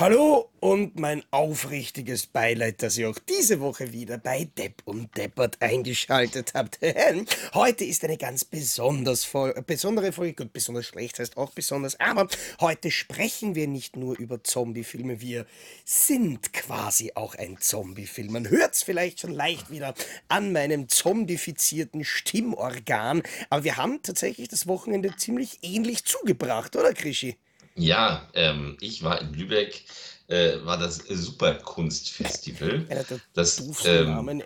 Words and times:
Hallo 0.00 0.48
und 0.60 0.98
mein 0.98 1.22
aufrichtiges 1.30 2.26
Beileid, 2.26 2.82
dass 2.82 2.96
ihr 2.96 3.10
auch 3.10 3.18
diese 3.18 3.60
Woche 3.60 3.92
wieder 3.92 4.16
bei 4.16 4.44
Depp 4.56 4.80
und 4.86 5.14
Deppert 5.14 5.60
eingeschaltet 5.60 6.52
habt. 6.54 6.78
heute 7.52 7.84
ist 7.84 8.02
eine 8.02 8.16
ganz 8.16 8.46
besonders 8.46 9.24
Vol 9.24 9.52
besondere 9.66 10.12
Folge. 10.12 10.36
Gut, 10.36 10.54
besonders 10.54 10.86
schlecht 10.86 11.18
heißt 11.18 11.36
auch 11.36 11.50
besonders, 11.50 12.00
aber 12.00 12.28
heute 12.62 12.90
sprechen 12.90 13.54
wir 13.54 13.68
nicht 13.68 13.94
nur 13.94 14.18
über 14.18 14.42
Zombiefilme, 14.42 15.20
wir 15.20 15.44
sind 15.84 16.54
quasi 16.54 17.12
auch 17.14 17.34
ein 17.34 17.58
Zombiefilm. 17.60 18.32
Man 18.32 18.48
hört 18.48 18.76
es 18.76 18.82
vielleicht 18.82 19.20
schon 19.20 19.32
leicht 19.32 19.70
wieder 19.70 19.92
an 20.28 20.52
meinem 20.52 20.88
zombifizierten 20.88 22.04
Stimmorgan, 22.04 23.22
aber 23.50 23.64
wir 23.64 23.76
haben 23.76 24.02
tatsächlich 24.02 24.48
das 24.48 24.66
Wochenende 24.66 25.14
ziemlich 25.18 25.58
ähnlich 25.60 26.06
zugebracht, 26.06 26.74
oder 26.74 26.94
Krischi? 26.94 27.36
Ja, 27.74 28.28
ähm, 28.34 28.76
ich 28.80 29.02
war 29.02 29.20
in 29.20 29.32
Lübeck, 29.32 29.84
äh, 30.30 30.64
war 30.64 30.78
das 30.78 31.00
Superkunstfestival. 31.08 32.86
Das, 33.34 33.62
ähm, 33.84 34.28
ein, 34.28 34.42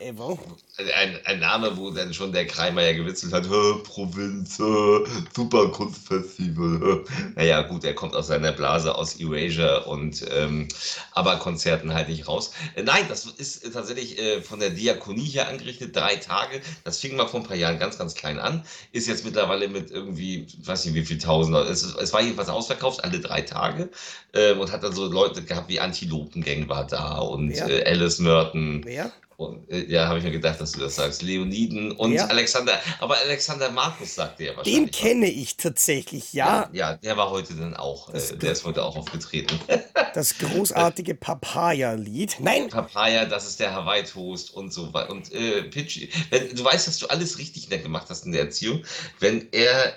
ein 1.24 1.40
Name, 1.40 1.76
wo 1.76 1.90
dann 1.90 2.14
schon 2.14 2.32
der 2.32 2.46
Kreimeier 2.46 2.94
gewitzelt 2.94 3.32
hat, 3.32 3.48
"Hä, 3.48 3.74
Provinz, 3.84 4.56
Superkunstfestival. 4.56 7.04
Naja, 7.36 7.62
gut, 7.62 7.84
er 7.84 7.94
kommt 7.94 8.16
aus 8.16 8.28
seiner 8.28 8.52
Blase 8.52 8.94
aus 8.94 9.20
Erasure 9.20 9.84
und 9.84 10.24
ähm, 10.30 10.68
aber 11.12 11.36
Konzerten 11.36 11.92
halt 11.92 12.08
nicht 12.08 12.28
raus. 12.28 12.52
Äh, 12.76 12.82
nein, 12.82 13.04
das 13.08 13.26
ist 13.26 13.70
tatsächlich 13.72 14.18
äh, 14.18 14.40
von 14.40 14.60
der 14.60 14.70
Diakonie 14.70 15.26
hier 15.26 15.48
angerichtet, 15.48 15.94
drei 15.94 16.16
Tage. 16.16 16.62
Das 16.84 16.98
fing 16.98 17.16
mal 17.16 17.28
vor 17.28 17.40
ein 17.40 17.46
paar 17.46 17.56
Jahren 17.56 17.78
ganz, 17.78 17.98
ganz 17.98 18.14
klein 18.14 18.38
an. 18.38 18.64
Ist 18.92 19.06
jetzt 19.06 19.24
mittlerweile 19.24 19.68
mit 19.68 19.90
irgendwie, 19.90 20.46
weiß 20.64 20.86
nicht 20.86 20.94
wie 20.94 21.04
viel 21.04 21.18
Tausend. 21.18 21.56
Es, 21.56 21.82
es 21.82 22.12
war 22.12 22.22
jedenfalls 22.22 22.48
ausverkauft, 22.48 23.04
alle 23.04 23.20
drei 23.20 23.42
Tage. 23.42 23.90
Ähm, 24.32 24.60
und 24.60 24.72
hat 24.72 24.82
dann 24.82 24.92
so 24.92 25.06
Leute 25.06 25.42
gehabt 25.42 25.68
wie 25.68 25.73
Antilopengang 25.80 26.68
war 26.68 26.86
da 26.86 27.18
und 27.18 27.52
äh, 27.52 27.84
Alice 27.86 28.18
Merton. 28.18 28.82
Wer? 28.84 29.10
Und, 29.36 29.68
äh, 29.68 29.84
ja, 29.90 30.06
habe 30.06 30.18
ich 30.18 30.24
mir 30.24 30.30
gedacht, 30.30 30.60
dass 30.60 30.70
du 30.72 30.78
das 30.80 30.94
sagst. 30.94 31.20
Leoniden 31.22 31.90
und 31.90 32.12
Ja. 32.12 32.26
Alexander, 32.26 32.80
aber 33.00 33.16
Alexander 33.18 33.68
Markus 33.72 34.14
sagte 34.14 34.44
ja 34.44 34.50
Den 34.52 34.56
wahrscheinlich. 34.58 34.92
was. 34.92 35.00
kenne 35.00 35.26
ich 35.28 35.56
tatsächlich, 35.56 36.32
ja. 36.34 36.70
Ja, 36.72 36.94
der 36.98 37.16
war 37.16 37.30
heute 37.30 37.54
dann 37.54 37.74
auch, 37.74 38.14
äh, 38.14 38.20
der 38.36 38.52
ist 38.52 38.64
heute 38.64 38.84
auch 38.84 38.96
aufgetreten. 38.96 39.58
Das 40.14 40.38
großartige 40.38 41.16
Papaya-Lied. 41.16 42.36
Nein, 42.38 42.68
Papaya, 42.68 43.24
das 43.24 43.48
ist 43.48 43.58
der 43.58 43.72
Hawaii 43.74 44.04
Toast 44.04 44.54
und 44.54 44.72
so 44.72 44.94
weiter. 44.94 45.10
Und 45.10 45.32
äh, 45.32 45.64
Pitchy, 45.64 46.08
du 46.54 46.64
weißt, 46.64 46.86
dass 46.86 46.98
du 46.98 47.08
alles 47.08 47.38
richtig 47.38 47.68
nett 47.68 47.82
gemacht 47.82 48.06
hast 48.10 48.24
in 48.24 48.30
der 48.30 48.42
Erziehung, 48.42 48.84
wenn 49.18 49.48
er 49.50 49.92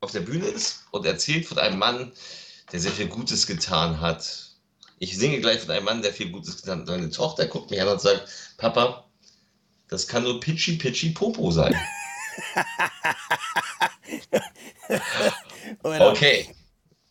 auf 0.00 0.10
der 0.10 0.20
Bühne 0.20 0.44
ist 0.44 0.80
und 0.90 1.06
erzählt 1.06 1.46
von 1.46 1.56
einem 1.58 1.78
Mann, 1.78 2.12
der 2.70 2.80
sehr 2.80 2.90
viel 2.92 3.06
Gutes 3.06 3.46
getan 3.46 4.00
hat. 4.02 4.41
Ich 5.02 5.18
singe 5.18 5.40
gleich 5.40 5.58
von 5.58 5.72
einem 5.72 5.84
Mann, 5.84 6.00
der 6.00 6.12
viel 6.12 6.30
Gutes 6.30 6.58
getan 6.58 6.82
hat. 6.82 6.86
Meine 6.86 7.10
Tochter 7.10 7.46
guckt 7.46 7.72
mich 7.72 7.82
an 7.82 7.88
und 7.88 8.00
sagt, 8.00 8.54
Papa, 8.56 9.04
das 9.88 10.06
kann 10.06 10.22
nur 10.22 10.38
Pitchy 10.38 10.76
Pitchy 10.76 11.10
Popo 11.10 11.50
sein. 11.50 11.74
Okay, 15.82 16.48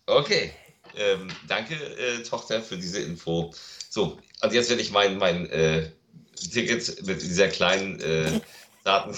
okay. 0.05 0.51
Ähm, 0.95 1.27
danke, 1.47 1.73
äh, 1.75 2.21
Tochter, 2.23 2.61
für 2.61 2.77
diese 2.77 2.99
Info. 2.99 3.53
So, 3.89 4.19
und 4.41 4.53
jetzt 4.53 4.69
werde 4.69 4.81
ich 4.81 4.91
mein, 4.91 5.17
mein 5.17 5.49
äh, 5.49 5.89
Ticket 6.35 7.05
mit 7.05 7.21
dieser 7.21 7.47
kleinen 7.47 7.99
äh, 7.99 8.39
Daten. 8.83 9.15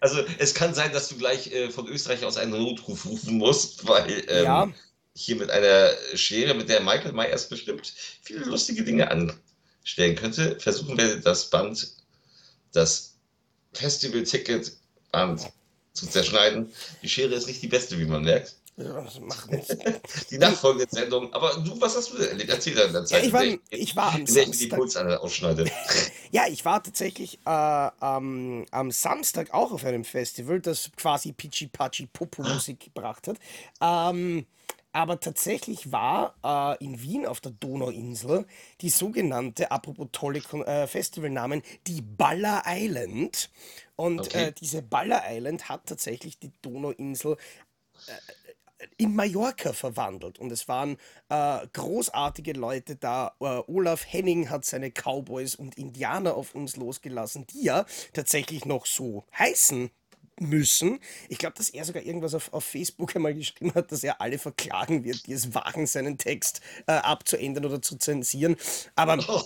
Also, 0.00 0.24
es 0.38 0.54
kann 0.54 0.74
sein, 0.74 0.92
dass 0.92 1.08
du 1.08 1.16
gleich 1.16 1.52
äh, 1.52 1.70
von 1.70 1.86
Österreich 1.86 2.24
aus 2.24 2.36
einen 2.36 2.52
Notruf 2.52 3.06
rufen 3.06 3.38
musst, 3.38 3.86
weil 3.86 4.24
ähm, 4.28 4.44
Ja. 4.44 4.68
Hier 5.14 5.36
mit 5.36 5.50
einer 5.50 5.90
Schere, 6.14 6.54
mit 6.54 6.68
der 6.68 6.80
Michael 6.80 7.12
Myers 7.12 7.48
bestimmt 7.48 7.92
viele 8.22 8.44
lustige 8.44 8.82
Dinge 8.82 9.10
anstellen 9.10 10.16
könnte, 10.16 10.58
versuchen 10.60 10.98
wir 10.98 11.16
das 11.16 11.50
Band, 11.50 11.94
das 12.72 13.14
Festival-Ticket 13.72 14.72
zu 15.92 16.06
zerschneiden. 16.08 16.72
Die 17.02 17.08
Schere 17.08 17.34
ist 17.34 17.46
nicht 17.46 17.62
die 17.62 17.68
beste, 17.68 17.98
wie 17.98 18.04
man 18.04 18.24
merkt. 18.24 18.56
Ja, 18.76 19.02
das 19.02 19.20
macht 19.20 19.52
nichts. 19.52 19.76
Die 20.30 20.38
nachfolgende 20.38 20.88
Sendung. 20.90 21.32
Aber 21.32 21.54
du, 21.64 21.80
was 21.80 21.96
hast 21.96 22.12
du 22.12 22.18
denn 22.18 22.30
erlebt? 22.30 22.50
Erzähl 22.50 22.74
da 22.74 22.82
in 22.82 22.92
der 22.92 23.04
Zeit. 23.04 23.20
Ja, 23.22 23.26
ich, 23.28 23.32
war, 23.32 23.44
in 23.44 23.60
ich 23.70 23.94
war 23.94 24.12
am 24.12 24.20
in 24.20 24.26
die 24.26 24.32
Samstag. 24.32 24.70
Pulsader 24.70 25.22
ausschneide. 25.22 25.64
Ja, 26.32 26.48
ich 26.48 26.64
war 26.64 26.82
tatsächlich 26.82 27.38
äh, 27.46 27.50
am, 27.50 28.66
am 28.72 28.90
Samstag 28.90 29.54
auch 29.54 29.70
auf 29.70 29.84
einem 29.84 30.02
Festival, 30.02 30.60
das 30.60 30.90
quasi 30.96 31.30
Pichi 31.30 31.68
Pachi 31.68 32.06
Popo 32.12 32.42
Musik 32.42 32.80
gebracht 32.80 33.28
hat. 33.28 33.36
Ähm, 33.80 34.44
aber 34.94 35.20
tatsächlich 35.20 35.92
war 35.92 36.34
äh, 36.44 36.84
in 36.84 37.02
Wien 37.02 37.26
auf 37.26 37.40
der 37.40 37.52
Donauinsel 37.52 38.46
die 38.80 38.90
sogenannte, 38.90 39.70
apropos 39.70 40.08
tolle 40.12 40.38
äh, 40.66 40.86
Festivalnamen, 40.86 41.62
die 41.86 42.00
Baller 42.00 42.62
Island. 42.66 43.50
Und 43.96 44.20
Okay. 44.20 44.48
äh, 44.48 44.52
diese 44.52 44.82
Baller 44.82 45.22
Island 45.28 45.68
hat 45.68 45.86
tatsächlich 45.86 46.38
die 46.38 46.52
Donauinsel 46.62 47.36
in 48.96 49.14
Mallorca 49.14 49.72
verwandelt 49.72 50.38
und 50.38 50.52
es 50.52 50.68
waren 50.68 50.96
äh, 51.28 51.66
großartige 51.72 52.52
Leute 52.52 52.96
da. 52.96 53.34
Äh, 53.40 53.62
Olaf 53.66 54.04
Henning 54.06 54.50
hat 54.50 54.64
seine 54.64 54.90
Cowboys 54.90 55.54
und 55.54 55.76
Indianer 55.78 56.34
auf 56.34 56.54
uns 56.54 56.76
losgelassen, 56.76 57.46
die 57.46 57.64
ja 57.64 57.86
tatsächlich 58.12 58.64
noch 58.64 58.86
so 58.86 59.24
heißen 59.38 59.90
müssen. 60.40 61.00
Ich 61.28 61.38
glaube, 61.38 61.54
dass 61.56 61.70
er 61.70 61.84
sogar 61.84 62.02
irgendwas 62.02 62.34
auf, 62.34 62.52
auf 62.52 62.64
Facebook 62.64 63.14
einmal 63.14 63.34
geschrieben 63.34 63.74
hat, 63.74 63.92
dass 63.92 64.04
er 64.04 64.20
alle 64.20 64.38
verklagen 64.38 65.04
wird, 65.04 65.26
die 65.26 65.32
es 65.32 65.54
wagen, 65.54 65.86
seinen 65.86 66.18
Text 66.18 66.60
äh, 66.86 66.92
abzuändern 66.92 67.64
oder 67.64 67.80
zu 67.80 67.96
zensieren. 67.96 68.56
Aber 68.96 69.18
Oh, 69.28 69.42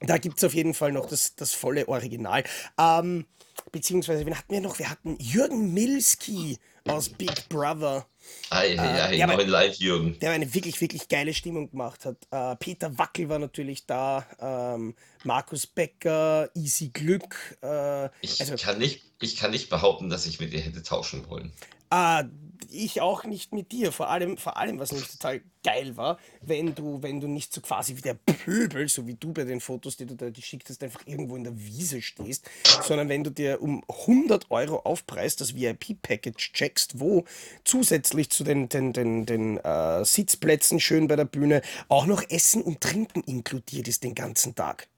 da 0.00 0.18
gibt 0.18 0.38
es 0.38 0.44
auf 0.44 0.54
jeden 0.54 0.74
Fall 0.74 0.92
noch 0.92 1.06
das, 1.06 1.34
das 1.34 1.52
volle 1.52 1.88
Original. 1.88 2.44
Ähm, 2.78 3.26
beziehungsweise, 3.72 4.26
wen 4.26 4.36
hatten 4.36 4.52
wir 4.52 4.60
noch? 4.60 4.78
Wir 4.78 4.90
hatten 4.90 5.16
Jürgen 5.18 5.72
Milski 5.72 6.58
aus 6.88 7.08
Big 7.08 7.48
Brother 7.48 8.06
ei, 8.50 8.78
ei, 8.78 9.02
ei, 9.02 9.14
ja, 9.16 9.24
aber- 9.26 9.36
neuen 9.36 9.48
Live-Jürgen. 9.48 10.18
der 10.20 10.32
eine 10.32 10.52
wirklich, 10.54 10.80
wirklich 10.80 11.08
geile 11.08 11.32
Stimmung 11.34 11.70
gemacht 11.70 12.04
hat. 12.04 12.16
Äh, 12.30 12.56
Peter 12.56 12.96
Wackel 12.98 13.28
war 13.28 13.38
natürlich 13.38 13.86
da, 13.86 14.26
ähm, 14.40 14.94
Markus 15.24 15.66
Becker, 15.66 16.50
Easy 16.54 16.88
Glück. 16.88 17.56
Äh, 17.62 18.08
Ich, 18.20 18.40
also, 18.40 18.54
kann 18.56 18.78
nicht, 18.78 19.02
ich 19.20 19.36
kann 19.36 19.50
nicht 19.50 19.68
behaupten, 19.70 20.08
dass 20.10 20.26
ich 20.26 20.40
mit 20.40 20.52
dir 20.52 20.60
hätte 20.60 20.82
tauschen 20.82 21.28
wollen. 21.28 21.52
äh, 21.90 22.24
ich 22.70 23.00
auch 23.00 23.24
nicht 23.24 23.52
mit 23.52 23.72
dir. 23.72 23.92
Vor 23.92 24.08
allem, 24.10 24.36
vor 24.36 24.56
allem, 24.56 24.78
was 24.78 24.92
nämlich 24.92 25.10
total 25.10 25.40
geil 25.62 25.96
war, 25.96 26.18
wenn 26.40 26.74
du, 26.74 27.02
wenn 27.02 27.20
du 27.20 27.28
nicht 27.28 27.52
so 27.52 27.60
quasi 27.60 27.96
wie 27.96 28.02
der 28.02 28.14
Pöbel, 28.14 28.88
so 28.88 29.06
wie 29.06 29.14
du 29.14 29.32
bei 29.32 29.44
den 29.44 29.60
Fotos, 29.60 29.96
die 29.96 30.06
du 30.06 30.14
da 30.14 30.30
geschickt 30.30 30.68
hast, 30.68 30.82
einfach 30.82 31.06
irgendwo 31.06 31.36
in 31.36 31.44
der 31.44 31.58
Wiese 31.58 32.02
stehst, 32.02 32.50
sondern 32.82 33.08
wenn 33.08 33.24
du 33.24 33.30
dir 33.30 33.62
um 33.62 33.82
100 33.88 34.50
Euro 34.50 34.80
Aufpreis 34.80 35.36
das 35.36 35.54
VIP-Package 35.54 36.52
checkst, 36.52 37.00
wo 37.00 37.24
zusätzlich 37.64 38.30
zu 38.30 38.44
den, 38.44 38.68
den, 38.68 38.92
den, 38.92 39.26
den 39.26 39.58
äh, 39.58 40.04
Sitzplätzen 40.04 40.80
schön 40.80 41.08
bei 41.08 41.16
der 41.16 41.24
Bühne 41.24 41.62
auch 41.88 42.06
noch 42.06 42.22
Essen 42.28 42.62
und 42.62 42.80
Trinken 42.80 43.22
inkludiert 43.22 43.88
ist 43.88 44.04
den 44.04 44.14
ganzen 44.14 44.54
Tag. 44.54 44.88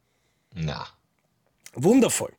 Na, 0.54 0.86
Wundervoll. 1.76 2.32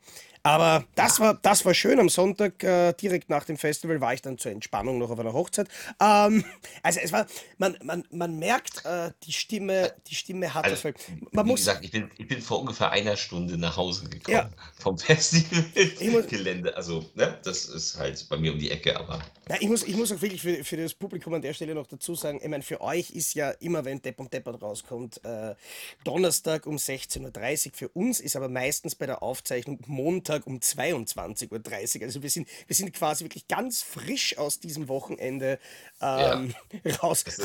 Aber 0.47 0.85
das 0.95 1.19
war, 1.19 1.37
das 1.41 1.65
war 1.65 1.73
schön. 1.73 1.99
Am 1.99 2.07
Sonntag, 2.07 2.63
äh, 2.63 2.93
direkt 2.93 3.29
nach 3.29 3.43
dem 3.43 3.57
Festival, 3.57 3.99
war 3.99 4.13
ich 4.13 4.21
dann 4.21 4.37
zur 4.37 4.53
Entspannung 4.53 4.97
noch 4.97 5.09
auf 5.09 5.19
einer 5.19 5.33
Hochzeit. 5.33 5.67
Ähm, 6.01 6.45
also 6.81 7.01
es 7.03 7.11
war, 7.11 7.27
man, 7.57 7.77
man, 7.83 8.05
man 8.11 8.39
merkt, 8.39 8.85
äh, 8.85 9.11
die 9.23 9.33
Stimme, 9.33 9.93
die 10.07 10.15
Stimme 10.15 10.53
hat 10.53 10.63
also, 10.63 10.89
das. 10.91 11.03
Man 11.31 11.45
wie 11.45 11.49
muss, 11.49 11.59
gesagt, 11.59 11.83
ich 11.83 11.91
bin, 11.91 12.09
ich 12.17 12.27
bin 12.29 12.41
vor 12.41 12.61
ungefähr 12.61 12.91
einer 12.91 13.17
Stunde 13.17 13.57
nach 13.57 13.75
Hause 13.75 14.07
gekommen 14.07 14.37
Ja. 14.37 14.49
vom 14.79 14.97
Festivalgelände. 14.97 16.77
Also, 16.77 17.03
ne, 17.15 17.37
das 17.43 17.65
ist 17.65 17.97
halt 17.97 18.25
bei 18.29 18.37
mir 18.37 18.53
um 18.53 18.59
die 18.59 18.71
Ecke, 18.71 18.97
aber 18.97 19.19
ja, 19.49 19.55
ich, 19.59 19.67
muss, 19.67 19.83
ich 19.83 19.95
muss 19.95 20.11
auch 20.11 20.21
wirklich 20.21 20.41
für, 20.41 20.63
für 20.63 20.77
das 20.77 20.93
Publikum 20.93 21.33
an 21.33 21.41
der 21.41 21.53
Stelle 21.53 21.73
noch 21.73 21.87
dazu 21.87 22.15
sagen, 22.15 22.39
ich 22.41 22.49
meine, 22.49 22.63
für 22.63 22.81
euch 22.81 23.11
ist 23.11 23.33
ja 23.33 23.51
immer, 23.51 23.85
wenn 23.85 24.01
Depp 24.01 24.19
und 24.19 24.33
Deppert 24.33 24.61
rauskommt, 24.61 25.23
äh, 25.23 25.55
Donnerstag 26.03 26.65
um 26.65 26.75
16.30 26.75 27.67
Uhr. 27.67 27.71
Für 27.73 27.89
uns 27.89 28.19
ist 28.19 28.35
aber 28.35 28.49
meistens 28.49 28.95
bei 28.95 29.05
der 29.05 29.23
Aufzeichnung 29.23 29.79
Montag 29.87 30.36
um 30.45 30.59
22.30 30.59 31.99
Uhr. 31.99 32.03
Also 32.05 32.21
wir 32.21 32.29
sind, 32.29 32.47
wir 32.67 32.75
sind 32.75 32.93
quasi 32.93 33.23
wirklich 33.23 33.47
ganz 33.47 33.81
frisch 33.81 34.37
aus 34.37 34.59
diesem 34.59 34.87
Wochenende 34.87 35.59
ähm, 36.01 36.53
raus, 37.01 37.23
Es 37.27 37.37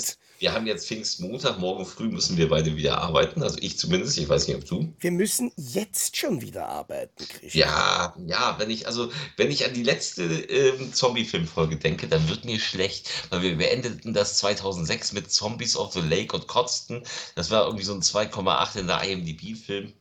ist- 0.00 0.18
wir 0.40 0.52
haben 0.52 0.66
jetzt 0.66 0.88
Pfingstmontag, 0.88 1.58
morgen 1.58 1.86
früh 1.86 2.08
müssen 2.08 2.36
wir 2.36 2.48
beide 2.48 2.76
wieder 2.76 2.98
arbeiten. 2.98 3.42
Also 3.42 3.56
ich 3.60 3.78
zumindest, 3.78 4.18
ich 4.18 4.28
weiß 4.28 4.48
nicht, 4.48 4.56
ob 4.56 4.64
du. 4.66 4.92
Wir 4.98 5.10
müssen 5.10 5.52
jetzt 5.56 6.16
schon 6.16 6.40
wieder 6.42 6.68
arbeiten, 6.68 7.24
Christian. 7.28 7.68
Ja, 7.68 8.14
ja, 8.26 8.56
wenn 8.58 8.68
ich, 8.68 8.86
also, 8.86 9.10
wenn 9.36 9.50
ich 9.50 9.64
an 9.64 9.72
die 9.74 9.82
letzte 9.84 10.24
ähm, 10.24 10.92
Zombie-Film-Folge 10.92 11.76
denke, 11.76 12.08
dann 12.08 12.28
wird 12.28 12.44
mir 12.44 12.58
schlecht, 12.58 13.08
weil 13.30 13.42
wir 13.42 13.56
beendeten 13.56 14.12
das 14.12 14.38
2006 14.38 15.12
mit 15.12 15.30
Zombies 15.30 15.76
of 15.76 15.92
the 15.92 16.00
Lake 16.00 16.34
und 16.36 16.46
kotzten. 16.48 17.04
Das 17.36 17.50
war 17.50 17.64
irgendwie 17.66 17.84
so 17.84 17.94
ein 17.94 18.02
2,8 18.02 18.80
in 18.80 18.86
der 18.88 19.02
IMDb-Film. 19.02 19.92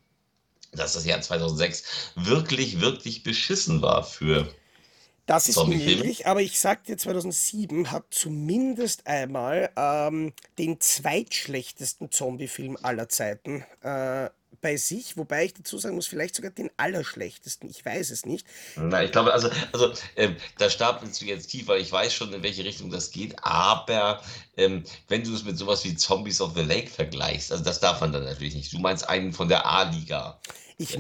Dass 0.75 0.93
das 0.93 1.05
Jahr 1.05 1.21
2006 1.21 1.83
wirklich, 2.15 2.81
wirklich 2.81 3.23
beschissen 3.23 3.81
war 3.81 4.03
für 4.03 4.47
Das 5.25 5.47
ist 5.47 5.65
möglich, 5.65 6.27
aber 6.27 6.41
ich 6.41 6.59
sag 6.59 6.83
dir, 6.85 6.97
2007 6.97 7.91
hat 7.91 8.05
zumindest 8.11 9.07
einmal 9.07 9.71
ähm, 9.75 10.33
den 10.57 10.79
zweitschlechtesten 10.79 12.11
Zombie-Film 12.11 12.77
aller 12.81 13.09
Zeiten 13.09 13.63
äh, 13.81 14.29
bei 14.63 14.77
sich, 14.77 15.17
wobei 15.17 15.45
ich 15.45 15.53
dazu 15.53 15.77
sagen 15.77 15.95
muss, 15.95 16.07
vielleicht 16.07 16.33
sogar 16.33 16.49
den 16.49 16.71
allerschlechtesten, 16.77 17.69
ich 17.69 17.85
weiß 17.85 18.09
es 18.09 18.25
nicht. 18.25 18.47
Na, 18.77 19.03
ich 19.03 19.11
glaube, 19.11 19.33
also, 19.33 19.49
also 19.73 19.91
ähm, 20.15 20.37
da 20.57 20.69
stapelst 20.69 21.21
du 21.21 21.25
jetzt 21.25 21.47
tief, 21.47 21.67
weil 21.67 21.81
ich 21.81 21.91
weiß 21.91 22.13
schon, 22.13 22.33
in 22.33 22.41
welche 22.41 22.63
Richtung 22.63 22.89
das 22.89 23.11
geht. 23.11 23.35
Aber 23.43 24.23
ähm, 24.57 24.83
wenn 25.09 25.23
du 25.23 25.35
es 25.35 25.43
mit 25.43 25.57
sowas 25.57 25.83
wie 25.83 25.95
Zombies 25.95 26.41
of 26.41 26.53
the 26.55 26.61
Lake 26.61 26.89
vergleichst, 26.89 27.51
also 27.51 27.63
das 27.63 27.81
darf 27.81 28.01
man 28.01 28.13
dann 28.13 28.23
natürlich 28.23 28.55
nicht. 28.55 28.73
Du 28.73 28.79
meinst 28.79 29.07
einen 29.07 29.33
von 29.33 29.49
der 29.49 29.65
A-Liga, 29.65 30.39
Ich, 30.77 30.97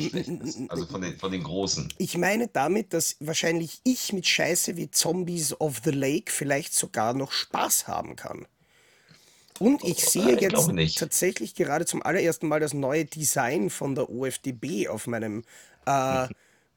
also 0.67 0.85
von 0.87 1.01
den, 1.01 1.17
von 1.17 1.31
den 1.31 1.43
Großen. 1.43 1.93
ich 1.97 2.17
meine 2.19 2.47
damit, 2.49 2.93
dass 2.93 3.15
wahrscheinlich 3.19 3.81
ich 3.83 4.13
mit 4.13 4.27
Scheiße 4.27 4.77
wie 4.77 4.91
Zombies 4.91 5.59
of 5.59 5.81
the 5.83 5.89
Lake 5.91 6.31
vielleicht 6.31 6.73
sogar 6.75 7.13
noch 7.15 7.31
Spaß 7.31 7.87
haben 7.87 8.15
kann. 8.15 8.47
Und 9.57 9.83
ich 9.83 10.03
sehe 10.05 10.35
Äh, 10.35 10.41
Ich 10.41 10.51
jetzt 10.51 10.73
tatsächlich 10.95 11.55
gerade 11.55 11.85
zum 11.85 12.03
allerersten 12.03 12.47
Mal 12.47 12.59
das 12.59 12.73
neue 12.73 13.05
Design 13.05 13.69
von 13.69 13.95
der 13.95 14.09
OFDB 14.09 14.87
auf 14.89 15.07
meinem 15.07 15.43
äh, 15.85 16.27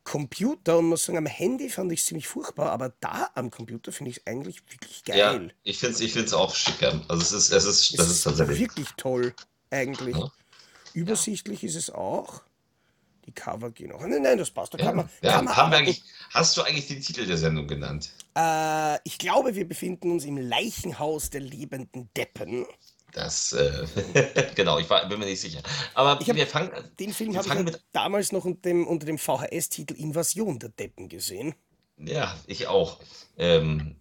Computer 0.05 0.79
und 0.79 0.87
muss 0.87 1.05
sagen, 1.05 1.19
am 1.19 1.27
Handy 1.27 1.69
fand 1.71 1.93
ich 1.93 2.01
es 2.01 2.07
ziemlich 2.07 2.29
furchtbar, 2.29 2.71
aber 2.73 2.95
da 3.01 3.31
am 3.35 3.51
Computer 3.51 3.93
finde 3.93 4.11
ich 4.13 4.19
es 4.19 4.27
eigentlich 4.27 4.63
wirklich 4.71 5.05
Ja, 5.11 5.41
geil. 5.41 5.53
ich 5.65 5.79
finde 5.79 5.95
es 5.97 6.01
ich 6.01 6.13
find's 6.13 6.33
auch 6.33 6.55
schicker. 6.55 7.05
Also 7.09 7.23
es 7.23 7.33
ist, 7.33 7.51
es 7.53 7.65
ist, 7.65 7.91
Es 7.93 7.97
das 7.97 8.11
ist 8.11 8.23
ist 8.23 8.23
tatsächlich. 8.23 8.59
wirklich 8.59 8.95
toll, 8.97 9.35
eigentlich. 9.71 10.17
Ja, 10.17 10.33
Übersichtlich 10.95 11.65
ist 11.65 11.77
es 11.77 11.91
auch. 11.91 12.43
Die 13.27 13.33
Cover 13.33 13.71
gehen 13.71 13.93
auch. 13.93 14.01
Nein, 14.01 14.23
nein, 14.23 14.39
das 14.39 14.51
passt. 14.51 14.75
Da 14.75 14.79
kann 14.79 14.97
man, 14.97 15.09
ja. 15.21 15.33
kann 15.33 15.45
man 15.47 15.57
Haben 15.57 15.71
wir 15.73 15.79
eigentlich, 15.79 16.05
hast 16.31 16.57
du 16.57 16.63
eigentlich 16.63 16.87
den 16.87 17.01
Titel 17.01 17.27
der 17.27 17.37
Sendung 17.37 17.67
genannt? 17.67 18.11
Äh, 18.37 18.99
ich 19.05 19.19
glaube, 19.19 19.55
wir 19.55 19.67
befinden 19.67 20.13
uns 20.13 20.25
im 20.25 20.37
Leichenhaus 20.37 21.31
der 21.31 21.41
lebenden 21.41 22.09
Deppen. 22.17 22.67
Das, 23.13 23.53
äh, 23.53 23.87
genau, 24.55 24.79
ich 24.79 24.89
war, 24.91 25.09
bin 25.09 25.19
mir 25.19 25.25
nicht 25.25 25.41
sicher. 25.41 25.61
Aber 25.95 26.11
habe 26.11 26.35
wir 26.35 26.47
fangen, 26.47 26.71
den 27.01 27.13
Film 27.13 27.37
habe 27.37 27.49
ich 27.49 27.65
mit 27.65 27.83
damals 27.93 28.31
noch 28.31 28.45
unter 28.45 28.69
dem, 28.69 28.87
unter 28.87 29.07
dem 29.07 29.19
VHS-Titel 29.19 29.95
Invasion 29.95 30.59
der 30.59 30.69
Deppen 30.69 31.09
gesehen. 31.09 31.55
Ja, 31.99 32.37
ich 32.47 32.67
auch. 32.67 33.01
Ähm, 33.39 33.97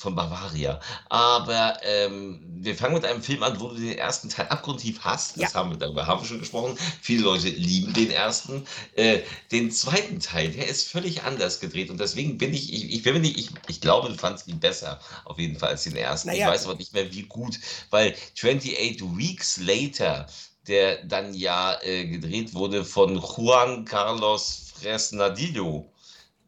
von 0.00 0.14
Bavaria. 0.14 0.80
Aber 1.10 1.78
ähm, 1.82 2.40
wir 2.62 2.74
fangen 2.74 2.94
mit 2.94 3.04
einem 3.04 3.22
Film 3.22 3.42
an, 3.42 3.60
wo 3.60 3.68
du 3.68 3.74
den 3.74 3.98
ersten 3.98 4.30
Teil 4.30 4.48
abgrundtief 4.48 5.00
hast. 5.00 5.36
Ja, 5.36 5.44
Das 5.44 5.54
haben 5.54 5.70
wir, 5.70 5.76
darüber 5.76 6.06
haben 6.06 6.22
wir 6.22 6.26
schon 6.26 6.38
gesprochen. 6.38 6.78
Viele 7.02 7.24
Leute 7.24 7.50
lieben 7.50 7.92
den 7.92 8.10
ersten. 8.10 8.66
Äh, 8.94 9.20
den 9.52 9.70
zweiten 9.70 10.18
Teil, 10.18 10.52
der 10.52 10.68
ist 10.68 10.88
völlig 10.88 11.22
anders 11.24 11.60
gedreht. 11.60 11.90
Und 11.90 12.00
deswegen 12.00 12.38
bin 12.38 12.54
ich, 12.54 12.72
ich, 12.72 12.90
ich 12.94 13.02
bin 13.02 13.12
mir 13.12 13.20
nicht, 13.20 13.36
ich, 13.36 13.50
ich 13.68 13.82
glaube, 13.82 14.08
du 14.08 14.14
fandst 14.14 14.48
ihn 14.48 14.58
besser, 14.58 15.00
auf 15.26 15.38
jeden 15.38 15.58
Fall, 15.58 15.68
als 15.68 15.84
den 15.84 15.96
ersten. 15.96 16.30
Ich 16.30 16.38
naja, 16.38 16.50
weiß 16.50 16.64
aber 16.64 16.76
nicht 16.76 16.94
mehr, 16.94 17.12
wie 17.12 17.24
gut, 17.24 17.60
weil 17.90 18.14
28 18.38 19.02
Weeks 19.18 19.58
Later, 19.58 20.26
der 20.66 21.04
dann 21.04 21.34
ja 21.34 21.78
äh, 21.82 22.06
gedreht 22.06 22.54
wurde 22.54 22.86
von 22.86 23.16
Juan 23.20 23.84
Carlos 23.84 24.72
Fresnadillo. 24.80 25.92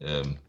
Ähm, 0.01 0.39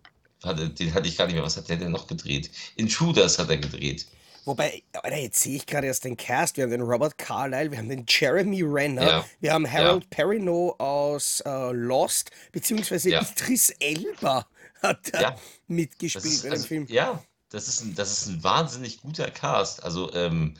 hatte, 0.44 0.70
den 0.70 0.94
hatte 0.94 1.08
ich 1.08 1.17
gar 1.17 1.26
nicht 1.26 1.35
mehr. 1.35 1.44
Was 1.44 1.56
hat 1.56 1.69
der 1.69 1.76
denn 1.76 1.93
noch 1.93 2.06
gedreht? 2.06 2.50
Intruders 2.76 3.38
hat 3.38 3.50
er 3.50 3.58
gedreht. 3.58 4.06
wobei, 4.44 4.82
Alter, 4.93 5.17
jetzt 5.17 5.41
sehe 5.41 5.56
ich 5.56 5.67
gerade 5.67 5.87
erst 5.87 6.05
den 6.05 6.17
Cast. 6.17 6.56
Wir 6.56 6.64
haben 6.64 6.70
den 6.70 6.82
Robert 6.82 7.17
Carlyle, 7.19 7.70
wir 7.70 7.79
haben 7.79 7.88
den 7.88 8.05
Jeremy 8.08 8.62
Renner, 8.62 9.02
Ja, 9.02 9.25
wir 9.41 9.52
haben 9.52 9.64
ja, 9.64 9.73
Harold 9.73 10.11
Perrineau 10.11 10.75
aus 10.79 11.41
äh, 11.46 11.73
Lost, 11.73 12.31
beziehungsweise 12.52 13.11
ja, 13.11 13.23
Idris 13.23 13.70
Elba 13.81 14.46
hat 14.82 14.99
da 15.12 15.20
ja. 15.20 15.37
Mitgespielt 15.67 16.25
ist, 16.25 16.43
bei 16.43 16.49
dem 16.49 16.52
also, 16.52 16.67
Film. 16.67 16.87
ja, 16.88 17.23
das 17.50 17.69
ist 17.69 17.82
ein, 17.82 17.94
das 17.94 18.12
ist 18.12 18.26
ein 18.29 18.44
wahnsinnig 18.44 19.00
guter 19.00 19.31
Cast. 19.31 19.82
Also, 19.82 20.12
ähm, 20.14 20.55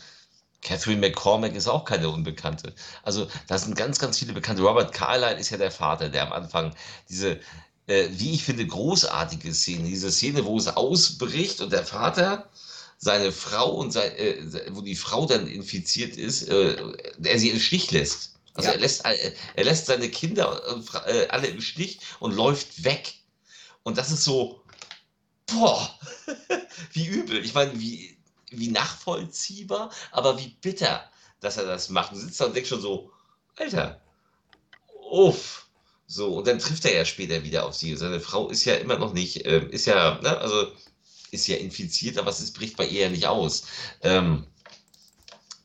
Catherine 0.63 1.01
McCormack 1.01 1.55
ist 1.55 1.69
auch 1.69 1.85
keine 1.85 2.09
Unbekannte. 2.09 2.75
Also, 3.03 3.29
da 3.49 3.59
sind 3.59 3.77
ganz, 3.77 3.99
ganz 3.99 4.19
viele 4.19 4.33
Bekannte. 4.33 4.63
Robert 4.63 4.95
Carlyle 4.95 5.39
ist 5.39 5.51
ja 5.51 5.59
der 5.59 5.71
Vater, 5.71 6.09
der 6.09 6.23
am 6.23 6.33
Anfang 6.33 6.75
diese, 7.11 7.39
äh, 7.87 8.09
wie 8.13 8.33
ich 8.35 8.45
finde, 8.45 8.67
großartige 8.67 9.53
Szene, 9.55 9.89
diese 9.89 10.11
Szene, 10.11 10.45
wo 10.45 10.59
es 10.59 10.69
ausbricht 10.69 11.61
und 11.61 11.73
der 11.73 11.85
Vater 11.85 12.51
seine 12.99 13.33
Frau 13.33 13.71
und 13.75 13.93
sein, 13.93 14.13
äh, 14.17 14.37
wo 14.71 14.81
die 14.81 14.97
Frau 14.97 15.27
dann 15.27 15.47
infiziert 15.47 16.17
ist, 16.17 16.49
äh, 16.49 16.77
er 17.23 17.39
sie 17.39 17.51
im 17.51 17.61
Stich 17.61 17.91
lässt. 17.91 18.35
Also 18.55 18.69
er 18.71 18.75
Ja, 18.77 18.81
lässt, 18.81 19.05
all- 19.05 19.19
er 19.57 19.65
lässt 19.65 19.87
seine 19.87 20.09
Kinder 20.09 20.63
äh, 21.07 21.11
äh, 21.25 21.29
alle 21.29 21.49
im 21.49 21.61
Stich 21.61 21.99
und 22.21 22.35
läuft 22.35 22.85
weg. 22.85 23.15
Und 23.83 23.99
das 23.99 24.11
ist 24.11 24.25
so, 24.25 24.63
boah, 25.47 25.99
wie 26.93 27.07
übel. 27.07 27.45
Ich 27.45 27.55
meine, 27.55 27.79
wie, 27.79 28.17
wie 28.51 28.69
nachvollziehbar, 28.69 29.91
aber 30.13 30.39
wie 30.39 30.49
bitter, 30.61 31.11
dass 31.41 31.57
er 31.59 31.65
das 31.67 31.91
macht. 31.91 32.13
Du 32.13 32.17
sitzt 32.17 32.41
da 32.41 32.47
und 32.47 32.57
denkst 32.57 32.69
schon 32.71 32.81
so, 32.81 33.11
Alter, 33.57 34.01
uff. 35.11 35.64
So, 36.06 36.37
und 36.37 36.47
dann 36.47 36.59
trifft 36.59 36.85
er 36.85 36.95
ja 36.95 37.05
später 37.05 37.43
wieder 37.45 37.67
auf 37.67 37.75
sie. 37.75 37.97
Seine 37.97 38.21
Frau 38.21 38.49
ist 38.51 38.65
ja 38.65 38.75
immer 38.75 38.99
noch 38.99 39.12
nicht, 39.12 39.47
ähm, 39.47 39.71
ist 39.71 39.87
ja, 39.87 40.21
ne, 40.23 40.37
also 40.39 40.73
ist 41.31 41.47
ja 41.47 41.56
infiziert, 41.56 42.19
aber 42.19 42.31
es 42.31 42.53
bricht 42.53 42.77
bei 42.77 42.87
ihr 42.87 43.03
ja 43.03 43.09
nicht 43.09 43.27
aus. 43.27 43.65
Ähm, 44.03 44.47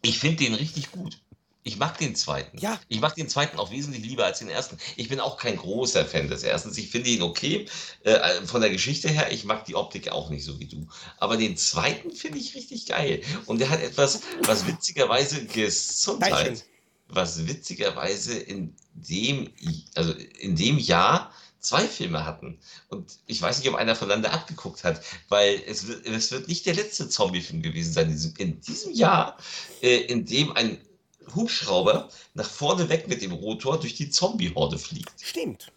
ich 0.02 0.20
finde 0.20 0.38
den 0.44 0.54
richtig 0.56 0.92
gut. 0.92 1.20
Ich 1.64 1.78
mag 1.78 1.98
den 1.98 2.16
zweiten. 2.16 2.58
ja, 2.58 2.80
Ich 2.88 3.02
mag 3.02 3.16
den 3.16 3.28
zweiten 3.28 3.60
auch 3.60 3.70
wesentlich 3.70 4.04
lieber 4.04 4.26
als 4.26 4.40
den 4.40 4.50
ersten. 4.50 4.78
Ich 4.96 5.10
bin 5.10 5.20
auch 5.20 5.38
kein 5.38 5.58
großer 5.58 6.06
Fan 6.06 6.30
des 6.30 6.42
ersten. 6.44 6.72
Ich 6.76 6.90
finde 6.90 7.10
ihn 7.10 7.22
okay. 7.22 7.68
Äh, 8.04 8.42
von 8.46 8.62
der 8.62 8.70
Geschichte 8.70 9.10
her, 9.10 9.32
ich 9.32 9.44
mag 9.44 9.66
die 9.66 9.76
Optik 9.76 10.10
auch 10.12 10.30
nicht 10.30 10.46
so 10.46 10.60
wie 10.60 10.66
du. 10.66 10.88
Aber 11.18 11.36
den 11.36 11.58
zweiten 11.58 12.12
finde 12.12 12.40
ich 12.40 12.56
richtig 12.56 12.86
geil. 12.86 13.22
Und 13.46 13.60
der 13.60 13.70
hat 13.70 13.82
etwas, 13.82 14.22
was 14.46 14.66
witzigerweise. 14.68 15.46
Gesundheit, 15.46 16.66
was 17.10 17.48
witzigerweise 17.48 18.38
in 18.38 18.74
dem, 18.94 19.50
also 19.96 20.14
in 20.14 20.56
dem 20.56 20.78
Jahr 20.78 21.32
zwei 21.60 21.86
Filme 21.86 22.26
hatten. 22.26 22.58
Und 22.90 23.20
ich 23.26 23.42
weiß 23.42 23.60
nicht, 23.60 23.70
ob 23.70 23.76
einer 23.76 23.96
voneinander 23.96 24.32
abgeguckt 24.32 24.84
hat, 24.84 25.02
weil 25.28 25.62
es 25.68 25.88
wird, 25.88 26.06
es 26.06 26.32
wird 26.32 26.48
nicht 26.48 26.66
der 26.66 26.76
letzte 26.76 27.10
Zombie-Film 27.10 27.62
gewesen 27.62 27.94
sein 27.94 28.08
in 28.08 28.14
diesem, 28.14 28.34
in 28.38 28.62
diesem 28.62 28.94
Jahr, 28.94 29.38
äh, 29.82 29.98
in 29.98 30.26
dem 30.26 30.52
ein 30.54 30.80
Hubschrauber 31.36 32.10
nach 32.34 32.50
vorne 32.50 32.90
weg 32.90 33.08
mit 33.08 33.22
dem 33.22 33.32
Rotor 33.32 33.80
durch 33.80 33.96
die 33.96 34.10
Zombie-Horde 34.10 34.80
fliegt. 34.80 35.14
Stimmt. 35.22 35.72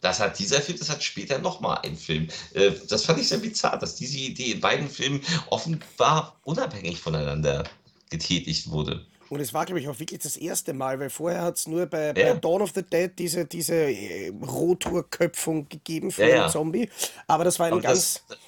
Das 0.00 0.18
hat 0.18 0.38
dieser 0.38 0.62
Film, 0.62 0.78
das 0.78 0.88
hat 0.88 1.02
später 1.02 1.38
nochmal 1.38 1.80
ein 1.82 1.96
Film. 1.96 2.28
Äh, 2.54 2.72
das 2.88 3.04
fand 3.04 3.20
ich 3.20 3.28
sehr 3.28 3.38
bizarr, 3.38 3.78
dass 3.78 3.96
diese 3.96 4.18
Idee 4.18 4.52
in 4.52 4.60
beiden 4.60 4.88
Filmen 4.88 5.20
offenbar 5.50 6.40
unabhängig 6.44 7.00
voneinander 7.00 7.64
getätigt 8.08 8.70
wurde. 8.70 9.06
Und 9.30 9.40
es 9.40 9.54
war, 9.54 9.64
glaube 9.66 9.80
ich, 9.80 9.88
auch 9.88 9.98
wirklich 10.00 10.20
das 10.20 10.36
erste 10.36 10.74
Mal, 10.74 11.00
weil 11.00 11.10
vorher 11.10 11.42
hat 11.42 11.56
es 11.56 11.68
nur 11.68 11.86
bei, 11.86 12.14
bei 12.14 12.20
Ja, 12.26 12.34
Dawn 12.34 12.62
of 12.62 12.72
the 12.74 12.82
Dead 12.82 13.12
diese, 13.18 13.46
diese 13.46 13.74
äh, 13.74 14.30
Rotorköpfung 14.30 15.68
gegeben 15.70 16.10
ja, 16.16 16.16
für 16.16 16.30
den 16.30 16.44
ja. 16.44 16.48
Zombie. 16.48 16.90
Aber 17.28 17.44
das 17.44 17.58
war 17.60 17.68
ein 17.68 17.74
Aber 17.74 17.82
ganz 17.82 18.24
das, 18.28 18.38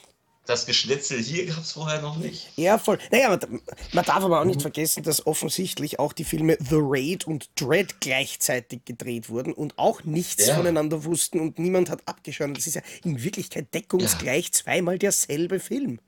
das 0.44 0.66
Geschnetzel 0.66 1.20
hier 1.22 1.46
gab 1.46 1.58
es 1.58 1.72
vorher 1.72 2.02
noch 2.02 2.16
nicht. 2.16 2.52
Ja, 2.56 2.78
voll. 2.78 2.98
Naja, 3.12 3.28
man, 3.30 3.62
man 3.92 4.04
darf 4.04 4.24
aber 4.24 4.40
auch 4.40 4.44
nicht 4.44 4.62
vergessen, 4.62 5.04
dass 5.04 5.26
offensichtlich 5.26 6.00
auch 6.00 6.12
die 6.12 6.24
Filme 6.24 6.58
The 6.60 6.78
Raid 6.80 7.26
und 7.28 7.50
Dread 7.60 8.00
gleichzeitig 8.00 8.84
gedreht 8.84 9.30
wurden 9.30 9.52
und 9.54 9.78
auch 9.78 10.04
nichts 10.04 10.48
Ja, 10.48 10.56
voneinander 10.56 11.04
wussten 11.04 11.40
und 11.40 11.60
niemand 11.60 11.90
hat 11.90 12.02
abgeschaut. 12.06 12.56
Das 12.56 12.66
ist 12.66 12.74
ja 12.74 12.82
in 13.04 13.22
Wirklichkeit 13.22 13.68
ja, 13.72 13.80
deckungsgleich 13.80 14.52
zweimal 14.52 14.98
derselbe 14.98 15.60
Film. 15.60 16.00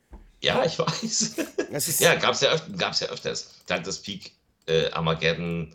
ja, 0.43 0.65
ich 0.65 0.79
weiß. 0.79 1.37
Ja, 2.01 2.17
gab 2.17 2.35
es 2.35 2.41
ja, 2.41 2.55
öf 2.55 2.63
ja 3.01 3.09
öfters. 3.09 3.51
Dante's 3.67 4.01
Peak, 4.03 4.33
äh, 4.67 4.91
Armageddon, 4.91 5.75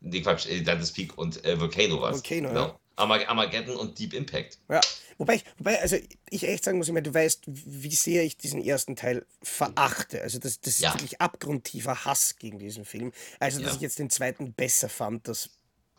nee, 0.00 0.20
Quatsch, 0.22 0.46
äh, 0.46 0.62
Dante's 0.62 0.92
Peak 0.92 1.16
und 1.18 1.44
äh, 1.44 1.58
Volcano 1.60 2.00
war 2.00 2.12
es. 2.12 2.26
Volcano, 2.26 2.52
ja. 2.52 2.68
Genau. 2.68 2.80
Arma 2.96 3.16
Armageddon 3.26 3.76
und 3.76 3.98
Deep 3.98 4.12
Impact. 4.14 4.58
Ja. 4.68 4.86
Wobei 5.16 5.36
ich, 5.36 5.44
wobei, 5.56 5.80
also 5.80 5.96
ich 6.30 6.44
echt 6.46 6.64
sagen 6.64 6.78
muss, 6.78 6.86
ich 6.88 6.92
meine, 6.92 7.02
du 7.02 7.14
weißt, 7.14 7.42
wie 7.46 7.94
sehr 7.94 8.22
ich 8.24 8.36
diesen 8.36 8.62
ersten 8.62 8.94
Teil 8.96 9.26
verachte. 9.42 10.22
Also 10.22 10.38
das, 10.38 10.60
das 10.60 10.78
ist 10.80 10.80
Ja, 10.82 10.94
wirklich 10.94 11.20
abgrundtiefer 11.20 12.04
Hass 12.04 12.36
gegen 12.36 12.58
diesen 12.58 12.84
Film. 12.84 13.12
Also, 13.40 13.60
dass 13.60 13.74
ich 13.74 13.80
ja. 13.80 13.82
jetzt 13.82 13.98
den 13.98 14.10
zweiten 14.10 14.52
besser 14.52 14.88
fand, 14.88 15.26
das 15.26 15.50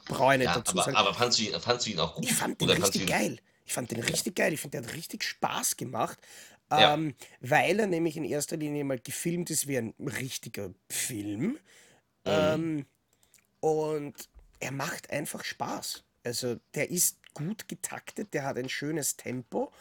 brauche 0.08 0.34
ich 0.34 0.40
nicht 0.40 0.46
Ja, 0.46 0.56
dazu 0.56 0.72
aber, 0.72 0.84
sagen. 0.84 0.98
aber 0.98 1.14
fandst 1.14 1.40
du 1.40 1.44
ihn, 1.44 1.60
fandst 1.60 1.86
du 1.88 1.92
ihn 1.92 2.00
auch 2.00 2.16
Ich 2.22 2.30
gut? 2.30 2.34
fand 2.34 2.62
den 2.62 2.70
Oder 2.70 2.78
richtig 2.78 3.08
geil. 3.08 3.40
Ich 3.66 3.74
fand 3.74 3.92
den 3.92 4.00
richtig 4.02 4.36
geil. 4.36 4.54
Ich 4.54 4.62
finde, 4.62 4.80
der 4.82 4.88
hat 4.88 4.96
richtig 4.96 5.24
Spaß 5.24 5.78
gemacht, 5.78 6.18
Ja, 6.72 6.94
ähm, 6.94 7.16
weil 7.42 7.80
er 7.80 7.88
nämlich 7.88 8.18
in 8.18 8.24
erster 8.26 8.58
Linie 8.58 8.84
mal 8.84 9.00
gefilmt 9.00 9.50
ist 9.50 9.68
wie 9.68 9.78
ein 9.78 9.94
richtiger 10.00 10.74
Film. 10.90 11.60
Mhm. 12.26 12.32
Ähm, 12.32 12.86
und 13.62 14.30
er 14.60 14.72
macht 14.72 15.10
einfach 15.10 15.44
Spaß. 15.44 16.04
Also 16.24 16.58
der 16.76 16.90
ist 16.90 17.18
gut 17.34 17.68
getaktet, 17.68 18.34
der 18.34 18.44
hat 18.44 18.58
ein 18.58 18.70
schönes 18.70 19.16
Tempo, 19.16 19.72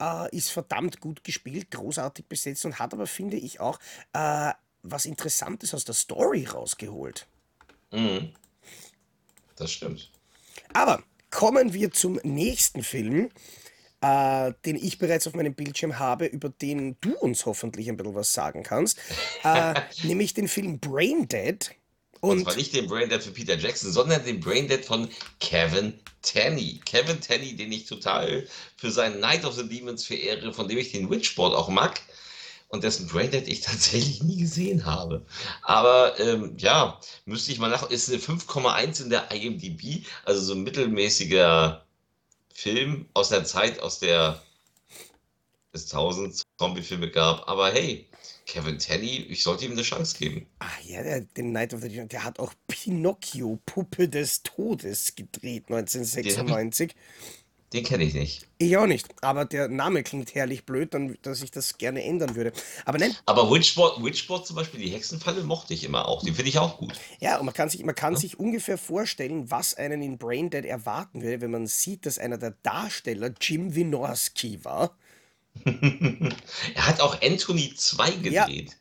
äh, 0.00 0.34
ist 0.36 0.50
verdammt 0.50 1.00
gut 1.00 1.24
gespielt, 1.24 1.70
großartig 1.70 2.26
besetzt 2.26 2.64
und 2.64 2.78
hat 2.78 2.94
aber, 2.94 3.06
finde 3.06 3.36
ich, 3.36 3.60
auch 3.60 3.78
äh, 4.12 4.52
was 4.82 5.06
Interessantes 5.06 5.74
aus 5.74 5.84
der 5.84 5.94
Story 5.94 6.44
rausgeholt. 6.44 7.26
Mhm. 7.92 8.32
Das 9.56 9.72
stimmt. 9.72 10.10
Aber 10.72 11.02
kommen 11.30 11.72
wir 11.72 11.90
zum 11.90 12.20
nächsten 12.22 12.82
Film, 12.82 13.30
äh, 14.00 14.52
den 14.64 14.76
ich 14.76 14.98
bereits 14.98 15.26
auf 15.26 15.34
meinem 15.34 15.54
Bildschirm 15.54 15.98
habe, 15.98 16.26
über 16.26 16.48
den 16.48 16.96
du 17.00 17.16
uns 17.16 17.46
hoffentlich 17.46 17.88
ein 17.88 17.96
bisschen 17.96 18.14
was 18.14 18.32
sagen 18.32 18.62
kannst, 18.62 18.98
äh, 19.42 19.74
nämlich 20.04 20.34
den 20.34 20.48
Film 20.48 20.78
Braindead. 20.78 21.74
Und 22.20 22.42
zwar 22.42 22.56
nicht 22.56 22.74
den 22.74 22.86
Braindead 22.86 23.22
für 23.22 23.30
Peter 23.30 23.56
Jackson, 23.56 23.92
sondern 23.92 24.24
den 24.24 24.40
Braindead 24.40 24.84
von 24.84 25.08
Kevin 25.40 25.94
Tenney. 26.22 26.80
Kevin 26.84 27.20
Tenney, 27.20 27.56
den 27.56 27.72
ich 27.72 27.86
total 27.86 28.46
für 28.76 28.90
seinen 28.90 29.20
Night 29.20 29.44
of 29.44 29.54
the 29.54 29.68
Demons 29.68 30.04
verehre, 30.04 30.52
von 30.52 30.68
dem 30.68 30.78
ich 30.78 30.92
den 30.92 31.10
Witchboard 31.10 31.54
auch 31.54 31.68
mag 31.68 32.00
und 32.68 32.84
dessen 32.84 33.08
Braindead 33.08 33.48
ich 33.48 33.60
tatsächlich 33.62 34.22
nie 34.22 34.36
gesehen 34.36 34.84
habe. 34.84 35.24
Aber 35.62 36.18
ähm, 36.20 36.56
ja, 36.58 37.00
müsste 37.24 37.52
ich 37.52 37.58
mal 37.58 37.70
nach. 37.70 37.90
Ist 37.90 38.08
eine 38.08 38.18
5,1 38.18 39.02
in 39.02 39.10
der 39.10 39.30
IMDb, 39.30 40.04
also 40.24 40.40
so 40.40 40.54
ein 40.54 40.62
mittelmäßiger 40.62 41.84
Film 42.52 43.06
aus 43.14 43.28
der 43.28 43.44
Zeit, 43.44 43.80
aus 43.80 43.98
der 44.00 44.42
es 45.72 45.86
tausend 45.86 46.42
Zombie-Filme 46.58 47.10
gab. 47.10 47.48
Aber 47.48 47.70
hey, 47.70 48.07
Kevin 48.48 48.78
Tenney, 48.78 49.26
ich 49.28 49.42
sollte 49.42 49.66
ihm 49.66 49.72
eine 49.72 49.82
Chance 49.82 50.16
geben. 50.18 50.46
Ah 50.58 50.66
ja, 50.82 51.02
der, 51.02 51.20
den 51.20 51.52
Night 51.52 51.74
of 51.74 51.82
the 51.82 51.88
Demon, 51.88 52.08
der 52.08 52.24
hat 52.24 52.40
auch 52.40 52.54
Pinocchio, 52.66 53.60
Puppe 53.66 54.08
des 54.08 54.42
Todes 54.42 55.14
gedreht, 55.14 55.64
1996. 55.68 56.88
Den, 56.88 56.96
den 57.74 57.84
kenne 57.84 58.04
ich 58.04 58.14
nicht. 58.14 58.46
Ich 58.56 58.74
auch 58.78 58.86
nicht, 58.86 59.06
aber 59.20 59.44
der 59.44 59.68
Name 59.68 60.02
klingt 60.02 60.34
herrlich 60.34 60.64
blöd, 60.64 60.94
dann, 60.94 61.18
dass 61.20 61.42
ich 61.42 61.50
das 61.50 61.76
gerne 61.76 62.02
ändern 62.02 62.36
würde. 62.36 62.54
Aber 62.86 62.96
nein. 62.96 63.14
Aber 63.26 63.50
Witchboard, 63.50 64.02
Witchboard 64.02 64.46
zum 64.46 64.56
Beispiel, 64.56 64.80
die 64.80 64.88
Hexenfalle 64.88 65.44
mochte 65.44 65.74
ich 65.74 65.84
immer 65.84 66.08
auch. 66.08 66.24
Die 66.24 66.32
finde 66.32 66.48
ich 66.48 66.58
auch 66.58 66.78
gut. 66.78 66.94
Ja, 67.20 67.36
und 67.38 67.44
man 67.44 67.54
kann 67.54 67.68
sich, 67.68 67.84
man 67.84 67.94
kann 67.94 68.14
ja. 68.14 68.20
sich 68.20 68.38
ungefähr 68.38 68.78
vorstellen, 68.78 69.50
was 69.50 69.74
einen 69.74 70.00
in 70.00 70.16
Braindead 70.16 70.64
erwarten 70.64 71.20
würde, 71.20 71.42
wenn 71.42 71.50
man 71.50 71.66
sieht, 71.66 72.06
dass 72.06 72.18
einer 72.18 72.38
der 72.38 72.52
Darsteller 72.62 73.30
Jim 73.38 73.74
Wynorski 73.74 74.64
war. 74.64 74.96
er 76.74 76.86
hat 76.86 77.00
auch 77.00 77.20
Anthony 77.22 77.74
2 77.74 78.10
gedreht. 78.10 78.70
Ja. 78.70 78.74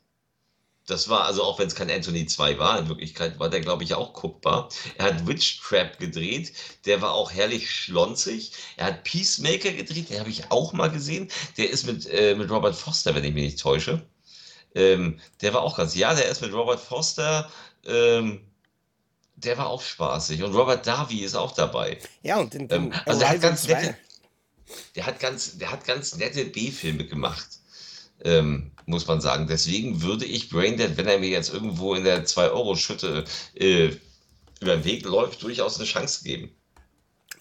Das 0.87 1.09
war, 1.09 1.25
also 1.25 1.43
auch 1.43 1.59
wenn 1.59 1.67
es 1.67 1.75
kein 1.75 1.91
Anthony 1.91 2.25
2 2.25 2.59
war, 2.59 2.79
in 2.79 2.87
Wirklichkeit 2.87 3.39
war 3.39 3.49
der, 3.49 3.59
glaube 3.59 3.83
ich, 3.83 3.93
auch 3.93 4.13
guckbar. 4.13 4.69
Er 4.97 5.07
hat 5.07 5.27
Witchtrap 5.27 5.99
gedreht, 5.99 6.53
der 6.85 7.01
war 7.01 7.11
auch 7.11 7.33
herrlich 7.33 7.69
schlonzig. 7.69 8.53
Er 8.77 8.85
hat 8.85 9.03
Peacemaker 9.03 9.73
gedreht, 9.73 10.09
den 10.09 10.19
habe 10.21 10.29
ich 10.29 10.49
auch 10.49 10.71
mal 10.71 10.89
gesehen. 10.89 11.29
Der 11.57 11.69
ist 11.69 11.85
mit, 11.85 12.07
äh, 12.09 12.35
mit 12.35 12.49
Robert 12.49 12.75
Foster, 12.75 13.13
wenn 13.13 13.25
ich 13.25 13.33
mich 13.33 13.43
nicht 13.43 13.59
täusche. 13.59 14.01
Ähm, 14.75 15.19
der 15.41 15.53
war 15.53 15.61
auch 15.61 15.75
ganz, 15.75 15.93
ja, 15.93 16.13
der 16.13 16.29
ist 16.29 16.41
mit 16.41 16.53
Robert 16.53 16.79
Foster, 16.79 17.51
ähm, 17.85 18.47
der 19.35 19.57
war 19.57 19.67
auch 19.67 19.81
spaßig. 19.81 20.41
Und 20.41 20.55
Robert 20.55 20.87
Davi 20.87 21.19
ist 21.19 21.35
auch 21.35 21.51
dabei. 21.51 21.99
Ja, 22.23 22.37
und 22.37 22.53
den, 22.53 22.67
den 22.67 22.85
ähm, 22.85 22.93
also 23.05 23.19
der 23.19 23.29
hat 23.29 23.41
ganz 23.41 23.67
nette, 23.67 23.97
der 24.95 25.05
hat 25.05 25.19
ganz, 25.19 25.57
der 25.57 25.71
hat 25.71 25.85
ganz 25.85 26.15
nette 26.17 26.45
B-Filme 26.45 27.05
gemacht, 27.05 27.47
ähm, 28.23 28.71
muss 28.85 29.07
man 29.07 29.21
sagen. 29.21 29.47
Deswegen 29.47 30.01
würde 30.01 30.25
ich 30.25 30.49
Braindead, 30.49 30.97
wenn 30.97 31.07
er 31.07 31.19
mir 31.19 31.29
jetzt 31.29 31.53
irgendwo 31.53 31.93
in 31.95 32.03
der 32.03 32.25
2-Euro-Schütte 32.25 33.25
äh, 33.55 33.91
über 34.59 34.75
den 34.77 34.85
Weg 34.85 35.05
läuft, 35.05 35.43
durchaus 35.43 35.77
eine 35.77 35.85
Chance 35.85 36.23
geben. 36.23 36.51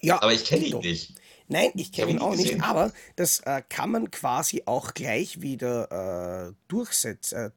Ja, 0.00 0.22
aber 0.22 0.32
ich 0.32 0.44
kenne 0.44 0.66
ihn 0.66 0.78
nicht. 0.78 1.14
Nein, 1.48 1.70
ich 1.76 1.92
kenne 1.92 2.10
ihn 2.10 2.18
auch 2.18 2.34
nicht, 2.34 2.60
aber 2.60 2.92
das 3.14 3.38
äh, 3.40 3.62
kann 3.68 3.90
man 3.92 4.10
quasi 4.10 4.64
auch 4.66 4.94
gleich 4.94 5.40
wieder 5.40 6.48
äh, 6.48 6.54
durchsetz, 6.66 7.30
äh, 7.32 7.50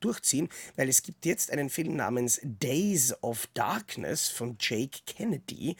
durchziehen, 0.00 0.48
weil 0.74 0.88
es 0.88 1.02
gibt 1.02 1.24
jetzt 1.24 1.52
einen 1.52 1.70
Film 1.70 1.94
namens 1.94 2.40
Days 2.42 3.14
of 3.22 3.48
Darkness 3.54 4.28
von 4.28 4.56
Jake 4.58 4.98
Kennedy. 5.06 5.76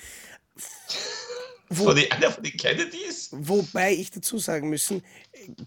Wo, 1.68 1.84
von 1.84 1.96
den, 1.96 2.10
einer 2.12 2.30
von 2.32 2.42
den 2.42 2.56
Kennedys? 2.56 3.28
Wobei 3.32 3.92
ich 3.92 4.10
dazu 4.10 4.38
sagen 4.38 4.68
müssen, 4.68 5.02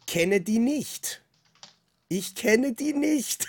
Kennedy 0.08 0.60
nicht. 0.60 1.22
Ich 2.08 2.36
kenne 2.36 2.74
die 2.74 2.94
nicht. 2.94 3.48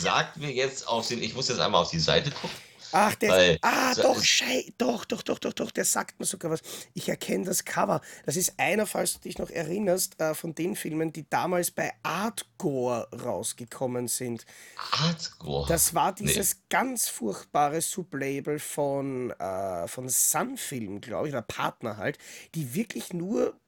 Sagt 0.00 0.38
mir 0.38 0.50
jetzt 0.50 0.88
auf 0.88 1.06
den, 1.08 1.22
ich 1.22 1.34
muss 1.34 1.48
jetzt 1.48 1.60
einmal 1.60 1.82
auf 1.82 1.90
die 1.90 1.98
Seite 1.98 2.30
gucken. 2.30 2.63
Ach, 2.94 3.14
der. 3.16 3.30
Weil, 3.30 3.58
ah, 3.62 3.92
so, 3.92 4.02
doch, 4.02 4.22
Schei, 4.22 4.72
doch, 4.78 5.04
doch, 5.04 5.22
doch, 5.22 5.40
doch, 5.40 5.52
doch, 5.52 5.70
der 5.72 5.84
sagt 5.84 6.20
mir 6.20 6.26
sogar 6.26 6.52
was. 6.52 6.60
Ich 6.94 7.08
erkenne 7.08 7.44
das 7.44 7.64
Cover. 7.64 8.00
Das 8.24 8.36
ist 8.36 8.54
einer, 8.56 8.86
falls 8.86 9.14
du 9.14 9.18
dich 9.20 9.38
noch 9.38 9.50
erinnerst, 9.50 10.20
äh, 10.20 10.32
von 10.34 10.54
den 10.54 10.76
Filmen, 10.76 11.12
die 11.12 11.28
damals 11.28 11.72
bei 11.72 11.92
Artgore 12.04 13.08
rausgekommen 13.12 14.06
sind. 14.06 14.46
Artgore? 14.92 15.66
Das 15.68 15.94
war 15.94 16.14
dieses 16.14 16.54
nee. 16.54 16.60
ganz 16.68 17.08
furchtbare 17.08 17.80
Sublabel 17.80 18.60
von, 18.60 19.32
äh, 19.32 19.88
von 19.88 20.08
Sunfilm, 20.08 21.00
glaube 21.00 21.28
ich, 21.28 21.34
oder 21.34 21.42
Partner 21.42 21.96
halt, 21.96 22.18
die 22.54 22.74
wirklich 22.74 23.12
nur 23.12 23.58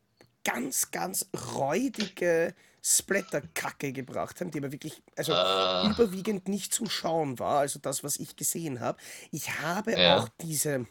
ganz, 0.44 0.92
ganz 0.92 1.26
räudige 1.56 2.54
Splatter-Kacke 2.88 3.92
gebracht 3.92 4.40
haben, 4.40 4.52
die 4.52 4.58
aber 4.58 4.70
wirklich, 4.70 5.02
also 5.16 5.32
uh. 5.32 5.90
überwiegend 5.90 6.46
nicht 6.46 6.72
zum 6.72 6.88
Schauen 6.88 7.40
war, 7.40 7.58
also 7.58 7.80
das, 7.80 8.04
was 8.04 8.16
ich 8.18 8.36
gesehen 8.36 8.78
habe. 8.78 8.98
Ich 9.32 9.58
habe 9.58 9.98
ja. 9.98 10.18
auch 10.18 10.28
diese 10.40 10.86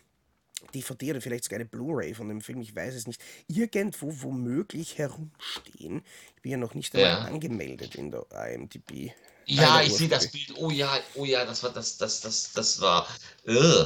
DVD 0.74 1.12
oder 1.12 1.22
vielleicht 1.22 1.46
sogar 1.46 1.58
eine 1.58 1.70
Blu-ray 1.70 2.14
von 2.14 2.28
dem 2.28 2.42
Film, 2.42 2.60
ich 2.60 2.76
weiß 2.76 2.96
es 2.96 3.08
nicht, 3.08 3.22
irgendwo 3.48 4.12
womöglich 4.24 4.98
herumstehen. 4.98 6.04
Ich 6.36 6.42
bin 6.42 6.52
ja 6.52 6.58
noch 6.58 6.74
nicht 6.74 6.94
einmal 6.96 7.12
ja. 7.12 7.20
angemeldet 7.22 7.96
in 7.96 8.12
der 8.12 8.26
IMDb. 8.32 9.12
Ja, 9.46 9.82
ich 9.82 9.94
sehe 9.94 10.10
das 10.10 10.30
Bild. 10.30 10.54
Oh 10.58 10.72
ja, 10.72 11.00
oh 11.14 11.24
ja, 11.24 11.46
das 11.46 11.64
war 11.64 11.72
das, 11.72 11.98
das, 11.98 12.20
das, 12.20 12.52
das 12.52 12.82
war 12.82 13.08
uh, 13.48 13.86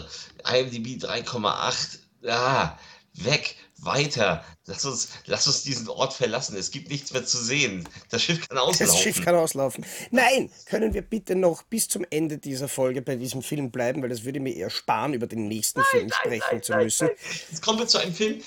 IMDb 0.51 1.03
3,8. 1.03 1.99
Ah, 2.27 2.75
weg, 3.13 3.55
weiter. 3.81 4.43
Lass 4.65 4.85
uns, 4.85 5.09
lass 5.25 5.47
uns 5.47 5.63
diesen 5.63 5.87
Ort 5.89 6.13
verlassen. 6.13 6.55
Es 6.55 6.71
gibt 6.71 6.89
nichts 6.89 7.11
mehr 7.13 7.25
zu 7.25 7.37
sehen. 7.37 7.87
Das 8.09 8.23
Schiff 8.23 8.47
kann 8.47 8.57
auslaufen. 8.57 8.87
Das 8.87 8.99
Schiff 8.99 9.23
kann 9.23 9.35
auslaufen. 9.35 9.85
Nein, 10.11 10.49
können 10.65 10.93
wir 10.93 11.01
bitte 11.01 11.35
noch 11.35 11.63
bis 11.63 11.87
zum 11.87 12.05
Ende 12.09 12.37
dieser 12.37 12.67
Folge 12.67 13.01
bei 13.01 13.15
diesem 13.15 13.41
Film 13.41 13.71
bleiben, 13.71 14.01
weil 14.01 14.09
das 14.09 14.23
würde 14.23 14.39
mir 14.39 14.55
eher 14.55 14.69
sparen, 14.69 15.13
über 15.13 15.27
den 15.27 15.47
nächsten 15.47 15.79
nein, 15.79 15.87
Film 15.91 16.07
nein, 16.07 16.19
sprechen 16.19 16.45
nein, 16.51 16.63
zu 16.63 16.75
müssen. 16.75 17.09
Jetzt 17.49 17.61
kommen 17.61 17.79
wir 17.79 17.87
zu 17.87 17.97
einem 17.97 18.13
Film. 18.13 18.41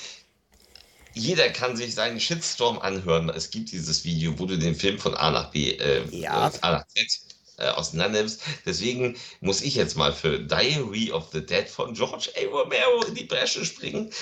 Jeder 1.15 1.51
kann 1.51 1.77
sich 1.77 1.95
seinen 1.95 2.21
Shitstorm 2.21 2.79
anhören. 2.79 3.29
Es 3.29 3.51
gibt 3.51 3.71
dieses 3.73 4.05
Video, 4.05 4.39
wo 4.39 4.47
du 4.47 4.59
den 4.59 4.75
Film 4.75 4.99
von 4.99 5.15
A 5.15 5.31
nach 5.31 5.51
B, 5.51 5.73
äh, 5.73 6.05
ja. 6.11 6.51
A 6.63 6.73
nach 6.73 6.87
Z 6.87 7.32
äh. 7.63 8.27
Deswegen 8.67 9.17
muss 9.41 9.63
ich 9.63 9.75
jetzt 9.75 9.97
mal 9.97 10.13
für 10.13 10.39
Diary 10.39 11.11
of 11.13 11.31
the 11.33 11.45
Dead 11.45 11.69
von 11.69 11.95
George 11.95 12.31
A. 12.37 12.41
Romero 12.51 13.03
in 13.05 13.15
die 13.15 13.25
Bresche 13.25 13.65
springen. 13.65 14.13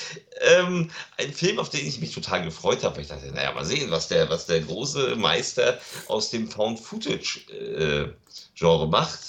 Ähm, 0.40 0.90
ein 1.16 1.32
Film, 1.32 1.58
auf 1.58 1.70
den 1.70 1.84
ich 1.86 2.00
mich 2.00 2.14
total 2.14 2.44
gefreut 2.44 2.84
habe. 2.84 3.00
Ich 3.00 3.08
dachte, 3.08 3.32
naja, 3.32 3.52
mal 3.52 3.64
sehen, 3.64 3.90
was 3.90 4.06
der, 4.08 4.28
was 4.28 4.44
der 4.46 4.60
große 4.60 5.16
Meister 5.16 5.80
aus 6.08 6.30
dem 6.30 6.50
Found-Footage-Genre 6.50 8.84
äh, 8.84 8.88
macht. 8.88 9.20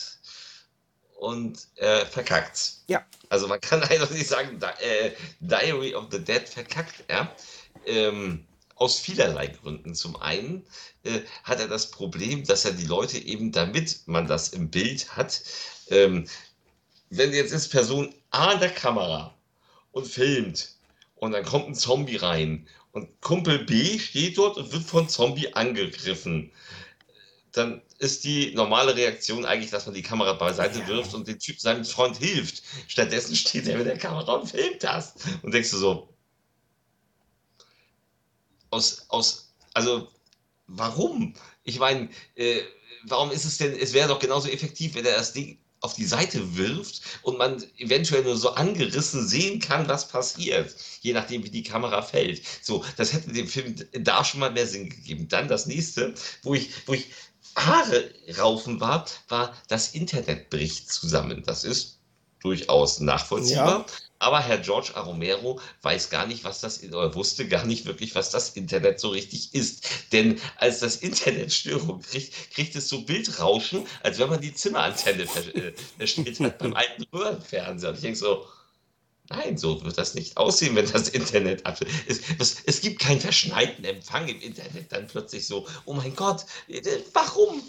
Und 1.20 1.68
äh, 1.76 2.06
verkackt. 2.06 2.74
Ja. 2.88 3.06
Also 3.30 3.48
man 3.48 3.62
kann 3.62 3.84
eindeutig 3.84 4.28
sagen, 4.28 4.60
Di 4.60 4.66
äh, 4.84 5.12
Diary 5.40 5.94
of 5.94 6.08
the 6.12 6.20
Dead 6.20 6.50
verkackt 6.50 7.04
er. 7.08 7.32
Ähm, 7.86 8.48
aus 8.82 8.98
vielerlei 8.98 9.48
Gründen. 9.48 9.94
Zum 9.94 10.16
einen 10.16 10.66
äh, 11.04 11.22
hat 11.44 11.60
er 11.60 11.68
das 11.68 11.92
Problem, 11.92 12.44
dass 12.46 12.66
er 12.66 12.74
die 12.74 12.86
Leute 12.86 13.18
eben, 13.18 13.52
damit 13.52 14.02
man 14.06 14.28
das 14.28 14.50
im 14.50 14.70
Bild 14.70 15.16
hat, 15.16 15.42
ähm, 15.90 16.28
wenn 17.10 17.34
jetzt 17.34 17.52
ist 17.52 17.70
Person 17.70 18.14
A 18.30 18.52
an 18.52 18.60
der 18.60 18.70
Kamera 18.70 19.36
und 19.92 20.08
filmt 20.08 20.76
und 21.16 21.34
dann 21.34 21.44
kommt 21.44 21.68
ein 21.68 21.76
Zombie 21.76 22.16
rein 22.16 22.68
und 22.92 23.10
Kumpel 23.22 23.66
B 23.66 24.00
steht 24.00 24.38
dort 24.38 24.58
und 24.58 24.72
wird 24.72 24.84
von 24.84 25.10
Zombie 25.10 25.54
angegriffen, 25.54 26.52
dann 27.52 27.82
ist 28.00 28.24
die 28.24 28.54
normale 28.56 28.96
Reaktion 28.96 29.46
eigentlich, 29.46 29.72
dass 29.72 29.86
man 29.86 29.94
die 29.96 30.02
Kamera 30.02 30.34
beiseite 30.34 30.80
ja. 30.80 30.88
wirft 30.88 31.14
und 31.14 31.28
den 31.28 31.38
Typ 31.38 31.60
seinem 31.60 31.84
Freund 31.84 32.18
hilft. 32.18 32.64
Stattdessen 32.88 33.36
steht 33.36 33.68
er 33.68 33.78
mit 33.78 33.88
der 33.88 33.98
Kamera 33.98 34.34
und 34.34 34.50
filmt 34.50 34.84
das. 34.84 35.16
Und 35.42 35.54
denkst 35.54 35.72
du 35.72 35.78
so, 35.78 36.10
aus, 38.70 39.06
aus, 39.10 39.54
also 39.74 40.08
warum? 40.78 41.34
Ich 41.64 41.80
meine, 41.80 42.10
äh, 42.36 42.62
warum 43.04 43.32
ist 43.32 43.46
es 43.46 43.58
denn, 43.58 43.76
es 43.76 43.94
wäre 43.94 44.08
doch 44.08 44.20
genauso 44.20 44.50
effektiv, 44.50 44.96
wenn 44.96 45.06
er 45.06 45.18
das 45.18 45.34
Ding 45.34 45.60
auf 45.82 45.96
die 45.96 46.06
Seite 46.06 46.56
wirft 46.58 47.02
und 47.24 47.38
man 47.40 47.64
eventuell 47.78 48.24
nur 48.24 48.38
so 48.38 48.52
angerissen 48.52 49.28
sehen 49.28 49.60
kann, 49.60 49.88
was 49.88 50.08
passiert, 50.08 50.76
je 51.02 51.14
nachdem, 51.14 51.44
wie 51.44 51.50
die 51.50 51.64
Kamera 51.64 52.04
fällt. 52.04 52.44
So, 52.62 52.86
das 52.98 53.14
hätte 53.14 53.34
dem 53.34 53.48
Film 53.48 53.76
da 53.94 54.24
schon 54.24 54.40
mal 54.40 54.52
mehr 54.52 54.68
Sinn 54.68 54.90
gegeben. 54.90 55.28
Dann 55.28 55.48
das 55.48 55.66
nächste, 55.66 56.14
wo 56.44 56.54
ich, 56.54 56.70
wo 56.86 56.94
ich 56.94 57.08
Haare 57.56 58.14
raufen 58.38 58.80
war, 58.80 59.06
war 59.28 59.58
das 59.68 59.94
Internet 59.94 60.52
bricht 60.52 60.92
zusammen. 60.92 61.44
Das 61.46 61.64
ist 61.64 62.01
durchaus 62.42 63.00
nachvollziehbar. 63.00 63.80
Ja. 63.80 63.86
Aber 64.20 64.40
Herr 64.40 64.60
George 64.60 64.92
A. 64.94 65.02
Romero 65.02 65.60
weiß 65.82 66.12
gar 66.12 66.28
nicht, 66.28 66.44
was 66.44 66.62
das, 66.62 66.84
oder 66.84 67.16
wusste 67.16 67.48
gar 67.48 67.66
nicht 67.66 67.86
wirklich, 67.86 68.14
was 68.14 68.30
das 68.30 68.52
Internet 68.52 69.00
so 69.00 69.10
richtig 69.10 69.56
ist. 69.56 69.88
Denn 70.12 70.40
als 70.58 70.80
das 70.80 70.98
Internet 70.98 71.52
Störung 71.52 72.02
kriegt, 72.02 72.54
kriegt 72.54 72.76
es 72.76 72.88
so 72.88 73.02
Bildrauschen, 73.02 73.88
als 74.04 74.20
wenn 74.20 74.30
man 74.30 74.40
die 74.40 74.54
Zimmerantenne 74.54 75.26
verstellt 75.26 76.40
äh, 76.40 76.44
hat 76.44 76.58
beim 76.60 76.76
alten 76.76 77.04
Röhrenfernseher. 77.12 77.90
Und 77.90 77.96
ich 77.96 78.02
denke 78.02 78.20
so, 78.20 78.46
Nein, 79.32 79.58
so 79.58 79.82
wird 79.84 79.98
das 79.98 80.14
nicht 80.14 80.38
aussehen, 80.38 80.76
wenn 80.76 80.92
das 80.92 81.10
Internet 81.10 81.66
ab. 81.66 81.80
Es, 82.08 82.22
es, 82.40 82.58
es 82.66 82.82
gibt 82.82 83.00
keinen 83.00 83.22
verschneiten 83.22 83.86
Empfang 83.86 84.28
im 84.28 84.42
Internet 84.42 84.92
dann 84.92 85.08
plötzlich 85.08 85.48
so. 85.48 85.68
Oh 85.86 85.94
mein 85.94 86.16
Gott, 86.16 86.46
warum? 87.14 87.62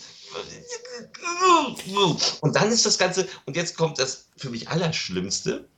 Und 2.40 2.56
dann 2.56 2.72
ist 2.72 2.86
das 2.86 2.98
Ganze, 2.98 3.28
und 3.44 3.56
jetzt 3.56 3.76
kommt 3.76 3.98
das 3.98 4.26
für 4.36 4.50
mich 4.50 4.68
Allerschlimmste, 4.68 5.68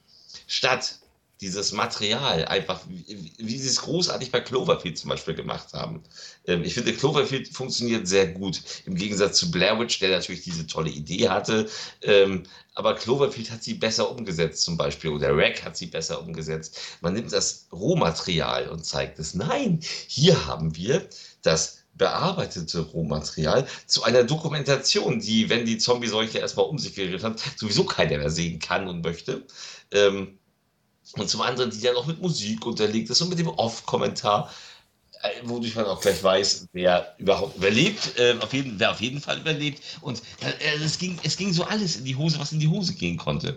statt 0.46 0.98
dieses 1.40 1.72
Material 1.72 2.44
einfach, 2.46 2.80
wie, 2.88 3.32
wie 3.38 3.58
sie 3.58 3.68
es 3.68 3.82
großartig 3.82 4.30
bei 4.30 4.40
Cloverfield 4.40 4.98
zum 4.98 5.10
Beispiel 5.10 5.34
gemacht 5.34 5.72
haben. 5.72 6.02
Ähm, 6.46 6.62
ich 6.62 6.74
finde, 6.74 6.92
Cloverfield 6.92 7.48
funktioniert 7.48 8.06
sehr 8.06 8.28
gut, 8.28 8.62
im 8.86 8.94
Gegensatz 8.94 9.38
zu 9.38 9.50
Blair 9.50 9.78
Witch, 9.78 9.98
der 9.98 10.10
natürlich 10.10 10.42
diese 10.42 10.66
tolle 10.66 10.90
Idee 10.90 11.28
hatte. 11.28 11.68
Ähm, 12.02 12.44
aber 12.74 12.94
Cloverfield 12.94 13.50
hat 13.50 13.62
sie 13.62 13.74
besser 13.74 14.10
umgesetzt 14.10 14.62
zum 14.62 14.76
Beispiel, 14.76 15.10
oder 15.10 15.36
Rack 15.36 15.64
hat 15.64 15.76
sie 15.76 15.86
besser 15.86 16.20
umgesetzt. 16.20 16.78
Man 17.00 17.14
nimmt 17.14 17.32
das 17.32 17.66
Rohmaterial 17.72 18.68
und 18.68 18.84
zeigt 18.84 19.18
es. 19.18 19.34
Nein, 19.34 19.80
hier 20.08 20.46
haben 20.46 20.76
wir 20.76 21.08
das 21.42 21.84
bearbeitete 21.94 22.80
Rohmaterial 22.80 23.66
zu 23.86 24.02
einer 24.02 24.24
Dokumentation, 24.24 25.20
die, 25.20 25.48
wenn 25.48 25.64
die 25.64 25.78
Zombie-Seuche 25.78 26.38
erstmal 26.38 26.66
um 26.66 26.78
sich 26.78 26.94
geredet 26.94 27.22
hat, 27.22 27.40
sowieso 27.56 27.84
keiner 27.84 28.18
mehr 28.18 28.30
sehen 28.30 28.58
kann 28.58 28.88
und 28.88 29.04
möchte. 29.04 29.46
Ähm, 29.92 30.38
und 31.12 31.28
zum 31.28 31.42
anderen, 31.42 31.70
die 31.70 31.80
dann 31.80 31.96
auch 31.96 32.06
mit 32.06 32.20
Musik 32.20 32.64
unterlegt 32.66 33.10
ist 33.10 33.20
und 33.20 33.28
mit 33.28 33.38
dem 33.38 33.48
Off-Kommentar, 33.48 34.50
äh, 35.22 35.28
wodurch 35.44 35.74
man 35.74 35.86
auch 35.86 36.00
gleich 36.00 36.22
weiß, 36.22 36.66
wer 36.72 37.14
überhaupt 37.18 37.56
überlebt, 37.56 38.18
äh, 38.18 38.36
auf 38.40 38.52
jeden, 38.52 38.78
wer 38.78 38.90
auf 38.90 39.00
jeden 39.00 39.20
Fall 39.20 39.38
überlebt. 39.38 39.82
Und 40.00 40.22
äh, 40.40 40.82
es, 40.82 40.98
ging, 40.98 41.18
es 41.22 41.36
ging 41.36 41.52
so 41.52 41.64
alles 41.64 41.96
in 41.96 42.04
die 42.04 42.16
Hose, 42.16 42.38
was 42.38 42.52
in 42.52 42.60
die 42.60 42.68
Hose 42.68 42.94
gehen 42.94 43.16
konnte. 43.16 43.56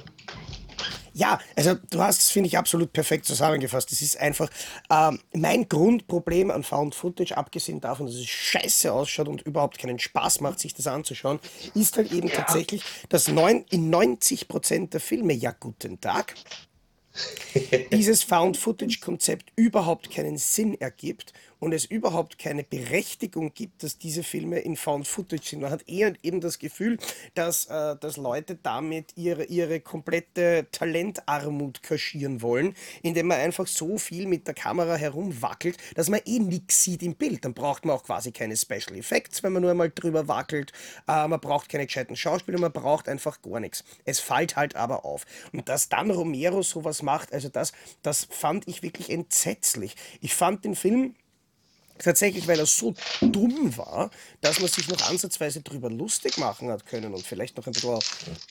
Ja, 1.18 1.40
also 1.56 1.74
du 1.90 2.00
hast 2.00 2.22
es, 2.22 2.30
finde 2.30 2.46
ich, 2.46 2.60
absolut 2.60 2.94
perfekt 2.94 3.26
zusammengefasst. 3.26 3.92
Es 3.92 4.04
ist 4.04 4.20
einfach 4.20 4.52
ähm, 4.92 5.20
mein 5.34 5.68
Grundproblem 5.68 6.52
an 6.52 6.62
Found 6.62 6.94
Footage, 6.94 7.36
abgesehen 7.36 7.82
davon, 7.82 8.06
dass 8.06 8.16
es 8.16 8.28
scheiße 8.28 8.94
ausschaut 8.94 9.28
und 9.28 9.42
überhaupt 9.42 9.80
keinen 9.80 9.98
Spaß 9.98 10.42
macht, 10.42 10.60
sich 10.60 10.76
das 10.76 10.86
anzuschauen, 10.86 11.40
ist 11.74 11.98
halt 11.98 12.12
eben 12.12 12.28
ja. 12.28 12.36
tatsächlich, 12.36 12.84
dass 13.10 13.30
neun, 13.30 13.66
in 13.72 13.90
90 13.90 14.48
Prozent 14.48 14.94
der 14.94 15.02
Filme, 15.02 15.34
ja 15.34 15.56
guten 15.60 16.00
Tag, 16.00 16.36
dieses 17.92 18.24
Found-Footage-Konzept 18.24 19.52
überhaupt 19.56 20.12
keinen 20.12 20.38
Sinn 20.38 20.80
ergibt 20.80 21.34
und 21.60 21.74
es 21.74 21.86
überhaupt 21.86 22.38
keine 22.38 22.64
Berechtigung 22.64 23.54
gibt, 23.54 23.84
dass 23.84 23.98
diese 23.98 24.24
Filme 24.24 24.60
in 24.60 24.76
Found 24.76 25.08
Footage 25.08 25.50
sind. 25.50 25.62
Man 25.62 25.72
hat 25.72 25.88
eher 25.88 26.14
eben 26.24 26.42
das 26.42 26.60
Gefühl, 26.60 26.98
dass, 27.34 27.66
äh, 27.66 27.96
dass 27.96 28.18
Leute 28.18 28.58
damit 28.62 29.14
ihre, 29.16 29.46
ihre 29.46 29.80
komplette 29.80 30.68
Talentarmut 30.72 31.84
kaschieren 31.84 32.42
wollen, 32.42 32.76
indem 33.02 33.28
man 33.28 33.40
einfach 33.40 33.68
so 33.68 33.98
viel 33.98 34.28
mit 34.28 34.48
der 34.48 34.54
Kamera 34.54 34.96
herumwackelt, 34.96 35.78
dass 35.96 36.10
man 36.10 36.22
eh 36.26 36.40
nichts 36.40 36.84
sieht 36.84 37.04
im 37.04 37.16
Bild. 37.16 37.46
Dann 37.46 37.54
braucht 37.54 37.86
man 37.86 37.96
auch 37.96 38.04
quasi 38.04 38.32
keine 38.32 38.56
Special 38.56 38.96
Effects, 38.96 39.44
wenn 39.44 39.54
man 39.54 39.62
nur 39.62 39.72
einmal 39.72 39.92
drüber 39.92 40.28
wackelt. 40.28 40.72
Äh, 41.08 41.28
man 41.28 41.40
braucht 41.40 41.70
keine 41.70 41.86
gescheiten 41.86 42.16
Schauspieler, 42.16 42.60
man 42.60 42.72
braucht 42.72 43.10
einfach 43.10 43.42
gar 43.42 43.60
nichts. 43.60 43.84
Es 44.06 44.20
fällt 44.20 44.56
halt 44.56 44.76
aber 44.76 45.06
auf. 45.06 45.26
Und 45.52 45.70
dass 45.70 45.90
dann 45.90 46.12
Romero 46.12 46.62
sowas 46.62 47.02
macht, 47.02 47.34
also 47.34 47.50
das, 47.50 47.74
das 48.02 48.28
fand 48.30 48.68
ich 48.68 48.84
wirklich 48.84 49.10
entsetzlich. 49.10 49.96
Ich 50.22 50.36
fand 50.36 50.66
den 50.66 50.76
Film 50.76 51.16
tatsächlich, 52.04 52.48
weil 52.48 52.60
er 52.60 52.66
so 52.66 52.94
dumm 53.22 53.76
war, 53.78 54.10
dass 54.42 54.60
man 54.60 54.70
sich 54.70 54.88
noch 54.88 55.02
ansatzweise 55.10 55.62
drüber 55.62 55.90
lustig 55.90 56.38
machen 56.38 56.70
hat 56.70 56.86
können 56.86 57.14
und 57.14 57.26
vielleicht 57.26 57.58
noch 57.58 57.68
ein 57.68 57.74
bisschen 57.74 58.00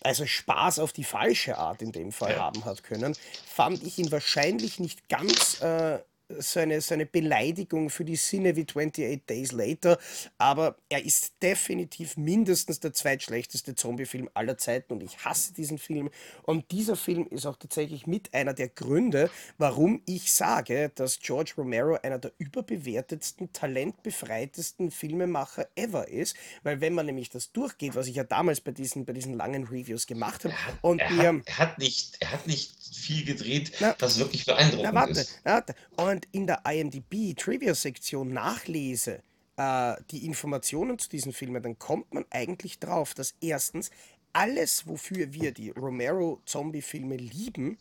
also 0.03 0.27
Spaß 0.27 0.79
auf 0.79 0.93
die 0.93 1.05
falsche 1.05 1.59
Art 1.59 1.83
in 1.83 1.93
dem 1.93 2.13
Fall 2.13 2.37
haben 2.37 2.65
hat 2.65 2.83
können, 2.83 3.17
fand 3.47 3.83
ich 3.83 3.99
ihn 3.99 4.11
wahrscheinlich 4.11 4.81
nicht 4.81 5.09
ganz 5.09 5.61
äh, 5.61 5.99
so 6.39 6.61
eine, 6.61 6.81
so 6.81 6.95
eine 6.95 7.07
Beleidigung 7.07 7.91
für 7.91 8.05
die 8.05 8.17
Sinne 8.17 8.57
wie 8.57 8.67
28 8.67 9.27
Days 9.27 9.53
Later, 9.53 9.99
aber 10.39 10.77
er 10.89 11.05
ist 11.05 11.35
definitiv 11.43 12.17
mindestens 12.17 12.81
der 12.81 12.93
zweitschlechteste 12.93 13.75
Zombie-Film 13.75 14.29
aller 14.35 14.59
Zeiten 14.59 14.95
und 14.95 15.03
ich 15.03 15.25
hasse 15.25 15.55
diesen 15.55 15.79
Film. 15.79 16.11
Und 16.43 16.71
dieser 16.71 16.97
Film 16.97 17.27
ist 17.29 17.47
auch 17.47 17.57
tatsächlich 17.57 18.07
mit 18.07 18.35
einer 18.35 18.55
der 18.55 18.69
Gründe, 18.69 19.31
warum 19.59 20.03
ich 20.07 20.33
sage, 20.33 20.91
dass 20.95 21.21
George 21.21 21.53
Romero 21.57 21.99
einer 22.03 22.19
der 22.19 22.33
überbewertetsten, 22.39 23.53
talentbefreitesten 23.53 24.91
Filmemacher 24.91 25.69
ever 25.75 26.09
ist, 26.09 26.37
weil 26.63 26.81
wenn 26.81 26.95
man 26.95 27.07
nämlich 27.07 27.31
das 27.31 27.53
durchgeht, 27.53 27.95
was 27.95 28.07
ich 28.07 28.17
ja 28.17 28.25
damals 28.25 28.61
bei 28.61 28.73
diesen, 28.73 29.05
bei 29.05 29.13
diesen 29.13 29.35
langen 29.35 29.65
Reviews 29.65 30.07
gemacht 30.07 30.45
habe, 30.45 30.55
und 30.83 31.01
er, 31.01 31.09
hat, 31.11 31.43
er 31.47 31.59
hat 31.59 31.79
nicht, 31.79 32.17
er 32.21 32.33
hat 32.33 32.47
nicht 32.47 32.73
viel 32.95 33.25
gedreht, 33.25 33.73
na, 33.81 33.95
was 33.99 34.19
wirklich 34.19 34.45
beeindruckend 34.47 34.83
na, 34.85 34.95
warte, 34.95 35.21
ist. 35.21 35.41
Na, 35.45 35.53
warte. 35.53 35.75
Und 35.97 36.16
und 36.17 36.27
in 36.33 36.47
der 36.47 36.63
IMDb-Trivia-Sektion 36.65 38.33
nachlese, 38.33 39.23
äh, 39.59 39.97
die 40.11 40.25
Informationen 40.25 40.99
zu 40.99 41.11
diesen 41.11 41.35
Filmen, 41.35 41.63
dann 41.63 41.79
kommt 41.79 42.15
man 42.15 42.25
eigentlich 42.31 42.79
drauf, 42.79 43.13
dass 43.13 43.35
erstens 43.43 43.91
alles, 44.33 44.87
wofür 44.87 45.35
wir 45.35 45.53
die 45.53 45.71
Romero-Zombie-Filme 45.71 47.17
lieben, 47.17 47.77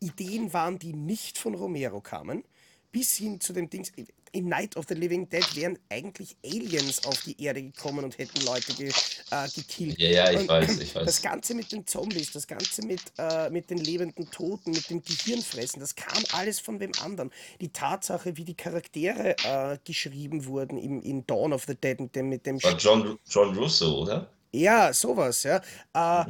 Ideen 0.00 0.52
waren, 0.52 0.78
die 0.78 0.92
nicht 0.92 1.38
von 1.38 1.54
Romero 1.54 2.02
kamen, 2.02 2.44
bis 2.92 3.16
hin 3.16 3.40
zu 3.40 3.52
dem 3.52 3.68
Dings 3.68 3.92
in 4.32 4.48
Night 4.48 4.76
of 4.76 4.86
the 4.88 4.94
Living 4.94 5.28
Dead 5.28 5.44
wären 5.56 5.78
eigentlich 5.88 6.36
Aliens 6.44 7.04
auf 7.06 7.22
die 7.22 7.40
Erde 7.42 7.62
gekommen 7.62 8.04
und 8.04 8.18
hätten 8.18 8.44
Leute 8.44 8.72
ge, 8.74 8.92
äh, 9.30 9.48
gekillt. 9.54 9.98
Ja, 9.98 10.08
ja, 10.08 10.30
ich 10.30 10.40
und, 10.40 10.48
weiß, 10.48 10.78
ich 10.80 10.94
weiß. 10.94 11.06
Das 11.06 11.22
Ganze 11.22 11.54
mit 11.54 11.72
den 11.72 11.86
Zombies, 11.86 12.32
das 12.32 12.46
Ganze 12.46 12.82
mit, 12.84 13.00
äh, 13.18 13.50
mit 13.50 13.70
den 13.70 13.78
lebenden 13.78 14.30
Toten, 14.30 14.72
mit 14.72 14.90
dem 14.90 15.02
Gehirnfressen, 15.02 15.80
das 15.80 15.94
kam 15.94 16.22
alles 16.32 16.60
von 16.60 16.80
wem 16.80 16.92
anderen. 17.02 17.30
Die 17.60 17.70
Tatsache, 17.70 18.36
wie 18.36 18.44
die 18.44 18.54
Charaktere 18.54 19.36
äh, 19.44 19.78
geschrieben 19.84 20.46
wurden 20.46 20.78
im, 20.78 21.02
in 21.02 21.26
Dawn 21.26 21.52
of 21.52 21.64
the 21.66 21.74
Dead 21.74 21.98
mit 22.00 22.14
dem... 22.14 22.28
Mit 22.28 22.46
dem 22.46 22.62
War 22.62 22.76
John, 22.76 23.18
John 23.28 23.56
Russo, 23.56 24.02
oder? 24.02 24.30
Ja, 24.50 24.92
sowas, 24.92 25.42
ja. 25.42 25.60
Äh, 25.94 26.24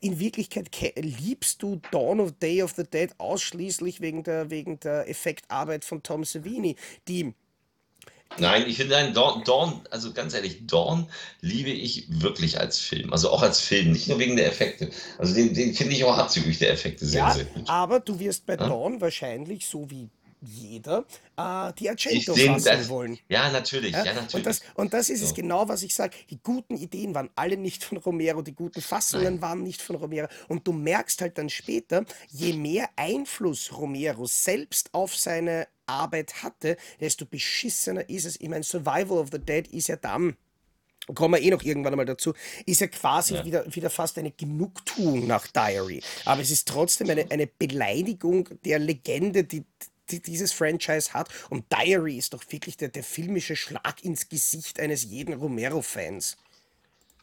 in 0.00 0.20
Wirklichkeit 0.20 0.70
liebst 0.96 1.62
du 1.62 1.80
Dawn 1.90 2.20
of 2.20 2.32
Day 2.32 2.62
of 2.62 2.74
the 2.76 2.84
Dead 2.84 3.10
ausschließlich 3.18 4.00
wegen 4.00 4.22
der, 4.22 4.50
wegen 4.50 4.78
der 4.80 5.08
Effektarbeit 5.08 5.84
von 5.84 6.02
Tom 6.02 6.24
Savini, 6.24 6.76
die 7.08 7.34
Nein, 8.36 8.68
ich 8.68 8.76
finde 8.76 8.96
ein 8.96 9.14
Dawn, 9.14 9.42
Dawn, 9.44 9.80
also 9.90 10.12
ganz 10.12 10.34
ehrlich, 10.34 10.66
Dawn 10.66 11.08
liebe 11.40 11.70
ich 11.70 12.06
wirklich 12.08 12.60
als 12.60 12.78
Film. 12.78 13.12
Also 13.12 13.30
auch 13.30 13.42
als 13.42 13.60
Film, 13.60 13.92
nicht 13.92 14.06
nur 14.06 14.18
wegen 14.18 14.36
der 14.36 14.46
Effekte. 14.46 14.90
Also 15.16 15.34
den, 15.34 15.54
den 15.54 15.74
finde 15.74 15.94
ich 15.94 16.04
auch 16.04 16.16
abzüglich 16.16 16.58
der 16.58 16.70
Effekte 16.70 17.06
sehr, 17.06 17.22
ja, 17.22 17.34
sehr 17.34 17.44
gut. 17.46 17.68
Aber 17.68 18.00
du 18.00 18.20
wirst 18.20 18.46
bei 18.46 18.54
ja? 18.54 18.68
Dawn 18.68 19.00
wahrscheinlich, 19.00 19.66
so 19.66 19.90
wie 19.90 20.08
jeder 20.40 21.04
äh, 21.36 21.72
die 21.78 21.88
Argento 21.88 22.34
fassen 22.34 22.64
das, 22.64 22.88
wollen. 22.88 23.18
Ja, 23.28 23.50
natürlich. 23.50 23.92
Ja, 23.92 24.04
ja 24.04 24.14
natürlich. 24.14 24.34
Und, 24.34 24.46
das, 24.46 24.60
und 24.74 24.94
das 24.94 25.10
ist 25.10 25.20
so. 25.20 25.26
es 25.26 25.34
genau, 25.34 25.68
was 25.68 25.82
ich 25.82 25.94
sage. 25.94 26.16
Die 26.30 26.38
guten 26.42 26.76
Ideen 26.76 27.14
waren 27.14 27.30
alle 27.34 27.56
nicht 27.56 27.84
von 27.84 27.98
Romero, 27.98 28.42
die 28.42 28.54
guten 28.54 28.80
Fassungen 28.80 29.34
Nein. 29.34 29.42
waren 29.42 29.62
nicht 29.62 29.82
von 29.82 29.96
Romero. 29.96 30.28
Und 30.48 30.66
du 30.66 30.72
merkst 30.72 31.20
halt 31.20 31.38
dann 31.38 31.48
später, 31.48 32.04
je 32.28 32.52
mehr 32.52 32.88
Einfluss 32.96 33.72
Romero 33.76 34.26
selbst 34.26 34.90
auf 34.92 35.16
seine 35.16 35.68
Arbeit 35.86 36.42
hatte, 36.42 36.76
desto 37.00 37.24
beschissener 37.24 38.08
ist 38.08 38.26
es. 38.26 38.40
Ich 38.40 38.48
meine, 38.48 38.64
Survival 38.64 39.18
of 39.18 39.28
the 39.32 39.38
Dead 39.38 39.66
ist 39.68 39.88
ja 39.88 39.96
dann 39.96 40.36
kommen 41.14 41.34
wir 41.34 41.42
eh 41.42 41.50
noch 41.50 41.62
irgendwann 41.62 41.94
einmal 41.94 42.06
dazu, 42.06 42.34
ist 42.66 42.80
ja 42.80 42.86
quasi 42.86 43.34
ja. 43.34 43.44
Wieder, 43.44 43.74
wieder 43.74 43.90
fast 43.90 44.18
eine 44.18 44.30
Genugtuung 44.30 45.26
nach 45.26 45.46
Diary. 45.46 46.02
Aber 46.24 46.42
es 46.42 46.50
ist 46.50 46.68
trotzdem 46.68 47.08
eine, 47.10 47.30
eine 47.30 47.46
Beleidigung 47.46 48.48
der 48.64 48.78
Legende, 48.78 49.44
die, 49.44 49.64
die 50.10 50.20
dieses 50.20 50.52
Franchise 50.52 51.12
hat. 51.12 51.28
Und 51.50 51.64
Diary 51.72 52.16
ist 52.16 52.34
doch 52.34 52.44
wirklich 52.50 52.76
der, 52.76 52.88
der 52.88 53.04
filmische 53.04 53.56
Schlag 53.56 54.02
ins 54.02 54.28
Gesicht 54.28 54.80
eines 54.80 55.04
jeden 55.04 55.34
Romero-Fans. 55.34 56.36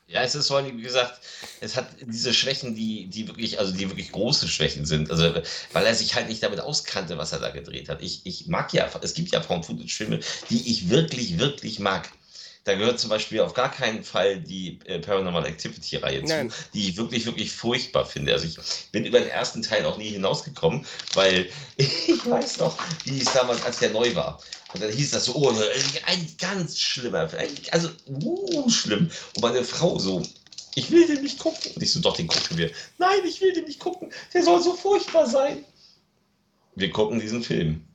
Ja, 0.07 0.21
es 0.21 0.35
ist 0.35 0.47
so, 0.47 0.63
wie 0.63 0.81
gesagt, 0.81 1.19
es 1.61 1.75
hat 1.75 1.89
diese 1.99 2.31
Schwächen, 2.31 2.75
die, 2.75 3.07
die 3.07 3.27
wirklich, 3.27 3.57
also 3.57 3.73
die 3.73 3.89
wirklich 3.89 4.11
große 4.11 4.47
Schwächen 4.47 4.85
sind. 4.85 5.09
Also, 5.09 5.33
weil 5.73 5.85
er 5.85 5.95
sich 5.95 6.13
halt 6.13 6.29
nicht 6.29 6.43
damit 6.43 6.59
auskannte, 6.59 7.17
was 7.17 7.31
er 7.31 7.39
da 7.39 7.49
gedreht 7.49 7.89
hat. 7.89 8.03
Ich, 8.03 8.21
ich 8.23 8.45
mag 8.45 8.71
ja, 8.71 8.87
es 9.01 9.15
gibt 9.15 9.31
ja 9.31 9.41
Found-Footage-Filme, 9.41 10.19
die 10.51 10.69
ich 10.71 10.89
wirklich, 10.89 11.39
wirklich 11.39 11.79
mag. 11.79 12.11
Da 12.65 12.73
gehört 12.73 12.99
zum 12.99 13.11
Beispiel 13.11 13.41
auf 13.41 13.53
gar 13.53 13.71
keinen 13.71 14.03
Fall 14.03 14.39
die 14.39 14.79
äh, 14.85 14.97
Paranormal 14.97 15.45
Activity-Reihe 15.45 16.25
zu, 16.25 16.49
die 16.73 16.89
ich 16.89 16.97
wirklich, 16.97 17.27
wirklich 17.27 17.51
furchtbar 17.51 18.07
finde. 18.07 18.33
Also 18.33 18.47
ich 18.47 18.57
bin 18.91 19.05
über 19.05 19.19
den 19.19 19.29
ersten 19.29 19.61
Teil 19.61 19.85
auch 19.85 19.99
nie 19.99 20.09
hinausgekommen, 20.09 20.83
weil 21.13 21.47
ich 21.77 22.25
weiß 22.25 22.57
noch, 22.57 22.75
wie 23.03 23.21
es 23.21 23.31
damals, 23.31 23.63
als 23.63 23.77
der 23.77 23.91
neu 23.91 24.15
war. 24.15 24.41
Und 24.73 24.81
dann 24.81 24.91
hieß 24.91 25.11
das 25.11 25.25
so, 25.25 25.35
oh, 25.35 25.53
ein 26.07 26.35
ganz 26.39 26.79
schlimmer, 26.79 27.29
also 27.69 27.89
uh, 28.09 28.69
schlimm. 28.69 29.11
Und 29.35 29.41
meine 29.43 29.63
Frau 29.63 29.99
so, 29.99 30.23
ich 30.73 30.89
will 30.89 31.05
den 31.05 31.21
nicht 31.21 31.37
gucken. 31.37 31.71
Und 31.75 31.83
ich 31.83 31.93
so, 31.93 31.99
doch, 31.99 32.17
den 32.17 32.25
gucken 32.25 32.57
wir. 32.57 32.71
Nein, 32.97 33.19
ich 33.27 33.41
will 33.41 33.53
den 33.53 33.65
nicht 33.65 33.79
gucken. 33.79 34.11
Der 34.33 34.41
soll 34.41 34.61
so 34.63 34.73
furchtbar 34.73 35.29
sein. 35.29 35.63
Wir 36.73 36.89
gucken 36.89 37.19
diesen 37.19 37.43
Film. 37.43 37.85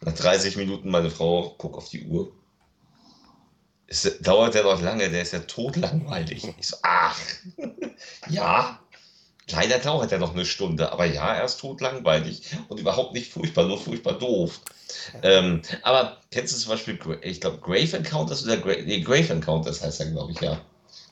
Nach 0.00 0.14
30 0.14 0.56
Minuten 0.56 0.90
meine 0.90 1.10
Frau 1.10 1.54
guckt 1.58 1.76
auf 1.76 1.88
die 1.88 2.04
Uhr 2.04 2.32
es 3.88 4.18
dauert 4.20 4.54
ja 4.54 4.62
noch 4.62 4.80
lange, 4.80 5.10
der 5.10 5.22
ist 5.22 5.32
ja 5.32 5.40
totlangweilig. 5.40 6.54
Ich 6.58 6.66
so, 6.68 6.76
ach, 6.82 7.18
ja, 8.30 8.78
Leider 9.50 9.78
dauert 9.78 10.12
er 10.12 10.18
noch 10.18 10.34
eine 10.34 10.44
Stunde, 10.44 10.92
aber 10.92 11.06
ja, 11.06 11.34
er 11.34 11.44
ist 11.44 11.58
totlangweilig 11.58 12.42
und 12.68 12.80
überhaupt 12.80 13.14
nicht 13.14 13.32
furchtbar, 13.32 13.64
nur 13.64 13.80
furchtbar 13.80 14.18
doof. 14.18 14.60
Ähm, 15.22 15.62
aber 15.82 16.18
kennst 16.30 16.54
du 16.54 16.60
zum 16.60 16.72
Beispiel, 16.72 16.98
ich 17.22 17.40
glaube, 17.40 17.58
Grave 17.58 17.96
Encounters 17.96 18.44
oder 18.44 18.58
Gra 18.58 18.74
nee, 18.84 19.00
Grave 19.00 19.32
Encounters 19.32 19.82
heißt 19.82 20.00
er, 20.00 20.10
glaube 20.10 20.32
ich, 20.32 20.40
ja. 20.40 20.60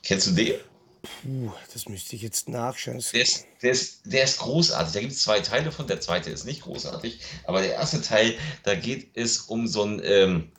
Kennst 0.03 0.27
du 0.27 0.31
den? 0.31 0.53
Puh, 1.01 1.51
das 1.73 1.89
müsste 1.89 2.15
ich 2.15 2.21
jetzt 2.21 2.47
nachschauen. 2.47 3.03
Der 3.13 3.21
ist, 3.21 3.45
der 3.61 3.71
ist, 3.71 4.01
der 4.03 4.23
ist 4.23 4.39
großartig. 4.39 4.93
Da 4.93 4.99
gibt 4.99 5.13
es 5.13 5.23
zwei 5.23 5.39
Teile 5.39 5.71
von. 5.71 5.87
Der 5.87 5.99
zweite 5.99 6.29
ist 6.29 6.45
nicht 6.45 6.61
großartig. 6.61 7.19
Aber 7.45 7.61
der 7.61 7.73
erste 7.73 8.01
Teil, 8.01 8.35
da 8.63 8.75
geht 8.75 9.09
es 9.15 9.39
um 9.39 9.67
so 9.67 9.83
ein. 9.83 10.01
Ähm, 10.03 10.51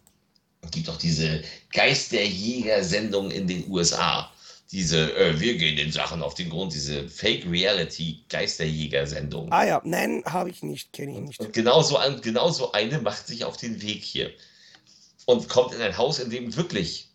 gibt 0.70 0.88
auch 0.88 0.96
diese 0.96 1.42
Geisterjäger-Sendung 1.72 3.30
in 3.30 3.46
den 3.46 3.70
USA. 3.70 4.32
Diese, 4.70 5.14
äh, 5.16 5.38
wir 5.40 5.56
gehen 5.56 5.76
den 5.76 5.92
Sachen 5.92 6.22
auf 6.22 6.34
den 6.34 6.50
Grund, 6.50 6.74
diese 6.74 7.08
Fake-Reality-Geisterjäger-Sendung. 7.08 9.50
Ah 9.50 9.64
ja, 9.64 9.80
nein, 9.84 10.22
habe 10.26 10.50
ich 10.50 10.62
nicht, 10.62 10.92
kenne 10.92 11.12
ich 11.12 11.20
nicht. 11.20 11.40
Und 11.40 11.54
genau 11.54 11.80
so, 11.82 11.96
ein, 11.96 12.20
genau 12.20 12.50
so 12.50 12.72
eine 12.72 13.00
macht 13.00 13.26
sich 13.26 13.44
auf 13.44 13.56
den 13.56 13.80
Weg 13.80 14.02
hier. 14.02 14.30
Und 15.24 15.48
kommt 15.48 15.72
in 15.74 15.80
ein 15.80 15.96
Haus, 15.96 16.18
in 16.18 16.28
dem 16.30 16.54
wirklich 16.56 17.08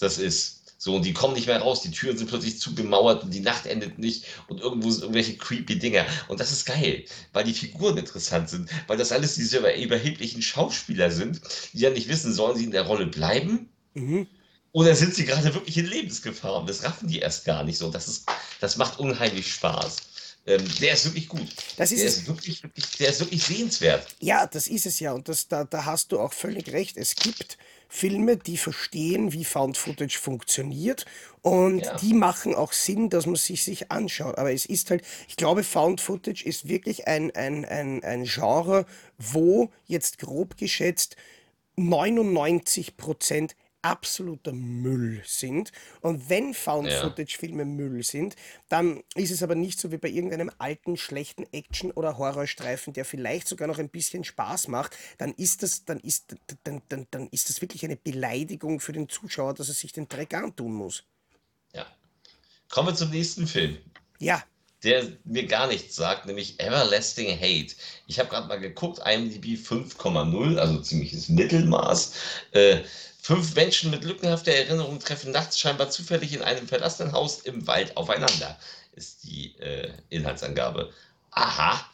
das 0.00 0.18
ist. 0.18 0.59
So, 0.82 0.96
und 0.96 1.04
die 1.04 1.12
kommen 1.12 1.34
nicht 1.34 1.46
mehr 1.46 1.60
raus, 1.60 1.82
die 1.82 1.90
Türen 1.90 2.16
sind 2.16 2.30
plötzlich 2.30 2.58
zugemauert 2.58 3.22
und 3.22 3.34
die 3.34 3.40
Nacht 3.40 3.66
endet 3.66 3.98
nicht 3.98 4.24
und 4.48 4.62
irgendwo 4.62 4.90
sind 4.90 5.02
irgendwelche 5.02 5.36
creepy 5.36 5.78
Dinger. 5.78 6.06
Und 6.28 6.40
das 6.40 6.52
ist 6.52 6.64
geil, 6.64 7.04
weil 7.34 7.44
die 7.44 7.52
Figuren 7.52 7.98
interessant 7.98 8.48
sind, 8.48 8.70
weil 8.86 8.96
das 8.96 9.12
alles 9.12 9.34
diese 9.34 9.58
überheblichen 9.58 10.40
Schauspieler 10.40 11.10
sind, 11.10 11.42
die 11.74 11.80
ja 11.80 11.90
nicht 11.90 12.08
wissen, 12.08 12.32
sollen 12.32 12.56
sie 12.56 12.64
in 12.64 12.70
der 12.70 12.86
Rolle 12.86 13.04
bleiben? 13.04 13.68
Mhm. 13.92 14.26
Oder 14.72 14.96
sind 14.96 15.14
sie 15.14 15.26
gerade 15.26 15.52
wirklich 15.52 15.76
in 15.76 15.84
Lebensgefahr? 15.84 16.60
Und 16.60 16.70
das 16.70 16.82
raffen 16.82 17.08
die 17.08 17.18
erst 17.18 17.44
gar 17.44 17.62
nicht 17.62 17.76
so. 17.76 17.90
Das, 17.90 18.08
ist, 18.08 18.24
das 18.60 18.78
macht 18.78 18.98
unheimlich 18.98 19.52
Spaß. 19.52 19.98
Ähm, 20.46 20.64
der 20.80 20.94
ist 20.94 21.04
wirklich 21.04 21.28
gut. 21.28 21.46
Das 21.76 21.92
ist 21.92 22.00
der, 22.00 22.08
ist 22.08 22.26
wirklich, 22.26 22.62
wirklich, 22.62 22.86
der 22.98 23.10
ist 23.10 23.20
wirklich 23.20 23.44
sehenswert. 23.44 24.06
Ja, 24.20 24.46
das 24.46 24.66
ist 24.66 24.86
es 24.86 24.98
ja. 24.98 25.12
Und 25.12 25.28
das, 25.28 25.46
da, 25.46 25.64
da 25.64 25.84
hast 25.84 26.12
du 26.12 26.18
auch 26.18 26.32
völlig 26.32 26.72
recht. 26.72 26.96
Es 26.96 27.16
gibt 27.16 27.58
Filme, 27.92 28.36
die 28.36 28.56
verstehen, 28.56 29.32
wie 29.32 29.44
Found 29.44 29.76
Footage 29.76 30.16
funktioniert 30.18 31.06
und 31.42 31.80
Ja. 31.80 31.96
die 31.96 32.14
machen 32.14 32.54
auch 32.54 32.72
Sinn, 32.72 33.10
dass 33.10 33.26
man 33.26 33.34
sich 33.34 33.64
sich 33.64 33.90
anschaut. 33.90 34.38
Aber 34.38 34.52
es 34.52 34.64
ist 34.64 34.90
halt, 34.90 35.02
ich 35.28 35.36
glaube, 35.36 35.64
Found 35.64 36.00
Footage 36.00 36.44
ist 36.46 36.68
wirklich 36.68 37.08
ein, 37.08 37.32
ein, 37.32 37.64
ein, 37.64 38.04
ein 38.04 38.24
Genre, 38.24 38.86
wo 39.18 39.70
jetzt 39.86 40.18
grob 40.18 40.56
geschätzt 40.56 41.16
99% 41.76 43.50
absoluter 43.82 44.52
Müll 44.52 45.22
sind. 45.24 45.72
Und 46.00 46.28
wenn 46.28 46.48
Ja. 46.48 46.54
Found-Footage-Filme 46.54 47.64
Müll 47.64 48.02
sind, 48.02 48.36
dann 48.68 49.02
ist 49.14 49.30
es 49.30 49.42
aber 49.42 49.54
nicht 49.54 49.80
so 49.80 49.90
wie 49.92 49.98
bei 49.98 50.08
irgendeinem 50.08 50.50
alten, 50.58 50.96
schlechten 50.96 51.44
Action- 51.52 51.92
oder 51.92 52.18
Horrorstreifen, 52.18 52.92
der 52.92 53.04
vielleicht 53.04 53.48
sogar 53.48 53.68
noch 53.68 53.78
ein 53.78 53.88
bisschen 53.88 54.24
Spaß 54.24 54.68
macht, 54.68 54.96
dann 55.18 55.32
ist 55.34 55.62
das, 55.62 55.84
dann 55.84 56.00
ist, 56.00 56.36
dann, 56.64 56.82
dann, 56.88 57.06
dann 57.10 57.28
ist 57.28 57.48
das 57.48 57.60
wirklich 57.60 57.84
eine 57.84 57.96
Beleidigung 57.96 58.80
für 58.80 58.92
den 58.92 59.08
Zuschauer, 59.08 59.54
dass 59.54 59.68
er 59.68 59.74
sich 59.74 59.92
den 59.92 60.08
Dreck 60.08 60.34
antun 60.34 60.72
muss. 60.72 61.04
Ja. 61.74 61.86
Kommen 62.68 62.88
wir 62.88 62.94
zum 62.94 63.10
nächsten 63.10 63.46
Film. 63.46 63.78
Ja, 64.18 64.44
der 64.82 65.04
mir 65.24 65.46
gar 65.46 65.66
nichts 65.66 65.96
sagt, 65.96 66.26
nämlich 66.26 66.58
Everlasting 66.58 67.28
Hate. 67.38 67.74
Ich 68.06 68.18
habe 68.18 68.30
gerade 68.30 68.48
mal 68.48 68.58
geguckt, 68.60 69.00
IMDb 69.04 69.58
5,0, 69.58 70.58
also 70.58 70.80
ziemliches 70.80 71.28
Mittelmaß. 71.28 72.14
Äh, 72.52 72.78
fünf 73.20 73.54
Menschen 73.54 73.90
mit 73.90 74.04
lückenhafter 74.04 74.52
Erinnerung 74.52 74.98
treffen 74.98 75.32
nachts 75.32 75.58
scheinbar 75.58 75.90
zufällig 75.90 76.32
in 76.32 76.42
einem 76.42 76.66
verlassenen 76.66 77.12
Haus 77.12 77.40
im 77.40 77.66
Wald 77.66 77.96
aufeinander, 77.96 78.58
ist 78.92 79.24
die 79.24 79.54
äh, 79.58 79.92
Inhaltsangabe. 80.08 80.92
Aha, 81.32 81.84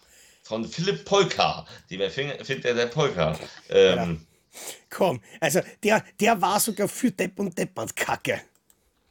von 0.42 0.64
Philipp 0.64 1.04
Polka, 1.04 1.66
dem 1.90 2.00
Erfinder 2.00 2.74
der 2.74 2.86
Polka. 2.86 3.38
Ähm, 3.68 4.24
komm, 4.88 5.20
also 5.40 5.60
der, 5.82 6.04
der 6.20 6.40
war 6.40 6.60
sogar 6.60 6.88
für 6.88 7.10
Depp 7.10 7.38
und 7.40 7.58
Deppert 7.58 7.96
Kacke. 7.96 8.40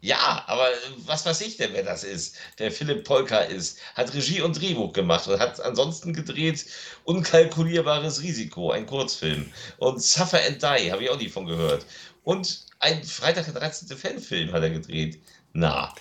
Ja, 0.05 0.43
aber 0.45 0.69
was 1.05 1.25
weiß 1.25 1.41
ich 1.41 1.57
denn, 1.57 1.73
wer 1.73 1.81
das 1.81 2.03
ist? 2.03 2.35
Der 2.59 2.71
Philipp 2.71 3.05
Polka 3.05 3.39
ist, 3.39 3.79
hat 3.95 4.13
Regie 4.13 4.39
und 4.41 4.59
Drehbuch 4.61 4.93
gemacht 4.93 5.27
und 5.27 5.39
hat 5.39 5.59
ansonsten 5.59 6.13
gedreht 6.13 6.63
Unkalkulierbares 7.05 8.21
Risiko, 8.21 8.69
ein 8.71 8.85
Kurzfilm. 8.85 9.51
Und 9.77 10.03
Suffer 10.03 10.39
and 10.45 10.61
Die, 10.61 10.91
habe 10.91 11.03
ich 11.03 11.09
auch 11.09 11.17
nie 11.17 11.29
von 11.29 11.47
gehört. 11.47 11.87
Und 12.23 12.65
ein 12.79 13.03
Freitag 13.03 13.45
der 13.45 13.55
13. 13.55 13.97
Fanfilm 13.97 14.51
hat 14.51 14.61
er 14.61 14.69
gedreht. 14.69 15.19
Na, 15.53 15.91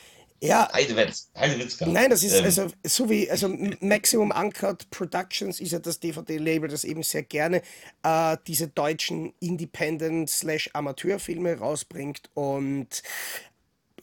Ja, 0.43 0.69
Heidewitzka. 0.75 1.41
Heidewitzka. 1.41 1.87
Nein, 1.87 2.11
das 2.11 2.23
ist 2.23 2.35
Ähm, 2.35 2.45
also 2.45 2.69
so 2.85 3.09
wie 3.09 3.31
also 3.31 3.49
Maximum 3.81 4.31
Uncut 4.33 4.91
Productions 4.91 5.61
ist 5.61 5.73
ja 5.73 5.79
das 5.79 5.99
DVD-Label, 6.01 6.69
das 6.69 6.85
eben 6.85 7.03
sehr 7.03 7.23
gerne 7.23 7.63
äh, 8.03 8.37
diese 8.47 8.69
deutschen 8.69 9.33
Independent 9.41 10.29
slash 10.29 10.69
Amateurfilme 10.75 11.59
rausbringt 11.59 12.29
und 12.35 13.03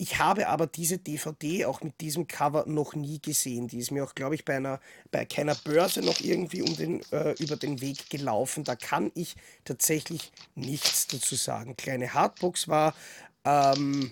ich 0.02 0.18
habe 0.18 0.48
aber 0.48 0.66
diese 0.66 0.98
DVD 0.98 1.66
auch 1.66 1.82
mit 1.82 2.02
diesem 2.02 2.26
Cover 2.28 2.64
noch 2.66 2.96
nie 2.96 3.22
gesehen. 3.22 3.68
Die 3.68 3.78
ist 3.78 3.92
mir 3.92 4.04
auch, 4.04 4.16
glaube 4.16 4.34
ich, 4.34 4.46
bei 4.46 4.56
einer 4.56 4.80
bei 5.12 5.26
keiner 5.26 5.54
Börse 5.54 6.02
noch 6.02 6.22
irgendwie 6.22 6.64
um 6.64 6.76
den, 6.76 7.04
äh, 7.12 7.34
über 7.34 7.56
den 7.56 7.82
Weg 7.82 8.10
gelaufen. 8.10 8.64
Da 8.64 8.76
kann 8.76 9.12
ich 9.14 9.36
tatsächlich 9.64 10.32
nichts 10.56 11.06
dazu 11.06 11.36
sagen. 11.36 11.78
Kleine 11.78 12.16
Hardbox 12.16 12.68
war 12.68 12.96
ähm, 13.46 14.12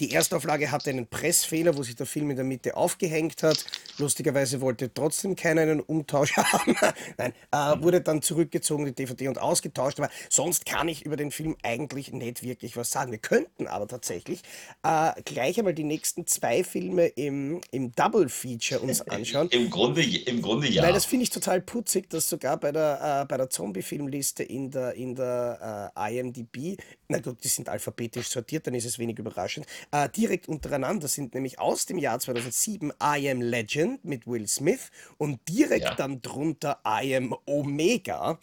die 0.00 0.12
Erstauflage 0.12 0.70
hatte 0.70 0.90
einen 0.90 1.06
Pressfehler, 1.06 1.76
wo 1.76 1.82
sich 1.82 1.96
der 1.96 2.06
Film 2.06 2.30
in 2.30 2.36
der 2.36 2.44
Mitte 2.44 2.76
aufgehängt 2.76 3.42
hat. 3.42 3.64
Lustigerweise 3.98 4.60
wollte 4.60 4.92
trotzdem 4.92 5.36
keiner 5.36 5.62
einen 5.62 5.80
Umtausch 5.80 6.36
haben. 6.36 6.76
Nein, 7.18 7.32
äh, 7.50 7.82
wurde 7.82 8.00
dann 8.00 8.22
zurückgezogen, 8.22 8.84
die 8.86 8.92
DVD 8.92 9.28
und 9.28 9.38
ausgetauscht. 9.38 9.98
Aber 10.00 10.10
sonst 10.28 10.66
kann 10.66 10.88
ich 10.88 11.04
über 11.04 11.16
den 11.16 11.30
Film 11.30 11.56
eigentlich 11.62 12.12
nicht 12.12 12.42
wirklich 12.42 12.76
was 12.76 12.90
sagen. 12.90 13.12
Wir 13.12 13.18
könnten 13.18 13.66
aber 13.66 13.86
tatsächlich 13.86 14.42
äh, 14.82 15.12
gleich 15.24 15.58
einmal 15.58 15.74
die 15.74 15.84
nächsten 15.84 16.26
zwei 16.26 16.64
Filme 16.64 17.06
im, 17.06 17.60
im 17.70 17.92
Double 17.92 18.28
Feature 18.28 18.80
uns 18.80 19.00
anschauen. 19.08 19.48
Im 19.50 19.70
Grunde, 19.70 20.02
im 20.02 20.42
Grunde 20.42 20.68
ja. 20.68 20.82
Weil 20.82 20.92
das 20.92 21.04
finde 21.04 21.24
ich 21.24 21.30
total 21.30 21.60
putzig, 21.60 22.10
dass 22.10 22.28
sogar 22.28 22.56
bei 22.56 22.72
der, 22.72 23.22
äh, 23.22 23.26
bei 23.26 23.36
der 23.36 23.50
Zombie-Filmliste 23.50 24.42
in 24.42 24.70
der, 24.70 24.94
in 24.94 25.14
der 25.14 25.92
äh, 25.96 26.18
IMDb, 26.18 26.76
na 27.08 27.18
gut, 27.18 27.42
die 27.44 27.48
sind 27.48 27.68
alphabetisch 27.68 28.28
sortiert, 28.28 28.66
dann 28.66 28.74
ist 28.74 28.84
es 28.84 28.98
wenig 28.98 29.18
überraschend, 29.18 29.66
äh, 29.92 30.08
direkt 30.08 30.48
untereinander 30.48 31.06
sind 31.06 31.34
nämlich 31.34 31.58
aus 31.60 31.86
dem 31.86 31.98
Jahr 31.98 32.18
2007 32.18 32.92
I 33.02 33.30
Am 33.30 33.40
Legend 33.40 34.04
mit 34.04 34.26
Will 34.26 34.48
Smith 34.48 34.90
und 35.18 35.38
direkt 35.48 35.84
Ja. 35.84 35.94
dann 35.94 36.20
drunter 36.22 36.80
I 36.86 37.14
Am 37.16 37.36
Omega 37.46 38.38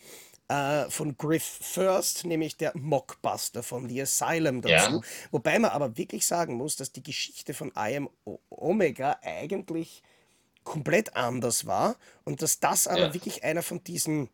äh, 0.48 0.90
von 0.90 1.16
Griff 1.18 1.44
First, 1.62 2.26
nämlich 2.26 2.58
der 2.58 2.72
Mockbuster 2.76 3.62
von 3.64 3.88
The 3.90 4.02
Asylum 4.04 4.62
dazu. 4.62 4.92
Ja. 4.94 5.02
Wobei 5.32 5.60
man 5.60 5.72
aber 5.72 5.98
wirklich 5.98 6.26
sagen 6.26 6.56
muss, 6.56 6.76
dass 6.76 6.92
die 6.92 7.04
Geschichte 7.04 7.54
von 7.54 7.70
I 7.78 7.98
Am 7.98 8.10
O- 8.26 8.40
Omega 8.50 9.20
eigentlich 9.22 10.02
komplett 10.64 11.16
anders 11.16 11.66
war 11.66 11.98
und 12.26 12.42
dass 12.42 12.60
das 12.60 12.88
aber 12.88 13.08
Ja. 13.08 13.14
wirklich 13.14 13.44
einer 13.44 13.64
von 13.64 13.84
diesen 13.84 14.30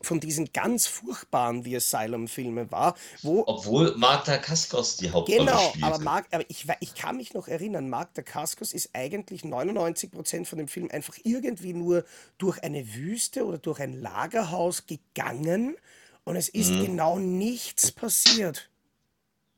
von 0.00 0.20
diesen 0.20 0.52
ganz 0.52 0.86
furchtbaren 0.86 1.62
The 1.64 1.76
Asylum-Filme 1.76 2.70
war, 2.70 2.94
wo 3.22 3.44
Obwohl 3.46 3.94
Marta 3.96 4.38
Kaskos 4.38 4.96
die 4.96 5.10
Hauptrolle 5.10 5.40
Genau, 5.40 5.70
spielt. 5.70 5.84
aber, 5.84 5.98
Mark, 5.98 6.26
aber 6.30 6.44
ich, 6.48 6.66
ich 6.80 6.94
kann 6.94 7.16
mich 7.16 7.34
noch 7.34 7.48
erinnern, 7.48 7.88
Mark 7.88 8.14
Dacascos 8.14 8.72
ist 8.72 8.90
eigentlich 8.92 9.42
99% 9.42 10.44
von 10.46 10.58
dem 10.58 10.68
Film 10.68 10.88
einfach 10.90 11.16
irgendwie 11.24 11.72
nur 11.72 12.04
durch 12.38 12.62
eine 12.62 12.94
Wüste 12.94 13.44
oder 13.44 13.58
durch 13.58 13.80
ein 13.80 14.00
Lagerhaus 14.00 14.86
gegangen 14.86 15.76
und 16.24 16.36
es 16.36 16.48
ist 16.48 16.70
Mhm. 16.70 16.80
genau 16.80 17.18
nichts 17.18 17.90
passiert. 17.90 18.70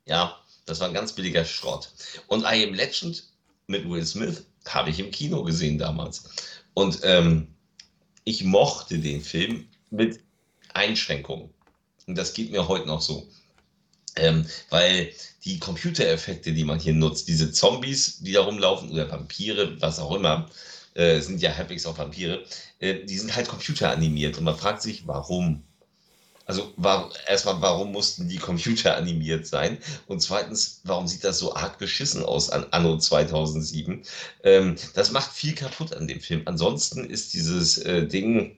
Ja, 0.06 0.38
das 0.66 0.80
war 0.80 0.88
ein 0.88 0.94
ganz 0.94 1.12
billiger 1.12 1.44
Schrott. 1.44 1.92
Und 2.26 2.42
I 2.42 2.66
Am 2.66 2.74
Legend 2.74 3.28
mit 3.66 3.88
Will 3.88 4.04
Smith 4.04 4.46
habe 4.66 4.90
ich 4.90 4.98
im 4.98 5.10
Kino 5.10 5.42
gesehen 5.44 5.78
damals. 5.78 6.24
Und 6.74 7.00
ähm, 7.02 7.54
ich 8.24 8.44
mochte 8.44 8.98
den 8.98 9.20
Film 9.22 9.68
mit 9.90 10.20
Einschränkungen. 10.80 11.50
Und 12.06 12.16
das 12.16 12.32
geht 12.32 12.50
mir 12.50 12.66
heute 12.68 12.86
noch 12.86 13.02
so. 13.02 13.28
Ähm, 14.16 14.46
weil 14.70 15.12
die 15.44 15.58
Computereffekte, 15.58 16.52
die 16.52 16.64
man 16.64 16.80
hier 16.80 16.94
nutzt, 16.94 17.28
diese 17.28 17.52
Zombies, 17.52 18.18
die 18.20 18.32
da 18.32 18.40
rumlaufen, 18.42 18.90
oder 18.90 19.10
Vampire, 19.10 19.80
was 19.80 19.98
auch 19.98 20.14
immer, 20.14 20.50
äh, 20.94 21.20
sind 21.20 21.40
ja 21.40 21.56
halbwegs 21.56 21.86
auch 21.86 21.98
Vampire, 21.98 22.44
äh, 22.80 23.04
die 23.04 23.18
sind 23.18 23.36
halt 23.36 23.48
computeranimiert. 23.48 24.38
Und 24.38 24.44
man 24.44 24.56
fragt 24.56 24.82
sich, 24.82 25.06
warum? 25.06 25.62
Also 26.46 26.72
war, 26.76 27.10
erstmal, 27.28 27.60
warum 27.60 27.92
mussten 27.92 28.28
die 28.28 28.38
Computer 28.38 28.96
animiert 28.96 29.46
sein? 29.46 29.78
Und 30.08 30.20
zweitens, 30.20 30.80
warum 30.82 31.06
sieht 31.06 31.22
das 31.22 31.38
so 31.38 31.54
arg 31.54 31.78
beschissen 31.78 32.24
aus 32.24 32.50
an 32.50 32.66
Anno 32.72 32.98
2007? 32.98 34.02
Ähm, 34.42 34.74
das 34.94 35.12
macht 35.12 35.30
viel 35.30 35.54
kaputt 35.54 35.92
an 35.92 36.08
dem 36.08 36.20
Film. 36.20 36.42
Ansonsten 36.46 37.04
ist 37.04 37.34
dieses 37.34 37.78
äh, 37.78 38.06
Ding, 38.06 38.56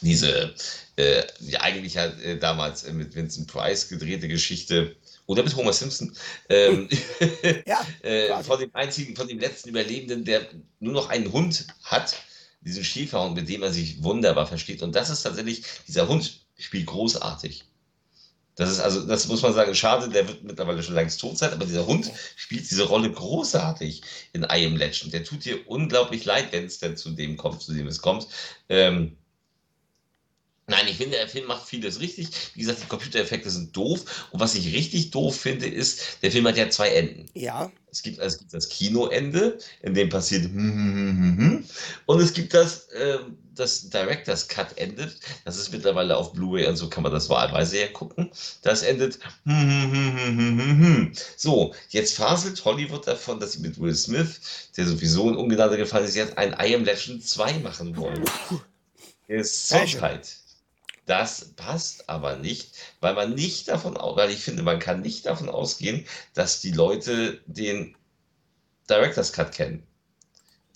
diese 0.00 0.54
äh, 0.96 1.22
die 1.40 1.58
eigentlich 1.58 1.94
ja 1.94 2.06
äh, 2.06 2.38
damals 2.38 2.84
äh, 2.84 2.92
mit 2.92 3.14
Vincent 3.14 3.46
Price 3.46 3.88
gedrehte 3.88 4.28
Geschichte 4.28 4.96
oder 5.26 5.42
mit 5.42 5.54
Homer 5.56 5.72
Simpson, 5.72 6.14
ähm, 6.48 6.88
Ja, 7.66 7.86
äh, 8.02 8.42
von 8.42 8.58
dem 8.58 8.74
einzigen, 8.74 9.16
von 9.16 9.28
dem 9.28 9.38
letzten 9.38 9.70
Überlebenden, 9.70 10.24
der 10.24 10.48
nur 10.80 10.92
noch 10.92 11.08
einen 11.08 11.32
Hund 11.32 11.66
hat, 11.84 12.16
diesen 12.60 12.84
Schäferhund, 12.84 13.34
mit 13.36 13.48
dem 13.48 13.62
er 13.62 13.72
sich 13.72 14.02
wunderbar 14.02 14.46
versteht. 14.46 14.82
Und 14.82 14.94
das 14.94 15.08
ist 15.08 15.22
tatsächlich, 15.22 15.62
dieser 15.86 16.08
Hund 16.08 16.40
spielt 16.58 16.86
großartig. 16.86 17.64
Das 18.56 18.70
ist 18.70 18.80
also, 18.80 19.06
das 19.06 19.28
muss 19.28 19.40
man 19.40 19.54
sagen, 19.54 19.74
schade, 19.74 20.10
der 20.10 20.28
wird 20.28 20.42
mittlerweile 20.42 20.82
schon 20.82 20.94
längst 20.94 21.20
tot 21.20 21.38
sein, 21.38 21.52
aber 21.52 21.64
dieser 21.64 21.86
Hund 21.86 22.10
spielt 22.36 22.70
diese 22.70 22.82
Rolle 22.82 23.10
großartig 23.10 24.02
in 24.34 24.42
I 24.42 24.66
Am 24.66 24.76
Legend. 24.76 25.14
Der 25.14 25.24
tut 25.24 25.46
dir 25.46 25.66
unglaublich 25.66 26.26
leid, 26.26 26.52
wenn 26.52 26.66
es 26.66 26.78
denn 26.78 26.96
zu 26.96 27.10
dem 27.10 27.38
kommt, 27.38 27.62
zu 27.62 27.72
dem 27.72 27.86
es 27.86 28.02
kommt. 28.02 28.26
Ähm, 28.68 29.16
Nein, 30.70 30.86
ich 30.88 30.98
finde, 30.98 31.16
der 31.16 31.28
Film 31.28 31.48
macht 31.48 31.66
vieles 31.66 31.98
richtig. 31.98 32.28
Wie 32.54 32.60
gesagt, 32.60 32.80
die 32.80 32.86
Computereffekte 32.86 33.50
sind 33.50 33.76
doof. 33.76 34.28
Und 34.30 34.38
was 34.38 34.54
ich 34.54 34.72
richtig 34.72 35.10
doof 35.10 35.36
finde, 35.36 35.66
ist, 35.66 36.22
der 36.22 36.30
Film 36.30 36.46
hat 36.46 36.56
ja 36.56 36.70
zwei 36.70 36.90
Enden. 36.90 37.26
Ja, 37.34 37.72
Es 37.90 38.02
gibt, 38.02 38.20
es 38.20 38.38
gibt 38.38 38.54
das 38.54 38.68
Kinoende, 38.68 39.58
in 39.82 39.94
dem 39.94 40.08
passiert 40.10 40.44
hm, 40.44 40.52
hm, 40.54 40.94
hm, 40.94 41.18
hm, 41.18 41.38
hm. 41.38 41.64
und 42.06 42.20
es 42.20 42.32
gibt 42.32 42.54
das, 42.54 42.86
ähm, 42.94 43.36
das 43.56 43.90
Director's 43.90 44.46
Cut 44.46 44.78
endet. 44.78 45.18
Das 45.44 45.56
ist 45.56 45.72
mittlerweile 45.72 46.16
auf 46.16 46.32
Blu-ray 46.34 46.68
und 46.68 46.76
so 46.76 46.88
kann 46.88 47.02
man 47.02 47.10
das 47.10 47.28
wahlweise 47.28 47.78
hergucken. 47.78 48.30
Das 48.62 48.82
endet 48.82 49.18
hm, 49.44 49.52
hm, 49.52 49.92
hm, 49.92 50.16
hm, 50.16 50.38
hm, 50.38 50.58
hm, 50.60 50.84
hm. 50.84 51.12
So, 51.36 51.74
jetzt 51.88 52.14
faselt 52.14 52.64
Hollywood 52.64 53.08
davon, 53.08 53.40
dass 53.40 53.54
sie 53.54 53.58
mit 53.60 53.80
Will 53.80 53.94
Smith, 53.96 54.40
der 54.76 54.86
sowieso 54.86 55.28
in 55.30 55.36
Ungnade 55.36 55.76
gefallen 55.76 56.04
ist, 56.04 56.14
jetzt 56.14 56.38
ein 56.38 56.52
I 56.52 56.76
Am 56.76 56.84
Legend 56.84 57.26
2 57.26 57.58
machen 57.58 57.96
wollen. 57.96 58.24
Gesundheit. 59.26 60.39
Das 61.06 61.52
passt 61.56 62.08
aber 62.08 62.36
nicht, 62.36 62.74
weil 63.00 63.14
man 63.14 63.34
nicht 63.34 63.68
davon 63.68 63.96
aus, 63.96 64.16
weil 64.16 64.30
ich 64.30 64.42
finde, 64.42 64.62
man 64.62 64.78
kann 64.78 65.00
nicht 65.00 65.26
davon 65.26 65.48
ausgehen, 65.48 66.06
dass 66.34 66.60
die 66.60 66.72
Leute 66.72 67.40
den 67.46 67.96
Director's 68.88 69.32
Cut 69.32 69.52
kennen. 69.52 69.86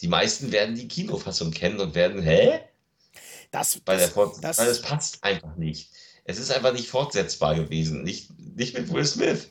Die 0.00 0.08
meisten 0.08 0.52
werden 0.52 0.74
die 0.74 0.88
Kinofassung 0.88 1.50
kennen 1.50 1.80
und 1.80 1.94
werden, 1.94 2.22
hä? 2.22 2.60
das, 3.54 3.80
Bei 3.84 3.96
der 3.96 4.06
das, 4.06 4.14
Fort 4.14 4.36
das, 4.42 4.58
weil 4.58 4.68
es 4.68 4.82
passt 4.82 5.22
einfach 5.22 5.56
nicht. 5.56 5.90
Es 6.24 6.38
ist 6.38 6.50
einfach 6.50 6.72
nicht 6.72 6.88
fortsetzbar 6.88 7.54
gewesen. 7.54 8.02
Nicht, 8.02 8.30
nicht 8.38 8.76
mit 8.76 8.92
Will 8.92 9.04
Smith. 9.04 9.48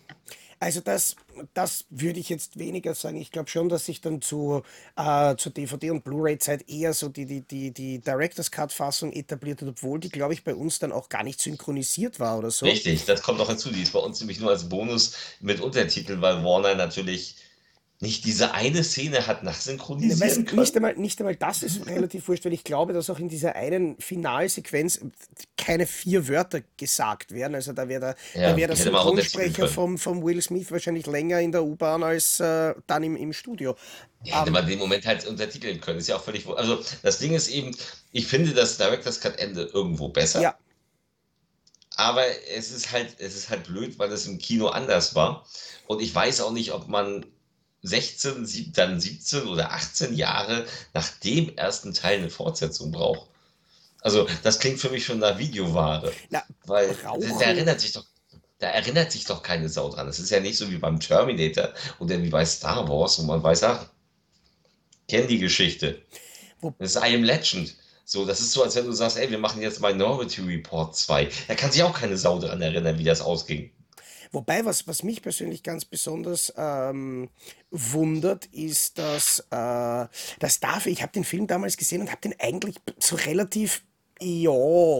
Also 0.63 0.79
das, 0.79 1.17
das 1.53 1.83
würde 1.89 2.21
ich 2.21 2.29
jetzt 2.29 2.57
weniger 2.57 2.95
sagen. 2.95 3.17
Ich 3.17 3.31
glaube 3.31 3.49
schon, 3.49 3.67
dass 3.67 3.85
sich 3.85 3.99
dann 3.99 4.21
zu, 4.21 4.63
äh, 4.95 5.35
zur 5.35 5.51
DVD- 5.51 5.91
und 5.91 6.05
Blu-ray-Zeit 6.05 6.69
eher 6.69 6.93
so 6.93 7.09
die, 7.09 7.25
die, 7.25 7.41
die, 7.41 7.71
die 7.71 7.99
Director's 7.99 8.49
Cut-Fassung 8.49 9.11
etabliert 9.11 9.61
hat, 9.61 9.67
obwohl 9.67 9.99
die, 9.99 10.07
glaube 10.07 10.33
ich, 10.33 10.45
bei 10.45 10.55
uns 10.55 10.79
dann 10.79 10.93
auch 10.93 11.09
gar 11.09 11.23
nicht 11.23 11.41
synchronisiert 11.41 12.21
war 12.21 12.39
oder 12.39 12.49
so. 12.49 12.65
Richtig, 12.65 13.03
das 13.03 13.21
kommt 13.21 13.39
noch 13.39 13.49
hinzu. 13.49 13.71
Die 13.71 13.81
ist 13.81 13.91
bei 13.91 13.99
uns 13.99 14.21
nämlich 14.21 14.39
nur 14.39 14.51
als 14.51 14.69
Bonus 14.69 15.17
mit 15.41 15.59
Untertiteln, 15.59 16.21
weil 16.21 16.45
Warner 16.45 16.75
natürlich 16.75 17.35
nicht 18.03 18.25
diese 18.25 18.53
eine 18.53 18.83
Szene 18.83 19.27
hat 19.27 19.43
Ne, 19.99 20.19
Weißt, 20.19 20.37
du, 20.37 20.55
nicht 20.55 20.73
können. 20.73 20.75
einmal, 20.75 20.95
nicht 20.95 21.19
einmal 21.21 21.35
das 21.35 21.63
ist 21.63 21.85
relativ 21.87 22.27
wurscht, 22.27 22.45
weil 22.45 22.53
ich 22.53 22.63
glaube, 22.63 22.93
dass 22.93 23.09
auch 23.09 23.19
in 23.19 23.29
dieser 23.29 23.55
einen 23.55 23.97
Finalsequenz 23.99 24.99
keine 25.57 25.85
vier 25.87 26.27
Wörter 26.27 26.61
gesagt 26.77 27.31
werden. 27.31 27.55
Also 27.55 27.73
da 27.73 27.87
wäre 27.87 28.01
der, 28.01 28.17
da 28.41 28.55
Ja, 28.55 28.55
wär 28.55 28.67
der 28.67 28.75
Synchronsprecher 28.77 29.53
können. 29.57 29.67
vom, 29.67 29.97
vom 29.97 30.23
Will 30.23 30.41
Smith 30.41 30.71
wahrscheinlich 30.71 31.05
länger 31.05 31.39
in 31.41 31.51
der 31.51 31.63
U-Bahn 31.63 32.03
als 32.03 32.39
äh, 32.39 32.73
dann 32.87 33.03
im, 33.03 33.15
im 33.15 33.33
Studio. 33.33 33.75
Ja, 34.23 34.33
hätte 34.37 34.49
Ähm, 34.49 34.51
man 34.51 34.65
den 34.67 34.79
Moment 34.79 35.05
halt 35.05 35.25
untertiteln 35.27 35.79
können. 35.81 35.99
Ist 35.99 36.07
ja 36.07 36.15
auch 36.17 36.23
völlig. 36.23 36.47
Also, 36.47 36.83
das 37.03 37.19
Ding 37.19 37.33
ist 37.33 37.47
eben, 37.49 37.75
ich 38.11 38.27
finde 38.27 38.53
das 38.53 38.77
Director's 38.77 39.19
Cut 39.21 39.37
Ende 39.39 39.63
irgendwo 39.73 40.09
besser. 40.09 40.41
ja, 40.41 40.57
Aber 41.95 42.23
es 42.49 42.71
ist 42.71 42.91
halt, 42.91 43.15
es 43.19 43.35
ist 43.35 43.49
halt 43.49 43.65
blöd, 43.65 43.97
weil 43.99 44.11
es 44.11 44.25
im 44.27 44.37
Kino 44.39 44.67
anders 44.67 45.15
war. 45.15 45.45
Und 45.87 46.01
ich 46.01 46.13
weiß 46.13 46.41
auch 46.41 46.51
nicht, 46.51 46.71
ob 46.71 46.87
man 46.87 47.25
16, 47.83 48.45
sieb- 48.45 48.73
dann 48.73 48.99
17 48.99 49.47
oder 49.47 49.71
18 49.71 50.15
Jahre 50.15 50.65
nach 50.93 51.07
dem 51.19 51.55
ersten 51.57 51.93
Teil 51.93 52.19
eine 52.19 52.29
Fortsetzung 52.29 52.91
braucht. 52.91 53.27
Also, 54.01 54.27
das 54.43 54.59
klingt 54.59 54.79
für 54.79 54.89
mich 54.89 55.05
schon 55.05 55.19
nach 55.19 55.37
Videoware. 55.37 56.11
na, 56.29 56.43
Weil 56.65 56.95
da 57.39 57.45
erinnert 57.45 57.79
sich 57.81 57.91
doch, 57.93 58.05
da 58.59 58.67
erinnert 58.69 59.11
sich 59.11 59.25
doch 59.25 59.41
keine 59.43 59.69
Sau 59.69 59.89
dran. 59.89 60.07
Das 60.07 60.19
ist 60.19 60.29
ja 60.29 60.39
nicht 60.39 60.57
so 60.57 60.69
wie 60.71 60.77
beim 60.77 60.99
Terminator 60.99 61.69
oder 61.99 62.21
wie 62.21 62.29
bei 62.29 62.45
Star 62.45 62.87
Wars, 62.89 63.19
wo 63.19 63.23
man 63.23 63.41
weiß, 63.43 63.63
ach, 63.63 63.85
kenn 65.07 65.27
die 65.27 65.39
Geschichte. 65.39 66.01
Das 66.79 66.95
ist 66.95 67.01
I 67.03 67.15
Am 67.15 67.23
Legend. 67.23 67.75
So, 68.05 68.25
das 68.25 68.39
ist 68.41 68.51
so, 68.51 68.63
als 68.63 68.75
wenn 68.75 68.85
du 68.85 68.91
sagst, 68.91 69.17
ey, 69.17 69.29
wir 69.31 69.37
machen 69.37 69.61
jetzt 69.61 69.79
Minority 69.81 70.41
Report 70.41 70.95
2. 70.95 71.29
Da 71.47 71.55
kann 71.55 71.71
sich 71.71 71.83
auch 71.83 71.97
keine 71.97 72.17
Sau 72.17 72.39
dran 72.39 72.61
erinnern, 72.61 72.97
wie 72.99 73.03
das 73.05 73.21
ausging. 73.21 73.71
Wobei, 74.33 74.65
was, 74.65 74.87
was 74.87 75.03
mich 75.03 75.21
persönlich 75.21 75.63
ganz 75.63 75.85
besonders 75.85 76.53
ähm, 76.57 77.29
wundert, 77.71 78.47
ist, 78.47 78.97
dass, 78.97 79.39
äh, 79.51 80.07
dass 80.39 80.59
dafür, 80.59 80.91
ich 80.91 81.01
habe 81.03 81.13
den 81.13 81.23
Film 81.23 81.47
damals 81.47 81.77
gesehen 81.77 82.01
und 82.01 82.11
habe 82.11 82.21
den 82.21 82.35
eigentlich 82.39 82.75
so 82.99 83.15
relativ, 83.15 83.83
ja, 84.19 84.51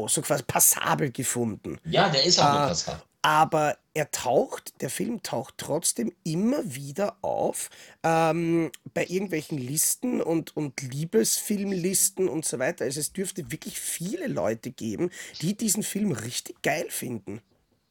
so 0.08 0.22
quasi 0.22 0.44
passabel 0.44 1.12
gefunden. 1.12 1.80
Ja, 1.84 2.10
der 2.10 2.24
ist 2.24 2.40
auch 2.40 2.54
Äh, 2.54 2.68
passabel. 2.68 3.02
aber 3.24 3.78
er 3.94 4.12
taucht, 4.12 4.82
der 4.82 4.90
Film 4.90 5.24
taucht 5.24 5.56
trotzdem 5.58 6.14
immer 6.24 6.62
wieder 6.76 7.18
auf 7.22 7.70
ähm, 8.04 8.72
bei 8.94 9.06
irgendwelchen 9.06 9.58
Listen 9.58 10.22
und, 10.22 10.56
und 10.58 10.82
Liebesfilmlisten 10.82 12.28
und 12.30 12.46
so 12.46 12.60
weiter. 12.60 12.86
Also 12.86 13.00
es 13.00 13.14
dürfte 13.14 13.52
wirklich 13.52 13.80
viele 13.80 14.28
Leute 14.28 14.72
geben, 14.72 15.10
die 15.42 15.56
diesen 15.56 15.84
Film 15.84 16.12
richtig 16.12 16.62
geil 16.64 16.88
finden. 16.90 17.42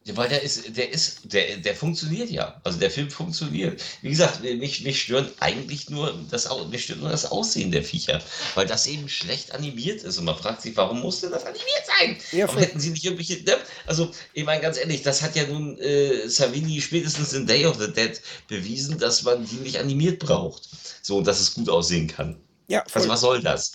Ja, 0.04 0.16
weil 0.16 0.28
der 0.28 0.42
ist, 0.42 0.76
der 0.76 0.90
ist, 0.90 1.20
der, 1.32 1.58
der 1.58 1.76
funktioniert 1.76 2.28
ja. 2.28 2.60
Also 2.64 2.78
der 2.80 2.90
Film 2.90 3.08
funktioniert. 3.08 3.80
Wie 4.00 4.10
gesagt, 4.10 4.42
mich, 4.42 4.82
mich 4.82 5.02
stören 5.02 5.30
eigentlich 5.38 5.90
nur 5.90 6.12
das, 6.28 6.48
mich 6.70 6.84
stört 6.84 7.00
nur 7.00 7.10
das 7.10 7.30
Aussehen 7.30 7.70
der 7.70 7.84
Viecher, 7.84 8.20
weil 8.56 8.66
das 8.66 8.88
eben 8.88 9.08
schlecht 9.08 9.52
animiert 9.52 10.02
ist. 10.02 10.18
Und 10.18 10.24
man 10.24 10.36
fragt 10.36 10.62
sich, 10.62 10.76
warum 10.76 11.00
musste 11.00 11.30
das 11.30 11.44
animiert 11.44 11.84
sein? 11.86 12.16
Ja, 12.32 12.48
Warum 12.48 12.60
hätten 12.60 12.80
sie 12.80 12.90
nicht 12.90 13.04
irgendwelche, 13.04 13.44
ne? 13.44 13.56
Also, 13.86 14.10
ich 14.32 14.44
meine 14.44 14.60
ganz 14.60 14.76
ehrlich, 14.76 15.02
das 15.02 15.22
hat 15.22 15.36
ja 15.36 15.46
nun 15.46 15.78
äh, 15.78 16.28
Savini 16.28 16.80
spätestens 16.80 17.32
in 17.32 17.46
Day 17.46 17.64
of 17.66 17.78
the 17.78 17.92
Dead 17.92 18.20
bewiesen, 18.48 18.98
dass 18.98 19.22
man 19.22 19.46
die 19.46 19.56
nicht 19.56 19.78
animiert 19.78 20.18
braucht. 20.18 20.68
So, 21.02 21.20
dass 21.20 21.38
es 21.38 21.54
gut 21.54 21.68
aussehen 21.68 22.08
kann. 22.08 22.40
Ja, 22.66 22.80
Also 22.80 23.00
voll. 23.00 23.08
was 23.08 23.20
soll 23.20 23.40
das? 23.40 23.72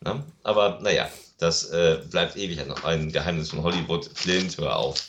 Ne? 0.00 0.24
Aber 0.42 0.80
naja, 0.82 1.08
das 1.38 1.66
äh, 1.70 2.00
bleibt 2.10 2.36
ewig 2.36 2.58
ein, 2.58 2.72
ein 2.82 3.12
Geheimnis 3.12 3.50
von 3.50 3.62
Hollywood. 3.62 4.10
Flint, 4.14 4.58
hör 4.58 4.74
auf. 4.76 5.04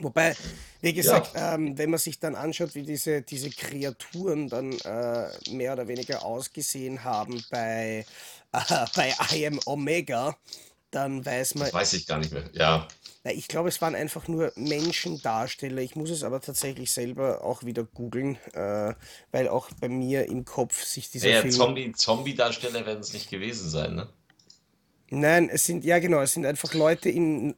Wobei, 0.00 0.34
wie 0.80 0.94
Ja, 1.00 1.20
gesagt, 1.20 1.32
ähm, 1.34 1.76
wenn 1.78 1.90
man 1.90 1.98
sich 1.98 2.18
dann 2.18 2.34
anschaut, 2.34 2.74
wie 2.74 2.82
diese, 2.84 3.22
diese 3.22 3.50
Kreaturen 3.50 4.48
dann 4.48 4.72
äh, 4.80 5.28
mehr 5.50 5.74
oder 5.74 5.88
weniger 5.88 6.24
ausgesehen 6.24 7.04
haben 7.04 7.44
bei, 7.50 8.06
äh, 8.52 8.86
bei 8.96 9.14
I 9.32 9.46
Am 9.46 9.60
Omega, 9.66 10.36
dann 10.90 11.24
weiß 11.24 11.56
man, 11.56 11.66
das 11.66 11.72
weiß 11.72 11.92
ich 11.94 12.06
gar 12.06 12.18
nicht 12.18 12.32
mehr. 12.32 12.48
Ja, 12.52 12.88
na, 13.24 13.32
ich 13.32 13.48
glaube, 13.48 13.68
es 13.68 13.80
waren 13.82 13.94
einfach 13.94 14.28
nur 14.28 14.52
Menschendarsteller. 14.56 15.82
Ich 15.82 15.96
muss 15.96 16.10
es 16.10 16.22
aber 16.24 16.40
tatsächlich 16.40 16.90
selber 16.92 17.44
auch 17.44 17.64
wieder 17.64 17.84
googeln, 17.84 18.36
äh, 18.54 18.94
weil 19.30 19.48
auch 19.48 19.70
bei 19.80 19.88
mir 19.88 20.26
im 20.28 20.44
Kopf 20.44 20.84
sich 20.84 21.10
dieser 21.10 21.32
der 21.32 21.34
Film. 21.34 21.50
Zombie, 21.50 21.92
Zombie-Darsteller 21.92 22.84
werden 22.84 23.00
es 23.00 23.12
nicht 23.14 23.30
gewesen 23.30 23.70
sein, 23.70 23.94
ne? 23.94 24.12
Nein, 25.10 25.48
es 25.50 25.64
sind, 25.64 25.84
ja 25.84 25.98
genau, 25.98 26.20
es 26.20 26.32
sind 26.32 26.46
einfach 26.46 26.72
Leute 26.74 27.08
in 27.10 27.56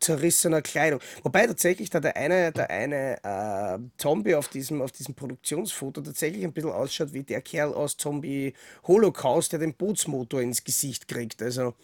zerrissener 0.00 0.62
Kleidung. 0.62 1.00
Wobei 1.22 1.46
tatsächlich 1.46 1.90
da 1.90 2.00
der 2.00 2.16
eine, 2.16 2.52
der 2.52 2.70
eine 2.70 3.22
äh, 3.22 3.78
Zombie 3.98 4.34
auf 4.34 4.48
diesem, 4.48 4.82
auf 4.82 4.92
diesem 4.92 5.14
Produktionsfoto 5.14 6.00
tatsächlich 6.00 6.44
ein 6.44 6.52
bisschen 6.52 6.70
ausschaut 6.72 7.12
wie 7.12 7.22
der 7.22 7.42
Kerl 7.42 7.74
aus 7.74 7.96
Zombie 7.96 8.54
Holocaust, 8.86 9.52
der 9.52 9.60
den 9.60 9.74
Bootsmotor 9.74 10.40
ins 10.40 10.64
Gesicht 10.64 11.08
kriegt. 11.08 11.42
Also, 11.42 11.74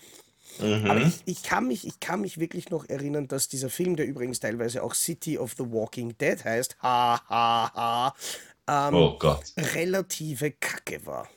aber 0.59 1.01
Mhm. 1.01 1.07
ich, 1.07 1.23
ich 1.27 1.43
kann 1.43 1.67
mich, 1.69 1.87
ich 1.87 2.01
kann 2.01 2.21
mich 2.21 2.39
wirklich 2.39 2.71
noch 2.71 2.89
erinnern, 2.89 3.29
dass 3.29 3.49
dieser 3.49 3.71
Film, 3.71 3.97
der 3.97 4.07
übrigens 4.07 4.41
teilweise 4.41 4.83
auch 4.83 4.95
City 4.95 5.39
of 5.39 5.55
the 5.57 5.65
Walking 5.71 6.17
Dead 6.19 6.45
heißt, 6.45 6.77
ha, 6.83 7.21
ha, 7.29 7.73
ha, 7.75 8.89
ähm, 8.89 8.95
Oh 8.95 9.19
relative 9.57 10.53
Kacke 10.53 11.05
war. 11.07 11.29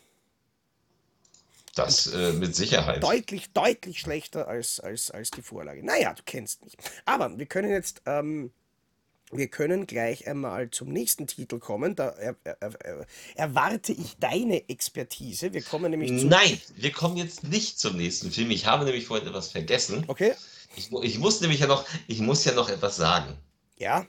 Das 1.75 2.07
äh, 2.07 2.33
mit 2.33 2.55
Sicherheit. 2.55 3.01
deutlich, 3.03 3.51
deutlich 3.53 3.99
schlechter 3.99 4.47
als, 4.47 4.79
als, 4.79 5.11
als 5.11 5.31
die 5.31 5.41
Vorlage. 5.41 5.85
Naja, 5.85 6.13
du 6.13 6.21
kennst 6.25 6.63
mich. 6.63 6.73
Aber 7.05 7.37
wir 7.37 7.45
können 7.45 7.71
jetzt, 7.71 8.01
ähm, 8.05 8.51
wir 9.31 9.47
können 9.47 9.87
gleich 9.87 10.27
einmal 10.27 10.69
zum 10.71 10.89
nächsten 10.89 11.27
Titel 11.27 11.59
kommen. 11.59 11.95
Da 11.95 12.09
er, 12.09 12.35
er, 12.43 12.57
er, 12.61 13.05
erwarte 13.35 13.93
ich 13.93 14.17
deine 14.19 14.67
Expertise. 14.69 15.53
Wir 15.53 15.61
kommen 15.61 15.91
nämlich 15.91 16.19
zu. 16.19 16.27
Nein, 16.27 16.59
wir 16.75 16.91
kommen 16.91 17.15
jetzt 17.15 17.43
nicht 17.45 17.79
zum 17.79 17.95
nächsten 17.95 18.31
Film. 18.31 18.51
Ich 18.51 18.65
habe 18.65 18.83
nämlich 18.83 19.05
vorhin 19.07 19.27
etwas 19.27 19.49
vergessen. 19.49 20.03
Okay? 20.07 20.33
Ich, 20.75 20.91
ich 20.91 21.19
muss 21.19 21.39
nämlich 21.41 21.59
ja 21.61 21.67
noch, 21.67 21.85
ich 22.07 22.19
muss 22.19 22.43
ja 22.45 22.51
noch 22.53 22.69
etwas 22.69 22.95
sagen. 22.97 23.37
Ja, 23.77 24.05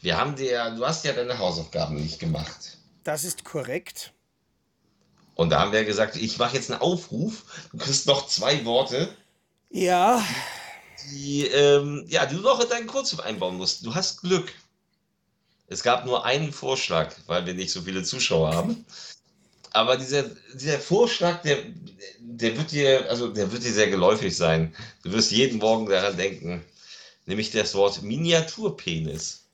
Wir 0.00 0.16
haben 0.18 0.36
dir, 0.36 0.50
ja- 0.52 0.70
du 0.74 0.86
hast 0.86 1.04
ja 1.04 1.12
deine 1.12 1.38
Hausaufgaben 1.38 1.96
nicht 1.96 2.18
gemacht. 2.20 2.78
das 3.04 3.24
ist 3.24 3.44
korrekt. 3.44 4.12
Und 5.34 5.50
da 5.50 5.60
haben 5.60 5.72
wir 5.72 5.84
gesagt, 5.84 6.16
ich 6.16 6.38
mache 6.38 6.56
jetzt 6.56 6.70
einen 6.70 6.80
Aufruf. 6.80 7.44
Du 7.72 7.78
kriegst 7.78 8.06
noch 8.06 8.26
zwei 8.26 8.64
Worte, 8.64 9.16
Ja, 9.70 10.22
die, 11.10 11.46
ähm, 11.46 12.04
ja, 12.08 12.26
die 12.26 12.36
du 12.36 12.42
noch 12.42 12.60
in 12.60 12.68
deinen 12.68 12.86
Kurzfilm 12.86 13.22
einbauen 13.22 13.56
musst. 13.56 13.84
Du 13.84 13.94
hast 13.94 14.20
Glück. 14.20 14.52
Es 15.68 15.82
gab 15.82 16.04
nur 16.04 16.24
einen 16.26 16.52
Vorschlag, 16.52 17.14
weil 17.26 17.46
wir 17.46 17.54
nicht 17.54 17.72
so 17.72 17.82
viele 17.82 18.02
Zuschauer 18.02 18.54
haben. 18.54 18.84
Aber 19.72 19.96
dieser, 19.96 20.24
dieser 20.52 20.78
Vorschlag, 20.78 21.40
der, 21.42 21.58
der 22.20 22.56
wird 22.58 22.72
dir, 22.72 23.08
also 23.08 23.28
der 23.28 23.50
wird 23.50 23.64
dir 23.64 23.72
sehr 23.72 23.88
geläufig 23.88 24.36
sein. 24.36 24.74
Du 25.02 25.12
wirst 25.12 25.30
jeden 25.30 25.58
Morgen 25.58 25.86
daran 25.88 26.16
denken, 26.18 26.62
nämlich 27.24 27.50
das 27.50 27.74
Wort 27.74 28.02
Miniaturpenis. 28.02 29.46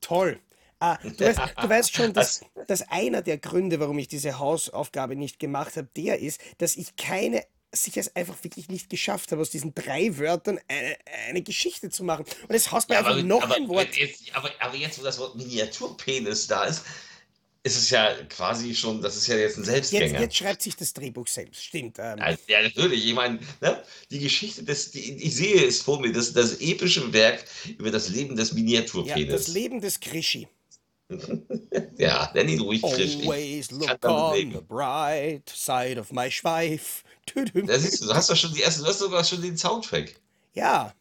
Toll. 0.00 0.38
Ah, 0.80 0.96
du, 1.02 1.18
weißt, 1.18 1.40
du 1.60 1.68
weißt 1.68 1.94
schon, 1.94 2.12
dass, 2.12 2.40
dass 2.66 2.88
einer 2.88 3.22
der 3.22 3.38
Gründe, 3.38 3.80
warum 3.80 3.98
ich 3.98 4.08
diese 4.08 4.38
Hausaufgabe 4.38 5.16
nicht 5.16 5.38
gemacht 5.38 5.76
habe, 5.76 5.88
der 5.96 6.20
ist, 6.20 6.40
dass 6.58 6.76
ich 6.76 6.96
keine 6.96 7.44
sich 7.70 7.98
es 7.98 8.16
einfach 8.16 8.42
wirklich 8.44 8.68
nicht 8.68 8.88
geschafft 8.88 9.30
habe, 9.30 9.42
aus 9.42 9.50
diesen 9.50 9.74
drei 9.74 10.16
Wörtern 10.16 10.58
eine, 10.68 10.96
eine 11.28 11.42
Geschichte 11.42 11.90
zu 11.90 12.02
machen. 12.02 12.24
Und 12.42 12.54
jetzt 12.54 12.72
hast 12.72 12.88
du 12.88 12.94
ja, 12.94 13.00
einfach 13.00 13.12
aber, 13.12 13.22
noch 13.22 13.42
aber, 13.42 13.56
ein 13.56 13.68
Wort. 13.68 13.94
Jetzt, 13.94 14.34
aber, 14.34 14.50
aber 14.58 14.74
jetzt, 14.74 14.98
wo 14.98 15.02
das 15.02 15.18
Wort 15.18 15.36
Miniaturpenis 15.36 16.46
da 16.46 16.64
ist, 16.64 16.84
ist 17.62 17.76
es 17.76 17.90
ja 17.90 18.14
quasi 18.28 18.74
schon, 18.74 19.02
das 19.02 19.16
ist 19.16 19.26
ja 19.26 19.36
jetzt 19.36 19.58
ein 19.58 19.64
Selbstgänger. 19.64 20.06
Jetzt, 20.06 20.20
jetzt 20.20 20.36
schreibt 20.36 20.62
sich 20.62 20.76
das 20.76 20.94
Drehbuch 20.94 21.26
selbst, 21.26 21.62
stimmt. 21.62 21.98
Ähm. 21.98 22.18
Ja, 22.46 22.62
natürlich. 22.62 23.04
Ich 23.04 23.14
meine, 23.14 23.38
ne, 23.60 23.82
die 24.10 24.20
Geschichte, 24.20 24.62
des, 24.62 24.92
die, 24.92 25.22
ich 25.22 25.34
sehe 25.34 25.66
es 25.66 25.82
vor 25.82 26.00
mir, 26.00 26.12
das, 26.12 26.32
das 26.32 26.60
epische 26.60 27.12
Werk 27.12 27.44
über 27.76 27.90
das 27.90 28.08
Leben 28.08 28.36
des 28.36 28.52
Miniaturpenis. 28.54 29.26
Ja, 29.26 29.32
das 29.32 29.48
Leben 29.48 29.80
des 29.80 30.00
Krischi. 30.00 30.48
ja, 31.98 32.30
nenn 32.34 32.48
ihn 32.48 32.60
ruhig 32.60 32.82
Krischi. 32.82 33.22
Always 33.22 33.70
look 33.70 34.04
on 34.04 34.52
the 34.52 34.60
bright 34.60 35.48
side 35.48 35.98
of 35.98 36.12
my 36.12 36.30
Schweif. 36.30 37.02
Das 37.66 37.84
ist, 37.84 38.02
du 38.02 38.12
hast 38.14 38.30
doch 38.30 38.36
schon 38.36 38.52
die 38.52 38.60
erste, 38.60 38.82
du 38.82 38.88
hast 38.88 38.98
sogar 38.98 39.24
schon 39.24 39.42
den 39.42 39.56
Soundtrack. 39.56 40.14
Ja. 40.54 40.92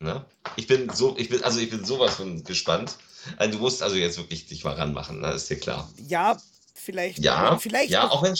Ne? 0.00 0.24
Ich 0.56 0.66
bin 0.66 0.90
so, 0.90 1.16
ich 1.16 1.28
bin, 1.28 1.42
also 1.44 1.60
ich 1.60 1.70
bin 1.70 1.84
sowas 1.84 2.16
von 2.16 2.42
gespannt. 2.44 2.96
Also 3.36 3.56
du 3.56 3.58
musst 3.58 3.82
also 3.82 3.96
jetzt 3.96 4.18
wirklich 4.18 4.46
dich 4.46 4.64
mal 4.64 4.74
ranmachen, 4.74 5.20
ne? 5.20 5.32
ist 5.32 5.48
dir 5.48 5.58
klar. 5.58 5.90
Ja, 6.06 6.36
vielleicht. 6.74 7.18
Ja, 7.20 7.56
vielleicht 7.58 7.90
ja, 7.90 8.10
auch 8.10 8.22
wenn 8.22 8.36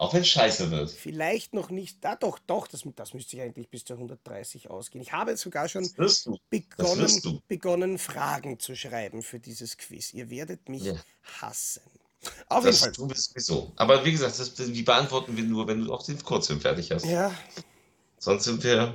auch 0.00 0.14
wenn 0.14 0.24
scheiße 0.24 0.70
wird. 0.70 0.90
Vielleicht 0.90 1.52
noch 1.52 1.68
nicht. 1.68 2.02
Da 2.02 2.16
doch, 2.16 2.38
doch, 2.38 2.66
das, 2.66 2.84
das 2.96 3.12
müsste 3.12 3.36
ich 3.36 3.42
eigentlich 3.42 3.68
bis 3.68 3.84
zu 3.84 3.92
130 3.92 4.70
ausgehen. 4.70 5.02
Ich 5.02 5.12
habe 5.12 5.36
sogar 5.36 5.68
schon 5.68 5.86
begonnen, 6.48 7.42
begonnen, 7.46 7.98
Fragen 7.98 8.58
zu 8.58 8.74
schreiben 8.74 9.22
für 9.22 9.38
dieses 9.38 9.76
Quiz. 9.76 10.14
Ihr 10.14 10.30
werdet 10.30 10.70
mich 10.70 10.84
ja. 10.84 10.94
hassen. 11.42 11.82
Auf 12.48 12.64
das 12.64 12.80
jeden 12.80 12.84
Fall. 12.84 12.92
Du 12.92 13.08
bist 13.08 13.30
sowieso. 13.30 13.72
Aber 13.76 14.02
wie 14.02 14.12
gesagt, 14.12 14.38
das, 14.38 14.54
die 14.54 14.82
beantworten 14.82 15.36
wir 15.36 15.44
nur, 15.44 15.66
wenn 15.66 15.84
du 15.84 15.92
auch 15.92 16.02
den 16.02 16.22
Kurzfilm 16.22 16.62
fertig 16.62 16.90
hast. 16.92 17.04
Ja. 17.04 17.30
Sonst 18.18 18.44
sind 18.44 18.64
wir 18.64 18.94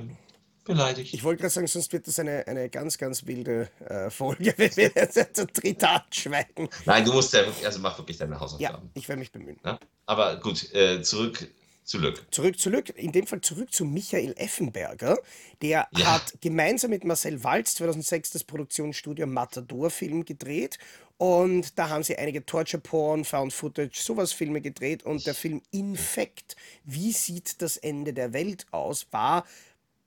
beleidigt. 0.64 1.14
Ich 1.14 1.22
wollte 1.22 1.42
gerade 1.42 1.54
sagen, 1.54 1.68
sonst 1.68 1.92
wird 1.92 2.08
das 2.08 2.18
eine, 2.18 2.44
eine 2.48 2.68
ganz, 2.68 2.98
ganz 2.98 3.24
wilde 3.26 3.70
äh, 3.78 4.10
Folge, 4.10 4.54
wenn 4.58 4.74
wir 4.76 4.90
jetzt 4.92 5.36
zu 5.36 5.46
Tritat 5.46 6.12
schweigen. 6.12 6.68
Nein, 6.84 7.04
du 7.04 7.12
musst 7.12 7.32
ja 7.32 7.46
wirklich, 7.46 7.64
also 7.64 7.78
mach 7.78 7.96
wirklich 7.96 8.16
deine 8.16 8.40
Hausaufgaben. 8.40 8.86
Ja, 8.86 8.90
ich 8.94 9.08
werde 9.08 9.20
mich 9.20 9.30
bemühen. 9.30 9.60
Ja? 9.64 9.78
Aber 10.06 10.36
gut, 10.40 10.72
äh, 10.72 11.02
zurück 11.02 11.48
Zurück. 11.86 12.26
Zurück, 12.32 12.58
zurück, 12.58 12.92
in 12.96 13.12
dem 13.12 13.28
Fall 13.28 13.40
zurück 13.42 13.72
zu 13.72 13.84
Michael 13.84 14.34
Effenberger. 14.38 15.18
Der 15.62 15.86
ja. 15.96 16.14
hat 16.14 16.34
gemeinsam 16.40 16.90
mit 16.90 17.04
Marcel 17.04 17.44
Walz 17.44 17.76
2006 17.76 18.30
das 18.30 18.42
Produktionsstudio 18.42 19.28
Matador-Film 19.28 20.24
gedreht. 20.24 20.80
Und 21.16 21.78
da 21.78 21.88
haben 21.88 22.02
sie 22.02 22.16
einige 22.16 22.44
Torture 22.44 22.82
Porn, 22.82 23.24
Found 23.24 23.52
Footage, 23.52 24.00
sowas 24.02 24.32
Filme 24.32 24.60
gedreht. 24.60 25.04
Und 25.04 25.26
der 25.26 25.34
Film 25.36 25.62
Infect, 25.70 26.56
wie 26.82 27.12
sieht 27.12 27.62
das 27.62 27.76
Ende 27.76 28.12
der 28.12 28.32
Welt 28.32 28.66
aus, 28.72 29.06
war 29.12 29.46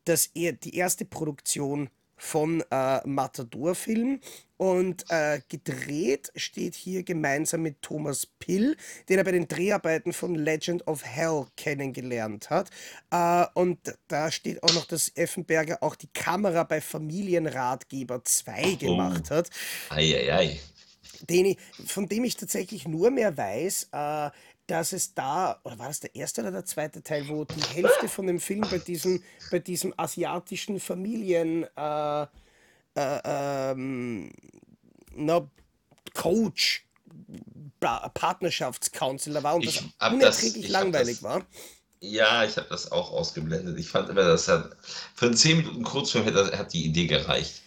das 0.03 0.31
er, 0.33 0.51
die 0.51 0.75
erste 0.75 1.05
Produktion 1.05 1.89
von 2.19 2.63
äh, 2.69 3.07
Matador-Film. 3.07 4.19
Und 4.57 5.05
äh, 5.09 5.39
gedreht 5.47 6.33
steht 6.35 6.75
hier 6.75 7.03
gemeinsam 7.03 7.61
mit 7.61 7.81
Thomas 7.81 8.25
Pill, 8.25 8.75
den 9.07 9.17
er 9.17 9.23
bei 9.23 9.31
den 9.31 9.47
Dreharbeiten 9.47 10.11
von 10.11 10.35
Legend 10.35 10.85
of 10.85 11.05
Hell 11.05 11.45
kennengelernt 11.55 12.49
hat. 12.49 12.69
Äh, 13.09 13.45
und 13.53 13.79
da 14.09 14.29
steht 14.31 14.61
auch 14.61 14.73
noch, 14.73 14.85
dass 14.85 15.13
Effenberger 15.15 15.81
auch 15.81 15.95
die 15.95 16.09
Kamera 16.13 16.63
bei 16.63 16.81
Familienratgeber 16.81 18.23
2 18.25 18.73
gemacht 18.73 19.31
hat. 19.31 19.49
Eieiei. 19.89 20.29
Ei, 20.29 20.49
ei. 20.49 20.59
Den 21.29 21.45
ich, 21.45 21.57
von 21.85 22.07
dem 22.07 22.25
ich 22.25 22.35
tatsächlich 22.35 22.87
nur 22.87 23.11
mehr 23.11 23.37
weiß, 23.37 23.89
äh, 23.93 24.29
dass 24.69 24.93
es 24.93 25.13
da, 25.13 25.59
oder 25.63 25.79
war 25.79 25.87
das 25.87 25.99
der 25.99 26.13
erste 26.15 26.41
oder 26.41 26.51
der 26.51 26.65
zweite 26.65 27.01
Teil, 27.01 27.27
wo 27.27 27.43
die 27.43 27.61
Hälfte 27.73 28.07
von 28.07 28.27
dem 28.27 28.39
Film 28.39 28.61
bei 28.69 28.77
diesem, 28.77 29.23
bei 29.49 29.59
diesem 29.59 29.93
asiatischen 29.97 30.79
Familien 30.79 31.65
äh, 31.75 32.23
äh, 32.23 32.27
ähm, 32.95 34.31
na, 35.15 35.49
Coach, 36.13 36.85
Partnerschaftscounselor 37.79 39.41
war 39.43 39.55
und 39.55 39.65
das 39.65 39.83
unerträglich 40.11 40.65
das, 40.65 40.71
langweilig 40.71 41.15
das, 41.15 41.23
war. 41.23 41.45
Ja, 42.01 42.43
ich 42.43 42.55
habe 42.57 42.67
das 42.69 42.91
auch 42.91 43.11
ausgeblendet. 43.11 43.77
Ich 43.79 43.89
fand 43.89 44.09
immer, 44.09 44.23
das 44.23 44.47
hat 44.47 44.77
für 45.15 45.25
einen 45.25 45.35
10 45.35 45.57
Minuten 45.57 45.83
Kurzfilm 45.83 46.25
hat, 46.25 46.57
hat 46.57 46.73
die 46.73 46.85
Idee 46.85 47.07
gereicht 47.07 47.61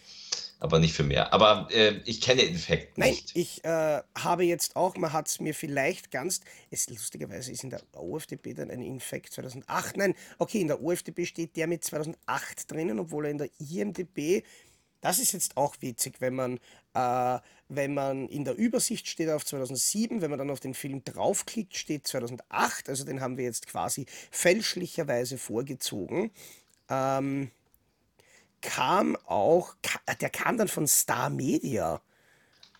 aber 0.62 0.78
nicht 0.78 0.94
für 0.94 1.02
mehr. 1.02 1.32
Aber 1.32 1.68
äh, 1.70 2.00
ich 2.04 2.20
kenne 2.20 2.42
Infekt 2.42 2.96
nicht. 2.96 3.06
Nein, 3.06 3.18
ich 3.34 3.64
äh, 3.64 4.00
habe 4.16 4.44
jetzt 4.44 4.76
auch, 4.76 4.96
man 4.96 5.12
hat 5.12 5.28
es 5.28 5.40
mir 5.40 5.54
vielleicht 5.54 6.10
ganz, 6.10 6.40
es 6.70 6.88
lustigerweise 6.88 7.50
ist 7.50 7.64
in 7.64 7.70
der 7.70 7.82
OFDB 7.94 8.54
dann 8.54 8.70
ein 8.70 8.82
Infekt 8.82 9.32
2008, 9.32 9.96
nein, 9.96 10.14
okay, 10.38 10.60
in 10.60 10.68
der 10.68 10.82
OFDB 10.82 11.26
steht 11.26 11.56
der 11.56 11.66
mit 11.66 11.82
2008 11.84 12.70
drinnen, 12.70 13.00
obwohl 13.00 13.26
er 13.26 13.30
in 13.32 13.38
der 13.38 13.48
IMDB, 13.58 14.44
das 15.00 15.18
ist 15.18 15.32
jetzt 15.32 15.56
auch 15.56 15.74
witzig, 15.80 16.20
wenn 16.20 16.36
man, 16.36 16.60
äh, 16.94 17.40
wenn 17.68 17.92
man 17.92 18.28
in 18.28 18.44
der 18.44 18.56
Übersicht 18.56 19.08
steht 19.08 19.30
auf 19.30 19.44
2007, 19.44 20.22
wenn 20.22 20.30
man 20.30 20.38
dann 20.38 20.50
auf 20.50 20.60
den 20.60 20.74
Film 20.74 21.02
draufklickt, 21.02 21.76
steht 21.76 22.06
2008, 22.06 22.88
also 22.88 23.04
den 23.04 23.20
haben 23.20 23.36
wir 23.36 23.44
jetzt 23.44 23.66
quasi 23.66 24.06
fälschlicherweise 24.30 25.38
vorgezogen. 25.38 26.30
Ähm, 26.88 27.50
kam 28.62 29.16
auch, 29.26 29.74
der 30.20 30.30
kam 30.30 30.56
dann 30.56 30.68
von 30.68 30.86
Star 30.86 31.28
Media 31.28 32.00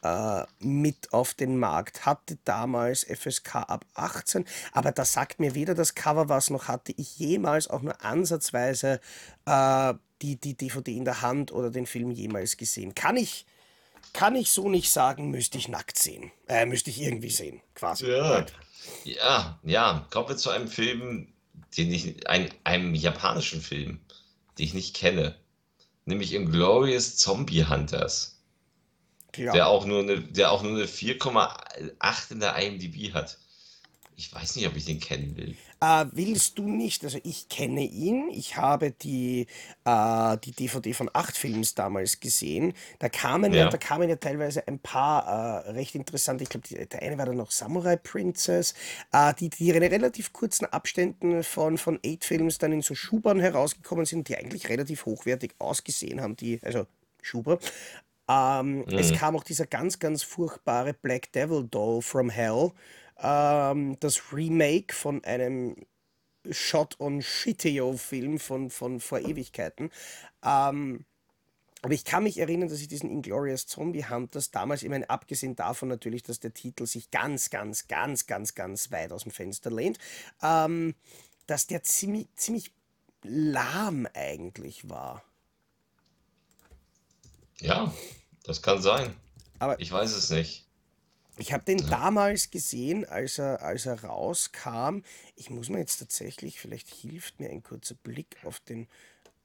äh, 0.03 0.45
mit 0.61 1.12
auf 1.12 1.35
den 1.35 1.59
Markt, 1.59 2.07
hatte 2.07 2.38
damals 2.45 3.05
FSK 3.05 3.57
ab 3.57 3.85
18, 3.95 4.47
aber 4.73 4.92
da 4.92 5.05
sagt 5.05 5.40
mir 5.40 5.55
weder 5.55 5.75
das 5.75 5.95
Cover 5.95 6.29
was, 6.29 6.51
noch 6.51 6.68
hatte 6.68 6.92
ich 6.97 7.18
jemals 7.18 7.68
auch 7.68 7.83
nur 7.83 8.03
ansatzweise 8.03 9.01
äh, 9.45 9.95
die, 10.23 10.37
die 10.37 10.55
DVD 10.55 10.97
in 10.97 11.05
der 11.05 11.23
Hand 11.23 11.53
oder 11.53 11.71
den 11.71 11.87
Film 11.87 12.11
jemals 12.11 12.57
gesehen. 12.57 12.95
Kann 12.95 13.16
ich, 13.16 13.45
kann 14.12 14.37
ich 14.37 14.51
so 14.51 14.68
nicht 14.68 14.90
sagen, 14.90 15.31
müsste 15.31 15.59
ich 15.59 15.68
nackt 15.68 15.99
sehen. 15.99 16.31
Äh, 16.49 16.64
müsste 16.66 16.90
ich 16.90 17.01
irgendwie 17.01 17.31
sehen, 17.31 17.61
quasi. 17.75 18.07
Ja, 18.07 18.47
ja, 19.05 19.61
ja. 19.64 20.07
Kommen 20.11 20.29
wir 20.29 20.37
zu 20.37 20.51
einem 20.51 20.68
Film, 20.68 21.33
den 21.77 21.92
ich, 21.92 22.29
ein, 22.29 22.51
einem 22.64 22.95
japanischen 22.95 23.61
Film, 23.61 24.01
den 24.59 24.66
ich 24.66 24.75
nicht 24.75 24.95
kenne 24.95 25.37
nämlich 26.05 26.35
Inglorious 26.35 27.17
Zombie 27.17 27.65
Hunters. 27.65 28.41
Klar. 29.33 29.55
Der 29.55 29.69
auch 29.69 29.87
nur 29.87 30.01
eine, 30.01 30.21
der 30.21 30.53
auch 30.53 30.62
nur 30.62 30.73
eine 30.73 30.85
4,8 30.85 32.33
in 32.33 32.41
der 32.41 32.57
IMDb 32.57 33.15
hat. 33.15 33.38
Ich 34.16 34.33
weiß 34.33 34.57
nicht, 34.57 34.66
ob 34.66 34.77
ich 34.77 34.85
den 34.85 35.01
kennen 35.01 35.37
will. 35.37 35.57
Äh, 35.81 36.07
willst 36.12 36.59
du 36.59 36.68
nicht? 36.68 37.03
Also 37.03 37.18
ich 37.25 37.48
kenne 37.48 37.83
ihn. 37.83 38.29
Ich 38.31 38.57
habe 38.57 38.92
die, 38.92 39.46
äh, 39.85 40.37
die 40.38 40.53
DVD 40.53 40.92
von 40.92 41.11
acht 41.12 41.37
Films 41.37 41.75
damals 41.75 42.20
gesehen. 42.20 42.75
Da 42.98 43.09
kamen 43.09 43.53
ja, 43.53 43.64
ja 43.64 43.68
da 43.68 43.79
kamen 43.79 44.09
ja 44.09 44.16
teilweise 44.16 44.66
ein 44.68 44.79
paar 44.79 45.64
äh, 45.66 45.70
recht 45.70 45.94
interessante. 45.94 46.44
Ich 46.44 46.51
glaube, 46.51 46.68
der 46.68 47.03
eine 47.03 47.18
war 47.18 47.27
dann 47.27 47.37
noch 47.37 47.51
Samurai 47.51 47.96
Princess, 47.96 48.75
äh, 49.12 49.35
die, 49.35 49.48
die 49.48 49.70
in 49.70 49.83
relativ 49.83 50.33
kurzen 50.33 50.66
Abständen 50.66 51.42
von, 51.42 51.79
von 51.79 51.98
Eight 52.05 52.25
Films 52.25 52.59
dann 52.59 52.72
in 52.72 52.83
so 52.83 52.94
Schubern 52.94 53.40
herausgekommen 53.40 54.05
sind, 54.05 54.29
die 54.29 54.37
eigentlich 54.37 54.68
relativ 54.68 55.07
hochwertig 55.07 55.55
ausgesehen 55.59 56.20
haben. 56.20 56.37
Die, 56.37 56.61
also 56.62 56.87
Schuber. 57.22 57.59
Ähm, 58.29 58.79
mhm. 58.79 58.85
Es 58.98 59.12
kam 59.12 59.37
auch 59.37 59.44
dieser 59.44 59.66
ganz, 59.66 59.98
ganz 59.98 60.22
furchtbare 60.22 60.94
Black 60.94 61.33
Devil 61.33 61.67
Doll 61.69 62.02
from 62.02 62.31
Hell 62.31 62.73
ähm, 63.23 63.98
das 64.00 64.33
Remake 64.33 64.94
von 64.94 65.25
einem 65.25 65.77
Shot 66.50 66.98
on 67.00 67.23
Shiteo-Film 67.23 68.38
von, 68.38 68.70
von 68.70 69.00
vor 69.00 69.20
Ewigkeiten. 69.20 69.90
Ähm, 70.44 71.04
aber 71.83 71.94
ich 71.94 72.04
kann 72.04 72.23
mich 72.23 72.38
erinnern, 72.38 72.68
dass 72.68 72.81
ich 72.81 72.88
diesen 72.88 73.10
Inglorious 73.10 73.66
Zombie 73.66 74.04
Hunters 74.04 74.50
damals, 74.52 74.83
ich 74.83 74.88
meine, 74.88 75.10
abgesehen 75.10 75.56
davon 75.56 75.88
natürlich, 75.88 76.23
dass 76.23 76.38
der 76.38 76.54
Titel 76.54 76.87
sich 76.87 77.10
ganz, 77.10 77.50
ganz, 77.50 77.88
ganz, 77.88 78.27
ganz, 78.27 78.54
ganz 78.54 78.92
weit 78.92 79.12
aus 79.12 79.25
dem 79.25 79.33
Fenster 79.33 79.70
lehnt, 79.70 79.98
ähm, 80.42 80.94
dass 81.46 81.66
der 81.66 81.83
ziemlich, 81.83 82.29
ziemlich 82.37 82.73
lahm 83.23 84.06
eigentlich 84.14 84.88
war. 84.88 85.25
Ja, 87.60 87.92
das 88.44 88.62
kann 88.62 88.81
sein. 88.81 89.14
Aber 89.58 89.79
ich 89.81 89.90
weiß 89.90 90.12
es 90.12 90.31
nicht. 90.31 90.66
Ich 91.43 91.53
habe 91.53 91.65
den 91.65 91.85
damals 91.88 92.53
gesehen, 92.53 93.05
als 93.05 93.37
er, 93.37 93.63
als 93.63 93.85
er 93.87 94.05
rauskam. 94.05 95.03
Ich 95.35 95.51
muss 95.51 95.71
mir 95.71 95.81
jetzt 95.81 95.97
tatsächlich, 95.97 96.61
vielleicht 96.61 96.88
hilft 96.88 97.40
mir 97.40 97.51
ein 97.51 97.65
kurzer 97.65 97.97
Blick 97.97 98.37
auf 98.45 98.61
den 98.61 98.87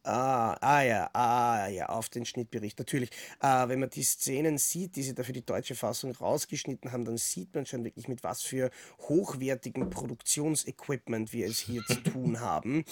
Ah, 0.03 0.53
ah 0.61 0.83
ja, 0.83 1.09
ah 1.13 1.67
ja, 1.67 1.87
auf 1.87 2.07
den 2.07 2.23
Schnittbericht. 2.23 2.77
Natürlich, 2.77 3.09
äh, 3.41 3.67
wenn 3.67 3.79
man 3.79 3.89
die 3.89 4.03
Szenen 4.03 4.59
sieht, 4.59 4.95
die 4.95 5.01
sie 5.01 5.15
da 5.15 5.23
für 5.23 5.33
die 5.33 5.45
deutsche 5.45 5.73
Fassung 5.73 6.11
rausgeschnitten 6.11 6.91
haben, 6.91 7.03
dann 7.03 7.17
sieht 7.17 7.53
man 7.55 7.65
schon 7.65 7.83
wirklich, 7.83 8.07
mit 8.07 8.23
was 8.23 8.43
für 8.43 8.69
hochwertigem 8.99 9.89
Produktionsequipment 9.89 11.33
wir 11.33 11.47
es 11.47 11.59
hier 11.59 11.83
zu 11.83 11.95
tun 11.95 12.39
haben. 12.39 12.85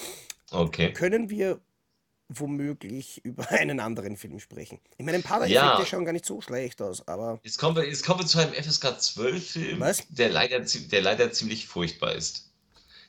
Okay. 0.52 0.92
Können 0.92 1.30
wir 1.30 1.62
womöglich 2.30 3.22
über 3.26 3.50
einen 3.52 3.80
anderen 3.80 4.18
Film 4.18 4.40
sprechen? 4.40 4.80
Ich 4.98 5.06
meine, 5.06 5.18
ein 5.18 5.24
paar 5.24 5.40
der 5.40 5.50
Ja, 5.50 5.74
Effekte 5.74 5.86
schauen 5.86 6.06
gar 6.06 6.14
nicht 6.14 6.26
so 6.26 6.42
schlecht 6.42 6.82
aus, 6.82 7.08
aber 7.08 7.40
jetzt 7.44 7.58
kommen 7.58 7.76
wir, 7.76 7.88
jetzt 7.88 8.06
kommen 8.06 8.20
wir 8.22 8.26
zu 8.28 8.40
einem 8.40 8.54
FSK 8.54 8.86
12-Film, 9.00 9.80
was? 9.80 10.04
der 10.10 10.30
leider, 10.30 10.60
der 10.60 11.02
leider 11.02 11.32
ziemlich 11.32 11.68
furchtbar 11.68 12.14
ist. 12.16 12.52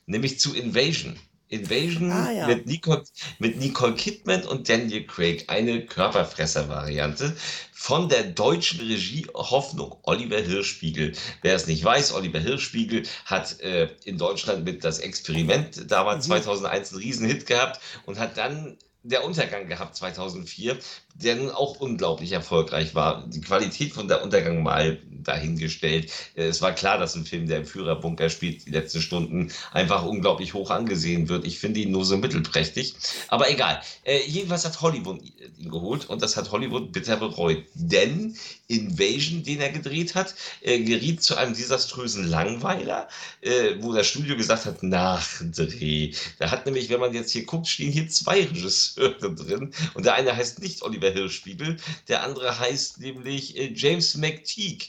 Nämlich 0.07 0.39
zu 0.41 0.55
Invasion. 0.55 1.19
Invasion 1.49 2.11
Ah 2.11 2.33
ja. 2.33 2.47
mit 2.49 2.67
Nicole, 2.67 3.05
mit 3.39 3.59
Nicole 3.59 3.95
Kidman 3.95 4.45
und 4.47 4.69
Daniel 4.69 5.07
Craig, 5.07 5.45
eine 5.49 5.87
Körperfresser-Variante 5.87 7.37
von 7.73 8.09
der 8.09 8.25
deutschen 8.25 8.81
Regie 8.81 9.27
Hoffnung, 9.35 9.97
Oliver 10.03 10.41
Hirschspiegel. 10.41 11.13
Wer 11.43 11.55
es 11.55 11.67
nicht 11.69 11.85
weiß, 11.85 12.13
Oliver 12.15 12.41
Hirschspiegel 12.41 13.05
hat 13.27 13.61
äh, 13.61 13.89
in 14.05 14.19
Deutschland 14.19 14.65
mit 14.65 14.83
das 14.85 14.99
Experiment 14.99 15.91
damals 15.91 16.27
Mhm. 16.27 16.31
2001 16.33 16.93
einen 16.93 17.01
Riesenhit 17.03 17.47
gehabt 17.47 17.81
und 18.07 18.19
hat 18.19 18.37
dann 18.37 18.77
der 19.09 19.25
Untergang 19.25 19.69
gehabt 19.69 19.97
2004, 19.97 20.79
der 21.23 21.37
nun 21.37 21.51
auch 21.51 21.81
unglaublich 21.81 22.33
erfolgreich 22.33 22.95
war. 22.95 23.27
Die 23.27 23.41
Qualität 23.41 23.93
von 23.93 24.09
der 24.09 24.23
Untergang 24.23 24.63
mal 24.63 24.99
dahingestellt. 25.27 26.11
Äh, 26.35 26.45
Es 26.45 26.63
war 26.63 26.73
klar, 26.73 26.99
dass 26.99 27.15
ein 27.15 27.25
Film, 27.25 27.47
der 27.47 27.59
im 27.59 27.67
Führerbunker 27.67 28.31
spielt, 28.31 28.67
die 28.67 28.71
letzten 28.71 29.01
Stunden 29.01 29.53
einfach 29.73 30.05
unglaublich 30.05 30.55
hoch 30.55 30.71
angesehen 30.71 31.29
wird. 31.29 31.47
Ich 31.47 31.59
finde 31.59 31.81
ihn 31.81 31.91
nur 31.91 32.05
so 32.05 32.17
mittelprächtig. 32.17 32.95
Aber 33.29 33.51
egal. 33.51 33.81
Äh, 34.05 34.21
jedenfalls 34.27 34.65
hat 34.65 34.81
Hollywood 34.81 35.21
ihn 35.59 35.71
geholt 35.71 36.09
und 36.09 36.23
das 36.23 36.37
hat 36.37 36.51
Hollywood 36.51 36.93
bitter 36.93 37.17
bereut. 37.17 37.65
Denn 37.75 38.37
Invasion, 38.69 39.43
den 39.43 39.61
er 39.61 39.71
gedreht 39.71 40.15
hat, 40.15 40.35
äh, 40.61 40.81
geriet 40.81 41.23
zu 41.23 41.37
einem 41.37 41.55
desaströsen 41.55 42.29
Langweiler, 42.29 43.09
äh, 43.41 43.77
wo 43.81 43.93
das 43.93 44.07
Studio 44.07 44.37
gesagt 44.37 44.67
hat, 44.67 44.83
Nachdreh. 44.83 46.13
Da 46.39 46.51
hat 46.51 46.67
nämlich, 46.67 46.89
wenn 46.91 47.01
man 47.01 47.15
jetzt 47.15 47.31
hier 47.31 47.45
guckt, 47.45 47.69
stehen 47.69 47.93
hier 47.93 48.09
zwei 48.09 48.41
Regisseure 48.43 49.35
drin. 49.35 49.73
Und 49.95 50.07
der 50.07 50.15
eine 50.15 50.37
heißt 50.37 50.61
nicht 50.61 50.83
Oliver 50.83 51.06
Hirschspiegel, 51.13 51.77
der 52.09 52.23
andere 52.25 52.59
heißt 52.59 53.01
nämlich 53.01 53.57
äh, 53.57 53.73
James 53.75 54.17
McTeague. 54.17 54.89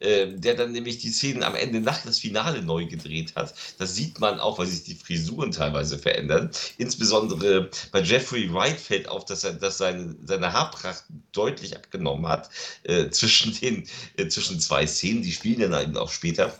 äh, 0.00 0.28
Der 0.36 0.54
dann 0.54 0.72
nämlich 0.72 0.98
die 0.98 1.10
Szenen 1.10 1.42
am 1.42 1.54
Ende 1.54 1.80
nach 1.80 2.02
das 2.04 2.18
Finale 2.20 2.62
neu 2.62 2.86
gedreht 2.86 3.34
hat. 3.36 3.54
Das 3.78 3.94
sieht 3.94 4.20
man 4.20 4.38
auch, 4.40 4.58
weil 4.58 4.66
sich 4.66 4.84
die 4.84 4.94
Frisuren 4.94 5.50
teilweise 5.52 5.98
verändern. 5.98 6.50
Insbesondere 6.78 7.70
bei 7.92 8.00
Jeffrey 8.02 8.52
Wright 8.52 8.78
fällt 8.80 9.08
auf, 9.08 9.24
dass 9.24 9.44
er 9.44 9.54
dass 9.54 9.78
seine, 9.78 10.16
seine 10.24 10.52
Haarpracht 10.52 11.04
deutlich 11.32 11.76
abgenommen 11.76 12.28
hat 12.28 12.50
äh, 12.84 13.10
zwischen, 13.10 13.54
den, 13.60 13.88
äh, 14.16 14.28
zwischen 14.28 14.60
zwei 14.60 14.86
Szenen. 14.86 15.22
Die 15.22 15.32
spielen 15.32 15.70
dann 15.70 15.82
eben 15.82 15.96
auch 15.96 16.10
später. 16.12 16.56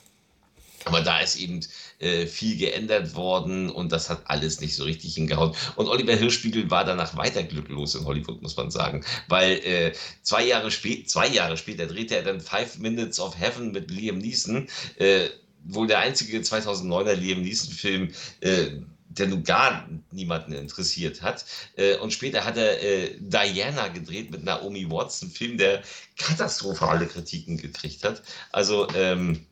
Aber 0.89 1.03
da 1.03 1.21
ist 1.21 1.37
eben 1.37 1.61
äh, 1.99 2.27
viel 2.27 2.57
geändert 2.57 3.15
worden 3.15 3.69
und 3.69 3.93
das 3.93 4.09
hat 4.09 4.23
alles 4.25 4.63
nicht 4.63 4.75
so 4.75 4.85
richtig 4.85 5.15
hingehauen. 5.15 5.55
Und 5.77 5.87
Oliver 5.87 6.15
Hirschspiegel 6.15 6.71
war 6.71 6.87
danach 6.87 7.15
weiter 7.15 7.43
glücklos 7.43 7.95
in 7.95 8.07
Hollywood, 8.07 8.41
muss 8.41 8.57
man 8.57 8.71
sagen. 8.71 9.05
Weil 9.29 9.53
äh, 9.59 9.93
zwei, 10.23 10.47
Jahre 10.47 10.71
zwei 10.71 11.29
Jahre 11.29 11.59
später 11.59 11.87
drehte 11.87 12.17
er 12.17 12.23
dann 12.23 12.41
Five 12.41 12.79
Minutes 12.79 13.21
of 13.21 13.39
Heaven 13.39 13.71
mit 13.71 13.91
Liam 13.91 14.17
Neeson. 14.17 14.67
Äh, 14.97 15.29
wohl 15.65 15.87
der 15.87 15.99
einzige 15.99 16.39
2009er 16.39 17.13
Liam 17.13 17.43
Neeson-Film, 17.43 18.13
äh, 18.41 18.71
der 19.09 19.27
nun 19.27 19.45
gar 19.45 19.87
niemanden 20.11 20.53
interessiert 20.53 21.21
hat. 21.21 21.45
Äh, 21.77 21.97
und 21.99 22.15
später 22.15 22.47
hat 22.47 22.57
er 22.57 22.83
äh, 22.83 23.15
Diana 23.21 23.89
gedreht 23.89 24.31
mit 24.31 24.43
Naomi 24.43 24.91
Watts, 24.91 25.21
ein 25.21 25.31
Film, 25.31 25.59
der 25.59 25.83
katastrophale 26.17 27.07
Kritiken 27.07 27.59
gekriegt 27.59 28.05
hat. 28.05 28.23
Also, 28.53 28.89
ähm, 28.95 29.45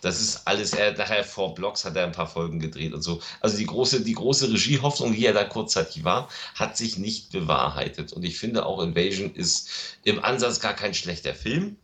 das 0.00 0.20
ist 0.20 0.46
alles, 0.46 0.72
er 0.72 0.92
nachher 0.96 1.24
vor 1.24 1.54
Blocks 1.54 1.84
hat 1.84 1.96
er 1.96 2.04
ein 2.04 2.12
paar 2.12 2.28
Folgen 2.28 2.60
gedreht 2.60 2.92
und 2.92 3.02
so. 3.02 3.20
Also 3.40 3.56
die 3.56 3.66
große, 3.66 4.02
die 4.02 4.12
große 4.12 4.50
Regiehoffnung, 4.52 5.14
die 5.14 5.26
er 5.26 5.32
da 5.32 5.44
kurzzeitig 5.44 6.04
war, 6.04 6.28
hat 6.54 6.76
sich 6.76 6.98
nicht 6.98 7.32
bewahrheitet. 7.32 8.12
Und 8.12 8.24
ich 8.24 8.38
finde 8.38 8.66
auch 8.66 8.82
Invasion 8.82 9.34
ist 9.34 9.70
im 10.04 10.22
Ansatz 10.22 10.60
gar 10.60 10.74
kein 10.74 10.94
schlechter 10.94 11.34
Film, 11.34 11.76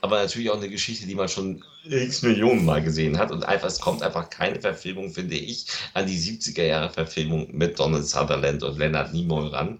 aber 0.00 0.22
natürlich 0.22 0.50
auch 0.50 0.56
eine 0.56 0.68
Geschichte, 0.68 1.06
die 1.06 1.14
man 1.14 1.28
schon 1.28 1.64
x 1.84 2.22
Millionen 2.22 2.64
Mal 2.64 2.82
gesehen 2.82 3.18
hat. 3.18 3.30
Und 3.30 3.44
einfach, 3.44 3.68
es 3.68 3.80
kommt 3.80 4.02
einfach 4.02 4.30
keine 4.30 4.60
Verfilmung, 4.60 5.10
finde 5.10 5.36
ich, 5.36 5.66
an 5.94 6.06
die 6.06 6.18
70er 6.18 6.64
Jahre 6.64 6.90
Verfilmung 6.90 7.48
mit 7.56 7.78
Donald 7.78 8.06
Sutherland 8.06 8.62
und 8.62 8.78
Leonard 8.78 9.12
Nimoy 9.12 9.48
ran. 9.48 9.78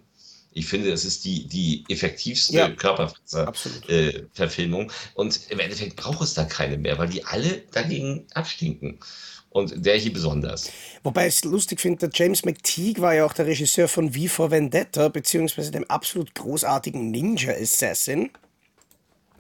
Ich 0.53 0.67
finde, 0.67 0.91
es 0.91 1.05
ist 1.05 1.25
die, 1.25 1.47
die 1.47 1.85
effektivste 1.89 2.55
Ja, 2.57 2.67
absolut. 2.67 3.87
Körperfresser-Verfilmung. 3.87 4.91
und 5.15 5.41
im 5.51 5.61
Endeffekt 5.61 5.97
braucht 5.97 6.23
es 6.23 6.35
da 6.35 6.45
keine 6.45 6.79
mehr, 6.79 6.99
weil 6.99 7.09
die 7.09 7.25
alle 7.25 7.63
dagegen 7.73 8.27
abstinken. 8.35 8.99
Und 9.51 9.85
der 9.85 9.97
hier 9.97 10.13
besonders. 10.13 10.71
Wobei 11.03 11.27
ich 11.27 11.37
es 11.37 11.45
lustig 11.45 11.81
finde, 11.81 12.09
der 12.09 12.11
James 12.13 12.45
McTeague 12.45 13.01
war 13.01 13.15
ja 13.15 13.25
auch 13.25 13.33
der 13.33 13.47
Regisseur 13.47 13.89
von 13.89 14.13
V 14.13 14.27
for 14.29 14.51
Vendetta, 14.51 15.09
beziehungsweise 15.09 15.71
dem 15.71 15.85
absolut 15.85 16.35
großartigen 16.35 17.11
Ninja 17.11 17.53
Assassin. 17.55 18.31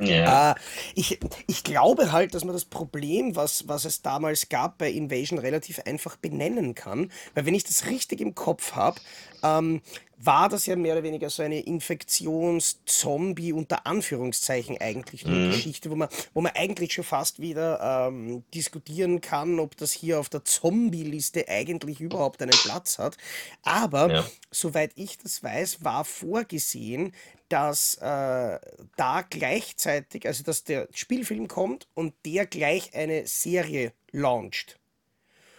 Ja. 0.01 0.53
Äh, 0.53 0.55
ich, 0.94 1.18
ich 1.46 1.64
glaube 1.64 2.12
halt, 2.12 2.34
dass 2.34 2.44
man 2.44 2.53
das 2.55 2.64
Problem, 2.64 3.36
was, 3.36 3.68
was 3.68 3.84
es 3.84 4.03
damals 4.03 4.49
gab 4.49 4.78
bei 4.78 4.90
Invasion, 4.90 5.38
relativ 5.38 5.80
einfach 5.80 6.16
benennen 6.16 6.74
kann. 6.74 7.11
Weil 7.34 7.46
wenn 7.46 7.55
ich 7.55 7.64
das 7.64 7.86
richtig 7.86 8.20
im 8.20 8.34
Kopf 8.34 8.72
habe, 8.74 9.01
ähm, 9.42 9.80
war 10.20 10.49
das 10.49 10.66
ja 10.66 10.74
mehr 10.74 10.94
oder 10.94 11.05
weniger 11.05 11.30
so 11.30 11.42
eine 11.44 11.61
Infektions-Zombie 11.61 13.53
unter 13.53 13.86
Anführungszeichen 13.86 14.76
eigentlich 14.78 15.26
nur 15.26 15.38
Mhm. 15.38 15.51
Geschichte, 15.51 15.90
wo 15.90 15.94
man, 15.96 16.09
wo 16.34 16.40
man 16.40 16.53
eigentlich 16.55 16.92
schon 16.92 17.05
fast 17.05 17.38
wieder 17.40 18.09
ähm, 18.09 18.42
diskutieren 18.53 19.20
kann, 19.20 19.61
ob 19.61 19.76
das 19.76 19.92
hier 19.92 20.18
auf 20.18 20.28
der 20.28 20.44
Zombie-Liste 20.44 21.49
eigentlich 21.49 22.01
überhaupt 22.01 22.42
einen 22.42 22.51
Platz 22.51 22.99
hat. 22.99 23.16
Aber 23.62 24.11
Ja. 24.11 24.24
soweit 24.51 24.92
ich 24.96 25.18
das 25.18 25.42
weiß, 25.42 25.84
war 25.84 26.05
vorgesehen, 26.05 27.12
dass 27.49 27.96
äh, 27.96 28.59
da 28.96 29.22
gleichzeitig, 29.28 30.26
also 30.26 30.42
dass 30.44 30.64
der 30.64 30.88
Spielfilm 30.92 31.49
kommt 31.49 31.88
und 31.94 32.14
der 32.24 32.46
gleich 32.46 32.94
eine 32.94 33.26
Serie 33.26 33.92
launcht. 34.12 34.78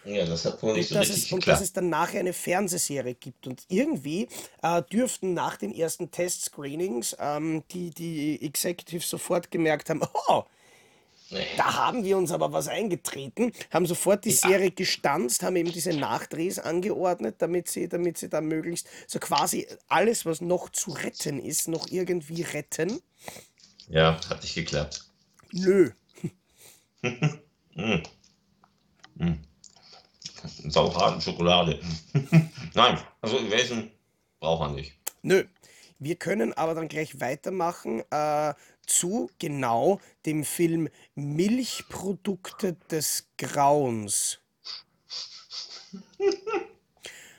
ja, 0.03 0.25
das 0.25 0.45
hat 0.45 0.61
wohl 0.63 0.73
nicht 0.73 0.87
Und 0.87 0.87
so 0.87 0.95
dass, 0.95 1.09
richtig 1.09 1.25
es, 1.25 1.31
und 1.31 1.47
dass 1.47 1.59
geklappt. 1.59 1.61
es 1.61 1.73
dann 1.73 1.89
nachher 1.89 2.19
eine 2.21 2.33
Fernsehserie 2.33 3.15
gibt. 3.15 3.47
Und 3.47 3.65
irgendwie 3.69 4.27
äh, 4.61 4.81
dürften 4.91 5.33
nach 5.33 5.57
den 5.57 5.73
ersten 5.73 6.11
Test-Screenings 6.11 7.15
ähm, 7.19 7.63
die, 7.71 7.91
die 7.91 8.41
Executives 8.43 9.09
sofort 9.09 9.51
gemerkt 9.51 9.89
haben, 9.89 10.01
oh, 10.27 10.43
Nee. 11.32 11.45
da 11.57 11.75
haben 11.75 12.03
wir 12.03 12.17
uns 12.17 12.32
aber 12.32 12.51
was 12.51 12.67
eingetreten, 12.67 13.51
haben 13.71 13.86
sofort 13.86 14.25
die 14.25 14.32
Ja. 14.32 14.49
Serie 14.49 14.71
gestanzt, 14.71 15.43
haben 15.43 15.55
eben 15.57 15.71
diese 15.71 15.93
Nachdrehs 15.93 16.57
angeordnet, 16.59 17.36
damit 17.39 17.67
sie, 17.69 17.88
damit 17.88 18.17
sie 18.17 18.30
da 18.30 18.41
möglichst 18.41 18.88
so 19.07 19.19
quasi 19.19 19.67
alles, 19.88 20.25
was 20.25 20.41
noch 20.41 20.69
zu 20.69 20.91
retten 20.91 21.39
ist, 21.39 21.67
noch 21.67 21.88
irgendwie 21.89 22.41
retten. 22.41 23.01
ja, 23.89 24.19
hat 24.30 24.41
nicht 24.41 24.55
geklappt. 24.55 25.05
Nö. 25.51 25.91
Mm. 27.75 28.03
Mm. 29.15 29.38
Sauerbraten, 30.69 31.21
Schokolade. 31.21 31.80
Nein, 32.73 32.99
also 33.21 33.38
Invasion 33.38 33.89
braucht 34.41 34.59
man 34.61 34.75
nicht. 34.75 34.93
Nö. 35.21 35.45
Wir 35.99 36.15
können 36.17 36.53
aber 36.53 36.75
dann 36.75 36.88
gleich 36.89 37.19
weitermachen 37.21 38.01
äh, 38.11 38.53
zu 38.89 39.29
genau 39.39 39.99
dem 40.25 40.43
Film 40.43 40.89
Milchprodukte 41.15 42.75
des 42.89 43.27
Grauens. 43.37 44.39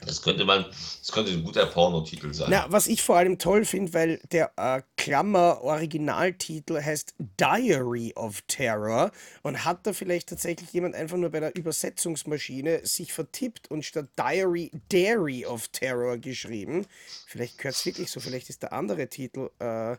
Das 0.07 0.23
könnte 0.23 0.45
man, 0.45 0.65
das 0.65 1.13
könnte 1.13 1.31
ein 1.31 1.45
guter 1.45 1.67
Pornotitel 1.67 2.33
sein. 2.33 2.49
Na, 2.51 2.67
was 2.69 2.87
ich 2.87 3.03
vor 3.03 3.17
allem 3.17 3.39
toll 3.39 3.65
finde, 3.65 3.93
weil 3.93 4.21
der 4.33 4.51
äh, 4.57 4.81
Klammer-Originaltitel 4.97 6.83
heißt 6.83 7.15
Diary 7.39 8.13
of 8.17 8.41
Terror 8.47 9.11
und 9.43 9.65
hat 9.65 9.87
da 9.87 9.93
vielleicht 9.93 10.31
tatsächlich 10.31 10.73
jemand 10.73 10.95
einfach 10.95 11.19
nur 11.19 11.31
bei 11.31 11.41
der 11.41 11.55
Übersetzungsmaschine 11.55 12.87
sich 12.87 13.13
vertippt 13.13 13.71
und 13.71 13.85
statt 13.85 14.09
Diary 14.19 14.71
Dairy 14.89 15.45
of 15.45 15.69
Terror 15.69 16.17
geschrieben. 16.17 16.87
Vielleicht 17.27 17.59
gehört 17.59 17.75
es 17.75 17.85
wirklich 17.85 18.11
so, 18.11 18.21
vielleicht 18.21 18.49
ist 18.49 18.63
der 18.63 18.73
andere 18.73 19.07
Titel 19.09 19.51
äh, 19.59 19.97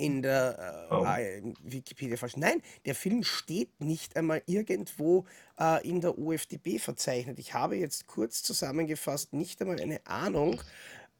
in 0.00 0.22
der 0.22 0.86
äh, 0.90 0.94
Oh. 0.94 1.04
äh, 1.04 1.42
Wikipedia 1.62 2.16
falsch. 2.16 2.36
Nein, 2.36 2.62
der 2.86 2.94
Film 2.94 3.22
steht 3.22 3.80
nicht 3.80 4.16
einmal 4.16 4.42
irgendwo 4.46 5.26
äh, 5.58 5.86
in 5.88 6.00
der 6.00 6.18
OFDB 6.18 6.78
verzeichnet. 6.78 7.38
Ich 7.38 7.54
habe 7.54 7.76
jetzt 7.76 8.06
kurz 8.06 8.42
zusammengefasst 8.42 9.32
nicht 9.32 9.60
einmal 9.60 9.80
eine 9.80 10.04
Ahnung. 10.06 10.60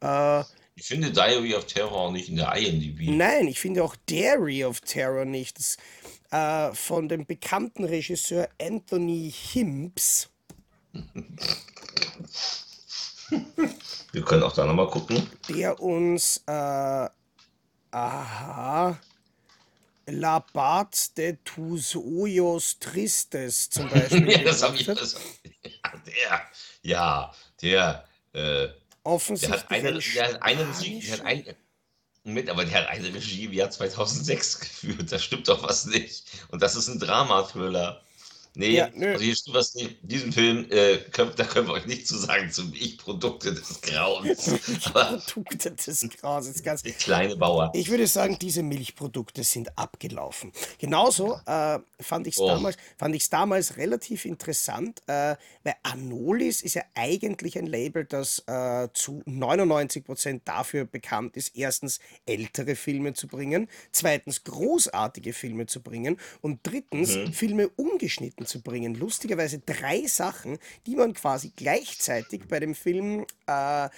Äh, 0.03 0.41
Ich 0.76 0.87
finde 0.89 1.11
Diary 1.12 1.55
of 1.55 1.66
Terror 1.66 1.93
auch 1.93 2.11
nicht 2.12 2.28
in 2.31 2.37
der 2.37 2.55
IMDb. 2.57 3.09
nein, 3.11 3.47
ich 3.49 3.61
finde 3.61 3.85
auch 3.85 3.95
Dairy 4.09 4.64
of 4.64 4.81
Terror 4.81 5.24
nicht. 5.26 5.59
Das, 5.59 5.76
äh, 6.33 6.74
von 6.74 7.09
dem 7.09 7.26
bekannten 7.26 7.85
Regisseur 7.85 8.49
Anthony 8.61 9.31
Hims. 9.53 10.28
Wir 14.12 14.22
können 14.24 14.43
auch 14.43 14.53
da 14.55 14.66
nochmal 14.66 14.89
gucken. 14.89 15.24
der 15.49 15.81
uns, 15.81 16.43
äh, 16.47 17.09
aha, 17.91 18.99
La 20.07 20.41
Part 20.41 21.16
de 21.16 21.36
tus 21.45 21.95
Ojos 21.95 22.78
Tristes 22.78 23.70
zum 23.70 23.88
Beispiel 23.88 24.30
ja, 24.30 24.38
das 24.38 24.62
habe 24.62 24.76
ich. 24.76 24.86
Das, 24.86 25.16
ja, 25.45 25.93
der, 26.07 26.43
ja, 26.82 27.34
der, 27.62 28.05
äh, 28.32 28.38
der 28.38 28.68
hat 28.68 28.76
Offensichtlich 29.03 29.70
eine, 29.70 29.99
der 29.99 30.28
hat 30.28 30.43
eine 30.43 30.64
Musik, 30.64 31.03
der 31.03 31.12
hat 31.12 31.18
spanischer. 31.20 31.49
ein, 31.49 31.57
mit, 32.24 32.49
aber 32.51 32.64
der 32.64 32.82
hat 32.82 32.88
eine 32.88 33.14
Regie 33.14 33.45
im 33.45 33.53
Jahr 33.53 33.70
2006 33.70 34.61
geführt. 34.61 35.12
Da 35.12 35.18
stimmt 35.18 35.49
doch 35.49 35.62
was 35.62 35.86
nicht. 35.86 36.24
Und 36.49 36.62
das 36.62 36.76
ist 36.76 36.88
ein 36.88 36.99
Drama-Thriller. 36.99 38.03
Ja, 38.57 38.89
Nee, 38.89 38.99
nö. 38.99 39.13
also 39.13 39.25
hier 39.25 39.37
stimmt 39.37 39.57
was 39.57 39.75
nicht. 39.75 39.99
Diesen 40.03 40.33
Film, 40.33 40.67
äh, 40.71 40.99
könnt, 41.13 41.39
da 41.39 41.45
können 41.45 41.69
wir 41.69 41.75
euch 41.75 41.87
nicht 41.87 42.07
zu 42.07 42.17
sagen 42.17 42.51
zum 42.51 42.73
Ich-Produkte 42.75 43.55
des 43.55 43.81
Grauens. 43.81 44.47
Milchprodukte 44.47 45.71
des 45.71 46.09
Grauens. 46.21 46.63
Ganz, 46.63 46.83
der 46.83 46.93
kleine 46.93 47.37
Bauer. 47.37 47.71
ich 47.75 47.91
würde 47.91 48.07
sagen, 48.07 48.39
diese 48.41 48.63
Milchprodukte 48.63 49.45
sind 49.45 49.79
abgelaufen. 49.79 50.53
Genauso 50.79 51.39
äh, 51.47 51.79
fand 52.01 52.27
ich 52.27 52.35
es 52.35 52.41
Oh, 52.41 52.49
damals, 52.49 52.77
fand 52.97 53.33
damals 53.33 53.77
relativ 53.77 54.25
interessant, 54.25 55.01
äh, 55.07 55.37
weil 55.63 55.75
Anolis 55.83 56.63
ist 56.63 56.75
ja 56.75 56.83
eigentlich 56.95 57.57
ein 57.59 57.67
Label, 57.67 58.05
das 58.05 58.41
äh, 58.47 58.89
zu 58.93 59.23
99% 59.27 60.41
dafür 60.45 60.85
bekannt 60.85 61.37
ist, 61.37 61.57
erstens 61.57 62.01
ältere 62.27 62.75
Filme 62.75 63.15
zu 63.15 63.29
bringen, 63.29 63.69
zweitens 63.93 64.45
großartige 64.45 65.33
Filme 65.33 65.67
zu 65.67 65.83
bringen 65.83 66.19
und 66.41 66.61
drittens 66.63 67.17
mhm. 67.17 67.33
Filme 67.33 67.69
ungeschnitten 68.41 68.47
zu 68.47 68.62
bringen. 68.62 68.95
Lustigerweise 68.95 69.59
drei 69.61 70.07
Sachen, 70.07 70.59
die 70.86 70.97
man 70.97 71.14
quasi 71.14 71.53
gleichzeitig 71.55 72.49
bei 72.49 72.61
dem 72.61 72.74
Film 72.74 73.26
äh, 73.47 73.88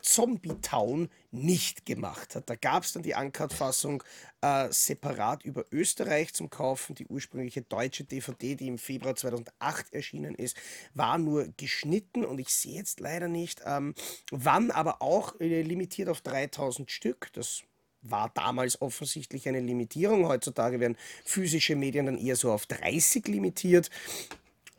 Zombie 0.00 0.60
Town 0.60 1.08
nicht 1.30 1.86
gemacht 1.86 2.34
hat. 2.34 2.50
Da 2.50 2.56
gab 2.56 2.82
es 2.82 2.92
dann 2.92 3.04
die 3.04 3.14
Uncut-Fassung 3.14 4.02
äh, 4.40 4.68
separat 4.70 5.44
über 5.44 5.64
Österreich 5.70 6.34
zum 6.34 6.50
Kaufen. 6.50 6.96
Die 6.96 7.06
ursprüngliche 7.06 7.62
deutsche 7.62 8.04
DVD, 8.04 8.56
die 8.56 8.66
im 8.66 8.78
Februar 8.78 9.14
2008 9.14 9.92
erschienen 9.92 10.34
ist, 10.34 10.56
war 10.94 11.18
nur 11.18 11.46
geschnitten 11.56 12.24
und 12.24 12.40
ich 12.40 12.48
sehe 12.48 12.74
jetzt 12.74 12.98
leider 12.98 13.28
nicht, 13.28 13.62
ähm, 13.64 13.94
wann 14.32 14.72
aber 14.72 15.02
auch 15.02 15.38
äh, 15.40 15.62
limitiert 15.62 16.08
auf 16.08 16.20
3000 16.20 16.90
Stück. 16.90 17.32
Das 17.34 17.62
war 18.02 18.30
damals 18.34 18.80
offensichtlich 18.80 19.48
eine 19.48 19.60
Limitierung. 19.60 20.26
Heutzutage 20.26 20.80
werden 20.80 20.96
physische 21.24 21.76
Medien 21.76 22.06
dann 22.06 22.18
eher 22.18 22.36
so 22.36 22.52
auf 22.52 22.66
30 22.66 23.26
limitiert. 23.28 23.90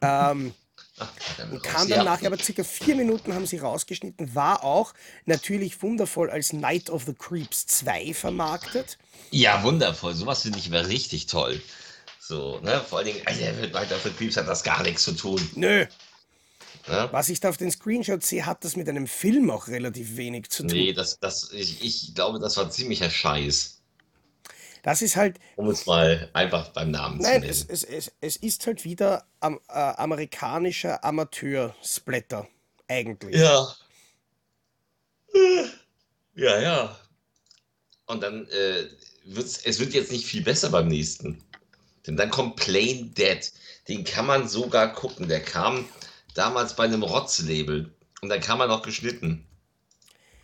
Ähm, 0.01 0.53
und 1.51 1.63
kam 1.63 1.89
dann 1.89 2.05
nachher, 2.05 2.27
aber 2.27 2.37
circa 2.37 2.63
vier 2.63 2.95
Minuten 2.95 3.33
haben 3.33 3.47
sie 3.47 3.57
rausgeschnitten, 3.57 4.35
war 4.35 4.63
auch 4.63 4.93
natürlich 5.25 5.81
wundervoll 5.81 6.29
als 6.29 6.53
Night 6.53 6.89
of 6.89 7.05
the 7.05 7.13
Creeps 7.13 7.65
2 7.65 8.13
vermarktet. 8.13 8.97
ja, 9.31 9.63
wundervoll. 9.63 10.13
Sowas 10.13 10.43
finde 10.43 10.59
ich 10.59 10.67
immer 10.67 10.87
richtig 10.87 11.25
toll. 11.25 11.59
So, 12.19 12.59
ne? 12.59 12.79
Vor 12.87 12.99
allen 12.99 13.07
Dingen, 13.07 13.21
Alter, 13.25 13.53
mit 13.53 13.73
Night 13.73 13.91
of 13.91 14.03
the 14.03 14.11
Creeps 14.11 14.37
hat 14.37 14.47
das 14.47 14.63
gar 14.63 14.83
nichts 14.83 15.03
zu 15.03 15.13
tun. 15.13 15.41
Nö, 15.55 15.85
Ne? 16.87 17.09
was 17.11 17.29
ich 17.29 17.39
da 17.39 17.49
auf 17.49 17.57
den 17.57 17.71
Screenshots 17.71 18.27
sehe, 18.29 18.45
hat 18.45 18.65
das 18.65 18.75
mit 18.75 18.89
einem 18.89 19.07
Film 19.07 19.49
auch 19.49 19.67
relativ 19.67 20.17
wenig 20.17 20.49
zu 20.49 20.63
tun. 20.63 20.77
Nee, 20.77 20.93
das, 20.93 21.19
das, 21.19 21.51
ich, 21.53 21.83
ich 21.83 22.15
glaube, 22.15 22.39
das 22.39 22.57
war 22.57 22.69
ziemlicher 22.69 23.09
Scheiß. 23.09 23.79
Das 24.81 25.01
ist 25.01 25.15
halt, 25.15 25.39
Um 25.55 25.69
es 25.69 25.85
mal 25.85 26.29
einfach 26.33 26.69
beim 26.69 26.91
Namen 26.91 27.21
zu 27.21 27.29
nein, 27.29 27.43
es, 27.43 27.67
nennen. 27.67 27.69
es, 27.71 27.83
es, 27.85 28.11
es 28.19 28.35
ist 28.35 28.67
halt 28.67 28.83
wieder 28.83 29.25
am, 29.39 29.59
äh, 29.69 29.73
amerikanischer 29.73 31.03
Amateur-Splatter, 31.05 32.49
eigentlich. 32.89 33.37
Ja, 33.37 33.73
ja, 36.35 36.59
ja. 36.59 36.99
Und 38.05 38.21
dann 38.21 38.47
äh, 38.49 38.87
wird's, 39.25 39.59
es 39.63 39.79
wird 39.79 39.93
jetzt 39.93 40.11
nicht 40.11 40.25
viel 40.25 40.43
besser 40.43 40.69
beim 40.69 40.87
nächsten. 40.87 41.43
Denn 42.05 42.17
dann 42.17 42.29
kommt 42.29 42.57
Plain 42.57 43.13
Dead. 43.13 43.51
Den 43.87 44.03
kann 44.03 44.25
man 44.25 44.47
sogar 44.47 44.93
gucken. 44.93 45.27
Der 45.27 45.41
kam 45.41 45.85
damals 46.33 46.75
bei 46.75 46.83
einem 46.83 47.03
Rotz-Label. 47.03 47.93
Und 48.21 48.29
dann 48.29 48.41
kam 48.41 48.59
er 48.59 48.67
noch 48.67 48.81
geschnitten. 48.81 49.45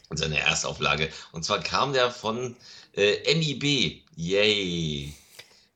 In 0.09 0.17
seiner 0.17 0.39
Erstauflage. 0.39 1.09
Und 1.31 1.45
zwar 1.45 1.59
kam 1.59 1.93
der 1.93 2.09
von 2.11 2.55
äh, 2.95 3.35
MIB. 3.35 4.03
Yay. 4.15 5.13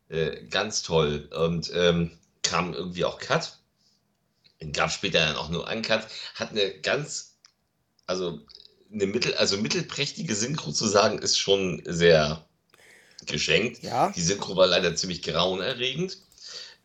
Äh, 0.09 0.43
ganz 0.49 0.81
toll. 0.81 1.29
Und 1.35 1.71
ähm, 1.73 2.17
kam 2.41 2.73
irgendwie 2.73 3.05
auch 3.05 3.19
Cut. 3.19 3.57
Gab 4.71 4.91
später 4.91 5.19
dann 5.19 5.35
auch 5.35 5.49
nur 5.49 5.67
einen 5.67 5.81
Cut. 5.81 6.07
Hat 6.35 6.51
eine 6.51 6.79
ganz, 6.81 7.35
also 8.07 8.39
eine 8.91 9.07
mittel, 9.07 9.35
also 9.35 9.57
mittelprächtige 9.57 10.35
Synchro 10.35 10.71
zu 10.71 10.87
sagen, 10.87 11.19
ist 11.19 11.37
schon 11.37 11.81
sehr 11.85 12.45
geschenkt. 13.25 13.83
Ja, 13.83 14.11
Die 14.11 14.21
Synchro 14.21 14.55
war 14.55 14.67
leider 14.67 14.95
ziemlich 14.95 15.21
grauenerregend. 15.21 16.17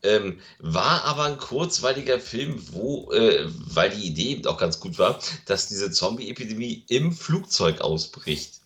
Ähm, 0.01 0.39
war 0.59 1.03
aber 1.03 1.25
ein 1.25 1.37
kurzweiliger 1.37 2.19
Film, 2.19 2.63
wo, 2.71 3.11
äh, 3.11 3.45
weil 3.47 3.89
die 3.89 4.07
Idee 4.07 4.29
eben 4.29 4.47
auch 4.47 4.57
ganz 4.57 4.79
gut 4.79 4.97
war, 4.97 5.19
dass 5.45 5.67
diese 5.67 5.91
Zombie-Epidemie 5.91 6.85
im 6.87 7.11
Flugzeug 7.11 7.81
ausbricht. 7.81 8.61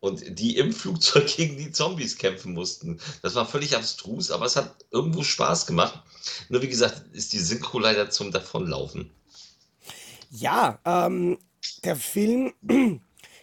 Und 0.00 0.38
die 0.40 0.56
im 0.56 0.72
Flugzeug 0.72 1.26
gegen 1.36 1.56
die 1.56 1.70
Zombies 1.70 2.18
kämpfen 2.18 2.52
mussten. 2.54 2.98
Das 3.22 3.36
war 3.36 3.46
völlig 3.46 3.76
abstrus, 3.76 4.32
aber 4.32 4.46
es 4.46 4.56
hat 4.56 4.74
irgendwo 4.90 5.22
Spaß 5.22 5.66
gemacht. 5.66 6.02
Nur 6.48 6.62
wie 6.62 6.68
gesagt, 6.68 7.02
ist 7.12 7.32
die 7.32 7.38
Synchro 7.38 7.78
leider 7.78 8.10
zum 8.10 8.32
Davonlaufen. 8.32 9.10
ja 10.30 10.80
ähm, 10.84 11.38
der 11.84 11.96
Film, 11.96 12.52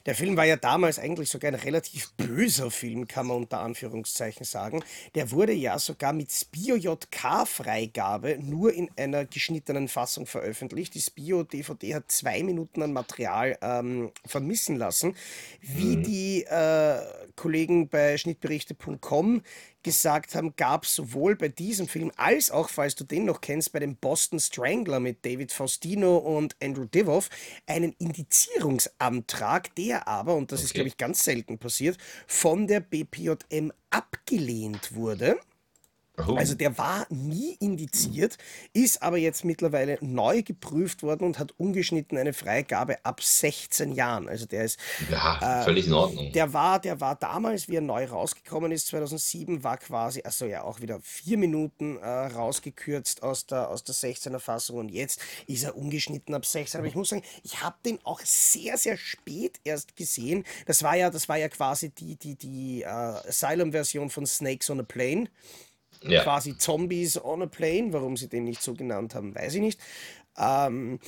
der 0.05 0.15
Film 0.15 0.37
war 0.37 0.45
ja 0.45 0.55
damals 0.55 0.99
eigentlich 0.99 1.29
sogar 1.29 1.51
ein 1.51 1.55
relativ 1.55 2.11
böser 2.13 2.71
Film, 2.71 3.07
kann 3.07 3.27
man 3.27 3.37
unter 3.37 3.59
Anführungszeichen 3.59 4.45
sagen. 4.45 4.83
Der 5.15 5.31
wurde 5.31 5.53
ja 5.53 5.77
sogar 5.79 6.13
mit 6.13 6.31
Spio-JK-Freigabe 6.31 8.39
nur 8.41 8.73
in 8.73 8.89
einer 8.95 9.25
geschnittenen 9.25 9.87
Fassung 9.87 10.25
veröffentlicht. 10.25 10.95
Die 10.95 11.01
Spio-DVD 11.01 11.95
hat 11.95 12.11
zwei 12.11 12.43
Minuten 12.43 12.81
an 12.81 12.93
Material 12.93 13.57
ähm, 13.61 14.11
vermissen 14.25 14.77
lassen. 14.77 15.15
Wie 15.61 15.97
Mhm. 15.97 16.03
die 16.03 16.43
äh, 16.43 16.99
Kollegen 17.35 17.89
bei 17.89 18.17
schnittberichte.com 18.17 19.41
gesagt 19.83 20.35
haben, 20.35 20.55
gab 20.55 20.83
es 20.83 20.95
sowohl 20.95 21.35
bei 21.35 21.47
diesem 21.49 21.87
Film 21.87 22.11
als 22.17 22.51
auch, 22.51 22.69
falls 22.69 22.95
du 22.95 23.03
den 23.03 23.25
noch 23.25 23.41
kennst, 23.41 23.71
bei 23.71 23.79
dem 23.79 23.95
Boston 23.95 24.39
Strangler 24.39 24.99
mit 24.99 25.25
David 25.25 25.51
Faustino 25.51 26.17
und 26.17 26.55
Andrew 26.61 26.85
Divoff 26.85 27.29
einen 27.65 27.93
Indizierungsantrag, 27.93 29.73
der 29.75 30.07
aber, 30.07 30.35
und 30.35 30.51
das 30.51 30.63
ist, 30.63 30.73
glaube 30.73 30.87
Okay. 30.87 30.89
ich, 30.89 30.97
ganz 30.97 31.23
selten 31.23 31.57
passiert, 31.59 31.97
von 32.27 32.67
der 32.67 32.79
BPJM 32.81 33.71
abgelehnt 33.89 34.93
wurde. 34.95 35.39
Also 36.37 36.53
Oh. 36.53 36.57
der 36.57 36.77
war 36.77 37.05
nie 37.09 37.55
indiziert, 37.59 38.37
ist 38.73 39.01
aber 39.01 39.17
jetzt 39.17 39.45
mittlerweile 39.45 39.97
neu 40.01 40.41
geprüft 40.43 41.03
worden 41.03 41.23
und 41.25 41.39
hat 41.39 41.53
ungeschnitten 41.57 42.17
eine 42.17 42.33
Freigabe 42.33 42.97
ab 43.05 43.21
16 43.23 43.93
Jahren. 43.93 44.27
Also 44.27 44.45
der 44.45 44.65
ist 44.65 44.79
Ja, 45.09 45.61
äh, 45.61 45.63
völlig 45.63 45.87
in 45.87 45.93
Ordnung. 45.93 46.31
der 46.33 46.53
war, 46.53 46.79
der 46.79 46.99
war 47.01 47.15
damals, 47.15 47.67
wie 47.67 47.75
er 47.75 47.81
neu 47.81 48.05
rausgekommen 48.05 48.71
ist, 48.71 48.87
2007, 48.87 49.63
war 49.63 49.77
quasi, 49.77 50.21
also 50.23 50.45
ja 50.45 50.63
auch 50.63 50.81
wieder 50.81 50.99
vier 51.01 51.37
Minuten 51.37 51.97
äh, 51.97 52.07
rausgekürzt 52.07 53.23
aus 53.23 53.45
der, 53.45 53.69
aus 53.69 53.83
der 53.83 53.95
16er 53.95 54.39
Fassung 54.39 54.77
und 54.77 54.89
jetzt 54.89 55.21
ist 55.47 55.63
er 55.63 55.75
ungeschnitten 55.77 56.33
ab 56.35 56.45
16. 56.45 56.79
Aber 56.79 56.87
ich 56.87 56.95
muss 56.95 57.09
sagen, 57.09 57.23
ich 57.43 57.61
habe 57.61 57.75
den 57.85 57.99
auch 58.05 58.21
sehr, 58.23 58.77
sehr 58.77 58.97
spät 58.97 59.59
erst 59.63 59.95
gesehen. 59.95 60.43
Das 60.65 60.83
war 60.83 60.95
ja, 60.95 61.09
das 61.09 61.29
war 61.29 61.37
ja 61.37 61.49
quasi 61.49 61.89
die, 61.89 62.15
die, 62.15 62.35
die 62.35 62.81
äh, 62.81 62.85
Asylum-Version 62.87 64.09
von 64.09 64.25
Snakes 64.25 64.69
on 64.69 64.79
a 64.79 64.83
Plane 64.83 65.27
Ja. 66.03 66.23
quasi 66.23 66.57
Zombies 66.57 67.21
on 67.21 67.41
a 67.43 67.45
Plane. 67.45 67.91
Warum 67.91 68.17
sie 68.17 68.27
den 68.27 68.45
nicht 68.45 68.61
so 68.61 68.73
genannt 68.73 69.15
haben, 69.15 69.35
weiß 69.35 69.55
ich 69.55 69.61
nicht. 69.61 69.79
Ähm, 70.37 70.99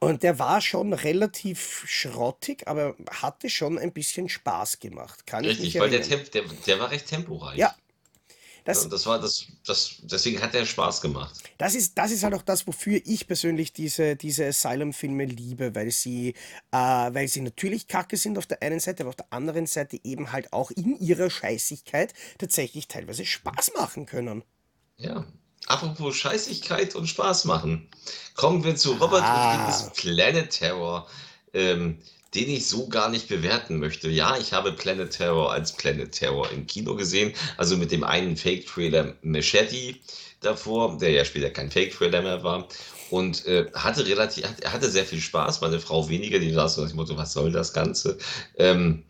und 0.00 0.22
der 0.22 0.38
war 0.38 0.60
schon 0.60 0.92
relativ 0.92 1.84
schrottig, 1.86 2.68
aber 2.68 2.94
hatte 3.10 3.50
schon 3.50 3.78
ein 3.78 3.92
bisschen 3.92 4.28
Spaß 4.28 4.78
gemacht. 4.78 5.26
Kann 5.26 5.42
ich 5.44 5.58
mich 5.58 5.60
Richtig, 5.60 5.80
weil 5.80 5.90
der. 5.90 6.02
Temp, 6.02 6.30
der, 6.30 6.44
der 6.66 6.78
war 6.78 6.90
recht 6.90 7.06
temporeich. 7.06 7.58
Ja, 7.58 7.74
das, 8.68 8.84
Und 8.84 8.92
das 8.92 9.06
war 9.06 9.18
das, 9.18 9.46
das, 9.66 9.94
deswegen 10.02 10.42
hat 10.42 10.52
der 10.52 10.66
Spaß 10.66 11.00
gemacht. 11.00 11.34
das, 11.56 11.74
ist, 11.74 11.96
das 11.96 12.10
ist 12.10 12.22
halt 12.22 12.34
auch 12.34 12.42
das, 12.42 12.66
wofür 12.66 13.00
ich 13.06 13.26
persönlich 13.26 13.72
diese, 13.72 14.14
diese 14.14 14.46
Asylum-Filme 14.46 15.24
liebe, 15.24 15.74
weil 15.74 15.90
sie, 15.90 16.34
äh, 16.70 16.76
weil 16.76 17.28
sie 17.28 17.40
natürlich 17.40 17.88
kacke 17.88 18.18
sind 18.18 18.36
auf 18.36 18.44
der 18.46 18.62
einen 18.62 18.78
Seite, 18.78 19.02
aber 19.04 19.08
auf 19.08 19.16
der 19.16 19.32
anderen 19.32 19.66
Seite 19.66 19.98
eben 20.04 20.32
halt 20.32 20.52
auch 20.52 20.70
in 20.70 20.98
ihrer 21.00 21.30
Scheißigkeit 21.30 22.12
tatsächlich 22.36 22.88
teilweise 22.88 23.24
Spaß 23.24 23.72
machen 23.76 24.04
können. 24.04 24.44
Ja. 24.98 25.24
Apropos 25.66 26.16
Scheißigkeit 26.16 26.94
und 26.94 27.06
Spaß 27.08 27.46
machen. 27.46 27.88
Kommen 28.34 28.64
wir 28.64 28.76
zu 28.76 28.92
Robert 28.92 29.22
Ah. 29.22 29.52
Rodriguez 29.66 29.92
Planet 30.00 30.50
Terror, 30.50 31.08
ähm, 31.54 31.98
den 32.38 32.50
ich 32.50 32.68
so 32.68 32.88
gar 32.88 33.08
nicht 33.10 33.28
bewerten 33.28 33.78
möchte. 33.78 34.08
Ja, 34.08 34.36
ich 34.36 34.52
habe 34.52 34.72
Planet 34.72 35.10
Terror 35.10 35.52
als 35.52 35.72
Planet 35.72 36.12
Terror 36.12 36.50
im 36.52 36.66
Kino 36.66 36.94
gesehen, 36.94 37.34
also 37.56 37.76
mit 37.76 37.90
dem 37.90 38.04
einen 38.04 38.36
Fake-Trailer 38.36 39.14
Machete 39.22 39.96
davor, 40.40 40.98
der 40.98 41.10
ja 41.10 41.24
später 41.24 41.50
kein 41.50 41.70
Fake-Trailer 41.70 42.22
mehr 42.22 42.42
war. 42.44 42.68
und 43.10 43.46
äh, 43.46 43.66
hatte 43.74 44.06
relativ, 44.06 44.44
hatte, 44.64 44.90
sehr 44.90 45.06
viel 45.06 45.20
Spaß. 45.20 45.62
Meine 45.62 45.80
Frau 45.80 46.08
weniger, 46.08 46.38
die 46.38 46.52
saß 46.52 46.74
so 46.74 46.82
nach 46.82 46.88
dem 46.88 46.96
Motto, 46.96 47.16
was 47.16 47.32
soll 47.32 47.50
das 47.50 47.72
Ganze? 47.72 48.18
Ähm, 48.56 49.02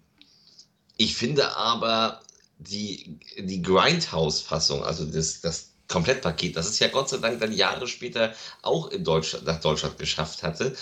ich 0.97 1.17
finde 1.17 1.57
aber 1.57 2.21
die, 2.59 3.19
die 3.39 3.61
Grindhouse-Fassung, 3.61 4.85
also 4.85 5.05
das, 5.05 5.41
das 5.41 5.73
Komplettpaket, 5.89 6.57
das 6.57 6.69
es 6.69 6.79
ja 6.79 6.89
Gott 6.89 7.09
sei 7.09 7.19
Dank 7.19 7.41
dann 7.41 7.53
Jahre 7.53 7.87
später 7.89 8.35
auch 8.63 8.91
in 8.91 9.05
Deutschland, 9.05 9.47
nach 9.47 9.61
Deutschland 9.61 9.99
geschafft 9.99 10.43
hatte, 10.43 10.77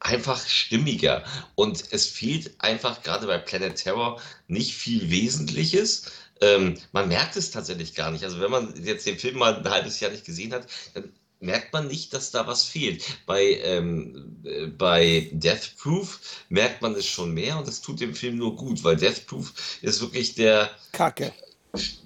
einfach 0.00 0.46
stimmiger. 0.46 1.24
Und 1.54 1.84
es 1.90 2.06
fehlt 2.06 2.52
einfach 2.58 3.02
gerade 3.02 3.26
bei 3.26 3.38
Planet 3.38 3.76
Terror 3.76 4.20
nicht 4.46 4.74
viel 4.74 5.10
Wesentliches. 5.10 6.06
Ähm, 6.40 6.78
man 6.92 7.08
merkt 7.08 7.36
es 7.36 7.50
tatsächlich 7.50 7.94
gar 7.94 8.10
nicht. 8.10 8.24
Also 8.24 8.40
wenn 8.40 8.50
man 8.50 8.74
jetzt 8.84 9.06
den 9.06 9.18
Film 9.18 9.38
mal 9.38 9.56
ein 9.56 9.70
halbes 9.70 10.00
Jahr 10.00 10.10
nicht 10.10 10.24
gesehen 10.24 10.52
hat, 10.52 10.66
dann 10.94 11.12
merkt 11.40 11.72
man 11.72 11.86
nicht, 11.86 12.12
dass 12.12 12.30
da 12.30 12.46
was 12.46 12.64
fehlt. 12.64 13.04
Bei, 13.26 13.60
ähm, 13.62 14.36
äh, 14.44 14.66
bei 14.66 15.30
Death 15.32 15.76
Proof 15.78 16.20
merkt 16.48 16.82
man 16.82 16.94
es 16.94 17.06
schon 17.06 17.32
mehr 17.32 17.58
und 17.58 17.66
das 17.66 17.80
tut 17.80 18.00
dem 18.00 18.14
Film 18.14 18.36
nur 18.36 18.56
gut, 18.56 18.82
weil 18.84 18.96
Death 18.96 19.26
Proof 19.26 19.52
ist 19.82 20.00
wirklich 20.00 20.34
der. 20.34 20.70
Kacke. 20.92 21.32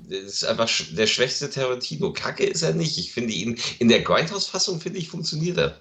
ist 0.08 0.44
einfach 0.44 0.68
der 0.90 1.06
schwächste 1.06 1.50
Tarantino. 1.50 2.12
Kacke 2.12 2.44
ist 2.44 2.62
er 2.62 2.74
nicht. 2.74 2.98
Ich 2.98 3.12
finde 3.12 3.32
ihn 3.32 3.58
in 3.78 3.88
der 3.88 4.02
Grindhouse-Fassung, 4.02 4.80
finde 4.80 4.98
ich, 4.98 5.08
funktioniert 5.08 5.58
er. 5.58 5.80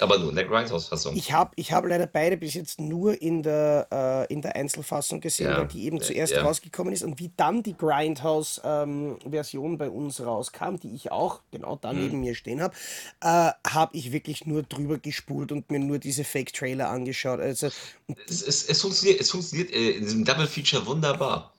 Aber 0.00 0.18
nur 0.18 0.30
in 0.30 0.36
der 0.36 0.44
Grindhouse-Fassung. 0.46 1.16
Ich 1.16 1.32
habe 1.32 1.52
ich 1.56 1.72
hab 1.72 1.84
leider 1.86 2.06
beide 2.06 2.36
bis 2.36 2.54
jetzt 2.54 2.80
nur 2.80 3.20
in 3.20 3.42
der, 3.42 4.26
äh, 4.28 4.32
in 4.32 4.42
der 4.42 4.56
Einzelfassung 4.56 5.20
gesehen, 5.20 5.50
Ja, 5.50 5.58
weil 5.58 5.66
die 5.68 5.84
eben 5.84 6.00
zuerst 6.00 6.32
ja. 6.32 6.42
rausgekommen 6.42 6.92
ist 6.92 7.02
und 7.02 7.18
wie 7.18 7.30
dann 7.36 7.62
die 7.62 7.76
Grindhouse-Version 7.76 9.78
bei 9.78 9.90
uns 9.90 10.20
rauskam, 10.20 10.76
die 10.76 10.94
ich 10.94 11.12
auch 11.12 11.40
genau 11.50 11.76
da 11.76 11.92
Mhm. 11.92 12.00
neben 12.00 12.20
mir 12.20 12.34
stehen 12.34 12.60
habe, 12.62 12.74
äh, 13.20 13.50
habe 13.68 13.96
ich 13.96 14.12
wirklich 14.12 14.46
nur 14.46 14.62
drüber 14.62 14.98
gespult 14.98 15.52
und 15.52 15.70
mir 15.70 15.78
nur 15.78 15.98
diese 15.98 16.24
Fake-Trailer 16.24 16.88
angeschaut. 16.88 17.40
Also, 17.40 17.68
Es, 18.28 18.42
es, 18.42 18.64
es 18.68 18.80
funktioniert, 18.80 19.20
es 19.20 19.30
funktioniert 19.30 19.70
äh, 19.72 19.90
in 19.90 20.04
diesem 20.04 20.24
Double 20.24 20.46
Feature 20.46 20.86
wunderbar. 20.86 21.52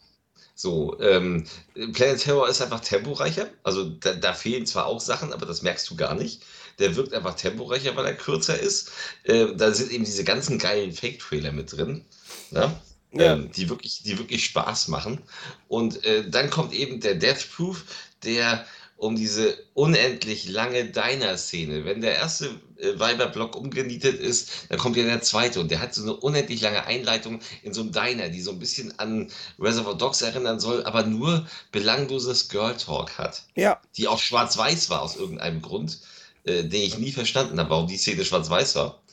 So, 0.55 0.99
ähm, 1.01 1.45
Planet 1.93 2.19
Terror 2.19 2.49
ist 2.49 2.61
einfach 2.61 2.79
temporeicher. 2.79 3.47
Also 3.61 3.89
da, 3.89 4.13
da 4.13 4.33
fehlen 4.33 4.65
zwar 4.65 4.87
auch 4.87 4.99
Sachen, 4.99 5.31
aber 5.31 5.45
das 5.45 5.61
merkst 5.61 5.87
du 5.89 5.95
gar 5.95 6.15
nicht. 6.15 6.41
Der 6.79 6.95
wirkt 6.95 7.13
einfach 7.13 7.35
temporeicher, 7.35 7.95
weil 7.95 8.05
er 8.05 8.15
kürzer 8.15 8.59
ist. 8.59 8.91
Äh, 9.23 9.47
da 9.55 9.71
sind 9.73 9.91
eben 9.91 10.05
diese 10.05 10.23
ganzen 10.23 10.59
geilen 10.59 10.93
Fake-Trailer 10.93 11.51
mit 11.51 11.71
drin, 11.75 12.05
ne? 12.51 12.79
Ja. 13.11 13.33
ähm, 13.33 13.51
die, 13.51 13.69
wirklich, 13.69 14.03
die 14.03 14.17
wirklich 14.17 14.45
Spaß 14.45 14.89
machen. 14.89 15.21
Und 15.67 16.03
äh, 16.05 16.29
dann 16.29 16.49
kommt 16.49 16.73
eben 16.73 16.99
der 16.99 17.15
Death 17.15 17.49
Proof, 17.55 17.83
der 18.23 18.65
um 18.97 19.15
diese 19.15 19.55
unendlich 19.75 20.49
lange 20.49 20.85
Diner-Szene. 20.85 21.85
Wenn 21.85 22.01
der 22.01 22.15
erste 22.15 22.47
äh, 22.77 22.97
Weiberblock 22.99 23.55
umgenietet 23.55 24.19
ist, 24.19 24.49
dann 24.69 24.79
kommt 24.79 24.97
ja 24.97 25.03
der 25.03 25.21
zweite 25.21 25.59
und 25.59 25.69
der 25.69 25.79
hat 25.79 25.93
so 25.93 26.01
eine 26.01 26.15
unendlich 26.15 26.61
lange 26.61 26.83
Einleitung 26.85 27.39
in 27.61 27.73
so 27.73 27.81
einem 27.81 27.91
Diner, 27.91 28.29
die 28.29 28.41
so 28.41 28.51
ein 28.51 28.59
bisschen 28.59 28.97
an 28.99 29.31
Reservoir 29.59 29.95
Dogs 29.97 30.21
erinnern 30.23 30.59
soll, 30.59 30.83
aber 30.83 31.03
nur 31.03 31.47
belangloses 31.71 32.49
Girl 32.49 32.75
Talk 32.75 33.17
hat. 33.19 33.43
ja, 33.55 33.79
Die 33.97 34.07
auch 34.07 34.19
schwarz-weiß 34.19 34.89
war 34.89 35.01
aus 35.03 35.15
irgendeinem 35.15 35.61
Grund, 35.61 35.99
äh, 36.47 36.63
den 36.63 36.81
ich 36.81 36.97
nie 36.97 37.11
verstanden 37.11 37.59
habe, 37.59 37.69
warum 37.69 37.87
die 37.87 37.97
Szene 37.97 38.25
schwarz-weiß 38.25 38.75
war. 38.75 39.03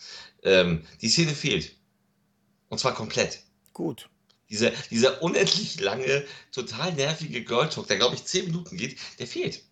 Ähm, 0.43 0.87
die 1.01 1.09
Szene 1.09 1.35
fehlt. 1.35 1.74
Und 2.68 2.78
zwar 2.78 2.95
komplett. 2.95 3.41
gut. 3.72 4.09
Dieser, 4.51 4.70
dieser 4.91 5.22
unendlich 5.22 5.80
lange, 5.80 6.24
total 6.53 6.93
nervige 6.93 7.43
Girl 7.43 7.68
Talk, 7.68 7.89
der 7.89 7.97
glaube 7.97 8.14
ich 8.14 8.24
zehn 8.24 8.45
Minuten 8.45 8.76
geht, 8.76 8.99
der 9.18 9.26
fehlt. 9.26 9.62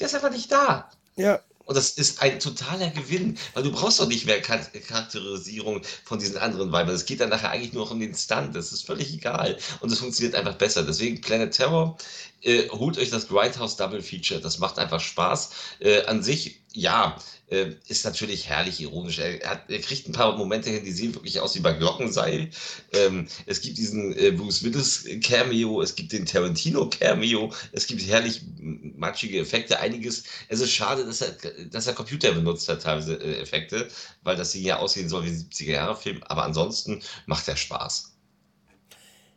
Der 0.00 0.06
ist 0.06 0.14
einfach 0.14 0.30
nicht 0.30 0.50
da. 0.50 0.90
Ja, 1.16 1.40
Und 1.64 1.76
das 1.76 1.90
ist 1.90 2.20
ein 2.22 2.40
totaler 2.40 2.90
Gewinn, 2.90 3.38
weil 3.54 3.62
du 3.62 3.72
brauchst 3.72 4.00
doch 4.00 4.06
nicht 4.08 4.26
mehr 4.26 4.42
Char- 4.42 4.58
Charakterisierung 4.88 5.82
von 6.04 6.18
diesen 6.18 6.36
anderen 6.38 6.72
Weibern. 6.72 6.94
Es 6.94 7.06
geht 7.06 7.20
dann 7.20 7.30
nachher 7.30 7.50
eigentlich 7.50 7.72
nur 7.72 7.84
noch 7.84 7.92
um 7.92 8.00
den 8.00 8.14
Stunt. 8.14 8.54
Das 8.56 8.72
ist 8.72 8.86
völlig 8.86 9.12
egal. 9.14 9.58
Und 9.80 9.92
es 9.92 9.98
funktioniert 10.00 10.34
einfach 10.34 10.54
besser. 10.56 10.82
Deswegen 10.82 11.20
Planet 11.20 11.52
Terror, 11.52 11.96
äh, 12.42 12.68
holt 12.70 12.98
euch 12.98 13.10
das 13.10 13.28
Grindhouse 13.28 13.76
Double 13.76 14.02
Feature. 14.02 14.40
Das 14.40 14.58
macht 14.58 14.78
einfach 14.78 15.00
Spaß. 15.00 15.50
Äh, 15.80 16.04
an 16.06 16.22
sich, 16.22 16.60
ja, 16.72 17.16
äh, 17.52 17.76
ist 17.88 18.04
natürlich 18.04 18.48
herrlich 18.48 18.80
ironisch. 18.80 19.18
Er, 19.18 19.48
hat, 19.48 19.70
er 19.70 19.80
kriegt 19.80 20.08
ein 20.08 20.12
paar 20.12 20.36
Momente 20.36 20.70
hin, 20.70 20.84
die 20.84 20.92
sehen 20.92 21.14
wirklich 21.14 21.38
aus 21.38 21.54
wie 21.54 21.60
bei 21.60 21.74
Glockenseil. 21.74 22.48
Ähm, 22.92 23.28
es 23.46 23.60
gibt 23.60 23.76
diesen 23.76 24.16
äh, 24.16 24.30
Bruce 24.30 24.64
Willis 24.64 25.06
Cameo, 25.22 25.82
es 25.82 25.94
gibt 25.94 26.12
den 26.12 26.24
Tarantino 26.24 26.88
Cameo, 26.88 27.52
es 27.72 27.86
gibt 27.86 28.06
herrlich 28.06 28.42
matschige 28.56 29.38
Effekte, 29.38 29.78
einiges. 29.78 30.24
Es 30.48 30.60
ist 30.60 30.72
schade, 30.72 31.04
dass 31.04 31.20
er, 31.20 31.36
dass 31.70 31.86
er 31.86 31.92
Computer 31.92 32.32
benutzt 32.32 32.68
hat, 32.68 32.82
teilweise 32.82 33.16
äh, 33.16 33.40
Effekte, 33.40 33.88
weil 34.22 34.36
das 34.36 34.52
Ding 34.52 34.64
ja 34.64 34.78
aussehen 34.78 35.08
soll 35.08 35.24
wie 35.24 35.28
ein 35.28 35.36
70er-Jahre-Film, 35.36 36.22
aber 36.24 36.44
ansonsten 36.44 37.02
macht 37.26 37.46
er 37.48 37.56
Spaß. 37.56 38.14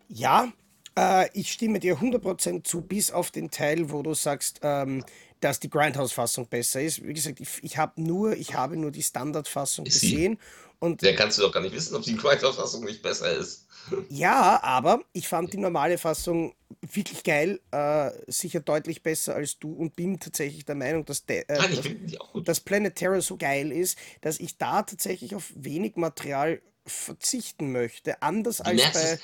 Ja, 0.08 0.54
äh, 0.98 1.30
ich 1.34 1.52
stimme 1.52 1.80
dir 1.80 1.98
100% 1.98 2.64
zu, 2.64 2.82
bis 2.82 3.12
auf 3.12 3.32
den 3.32 3.52
Teil, 3.52 3.92
wo 3.92 4.02
du 4.02 4.14
sagst, 4.14 4.62
ähm, 4.64 5.04
dass 5.40 5.60
die 5.60 5.70
Grindhouse-Fassung 5.70 6.48
besser 6.48 6.82
ist. 6.82 7.06
Wie 7.06 7.14
gesagt, 7.14 7.40
ich, 7.40 7.50
ich, 7.62 7.78
hab 7.78 7.98
nur, 7.98 8.36
ich 8.36 8.56
habe 8.56 8.78
nur 8.78 8.92
die 8.92 9.04
Standardfassung 9.04 9.86
Ist 9.86 10.00
sie? 10.00 10.12
gesehen. 10.12 10.40
Und 10.80 11.02
Der 11.02 11.16
kannst 11.16 11.38
du 11.38 11.44
doch 11.44 11.52
gar 11.52 11.62
nicht 11.62 11.76
wissen, 11.76 11.96
ob 11.96 12.04
die 12.04 12.16
Grindhouse-Fassung 12.16 12.84
nicht 12.84 13.02
besser 13.02 13.32
ist. 13.36 13.68
ja, 14.10 14.62
aber 14.64 15.04
ich 15.14 15.28
fand 15.28 15.54
die 15.54 15.58
normale 15.58 15.98
Fassung 15.98 16.56
wirklich 16.82 17.24
geil, 17.24 17.60
äh, 17.72 18.12
sicher 18.28 18.60
deutlich 18.60 19.04
besser 19.04 19.36
als 19.36 19.60
du 19.60 19.72
und 19.74 19.96
bin 19.96 20.20
tatsächlich 20.20 20.66
der 20.66 20.76
Meinung, 20.76 21.06
dass, 21.06 21.26
de, 21.26 21.46
äh, 21.48 21.58
Nein, 21.58 21.76
dass, 21.76 22.44
dass 22.44 22.60
Planet 22.60 22.96
Terror 22.96 23.22
so 23.22 23.38
geil 23.38 23.72
ist, 23.72 23.98
dass 24.22 24.40
ich 24.40 24.58
da 24.58 24.82
tatsächlich 24.84 25.36
auf 25.36 25.52
wenig 25.56 25.96
Material 25.96 26.62
verzichten 26.86 27.72
möchte. 27.72 28.22
Anders 28.22 28.62
als 28.62 28.82
bei, 28.94 29.00
es, 29.02 29.20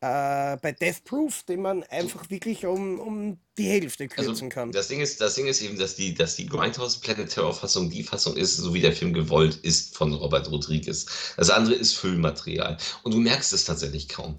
äh, 0.00 0.56
bei 0.58 0.72
Death 0.72 1.04
Proof, 1.04 1.42
den 1.44 1.62
man 1.62 1.82
einfach 1.84 2.30
wirklich 2.30 2.64
um, 2.66 3.00
um 3.00 3.38
die 3.56 3.64
Hälfte 3.68 4.08
Also 4.16 4.30
kürzen 4.30 4.48
kann. 4.48 4.70
das 4.70 4.88
Ding 4.88 5.00
ist, 5.00 5.20
das 5.20 5.34
Ding 5.34 5.46
ist 5.46 5.60
eben, 5.62 5.78
dass 5.78 5.96
die, 5.96 6.14
dass 6.14 6.36
die 6.36 6.46
Grindhouse 6.46 6.98
Planet 6.98 7.28
Terror 7.28 7.52
Fassung 7.54 7.90
die 7.90 8.04
Fassung 8.04 8.36
ist, 8.36 8.56
so 8.56 8.72
wie 8.74 8.80
der 8.80 8.92
Film 8.92 9.12
gewollt 9.12 9.56
ist 9.62 9.96
von 9.96 10.14
Robert 10.14 10.50
Rodriguez. 10.50 11.06
Das 11.36 11.50
andere 11.50 11.74
ist 11.74 11.94
Füllmaterial. 11.94 12.76
Und 13.02 13.12
du 13.14 13.18
merkst 13.18 13.52
es 13.52 13.64
tatsächlich 13.64 14.08
kaum. 14.08 14.38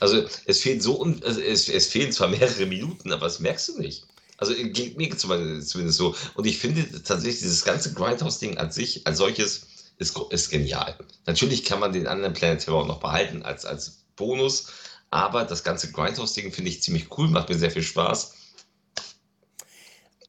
Also 0.00 0.24
es 0.44 0.60
fehlt 0.60 0.82
so 0.82 1.00
un, 1.00 1.22
also 1.24 1.40
es, 1.40 1.68
es 1.68 1.86
fehlen 1.86 2.12
zwar 2.12 2.28
mehrere 2.28 2.66
Minuten, 2.66 3.12
aber 3.12 3.26
das 3.26 3.40
merkst 3.40 3.68
du 3.68 3.78
nicht. 3.80 4.06
Also 4.36 4.52
äh, 4.52 4.68
geht 4.68 4.96
mir 4.98 5.16
zum- 5.16 5.62
zumindest 5.62 5.98
so. 5.98 6.14
Und 6.34 6.46
ich 6.46 6.58
finde 6.58 6.86
tatsächlich 7.02 7.40
dieses 7.40 7.64
ganze 7.64 7.92
Grindhouse-Ding 7.94 8.58
an 8.58 8.70
sich, 8.70 9.06
als 9.06 9.18
solches, 9.18 9.66
ist, 9.98 10.16
ist 10.30 10.50
genial. 10.50 10.96
Natürlich 11.26 11.64
kann 11.64 11.80
man 11.80 11.92
den 11.92 12.06
anderen 12.06 12.34
Planet 12.34 12.62
Terror 12.62 12.86
noch 12.86 13.00
behalten 13.00 13.42
als, 13.42 13.64
als 13.64 14.04
Bonus, 14.14 14.66
aber 15.10 15.44
das 15.44 15.64
ganze 15.64 15.90
Grindhouse-Ding 15.92 16.52
finde 16.52 16.70
ich 16.70 16.82
ziemlich 16.82 17.16
cool, 17.16 17.28
macht 17.28 17.48
mir 17.48 17.56
sehr 17.56 17.70
viel 17.70 17.82
Spaß. 17.82 18.34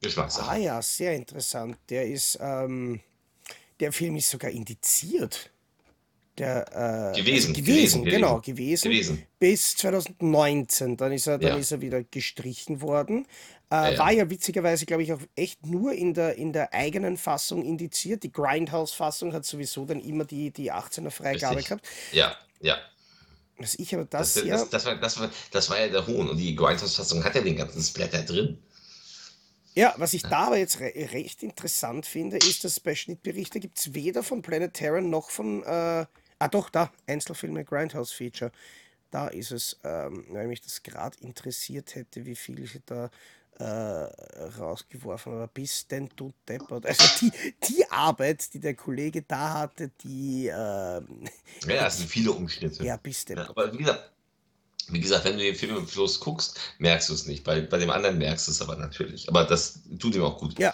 Geschmackssache. 0.02 0.50
Ah 0.50 0.58
ja, 0.58 0.82
sehr 0.82 1.14
interessant. 1.14 1.78
Der 1.90 2.08
ist, 2.08 2.38
ähm, 2.42 3.02
der 3.80 3.92
Film 3.92 4.16
ist 4.16 4.30
sogar 4.30 4.52
indiziert. 4.52 5.52
Der, 6.38 7.12
äh, 7.14 7.20
Gewesen, 7.20 7.50
also 7.50 7.62
gewesen, 7.62 8.04
gewesen, 8.06 8.06
genau, 8.06 8.40
gewesen. 8.40 8.56
gewesen. 8.56 9.18
Gewesen. 9.18 9.28
Bis 9.40 9.76
2019. 9.76 10.96
Dann 10.96 11.12
ist 11.12 11.28
er, 11.28 11.38
dann 11.38 11.50
Ja. 11.52 11.58
ist 11.58 11.72
er 11.72 11.82
wieder 11.82 12.02
gestrichen 12.04 12.82
worden. 12.82 13.28
Äh, 13.72 13.94
ja. 13.94 14.00
war 14.00 14.12
ja 14.14 14.30
witzigerweise, 14.30 14.86
glaube 14.86 15.04
ich, 15.04 15.12
auch 15.12 15.20
echt 15.36 15.66
nur 15.66 15.92
in 15.92 16.14
der, 16.14 16.36
in 16.38 16.54
der 16.54 16.74
eigenen 16.74 17.18
Fassung 17.18 17.64
indiziert. 17.64 18.24
Die 18.24 18.32
Grindhouse-Fassung 18.32 19.34
hat 19.34 19.46
sowieso 19.46 19.86
dann 19.86 20.00
immer 20.00 20.24
die, 20.24 20.50
die 20.52 20.72
18er 20.72 21.12
Freigabe 21.12 21.58
Richtig. 21.58 21.68
gehabt. 21.68 21.88
Ja, 22.14 22.36
ja. 22.62 22.78
Was 23.60 23.76
ich 23.78 23.94
aber 23.94 24.06
Das, 24.06 24.34
das, 24.34 24.44
das, 24.44 24.46
ja. 24.46 24.66
das, 24.72 24.86
war, 24.86 24.96
das, 24.96 25.20
war, 25.20 25.30
das 25.52 25.70
war 25.70 25.80
ja 25.80 25.90
der 25.90 26.08
Hohn. 26.08 26.30
Und 26.30 26.38
die 26.38 26.56
Grindhouse-Fassung 26.56 27.24
hat 27.24 27.36
ja 27.36 27.42
den 27.42 27.58
ganzen 27.58 27.82
Splatter 27.82 28.24
drin. 28.24 28.58
Ja, 29.76 29.94
was 29.98 30.14
ich 30.14 30.24
da 30.24 30.48
aber 30.48 30.58
jetzt 30.58 30.80
re 30.80 30.92
recht 31.14 31.44
interessant 31.44 32.06
finde, 32.06 32.38
ist, 32.38 32.64
dass 32.64 32.80
bei 32.80 32.96
Schnittberichte 32.96 33.60
gibt 33.60 33.78
es 33.78 33.94
weder 33.94 34.24
von 34.24 34.42
Planet 34.42 34.74
Terror 34.74 35.02
noch 35.02 35.30
von, 35.30 35.64
äh, 35.64 36.06
ah 36.40 36.48
doch, 36.50 36.70
da, 36.70 36.92
Einzelfilme 37.06 37.64
Grindhouse 37.64 38.12
Feature. 38.12 38.52
Da 39.12 39.28
ist 39.28 39.52
es, 39.52 39.80
ähm, 39.84 40.26
weil 40.30 40.48
mich 40.48 40.62
das 40.62 40.84
gerade 40.84 41.18
interessiert 41.22 41.96
hätte, 41.96 42.26
wie 42.26 42.36
viel 42.36 42.68
da 42.86 43.10
äh, 43.60 43.64
rausgeworfen 44.58 45.34
habe. 45.34 45.50
Bis 45.54 45.88
denn 45.88 46.10
du 46.16 46.32
deppert. 46.48 46.86
Also 46.86 47.04
die, 47.22 47.32
die 47.68 47.86
Arbeit, 47.92 48.54
die 48.54 48.60
der 48.60 48.74
Kollege 48.74 49.22
da 49.22 49.54
hatte, 49.54 49.92
die, 50.04 50.48
ähm, 50.48 51.26
Ja, 51.68 51.88
es 51.88 51.98
sind 51.98 52.10
viele 52.10 52.32
Umschnitte. 52.32 52.84
ja, 52.84 52.98
bis 52.98 53.26
denn. 53.26 53.38
Ja, 53.38 53.50
aber 53.50 53.72
wie 53.74 53.78
gesagt, 53.78 54.12
wie 54.92 55.00
gesagt, 55.02 55.26
wenn 55.26 55.38
du 55.38 55.44
den 55.44 55.56
Film 55.56 55.78
im 55.78 55.88
Fluss 55.88 56.20
guckst, 56.20 56.60
merkst 56.80 57.10
du 57.10 57.14
es 57.14 57.28
nicht. 57.28 57.44
Bei, 57.44 57.62
bei 57.62 57.78
dem 57.78 57.90
anderen 57.92 58.18
merkst 58.18 58.48
du 58.48 58.52
es 58.52 58.62
aber 58.62 58.76
natürlich. 58.76 59.30
Aber 59.30 59.44
das 59.44 59.82
tut 60.00 60.16
ihm 60.16 60.24
auch 60.24 60.38
gut. 60.40 60.58
Ja. 60.58 60.74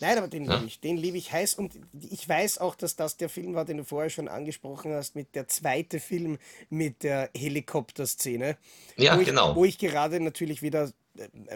Nein, 0.00 0.18
aber 0.18 0.28
den 0.28 0.44
Ja? 0.44 0.54
liebe 0.54 0.66
ich. 0.66 0.80
Den 0.80 0.96
liebe 0.96 1.16
ich 1.16 1.32
heiß. 1.32 1.54
Und 1.54 1.72
ich 2.10 2.28
weiß 2.28 2.58
auch, 2.58 2.74
dass 2.74 2.94
das 2.94 3.16
der 3.16 3.28
Film 3.28 3.54
war, 3.54 3.64
den 3.64 3.78
du 3.78 3.84
vorher 3.84 4.10
schon 4.10 4.28
angesprochen 4.28 4.92
hast, 4.92 5.16
mit 5.16 5.34
der 5.34 5.48
zweite 5.48 5.98
Film 5.98 6.38
mit 6.68 7.02
der 7.02 7.30
Helikopterszene. 7.34 8.56
Ja, 8.96 9.16
wo 9.16 9.20
ich, 9.20 9.26
genau. 9.26 9.56
Wo 9.56 9.64
ich 9.64 9.78
gerade 9.78 10.20
natürlich 10.20 10.62
wieder 10.62 10.92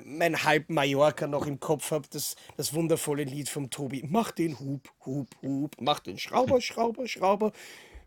mein 0.04 0.44
halb 0.44 0.70
Mallorca 0.70 1.26
noch 1.26 1.46
im 1.46 1.60
Kopf 1.60 1.90
habe, 1.90 2.08
das, 2.10 2.36
das 2.56 2.74
wundervolle 2.74 3.24
Lied 3.24 3.48
vom 3.48 3.70
Tobi. 3.70 4.04
Mach 4.08 4.30
den 4.30 4.58
Hub, 4.58 4.88
Hub, 5.04 5.28
Hub, 5.42 5.76
mach 5.80 6.00
den 6.00 6.18
Schrauber, 6.18 6.60
Schrauber, 6.60 7.06
Schrauber, 7.06 7.52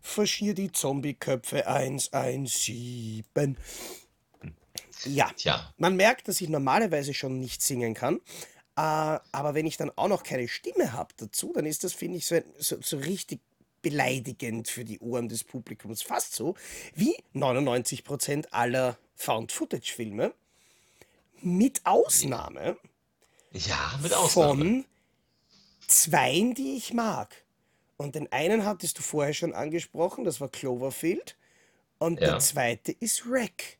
verschier 0.00 0.54
die 0.54 0.72
Zombieköpfe 0.72 1.66
117. 1.66 3.56
Ja, 5.04 5.30
Tja, 5.36 5.72
man 5.76 5.96
merkt, 5.96 6.28
dass 6.28 6.40
ich 6.40 6.48
normalerweise 6.48 7.12
schon 7.12 7.38
nicht 7.38 7.62
singen 7.62 7.94
kann. 7.94 8.16
Äh, 8.76 8.80
aber 9.32 9.54
wenn 9.54 9.66
ich 9.66 9.76
dann 9.76 9.90
auch 9.96 10.08
noch 10.08 10.22
keine 10.22 10.48
Stimme 10.48 10.92
habe 10.92 11.14
dazu, 11.16 11.52
dann 11.54 11.66
ist 11.66 11.84
das, 11.84 11.92
finde 11.92 12.18
ich, 12.18 12.26
so, 12.26 12.40
so, 12.58 12.76
so 12.80 12.98
richtig 12.98 13.40
beleidigend 13.82 14.68
für 14.68 14.84
die 14.84 14.98
Ohren 15.00 15.28
des 15.28 15.44
Publikums. 15.44 16.02
Fast 16.02 16.34
so 16.34 16.54
wie 16.94 17.16
99% 17.34 18.48
aller 18.50 18.98
Found-Footage-Filme. 19.14 20.34
Mit 21.46 21.86
Ausnahme 21.86 22.76
ja, 23.52 23.98
mit 24.02 24.12
Ausnahme. 24.12 24.64
von 24.64 24.84
zweien, 25.86 26.54
die 26.54 26.76
ich 26.76 26.92
mag. 26.92 27.44
Und 27.96 28.14
den 28.14 28.30
einen 28.32 28.64
hattest 28.66 28.98
du 28.98 29.02
vorher 29.02 29.32
schon 29.34 29.54
angesprochen, 29.54 30.24
das 30.24 30.40
war 30.40 30.48
Cloverfield. 30.50 31.36
Und 31.98 32.26
der 32.26 32.34
Ja, 32.34 32.38
zweite 32.38 32.92
ist 32.92 33.28
Wreck. 33.30 33.78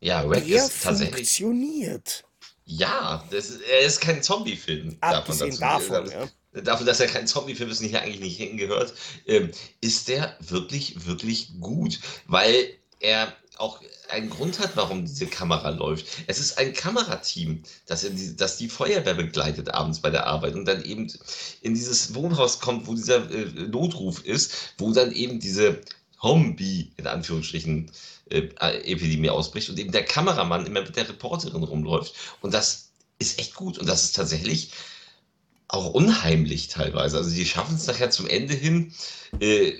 ja, 0.00 0.28
Wreck 0.28 0.46
Der 0.46 0.66
ist 0.66 0.80
tatsächlich, 0.82 1.30
funktioniert. 1.30 2.26
ja, 2.64 3.26
das 3.30 3.50
ist, 3.50 3.62
er 3.62 3.80
ist 3.80 4.00
kein 4.00 4.22
Zombie-Film, 4.22 4.96
Abgesehen 5.00 5.58
dazu 5.58 5.60
davon, 5.60 6.06
sagen. 6.06 6.10
ja. 6.10 6.60
Dafür, 6.62 6.86
dass 6.86 7.00
er 7.00 7.06
kein 7.08 7.26
Zombie-Film 7.26 7.70
ist 7.70 7.80
und 7.80 7.88
hier 7.88 8.02
eigentlich 8.02 8.20
nicht 8.20 8.36
hingehört, 8.38 8.94
ähm, 9.26 9.50
ist 9.80 10.08
der 10.08 10.36
wirklich, 10.40 11.06
wirklich 11.06 11.60
gut, 11.60 12.00
weil 12.26 12.74
er 13.00 13.32
auch 13.58 13.80
einen 14.08 14.30
Grund 14.30 14.58
hat, 14.60 14.76
warum 14.76 15.04
diese 15.04 15.26
Kamera 15.26 15.70
läuft. 15.70 16.06
Es 16.26 16.38
ist 16.38 16.58
ein 16.58 16.72
Kamerateam, 16.72 17.62
das, 17.86 18.02
die, 18.02 18.36
das 18.36 18.56
die 18.56 18.68
Feuerwehr 18.68 19.14
begleitet 19.14 19.74
abends 19.74 20.00
bei 20.00 20.10
der 20.10 20.26
Arbeit 20.26 20.54
und 20.54 20.64
dann 20.64 20.84
eben 20.84 21.12
in 21.60 21.74
dieses 21.74 22.14
Wohnhaus 22.14 22.60
kommt, 22.60 22.86
wo 22.86 22.94
dieser 22.94 23.30
äh, 23.30 23.46
Notruf 23.68 24.24
ist, 24.24 24.74
wo 24.78 24.92
dann 24.92 25.12
eben 25.12 25.40
diese 25.40 25.80
Zombie, 26.20 26.92
in 26.96 27.06
Anführungsstrichen, 27.06 27.90
äh, 28.30 28.48
Epidemie 28.60 29.30
ausbricht 29.30 29.68
und 29.70 29.78
eben 29.78 29.92
der 29.92 30.04
Kameramann 30.04 30.66
immer 30.66 30.82
mit 30.82 30.96
der 30.96 31.08
Reporterin 31.08 31.62
rumläuft. 31.62 32.14
Und 32.40 32.54
das 32.54 32.90
ist 33.18 33.38
echt 33.38 33.54
gut 33.54 33.78
und 33.78 33.88
das 33.88 34.04
ist 34.04 34.16
tatsächlich 34.16 34.70
auch 35.68 35.92
unheimlich 35.92 36.68
teilweise. 36.68 37.18
Also 37.18 37.30
die 37.30 37.44
schaffen 37.44 37.76
es 37.76 37.86
nachher 37.86 38.10
zum 38.10 38.26
Ende 38.26 38.54
hin 38.54 38.92
äh, 39.40 39.72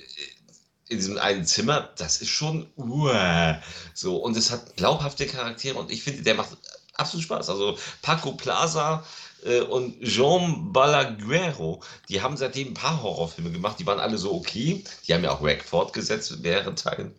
in 0.88 0.98
diesem 0.98 1.18
einen 1.18 1.46
Zimmer. 1.46 1.90
Das 1.96 2.20
ist 2.20 2.30
schon 2.30 2.70
uah, 2.76 3.60
so 3.94 4.16
und 4.16 4.36
es 4.36 4.50
hat 4.50 4.76
glaubhafte 4.76 5.26
Charaktere 5.26 5.78
und 5.78 5.90
ich 5.90 6.02
finde, 6.02 6.22
der 6.22 6.34
macht 6.34 6.56
absolut 6.94 7.24
Spaß. 7.24 7.48
Also 7.50 7.78
Paco 8.02 8.32
Plaza 8.32 9.04
äh, 9.44 9.60
und 9.60 10.00
Jean 10.02 10.72
Balaguero, 10.72 11.82
die 12.08 12.20
haben 12.20 12.36
seitdem 12.36 12.68
ein 12.68 12.74
paar 12.74 13.02
Horrorfilme 13.02 13.50
gemacht. 13.50 13.78
Die 13.78 13.86
waren 13.86 14.00
alle 14.00 14.18
so 14.18 14.34
okay. 14.34 14.84
Die 15.06 15.14
haben 15.14 15.24
ja 15.24 15.30
auch 15.30 15.42
Rack 15.42 15.64
fortgesetzt, 15.64 16.38
mehrere 16.40 16.74
Teile. 16.74 17.14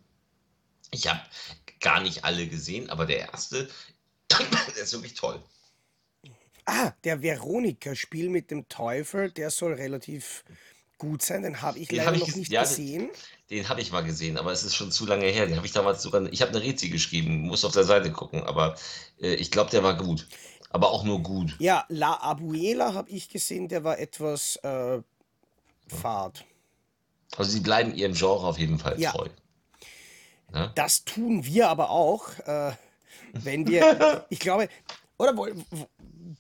Ich 0.92 1.08
habe 1.08 1.22
gar 1.80 2.02
nicht 2.02 2.26
alle 2.26 2.48
gesehen, 2.48 2.90
aber 2.90 3.06
der 3.06 3.32
erste, 3.32 3.70
der 4.32 4.84
ist 4.84 4.94
wirklich 4.94 5.14
toll. 5.14 5.42
Ah, 6.66 6.94
der 7.04 7.22
Veronika-Spiel 7.22 8.30
mit 8.30 8.52
dem 8.52 8.68
Teufel, 8.70 9.32
der 9.32 9.50
soll 9.50 9.74
relativ 9.74 10.44
gut 11.00 11.24
sein. 11.24 11.42
Den 11.42 11.62
habe 11.64 11.80
ich 11.80 11.88
Den 11.88 11.98
leider 11.98 12.08
habe 12.08 12.18
ich 12.18 12.28
noch 12.28 12.36
nicht 12.36 12.52
ja, 12.52 12.62
gesehen. 12.62 13.10
den 13.50 13.68
habe 13.68 13.82
ich 13.82 13.92
mal 13.92 14.02
gesehen, 14.04 14.38
aber 14.38 14.52
es 14.52 14.64
ist 14.64 14.76
schon 14.76 14.92
zu 14.92 15.08
lange 15.08 15.26
her. 15.26 15.48
Den 15.48 15.56
habe 15.58 15.66
ich 15.66 15.74
damals 15.74 16.04
sogar, 16.04 16.22
ich 16.32 16.42
habe 16.44 16.52
eine 16.52 16.62
Rezi 16.62 16.90
geschrieben, 16.90 17.42
muss 17.48 17.66
auf 17.66 17.74
der 17.74 17.86
Seite 17.86 18.12
gucken, 18.12 18.44
aber 18.44 18.76
äh, 19.20 19.34
ich 19.34 19.50
glaube, 19.50 19.72
der 19.72 19.84
war 19.84 19.98
gut. 19.98 20.28
Aber 20.70 20.92
auch 20.92 21.04
nur 21.04 21.24
gut. 21.24 21.56
Ja, 21.58 21.86
La 21.90 22.22
Abuela 22.22 22.94
habe 22.94 23.10
ich 23.10 23.30
gesehen, 23.30 23.68
der 23.68 23.84
war 23.84 23.98
etwas 23.98 24.58
äh, 24.58 25.02
fad. 25.88 26.46
Also 27.38 27.52
sie 27.52 27.62
bleiben 27.62 27.96
ihrem 27.96 28.14
Genre 28.14 28.46
auf 28.46 28.60
jeden 28.60 28.78
Fall 28.78 29.00
Ja, 29.00 29.12
treu. 29.12 29.28
Ne? 30.52 30.72
das 30.76 31.06
tun 31.06 31.46
wir 31.46 31.70
aber 31.70 31.90
auch, 31.92 32.28
äh, 32.46 32.72
wenn 33.34 33.68
wir, 33.68 34.26
ich 34.30 34.40
glaube, 34.40 34.68
oder 35.20 35.34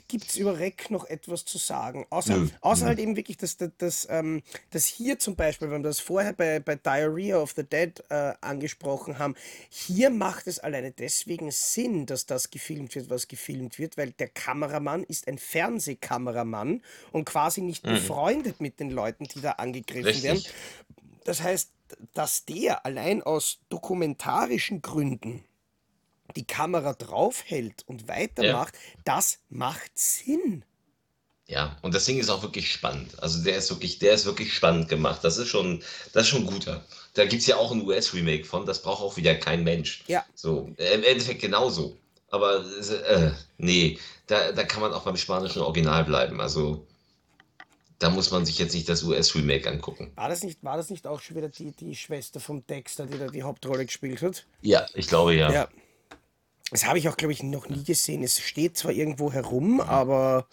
gibt 0.08 0.30
es 0.30 0.38
über 0.38 0.58
Rec 0.58 0.90
noch 0.90 1.06
etwas 1.06 1.46
zu 1.46 1.58
sagen? 1.58 2.06
Außer, 2.10 2.38
Nö, 2.38 2.48
außer 2.62 2.84
nö. 2.84 2.88
halt 2.90 3.00
eben 3.00 3.16
wirklich, 3.18 3.38
dass, 3.38 3.58
dass, 3.58 3.72
dass, 3.78 4.08
ähm, 4.10 4.42
dass 4.72 4.86
hier 4.86 5.20
zum 5.20 5.36
Beispiel, 5.36 5.70
wenn 5.70 5.82
wir 5.84 5.90
das 5.90 6.00
vorher 6.00 6.34
bei, 6.34 6.60
bei 6.60 6.76
Diarrhea 6.76 7.38
of 7.38 7.54
the 7.56 7.64
Dead 7.64 8.02
äh, 8.10 8.34
angesprochen 8.42 9.20
haben, 9.20 9.36
hier 9.70 10.10
macht 10.10 10.48
es 10.48 10.60
alleine 10.60 10.92
deswegen 10.92 11.52
Sinn, 11.52 12.06
dass 12.06 12.26
das 12.26 12.50
gefilmt 12.52 12.96
wird, 12.96 13.10
was 13.10 13.28
gefilmt 13.28 13.78
wird, 13.80 13.98
weil 13.98 14.12
der 14.12 14.30
Kameramann 14.30 15.04
ist 15.04 15.28
ein 15.28 15.38
Fernsehkameramann 15.38 16.82
und 17.12 17.26
quasi 17.26 17.62
nicht 17.62 17.86
Mhm. 17.86 17.90
befreundet 17.90 18.62
mit 18.62 18.80
den 18.80 18.90
Leuten, 18.92 19.26
die 19.26 19.42
da 19.42 19.52
angegriffen 19.54 20.24
werden. 20.24 20.38
Richtig. 20.38 20.54
Das 21.26 21.42
heißt, 21.44 21.72
dass 22.14 22.46
der 22.46 22.86
allein 22.86 23.22
aus 23.24 23.60
dokumentarischen 23.70 24.82
Gründen 24.82 25.44
die 26.36 26.46
Kamera 26.46 26.94
draufhält 26.94 27.84
und 27.88 28.04
Ja. 28.04 28.08
weitermacht, 28.10 28.74
das 29.06 29.40
macht 29.50 29.92
Sinn. 29.96 30.64
Ja, 31.48 31.78
und 31.82 31.96
das 31.96 32.06
Ding 32.06 32.20
ist 32.20 32.30
auch 32.30 32.44
wirklich 32.44 32.72
spannend. 32.72 33.22
Also 33.24 33.44
der 33.44 33.58
ist 33.58 33.72
wirklich, 33.72 33.98
der 33.98 34.14
ist 34.14 34.26
wirklich 34.26 34.54
spannend 34.54 34.88
gemacht. 34.88 35.24
Das 35.24 35.38
ist 35.38 35.48
schon, 35.48 35.82
das 36.14 36.24
ist 36.24 36.30
schon 36.30 36.46
guter. 36.46 36.86
Da 37.16 37.26
gibt 37.26 37.42
es 37.42 37.48
ja 37.48 37.56
auch 37.58 37.72
ein 37.72 37.82
US-Remake 37.82 38.46
von, 38.46 38.68
das 38.68 38.84
braucht 38.84 39.02
auch 39.02 39.18
wieder 39.18 39.34
kein 39.34 39.64
Mensch. 39.64 40.04
Ja, 40.08 40.24
So, 40.36 40.70
im 40.78 41.04
Endeffekt 41.04 41.42
genauso. 41.42 41.98
Aber 42.30 42.64
äh, 42.64 43.32
nee, 43.58 43.98
da, 44.28 44.52
da 44.52 44.64
kann 44.64 44.82
man 44.82 44.94
auch 44.94 45.02
beim 45.04 45.18
spanischen 45.18 45.64
Original 45.64 46.04
bleiben. 46.04 46.40
Also 46.40 46.86
da 47.98 48.12
muss 48.12 48.30
man 48.30 48.46
sich 48.46 48.60
jetzt 48.60 48.76
nicht 48.76 48.88
das 48.88 49.02
US-Remake 49.02 49.68
angucken. 49.68 50.12
war 50.16 50.30
das 50.30 50.44
nicht, 50.44 50.64
war 50.64 50.78
das 50.78 50.92
nicht 50.92 51.08
auch 51.08 51.20
schon 51.20 51.36
wieder 51.36 51.50
die, 51.50 51.72
die 51.72 51.96
Schwester 51.96 52.40
vom 52.40 52.66
Dexter, 52.68 53.08
die 53.08 53.18
da 53.18 53.26
die 53.28 53.42
Hauptrolle 53.42 53.86
gespielt 53.88 54.22
hat? 54.22 54.46
Ja, 54.62 54.86
ich 54.94 55.08
glaube 55.08 55.34
ja. 55.34 55.52
Ja. 55.52 55.68
Das 56.72 56.86
habe 56.86 57.00
ich 57.00 57.10
auch, 57.10 57.18
glaube 57.18 57.34
ich, 57.34 57.42
noch 57.42 57.68
nie 57.68 57.84
gesehen. 57.84 58.24
Es 58.24 58.40
steht 58.40 58.78
zwar 58.78 58.92
irgendwo 58.92 59.32
herum, 59.34 59.82
aber 59.82 60.48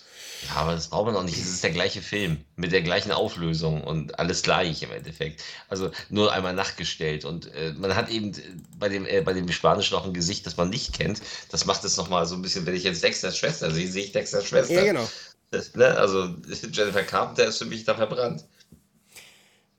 Ja, 0.48 0.56
aber 0.56 0.72
das 0.72 0.88
braucht 0.88 1.06
man 1.06 1.16
auch 1.16 1.22
nicht. 1.24 1.36
Es 1.38 1.46
ist 1.48 1.62
der 1.64 1.70
gleiche 1.72 2.00
Film 2.02 2.44
mit 2.56 2.72
der 2.72 2.82
gleichen 2.82 3.12
Auflösung 3.12 3.82
und 3.84 4.18
alles 4.18 4.42
gleich 4.42 4.82
im 4.82 4.92
Endeffekt. 4.92 5.42
Also 5.68 5.90
nur 6.08 6.32
einmal 6.32 6.54
nachgestellt. 6.54 7.24
Und 7.24 7.52
äh, 7.54 7.72
man 7.76 7.94
hat 7.94 8.08
eben 8.10 8.32
äh, 8.34 8.42
bei 8.78 8.88
dem, 8.88 9.06
äh, 9.06 9.20
bei 9.22 9.34
dem 9.34 9.50
Spanischen 9.52 9.94
auch 9.96 10.04
ein 10.06 10.14
Gesicht, 10.14 10.46
das 10.46 10.56
man 10.56 10.70
nicht 10.70 10.94
kennt. 10.94 11.20
Das 11.50 11.66
macht 11.66 11.84
es 11.84 11.96
nochmal 11.96 12.26
so 12.26 12.34
ein 12.34 12.42
bisschen, 12.42 12.64
wenn 12.66 12.74
ich 12.74 12.84
jetzt 12.84 13.02
Dexters 13.02 13.36
Schwester 13.38 13.70
sehe, 13.70 13.88
sehe 13.88 14.04
ich 14.04 14.12
Dexters 14.12 14.44
ja, 14.44 14.48
Schwester. 14.48 14.84
genau. 14.84 15.08
Das, 15.50 15.74
ne? 15.74 15.86
Also 15.96 16.24
Jennifer 16.72 17.02
Carpenter 17.04 17.46
ist 17.46 17.58
für 17.58 17.66
mich 17.66 17.84
da 17.84 17.94
verbrannt. 17.94 18.44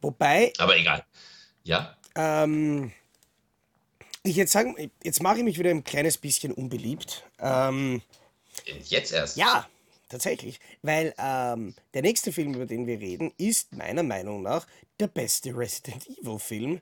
Wobei, 0.02 0.54
Aber 0.58 0.78
egal. 0.78 1.06
Ja? 1.64 1.98
ähm, 2.16 2.92
ich 4.30 4.36
jetzt 4.36 4.52
sagen, 4.52 4.76
jetzt 5.04 5.22
mache 5.22 5.40
ich 5.40 5.44
mich 5.44 5.60
wieder 5.60 5.72
ein 5.72 5.84
kleines 5.84 6.18
bisschen 6.18 6.52
unbeliebt. 6.54 7.24
Ähm, 7.40 8.02
Jetzt 8.86 9.12
erst. 9.12 9.38
Ja, 9.38 9.68
tatsächlich. 10.10 10.60
Weil 10.82 11.14
ähm, 11.18 11.76
der 11.94 12.02
nächste 12.02 12.32
Film, 12.32 12.54
über 12.54 12.66
den 12.66 12.88
wir 12.88 13.00
reden, 13.00 13.32
ist 13.38 13.74
meiner 13.74 14.04
Meinung 14.04 14.42
nach 14.42 14.68
der 15.00 15.08
beste 15.08 15.56
Resident 15.56 16.08
Evil-Film. 16.08 16.82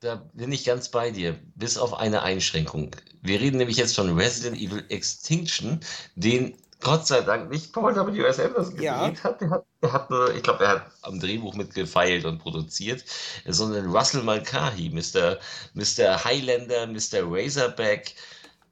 Da 0.00 0.16
bin 0.32 0.50
ich 0.50 0.64
ganz 0.64 0.88
bei 0.88 1.10
dir, 1.10 1.38
bis 1.56 1.76
auf 1.76 1.92
eine 1.92 2.22
Einschränkung. 2.22 2.96
Wir 3.20 3.38
reden 3.40 3.58
nämlich 3.58 3.76
jetzt 3.76 3.94
von 3.94 4.16
Resident 4.18 4.56
Evil 4.56 4.84
Extinction, 4.88 5.80
den 6.14 6.56
Gott 6.80 7.06
sei 7.06 7.20
Dank 7.20 7.50
nicht 7.50 7.72
Paul 7.72 7.94
W. 7.94 8.22
S. 8.24 8.40
Anderson 8.40 8.80
Ja, 8.80 9.08
gedreht 9.08 9.24
hat. 9.24 9.40
Der 9.40 9.50
hat, 9.50 9.64
der 9.82 9.92
hat 9.92 10.10
nur, 10.10 10.34
ich 10.34 10.42
glaube, 10.42 10.64
er 10.64 10.70
hat 10.70 10.92
am 11.02 11.20
Drehbuch 11.20 11.54
mitgefeilt 11.54 12.24
und 12.24 12.38
produziert, 12.38 13.04
sondern 13.46 13.90
Russell 13.90 14.22
Mulcahy, 14.22 14.90
Mr. 14.90 15.38
Mr. 15.74 16.24
Highlander, 16.24 16.86
Mr. 16.86 17.22
Razorback, 17.24 18.14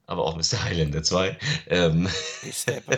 aber 0.07 0.25
auch 0.25 0.37
Mr. 0.37 0.63
Highlander 0.65 1.03
2. 1.03 1.39
Ähm, 1.69 2.09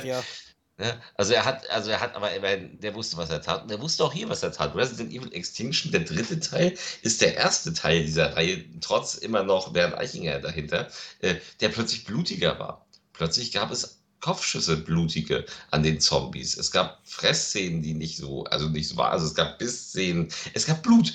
ja. 0.04 0.22
Ja, 0.80 0.98
also 1.14 1.34
er 1.34 1.44
hat, 1.44 1.68
also 1.68 1.90
er 1.90 2.00
hat, 2.00 2.14
aber 2.14 2.30
der 2.30 2.94
wusste, 2.94 3.18
was 3.18 3.28
er 3.28 3.42
tat. 3.42 3.64
Und 3.64 3.70
er 3.70 3.82
wusste 3.82 4.02
auch 4.02 4.14
hier, 4.14 4.30
was 4.30 4.42
er 4.42 4.50
tat. 4.50 4.74
Resident 4.74 5.12
Evil 5.12 5.30
Extinction, 5.34 5.92
der 5.92 6.00
dritte 6.00 6.40
Teil, 6.40 6.74
ist 7.02 7.20
der 7.20 7.34
erste 7.36 7.74
Teil 7.74 8.02
dieser 8.02 8.34
Reihe, 8.34 8.64
trotz 8.80 9.14
immer 9.16 9.42
noch 9.42 9.74
Bernd 9.74 9.94
Eichinger 9.94 10.38
dahinter, 10.40 10.88
äh, 11.20 11.34
der 11.60 11.68
plötzlich 11.68 12.06
blutiger 12.06 12.58
war. 12.58 12.86
Plötzlich 13.12 13.52
gab 13.52 13.70
es 13.70 13.99
Kopfschüsse, 14.20 14.76
blutige 14.76 15.44
an 15.70 15.82
den 15.82 16.00
Zombies. 16.00 16.56
Es 16.56 16.70
gab 16.70 17.00
Fressszenen, 17.04 17.82
die 17.82 17.94
nicht 17.94 18.16
so, 18.16 18.44
also 18.44 18.68
nicht 18.68 18.88
so 18.88 18.96
waren. 18.96 19.12
Also 19.12 19.26
es 19.26 19.34
gab 19.34 19.58
Bissszenen. 19.58 20.28
Es 20.54 20.66
gab 20.66 20.82
Blut. 20.82 21.14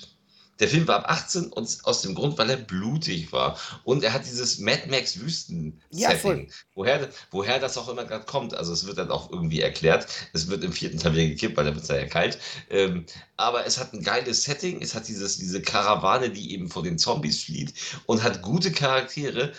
Der 0.60 0.70
Film 0.70 0.88
war 0.88 0.99
ab 0.99 1.12
18 1.12 1.47
und 1.51 1.80
aus 1.84 2.01
dem 2.01 2.16
Grund, 2.16 2.38
weil 2.38 2.49
er 2.49 2.58
blutig 2.58 3.32
war. 3.34 3.60
Und 3.84 4.03
er 4.03 4.14
hat 4.14 4.26
dieses 4.26 4.60
Mad 4.60 4.84
Max 4.89 5.16
Ja, 5.16 5.20
voll. 5.20 5.26
Wüsten-Setting. 5.26 6.51
Woher, 6.74 7.10
woher 7.32 7.60
das 7.60 7.78
auch 7.78 7.89
immer 7.89 8.06
gerade 8.06 8.26
kommt. 8.26 8.53
Also 8.53 8.72
es 8.72 8.86
wird 8.86 8.97
dann 8.97 9.12
auch 9.12 9.30
irgendwie 9.32 9.60
erklärt. 9.60 10.08
Es 10.34 10.47
wird 10.47 10.64
im 10.64 10.72
vierten 10.72 10.97
Teil 10.97 11.14
wieder 11.14 11.28
gekippt, 11.28 11.58
weil 11.58 11.66
da 11.66 11.74
wird 11.76 11.84
es 11.84 11.89
ja 11.89 12.06
kalt. 12.06 12.39
Ähm, 12.70 13.06
aber 13.36 13.66
es 13.66 13.78
hat 13.78 13.93
ein 13.93 14.01
geiles 14.01 14.43
Setting. 14.43 14.82
Es 14.82 14.95
hat 14.95 15.08
dieses, 15.10 15.38
diese 15.38 15.62
Karawane, 15.62 16.30
die 16.30 16.53
eben 16.53 16.70
vor 16.70 16.84
den 16.84 16.97
Zombies 16.97 17.43
flieht 17.43 17.74
und 18.06 18.24
hat 18.24 18.41
gute 18.41 18.72
Charaktere 18.72 19.51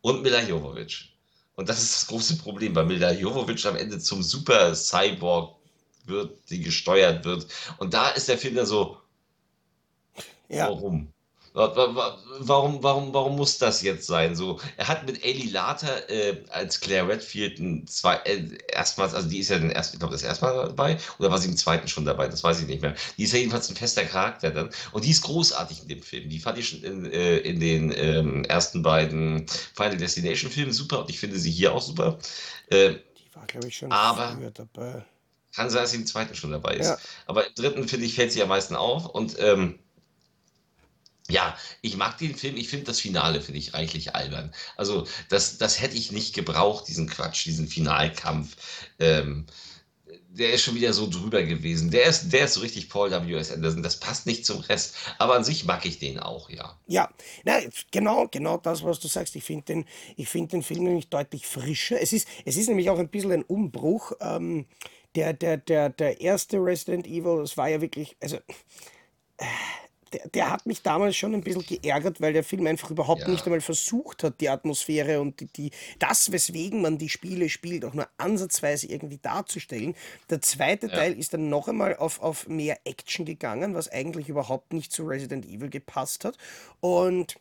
und 0.00 0.22
Mila 0.22 0.42
Jovovich. 0.42 1.15
Und 1.56 1.68
das 1.68 1.82
ist 1.82 1.94
das 1.96 2.06
große 2.08 2.38
Problem, 2.38 2.74
weil 2.74 2.86
Mila 2.86 3.12
Jovovich 3.12 3.66
am 3.66 3.76
Ende 3.76 3.98
zum 3.98 4.22
Super 4.22 4.74
Cyborg 4.74 5.56
wird, 6.04 6.38
die 6.50 6.60
gesteuert 6.60 7.24
wird. 7.24 7.46
Und 7.78 7.94
da 7.94 8.10
ist 8.10 8.28
der 8.28 8.38
Film 8.38 8.54
dann 8.54 8.66
so, 8.66 8.98
Ja, 10.48 10.68
warum? 10.68 11.12
Wa- 11.56 11.74
wa- 11.74 11.94
wa- 11.96 12.18
Warum, 12.40 12.82
warum, 12.82 13.14
warum 13.14 13.36
muss 13.36 13.56
das 13.56 13.80
jetzt 13.80 14.06
sein? 14.06 14.36
So, 14.36 14.60
er 14.76 14.88
hat 14.88 15.06
mit 15.06 15.24
Ailey 15.24 15.48
Later 15.48 16.08
äh, 16.10 16.44
als 16.50 16.80
Claire 16.80 17.08
Redfield 17.08 17.58
ein 17.58 17.86
zwei, 17.86 18.16
äh, 18.26 18.58
erstmals, 18.70 19.14
also 19.14 19.26
die 19.28 19.38
ist 19.38 19.48
ja 19.48 19.58
den 19.58 19.70
ersten, 19.70 19.96
ich 19.96 20.00
glaube, 20.00 20.12
das 20.12 20.22
erste 20.22 20.44
Mal 20.44 20.54
dabei, 20.68 20.98
oder 21.18 21.30
war 21.30 21.38
sie 21.38 21.48
im 21.48 21.56
zweiten 21.56 21.88
schon 21.88 22.04
dabei? 22.04 22.28
Das 22.28 22.44
weiß 22.44 22.60
ich 22.60 22.66
nicht 22.66 22.82
mehr. 22.82 22.94
Die 23.16 23.22
ist 23.24 23.32
ja 23.32 23.38
jedenfalls 23.38 23.70
ein 23.70 23.76
fester 23.76 24.04
Charakter 24.04 24.50
dann. 24.50 24.70
Und 24.92 25.04
die 25.06 25.10
ist 25.10 25.22
großartig 25.22 25.82
in 25.82 25.88
dem 25.88 26.02
Film. 26.02 26.28
Die 26.28 26.38
fand 26.40 26.58
ich 26.58 26.68
schon 26.68 26.82
in, 26.84 27.06
äh, 27.10 27.38
in 27.38 27.58
den 27.58 27.90
ähm, 27.96 28.44
ersten 28.44 28.82
beiden 28.82 29.46
Final 29.74 29.96
Destination 29.96 30.50
Filmen 30.50 30.72
super 30.74 31.00
und 31.00 31.10
ich 31.10 31.18
finde 31.18 31.38
sie 31.38 31.50
hier 31.50 31.72
auch 31.74 31.80
super. 31.82 32.18
Äh, 32.68 32.96
die 33.18 33.34
war, 33.34 33.46
glaube 33.46 33.68
ich, 33.68 33.76
schon 33.76 33.90
aber 33.90 34.32
früher 34.32 34.50
dabei. 34.50 35.04
kann 35.54 35.70
sein, 35.70 35.82
dass 35.82 35.90
sie 35.92 35.96
im 35.98 36.06
zweiten 36.06 36.34
schon 36.34 36.50
dabei 36.52 36.76
ist. 36.76 36.86
Ja, 36.86 36.98
Aber 37.26 37.46
im 37.46 37.54
dritten, 37.54 37.88
finde 37.88 38.06
ich, 38.06 38.14
fällt 38.14 38.32
sie 38.32 38.42
am 38.42 38.48
meisten 38.48 38.76
auf. 38.76 39.06
Und 39.06 39.36
ähm, 39.38 39.78
ja, 41.28 41.56
ich 41.82 41.96
mag 41.96 42.18
den 42.18 42.36
Film. 42.36 42.56
Ich 42.56 42.68
finde 42.68 42.86
das 42.86 43.00
Finale, 43.00 43.40
finde 43.40 43.58
ich, 43.58 43.74
reichlich 43.74 44.14
albern. 44.14 44.52
Also, 44.76 45.06
das, 45.28 45.58
das 45.58 45.80
hätte 45.80 45.96
ich 45.96 46.12
nicht 46.12 46.34
gebraucht, 46.34 46.88
diesen 46.88 47.08
Quatsch, 47.08 47.46
diesen 47.46 47.68
Finalkampf. 47.68 48.56
Ähm, 48.98 49.46
der 50.28 50.52
ist 50.52 50.62
schon 50.62 50.74
wieder 50.74 50.92
so 50.92 51.08
drüber 51.08 51.42
gewesen. 51.42 51.90
Der 51.90 52.04
ist, 52.04 52.30
der 52.32 52.44
ist 52.44 52.54
so 52.54 52.60
richtig 52.60 52.90
Paul 52.90 53.10
W.S. 53.10 53.50
Anderson. 53.50 53.82
Das 53.82 53.98
passt 53.98 54.26
nicht 54.26 54.44
zum 54.44 54.60
Rest. 54.60 54.94
Aber 55.18 55.34
an 55.34 55.44
sich 55.44 55.64
mag 55.64 55.84
ich 55.86 55.98
den 55.98 56.20
auch, 56.20 56.50
ja. 56.50 56.78
ja. 56.86 57.08
Nein, 57.44 57.72
genau, 57.90 58.28
genau 58.28 58.58
das, 58.58 58.84
was 58.84 59.00
du 59.00 59.08
sagst. 59.08 59.34
Ich 59.36 59.44
finde 59.44 59.64
den, 59.64 59.84
ich 60.16 60.28
finde 60.28 60.50
den 60.50 60.62
Film 60.62 60.84
nämlich 60.84 61.08
deutlich 61.08 61.46
frischer. 61.46 62.00
Es 62.00 62.12
ist, 62.12 62.28
es 62.44 62.56
ist 62.56 62.68
nämlich 62.68 62.90
auch 62.90 62.98
ein 62.98 63.08
bisschen 63.08 63.32
ein 63.32 63.42
Umbruch. 63.42 64.12
Ähm, 64.20 64.66
der, 65.14 65.32
der, 65.32 65.56
der, 65.56 65.88
der 65.88 66.20
erste 66.20 66.58
Resident 66.58 67.06
Evil, 67.06 67.38
das 67.38 67.56
war 67.56 67.68
ja 67.68 67.80
wirklich, 67.80 68.16
also 68.20 68.38
der, 70.12 70.28
der 70.28 70.50
hat 70.50 70.66
mich 70.66 70.82
damals 70.82 71.16
schon 71.16 71.34
ein 71.34 71.42
bisschen 71.42 71.66
geärgert, 71.66 72.20
weil 72.20 72.32
der 72.32 72.44
Film 72.44 72.66
einfach 72.66 72.90
überhaupt 72.90 73.26
nicht 73.28 73.40
Ja, 73.40 73.46
einmal 73.46 73.60
versucht 73.60 74.22
hat, 74.22 74.40
die 74.40 74.48
Atmosphäre 74.48 75.20
und 75.20 75.40
die, 75.40 75.46
die, 75.46 75.70
das, 75.98 76.32
weswegen 76.32 76.80
man 76.80 76.98
die 76.98 77.08
Spiele 77.08 77.48
spielt, 77.48 77.84
auch 77.84 77.94
nur 77.94 78.08
ansatzweise 78.18 78.86
irgendwie 78.86 79.18
darzustellen. 79.18 79.94
Der 80.30 80.40
zweite 80.40 80.86
ja, 80.86 80.92
Teil 80.92 81.18
ist 81.18 81.34
dann 81.34 81.48
noch 81.48 81.68
einmal 81.68 81.96
auf, 81.96 82.20
auf 82.20 82.48
mehr 82.48 82.78
Action 82.84 83.24
gegangen, 83.24 83.74
was 83.74 83.88
eigentlich 83.88 84.28
überhaupt 84.28 84.72
nicht 84.72 84.92
zu 84.92 85.04
Resident 85.04 85.46
Evil 85.46 85.70
gepasst 85.70 86.24
hat. 86.24 86.36
Und 86.80 87.36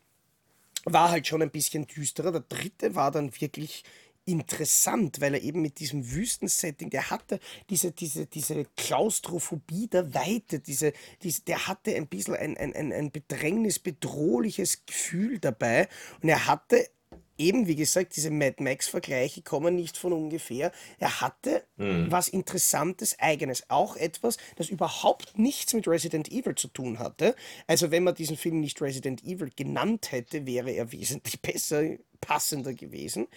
war 0.86 1.10
halt 1.10 1.28
schon 1.28 1.42
ein 1.42 1.50
bisschen 1.50 1.88
düsterer. 1.88 2.32
Der 2.32 2.42
dritte 2.42 2.96
war 2.96 3.12
dann 3.12 3.32
wirklich 3.42 3.84
interessant, 4.26 5.22
weil 5.22 5.36
er 5.36 5.42
eben 5.42 5.62
mit 5.62 5.80
diesem 5.80 6.12
Wüstensetting, 6.12 6.90
der 6.90 7.10
hatte 7.10 7.40
diese, 7.70 7.92
diese, 7.92 8.26
diese 8.26 8.66
Klaustrophobie 8.76 9.88
der 9.88 10.14
Weite, 10.14 10.60
diese, 10.60 10.94
diese, 11.22 11.44
der 11.44 11.68
hatte 11.68 11.96
ein 11.96 12.08
bisschen 12.08 12.36
ein, 12.36 12.58
ein, 12.58 12.74
ein, 12.76 12.92
ein 12.92 13.12
Bedrängnis, 13.12 13.80
bedrohliches 13.80 14.86
Gefühl 14.86 15.40
dabei 15.40 15.88
und 16.22 16.30
er 16.30 16.48
hatte 16.48 16.90
eben, 17.38 17.68
wie 17.68 17.76
gesagt, 17.76 18.16
diese 18.16 18.32
Mad 18.32 18.64
Max-Vergleiche 18.64 19.42
kommen 19.42 19.76
nicht 19.76 19.98
von 19.98 20.14
ungefähr. 20.14 20.72
Er 21.00 21.22
hatte 21.22 21.64
hm, 21.78 22.10
was 22.10 22.28
Interessantes, 22.28 23.20
Eigenes. 23.20 23.70
Auch 23.70 23.96
etwas, 23.96 24.38
das 24.56 24.70
überhaupt 24.70 25.38
nichts 25.38 25.74
mit 25.74 25.88
Resident 25.88 26.32
Evil 26.32 26.56
zu 26.56 26.68
tun 26.68 27.00
hatte. 27.00 27.36
Also, 27.68 27.92
wenn 27.92 28.04
man 28.04 28.16
diesen 28.16 28.38
Film 28.38 28.60
nicht 28.60 28.82
Resident 28.82 29.24
Evil 29.24 29.50
genannt 29.56 30.12
hätte, 30.12 30.46
wäre 30.46 30.72
er 30.72 30.92
wesentlich 30.92 31.42
besser, 31.42 31.84
passender 32.22 32.74
gewesen. 32.74 33.28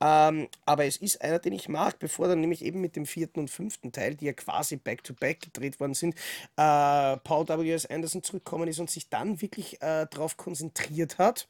Ähm, 0.00 0.48
aber 0.66 0.84
es 0.84 0.96
ist 0.96 1.22
einer, 1.22 1.38
den 1.38 1.52
ich 1.52 1.68
mag, 1.68 1.98
bevor 1.98 2.28
dann 2.28 2.40
nämlich 2.40 2.64
eben 2.64 2.80
mit 2.80 2.96
dem 2.96 3.06
vierten 3.06 3.40
und 3.40 3.50
fünften 3.50 3.92
Teil, 3.92 4.14
die 4.14 4.26
ja 4.26 4.32
quasi 4.32 4.76
back-to-back 4.76 5.40
gedreht 5.40 5.80
worden 5.80 5.94
sind, 5.94 6.14
äh, 6.56 7.16
Paul 7.18 7.48
W.S. 7.48 7.86
Anderson 7.86 8.22
zurückgekommen 8.22 8.68
ist 8.68 8.80
und 8.80 8.90
sich 8.90 9.08
dann 9.08 9.40
wirklich 9.40 9.80
äh, 9.82 10.06
darauf 10.10 10.36
konzentriert 10.36 11.18
hat 11.18 11.48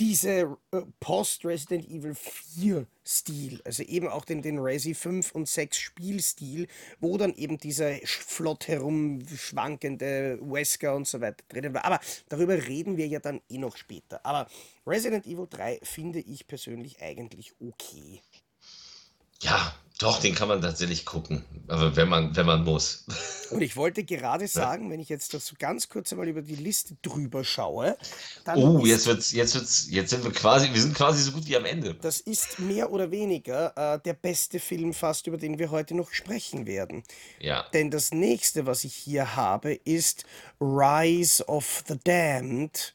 diese 0.00 0.56
äh, 0.72 0.80
Post-Resident 0.98 1.86
Evil 1.86 2.14
4 2.14 2.86
Stil, 3.06 3.60
also 3.64 3.82
eben 3.82 4.08
auch 4.08 4.24
den, 4.24 4.40
den 4.40 4.58
Resi 4.58 4.94
5 4.94 5.32
und 5.32 5.46
6 5.46 5.76
Spielstil, 5.76 6.68
wo 7.00 7.18
dann 7.18 7.34
eben 7.34 7.58
dieser 7.58 7.96
flott 8.04 8.66
herumschwankende 8.66 10.38
Wesker 10.40 10.96
und 10.96 11.06
so 11.06 11.20
weiter 11.20 11.44
drinnen 11.48 11.74
war. 11.74 11.84
Aber 11.84 12.00
darüber 12.30 12.54
reden 12.54 12.96
wir 12.96 13.06
ja 13.08 13.20
dann 13.20 13.42
eh 13.50 13.58
noch 13.58 13.76
später. 13.76 14.24
Aber 14.24 14.48
Resident 14.86 15.26
Evil 15.26 15.46
3 15.50 15.80
finde 15.82 16.20
ich 16.20 16.46
persönlich 16.46 17.02
eigentlich 17.02 17.52
okay. 17.60 18.22
ja, 19.42 19.74
doch, 20.00 20.18
den 20.18 20.34
kann 20.34 20.48
man 20.48 20.62
tatsächlich 20.62 21.04
gucken. 21.04 21.44
Aber 21.68 21.94
wenn 21.94 22.08
man, 22.08 22.34
wenn 22.34 22.46
man 22.46 22.64
muss. 22.64 23.04
Und 23.50 23.60
ich 23.60 23.76
wollte 23.76 24.02
gerade 24.02 24.48
sagen, 24.48 24.90
wenn 24.90 24.98
ich 24.98 25.10
jetzt 25.10 25.34
das 25.34 25.44
so 25.44 25.56
ganz 25.58 25.90
kurz 25.90 26.10
einmal 26.10 26.26
über 26.26 26.40
die 26.40 26.54
Liste 26.54 26.96
drüber 27.02 27.44
schaue, 27.44 27.98
dann 28.44 28.58
Oh, 28.58 28.86
jetzt 28.86 29.06
wird's, 29.06 29.32
jetzt 29.32 29.54
wird's, 29.54 29.88
jetzt 29.90 30.08
sind 30.08 30.24
wir 30.24 30.32
quasi, 30.32 30.72
wir 30.72 30.80
sind 30.80 30.94
quasi 30.94 31.22
so 31.22 31.32
gut 31.32 31.46
wie 31.46 31.56
am 31.56 31.66
Ende. 31.66 31.94
Das 32.00 32.18
ist 32.18 32.58
mehr 32.58 32.90
oder 32.90 33.10
weniger 33.10 33.76
äh, 33.76 34.00
der 34.00 34.14
beste 34.14 34.58
Film 34.58 34.94
fast, 34.94 35.26
über 35.26 35.36
den 35.36 35.58
wir 35.58 35.70
heute 35.70 35.94
noch 35.94 36.12
sprechen 36.12 36.66
werden. 36.66 37.02
Ja. 37.38 37.66
Denn 37.74 37.90
das 37.90 38.10
nächste, 38.10 38.64
was 38.64 38.84
ich 38.84 38.94
hier 38.94 39.36
habe, 39.36 39.74
ist 39.74 40.24
Rise 40.60 41.46
of 41.46 41.84
the 41.88 41.98
Damned. 42.02 42.94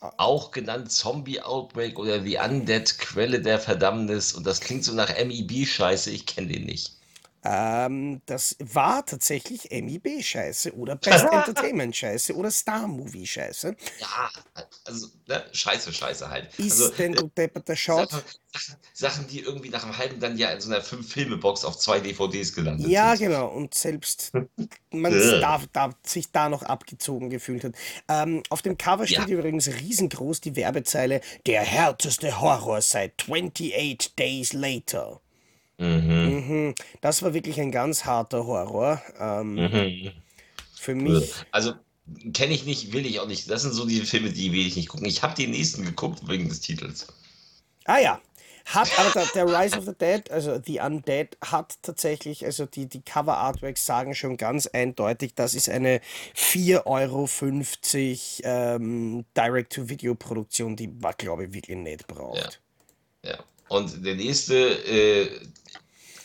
Auch 0.00 0.50
genannt 0.52 0.92
Zombie 0.92 1.40
Outbreak 1.40 1.98
oder 1.98 2.22
The 2.22 2.38
Undead 2.38 2.98
Quelle 2.98 3.40
der 3.40 3.58
Verdammnis. 3.58 4.32
Und 4.32 4.46
das 4.46 4.60
klingt 4.60 4.84
so 4.84 4.92
nach 4.92 5.10
MEB-Scheiße. 5.10 6.10
Ich 6.10 6.26
kenne 6.26 6.48
den 6.48 6.66
nicht. 6.66 6.97
Ähm, 7.44 8.20
das 8.26 8.56
war 8.60 9.06
tatsächlich 9.06 9.70
MIB-Scheiße 9.70 10.72
oder 10.74 10.96
Best 10.96 11.32
Entertainment-Scheiße 11.32 12.34
oder 12.34 12.50
Star-Movie-Scheiße. 12.50 13.76
Ja, 14.00 14.30
also, 14.84 15.08
ne, 15.26 15.44
Scheiße, 15.52 15.92
Scheiße 15.92 16.28
halt. 16.30 16.50
Also, 16.70 16.84
Ist 16.86 16.98
denn 16.98 17.14
äh, 17.14 17.16
du 17.16 17.28
depperter 17.28 17.76
Sachen, 17.86 18.08
Schaut? 18.10 18.10
Sachen, 18.52 18.76
Sachen, 18.92 19.26
die 19.28 19.40
irgendwie 19.40 19.70
nach 19.70 19.84
einem 19.84 19.98
halben 19.98 20.20
dann 20.20 20.38
ja 20.38 20.50
in 20.50 20.60
so 20.60 20.70
einer 20.70 20.82
Fünf-Filme-Box 20.82 21.64
auf 21.64 21.78
zwei 21.78 22.00
DVDs 22.00 22.54
gelandet 22.54 22.86
Ja, 22.86 23.16
sind. 23.16 23.18
genau. 23.18 23.48
Und 23.48 23.74
selbst 23.74 24.32
man 24.90 25.12
Äh, 25.12 25.40
da, 25.40 25.60
da, 25.72 25.90
sich 26.04 26.30
da 26.32 26.48
noch 26.48 26.62
abgezogen 26.62 27.30
gefühlt 27.30 27.64
hat. 27.64 27.74
Ähm, 28.08 28.42
auf 28.50 28.62
dem 28.62 28.78
Cover 28.78 29.06
steht 29.06 29.28
Ja, 29.28 29.28
übrigens 29.28 29.68
riesengroß 29.68 30.40
die 30.40 30.56
Werbezeile 30.56 31.20
Der 31.46 31.62
härteste 31.62 32.40
Horror 32.40 32.80
seit 32.82 33.14
28 33.22 34.14
Days 34.16 34.52
Later. 34.52 35.20
Mhm, 35.78 36.44
Mhm. 36.48 36.74
Das 37.00 37.22
war 37.22 37.34
wirklich 37.34 37.60
ein 37.60 37.72
ganz 37.72 38.04
harter 38.04 38.46
Horror. 38.46 39.02
Ähm, 39.18 39.54
mhm. 39.54 40.12
für 40.74 40.92
Äh, 41.04 41.04
mich. 41.04 41.34
Also, 41.50 41.74
kenne 42.34 42.54
ich 42.54 42.64
nicht, 42.64 42.92
will 42.92 43.06
ich 43.06 43.20
auch 43.20 43.26
nicht. 43.28 43.50
Das 43.50 43.62
sind 43.62 43.72
so 43.74 43.84
die 43.86 44.00
Filme, 44.02 44.30
die 44.32 44.52
will 44.52 44.66
ich 44.66 44.76
nicht 44.76 44.88
gucken. 44.88 45.06
Ich 45.06 45.22
habe 45.22 45.34
die 45.34 45.46
nächsten 45.46 45.84
geguckt 45.84 46.26
wegen 46.28 46.48
des 46.48 46.60
Titels. 46.60 47.06
Ah 47.84 47.98
ja. 47.98 48.20
Hat 48.66 48.90
aber 48.98 49.10
der, 49.10 49.26
der 49.28 49.46
Rise 49.46 49.78
of 49.78 49.84
the 49.86 49.94
Dead, 49.98 50.30
also 50.30 50.60
The 50.64 50.80
Undead, 50.80 51.36
hat 51.42 51.78
tatsächlich, 51.82 52.44
also 52.44 52.66
die, 52.66 52.86
die 52.86 53.00
Cover-Artworks 53.02 53.84
sagen 53.86 54.14
schon 54.14 54.36
ganz 54.36 54.66
eindeutig, 54.66 55.34
das 55.34 55.54
ist 55.54 55.68
eine 55.70 56.00
4,50 56.34 58.44
Euro 58.44 58.76
ähm, 58.76 59.24
Direct-to-Video-Produktion, 59.36 60.76
die 60.76 60.88
man, 60.88 61.14
glaube 61.16 61.44
ich, 61.46 61.52
wirklich 61.54 61.78
nicht 61.78 62.04
Ja, 62.32 62.44
braucht. 62.46 62.60
ja. 63.24 63.38
Und 63.68 64.04
der 64.04 64.16
nächste, 64.16 64.54
äh, 64.56 65.40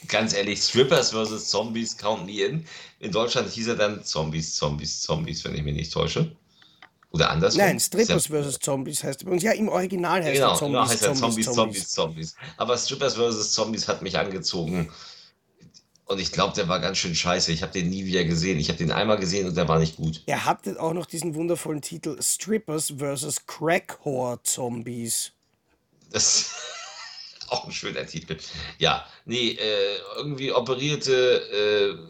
ganz 0.08 0.34
ehrlich, 0.34 0.62
Strippers 0.62 1.12
vs. 1.12 1.49
Zombies 1.49 1.97
Count 1.97 2.26
Me 2.26 2.43
In. 2.43 2.66
In 2.99 3.12
Deutschland 3.12 3.49
hieß 3.49 3.68
er 3.70 3.76
dann 3.76 4.04
Zombies, 4.04 4.56
Zombies, 4.56 5.01
Zombies, 5.01 5.43
wenn 5.43 5.56
ich 5.56 5.64
mich 5.64 5.76
nicht 5.76 5.93
täusche. 5.93 6.36
Oder 7.12 7.26
Nein, 7.26 7.36
andersrum. 7.36 7.62
Ist 7.62 7.93
ja, 7.93 8.06
Strippers 8.06 8.28
vs. 8.28 8.60
Zombies 8.60 9.04
heißt 9.04 9.22
er 9.22 9.26
bei 9.26 9.32
uns. 9.34 9.43
Ja, 9.43 9.51
im 9.51 9.70
Original 9.70 10.24
heißt 10.24 10.28
er 10.28 10.34
genau, 10.34 10.47
genau, 10.47 10.58
Zombies, 10.58 10.91
heißt 10.91 11.04
er 11.04 11.14
Zombies, 11.14 11.45
Zombies, 11.45 11.89
Zombies. 11.89 12.36
Aber 12.58 12.78
Strippers 12.78 13.16
vs. 13.16 13.51
Zombies 13.51 13.88
hat 13.88 14.01
mich 14.01 14.18
angezogen. 14.18 14.89
Und 16.06 16.20
ich 16.20 16.32
glaube, 16.32 16.54
der 16.54 16.68
war 16.68 16.80
ganz 16.80 16.97
schön 16.97 17.16
scheiße. 17.16 17.51
Ich 17.51 17.62
habe 17.62 17.72
den 17.72 17.89
nie 17.89 18.06
wieder 18.06 18.24
gesehen. 18.24 18.60
Ich 18.60 18.68
habe 18.70 18.78
den 18.78 18.91
einmal 18.91 19.18
gesehen 19.18 19.47
und 19.47 19.56
der 19.56 19.68
war 19.68 19.80
nicht 19.80 19.95
gut. 19.95 20.22
Er 20.26 20.45
hatte 20.45 20.80
auch 20.82 20.93
noch 20.93 21.06
diesen 21.06 21.36
wundervollen 21.36 21.82
Titel 21.82 22.22
Strippers 22.22 22.93
vs. 22.97 23.45
Crack-Whore 23.45 24.41
Zombies. 24.43 25.32
Das 26.12 26.51
auch 27.54 27.66
ein 27.66 27.72
schöner 27.72 28.06
Titel. 28.06 28.38
Ja, 28.80 29.06
nee, 29.26 29.51
äh, 29.51 29.97
irgendwie 30.18 30.51
operierte 30.51 32.08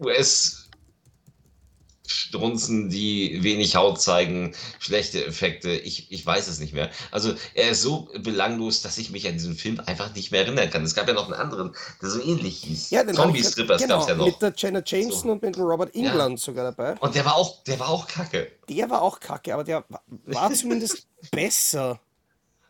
äh, 0.00 0.02
US- 0.04 0.62
Strunzen, 2.08 2.88
die 2.88 3.42
wenig 3.42 3.74
Haut 3.74 4.00
zeigen, 4.00 4.54
schlechte 4.78 5.24
Effekte, 5.24 5.70
ich, 5.72 6.12
ich 6.12 6.24
weiß 6.24 6.46
es 6.46 6.60
nicht 6.60 6.72
mehr. 6.72 6.88
Also 7.10 7.34
er 7.54 7.70
ist 7.70 7.82
so 7.82 8.08
belanglos, 8.20 8.80
dass 8.80 8.96
ich 8.98 9.10
mich 9.10 9.26
an 9.26 9.32
diesen 9.34 9.56
Film 9.56 9.80
einfach 9.86 10.14
nicht 10.14 10.30
mehr 10.30 10.42
erinnern 10.44 10.70
kann. 10.70 10.84
Es 10.84 10.94
gab 10.94 11.08
ja 11.08 11.14
noch 11.14 11.24
einen 11.24 11.34
anderen, 11.34 11.74
der 12.00 12.10
so 12.10 12.20
ähnlich 12.22 12.58
hieß. 12.58 12.90
Ja, 12.90 13.02
den 13.02 13.16
Zombie-Strippers 13.16 13.88
gab 13.88 14.00
es 14.02 14.06
genau, 14.06 14.08
ja 14.08 14.14
mit 14.24 14.34
noch. 14.34 14.38
der 14.38 14.54
Jenna 14.56 14.82
Jameson 14.86 15.20
So, 15.22 15.32
und 15.32 15.42
mit 15.42 15.56
dem 15.56 15.62
Robert 15.62 15.96
ja. 15.96 16.02
England 16.02 16.38
sogar 16.38 16.72
dabei. 16.72 16.96
Und 17.00 17.14
der 17.16 17.24
war 17.24 17.34
auch, 17.34 17.64
der 17.64 17.80
war 17.80 17.88
auch 17.88 18.06
kacke. 18.06 18.52
Der 18.68 18.88
war 18.88 19.02
auch 19.02 19.18
kacke, 19.18 19.52
aber 19.52 19.64
der 19.64 19.84
wa- 19.88 20.02
war 20.26 20.52
zumindest 20.54 21.08
besser. 21.32 21.98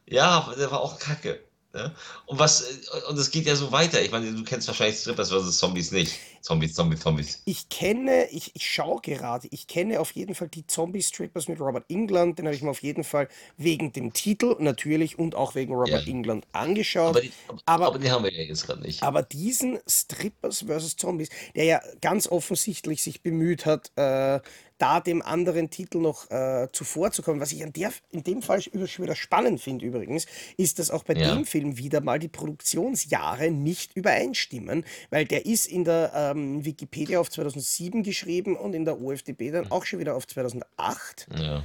Ja, 0.06 0.50
der 0.58 0.70
war 0.70 0.80
auch 0.80 0.98
kacke. 0.98 1.40
Ja? 1.76 1.92
Und 2.26 2.38
was, 2.38 2.62
äh, 2.62 2.74
und 3.08 3.18
es 3.18 3.30
geht 3.30 3.46
ja 3.46 3.56
so 3.56 3.72
weiter. 3.72 4.00
Ich 4.02 4.10
meine, 4.10 4.32
du 4.32 4.42
kennst 4.44 4.66
wahrscheinlich 4.68 4.98
Strippers 4.98 5.30
vs. 5.30 5.58
Zombies 5.58 5.92
nicht. 5.92 6.12
Zombies, 6.46 6.74
Zombies, 6.74 7.00
Zombies. 7.00 7.42
Ich 7.44 7.68
kenne, 7.68 8.26
ich, 8.30 8.52
ich 8.54 8.70
schaue 8.70 9.00
gerade, 9.02 9.48
ich 9.50 9.66
kenne 9.66 9.98
auf 10.00 10.12
jeden 10.12 10.36
Fall 10.36 10.48
die 10.48 10.64
Zombie-Strippers 10.66 11.48
mit 11.48 11.58
Robert 11.60 11.84
England. 11.90 12.38
Den 12.38 12.46
habe 12.46 12.54
ich 12.54 12.62
mir 12.62 12.70
auf 12.70 12.82
jeden 12.82 13.02
Fall 13.02 13.28
wegen 13.56 13.92
dem 13.92 14.12
Titel 14.12 14.54
natürlich 14.60 15.18
und 15.18 15.34
auch 15.34 15.56
wegen 15.56 15.72
Ja. 15.72 15.78
Robert 15.78 16.06
England 16.06 16.46
Aber 16.52 16.64
angeschaut. 16.64 17.22
die, 17.22 17.32
aber, 17.48 17.60
Aber 17.66 17.86
aber 17.86 17.98
die 17.98 18.10
haben 18.12 18.22
wir 18.24 18.32
ja 18.32 18.42
jetzt 18.44 18.64
gerade 18.64 18.80
nicht. 18.80 19.02
Aber 19.02 19.22
diesen 19.24 19.78
Strippers 19.88 20.64
vs. 20.68 20.96
Zombies, 20.96 21.30
der 21.56 21.64
ja 21.64 21.80
ganz 22.00 22.28
offensichtlich 22.28 23.02
sich 23.02 23.22
bemüht 23.22 23.66
hat, 23.66 23.90
äh, 23.96 24.40
da 24.78 25.00
dem 25.00 25.22
anderen 25.22 25.70
Titel 25.70 25.98
noch 25.98 26.30
äh, 26.30 26.68
zuvorzukommen, 26.70 27.40
was 27.40 27.50
ich 27.50 27.64
an 27.64 27.72
der, 27.72 27.92
in 28.10 28.22
dem 28.24 28.42
Fall 28.42 28.60
schon 28.60 28.74
wieder 29.04 29.16
spannend 29.16 29.58
finde 29.60 29.86
übrigens, 29.86 30.26
ist, 30.58 30.78
dass 30.78 30.90
auch 30.90 31.02
bei 31.02 31.14
dem 31.14 31.22
Ja. 31.38 31.44
Film 31.44 31.78
wieder 31.78 32.02
mal 32.02 32.18
die 32.18 32.28
Produktionsjahre 32.28 33.50
nicht 33.50 33.96
übereinstimmen, 33.96 34.84
weil 35.08 35.24
der 35.24 35.46
ist 35.46 35.66
in 35.66 35.84
der 35.84 36.12
ähm, 36.36 36.64
Wikipedia 36.64 37.18
auf 37.20 37.30
2007 37.30 38.02
geschrieben 38.02 38.56
und 38.56 38.74
in 38.74 38.84
der 38.84 39.00
OFDB 39.00 39.50
dann 39.50 39.70
auch 39.70 39.84
schon 39.84 39.98
wieder 39.98 40.14
auf 40.14 40.26
2008. 40.26 41.28
Ja. 41.36 41.64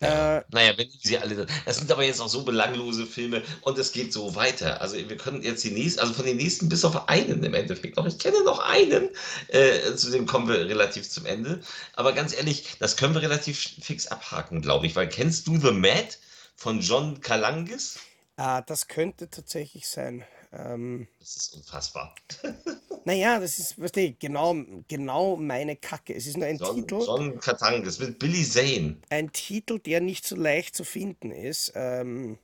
Äh, 0.00 0.40
Ja. 0.40 0.44
Naja, 0.50 0.76
wenn 0.76 0.88
sie 1.00 1.16
alle. 1.16 1.46
Das 1.64 1.76
sind 1.76 1.92
aber 1.92 2.02
jetzt 2.02 2.20
auch 2.20 2.28
so 2.28 2.42
belanglose 2.44 3.06
Filme 3.06 3.42
und 3.60 3.78
es 3.78 3.92
geht 3.92 4.12
so 4.12 4.34
weiter. 4.34 4.80
Also 4.80 4.96
wir 4.96 5.16
können 5.16 5.42
jetzt 5.42 5.62
die 5.62 5.70
nächsten, 5.70 6.00
also 6.00 6.12
von 6.12 6.24
den 6.24 6.38
nächsten 6.38 6.68
bis 6.68 6.84
auf 6.84 7.08
einen 7.08 7.42
im 7.44 7.54
Endeffekt 7.54 7.96
noch. 7.96 8.06
Ich 8.06 8.18
kenne 8.18 8.42
noch 8.44 8.58
einen. 8.58 9.10
Äh, 9.48 9.94
zu 9.94 10.10
dem 10.10 10.26
kommen 10.26 10.48
wir 10.48 10.66
relativ 10.68 11.08
zum 11.08 11.24
Ende. 11.26 11.60
Aber 11.94 12.12
ganz 12.14 12.34
ehrlich, 12.34 12.76
das 12.80 12.96
können 12.96 13.14
wir 13.14 13.22
relativ 13.22 13.56
fix 13.80 14.08
abhaken, 14.08 14.60
glaube 14.60 14.86
ich. 14.86 14.96
Weil 14.96 15.08
kennst 15.08 15.46
du 15.46 15.56
The 15.56 15.70
Mad 15.70 16.08
von 16.56 16.80
John 16.80 17.20
Kalangis? 17.20 18.00
äh, 18.38 18.62
das 18.66 18.88
könnte 18.88 19.30
tatsächlich 19.30 19.86
sein. 19.88 20.24
Ähm, 20.52 21.06
Das 21.20 21.36
ist 21.36 21.54
unfassbar. 21.54 22.14
naja, 23.04 23.38
das 23.40 23.58
ist, 23.58 23.80
weißt 23.80 23.96
du, 23.96 24.12
genau, 24.18 24.54
genau 24.88 25.36
meine 25.36 25.76
Kacke. 25.76 26.14
Es 26.14 26.26
ist 26.26 26.36
nur 26.36 26.46
ein 26.46 26.58
John, 26.58 26.76
Titel. 26.76 27.02
John 27.04 27.38
Kalangis 27.40 27.98
mit 27.98 28.18
Billy 28.18 28.44
Zane. 28.44 28.96
ein 29.10 29.32
Titel, 29.32 29.78
der 29.78 30.00
nicht 30.00 30.26
so 30.26 30.36
leicht 30.36 30.74
zu 30.76 30.84
finden 30.84 31.30
ist 31.32 31.72
ähm, 31.74 32.38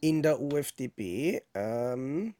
in 0.00 0.22
der 0.22 0.40
UFDB, 0.40 1.40
ähm, 1.54 2.34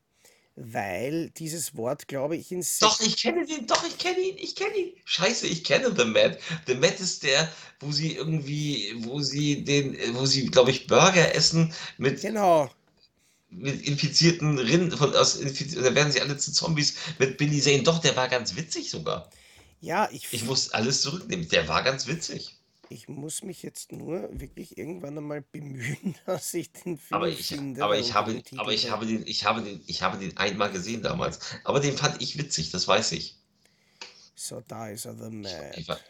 weil 0.55 1.31
dieses 1.31 1.77
Wort, 1.77 2.09
glaube 2.09 2.37
ich, 2.37 2.51
in 2.51 2.65
Doch, 2.81 3.01
ich 3.01 3.21
kenne 3.21 3.45
den, 3.45 3.67
doch, 3.67 3.87
ich 3.87 3.99
kenne 3.99 4.19
ihn, 4.21 4.37
ich 4.39 4.55
kenne 4.57 4.75
ihn. 4.77 4.93
Scheiße, 5.05 5.47
ich 5.47 5.65
kenne 5.65 5.95
The 5.95 6.05
Mad. 6.05 6.39
The 6.67 6.75
Mad 6.77 6.95
ist 6.99 7.23
der, 7.25 7.51
wo 7.81 7.93
sie 7.93 8.15
irgendwie, 8.15 8.95
wo 9.01 9.21
sie 9.21 9.65
den, 9.65 9.97
wo 10.15 10.25
sie, 10.25 10.47
glaube 10.47 10.71
ich, 10.71 10.87
Burger 10.87 11.35
essen 11.35 11.75
mit, 11.99 12.23
Genau. 12.23 12.71
Mit 13.49 13.83
infizierten 13.87 14.59
Rind, 14.59 14.95
von, 14.95 15.15
aus, 15.15 15.39
da 15.41 15.95
werden 15.95 16.13
sie 16.13 16.21
alle 16.21 16.37
zu 16.37 16.53
Zombies 16.53 16.97
mit 17.19 17.39
Billy 17.39 17.61
Zane. 17.61 17.83
Doch, 17.83 18.01
der 18.01 18.17
war 18.17 18.29
ganz 18.29 18.57
witzig 18.57 18.91
sogar. 18.91 19.31
Ja, 19.81 20.09
ich, 20.13 20.29
Ich 20.31 20.45
muss 20.45 20.71
alles 20.71 21.01
zurücknehmen. 21.03 21.49
Der 21.49 21.67
war 21.69 21.83
ganz 21.83 22.07
witzig. 22.07 22.61
ich 22.89 23.09
muss 23.09 23.43
mich 23.43 23.63
jetzt 23.63 23.93
nur 23.93 24.29
wirklich 24.41 24.77
irgendwann 24.79 25.19
einmal 25.19 25.43
bemühen, 25.43 26.17
dass 26.27 26.53
ich 26.55 26.73
den 26.73 26.99
Aber 27.11 27.29
Film 27.29 27.29
ich, 27.29 27.47
finde, 27.49 27.83
aber 27.83 27.99
ich 27.99 28.15
habe, 28.15 28.43
aber 28.57 28.73
ich 28.73 28.91
habe 28.91 29.07
den, 29.07 29.27
ich 29.27 29.45
habe 29.45 29.63
den, 29.63 29.83
ich 29.87 30.03
habe 30.03 30.19
den 30.19 30.37
einmal 30.37 30.71
gesehen 30.71 31.03
damals. 31.03 31.41
Aber 31.65 31.81
den 31.81 31.97
fand 31.97 32.23
ich 32.23 32.39
witzig, 32.39 32.71
das 32.71 32.87
weiß 32.87 33.13
ich. 33.13 33.37
So, 34.37 34.61
da 34.61 34.89
ist 34.91 35.05
er, 35.07 35.15
The 35.17 35.31
Ich, 35.71 35.87
Mad. 35.89 36.01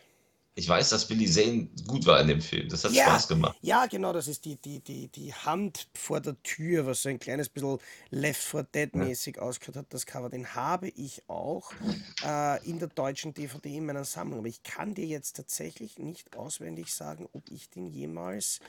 Ich 0.56 0.68
weiß, 0.68 0.90
dass 0.90 1.08
Billy 1.08 1.26
Zane 1.30 1.68
gut 1.86 2.06
war 2.06 2.20
in 2.20 2.28
dem 2.28 2.42
Film. 2.42 2.68
Das 2.70 2.84
hat 2.84 2.94
Ja, 2.94 2.96
Spaß 2.96 3.28
gemacht. 3.28 3.58
ja, 3.60 3.86
genau, 3.86 4.12
das 4.12 4.28
ist 4.28 4.44
die, 4.44 4.56
die, 4.56 4.80
die, 4.80 5.08
die 5.08 5.34
Hand 5.34 5.88
vor 5.94 6.20
der 6.20 6.40
Tür, 6.42 6.86
was 6.86 7.02
so 7.02 7.08
ein 7.08 7.18
kleines 7.18 7.48
bisschen 7.48 7.78
Left 8.10 8.42
4 8.42 8.62
Dead 8.64 8.94
Ja. 8.94 9.06
ausgehört 9.38 9.76
hat, 9.76 9.86
das 9.94 10.06
Cover. 10.06 10.28
Den 10.30 10.54
habe 10.54 10.88
ich 10.90 11.22
auch 11.28 11.74
äh, 12.22 12.64
in 12.68 12.78
der 12.78 12.88
deutschen 12.88 13.34
DVD 13.34 13.76
in 13.76 13.86
meiner 13.86 14.04
Sammlung. 14.04 14.38
Aber 14.40 14.48
ich 14.48 14.62
kann 14.62 14.94
dir 14.94 15.06
jetzt 15.06 15.36
tatsächlich 15.36 15.98
nicht 15.98 16.36
auswendig 16.36 16.94
sagen, 16.94 17.28
ob 17.32 17.50
ich 17.50 17.68
den 17.70 17.86
jemals 17.86 18.60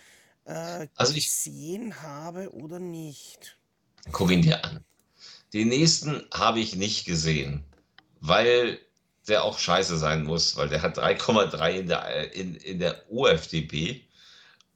äh, 0.46 0.88
Also 0.96 1.14
ich 1.16 1.38
gesehen 1.44 2.02
habe 2.02 2.54
oder 2.54 2.80
nicht. 2.80 3.60
gucke 4.12 4.34
ihn 4.34 4.42
dir 4.42 4.64
an. 4.66 4.84
Den 5.54 5.70
nächsten 5.70 6.24
habe 6.34 6.60
ich 6.62 6.76
nicht 6.76 7.06
gesehen, 7.06 7.66
weil 8.22 8.80
der 9.28 9.44
auch 9.44 9.60
scheiße 9.60 9.98
sein 9.98 10.24
muss, 10.24 10.56
weil 10.56 10.70
der 10.70 10.82
hat 10.82 10.98
3,3 10.98 11.72
in 11.72 11.88
der, 11.88 12.34
in, 12.34 12.56
in 12.56 12.80
der 12.80 13.04
OFDB 13.12 14.02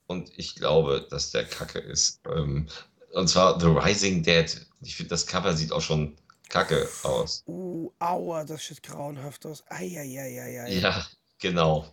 und 0.07 0.31
ich 0.37 0.55
glaube, 0.55 1.07
dass 1.09 1.31
der 1.31 1.45
Kacke 1.45 1.79
ist. 1.79 2.19
Ähm, 2.27 2.67
und 3.13 3.27
zwar 3.27 3.59
The 3.59 3.67
Rising 3.67 4.23
Dead. 4.23 4.65
Ich 4.81 4.95
finde, 4.95 5.09
das 5.09 5.25
Cover 5.25 5.53
sieht 5.53 5.71
auch 5.71 5.81
schon 5.81 6.17
kacke 6.49 6.87
aus. 7.03 7.43
Uh, 7.47 7.91
aua, 7.99 8.43
das 8.43 8.65
sieht 8.67 8.83
grauenhaft 8.83 9.45
aus. 9.45 9.63
Eieieiei. 9.69 10.73
Ja, 10.73 11.05
genau, 11.39 11.85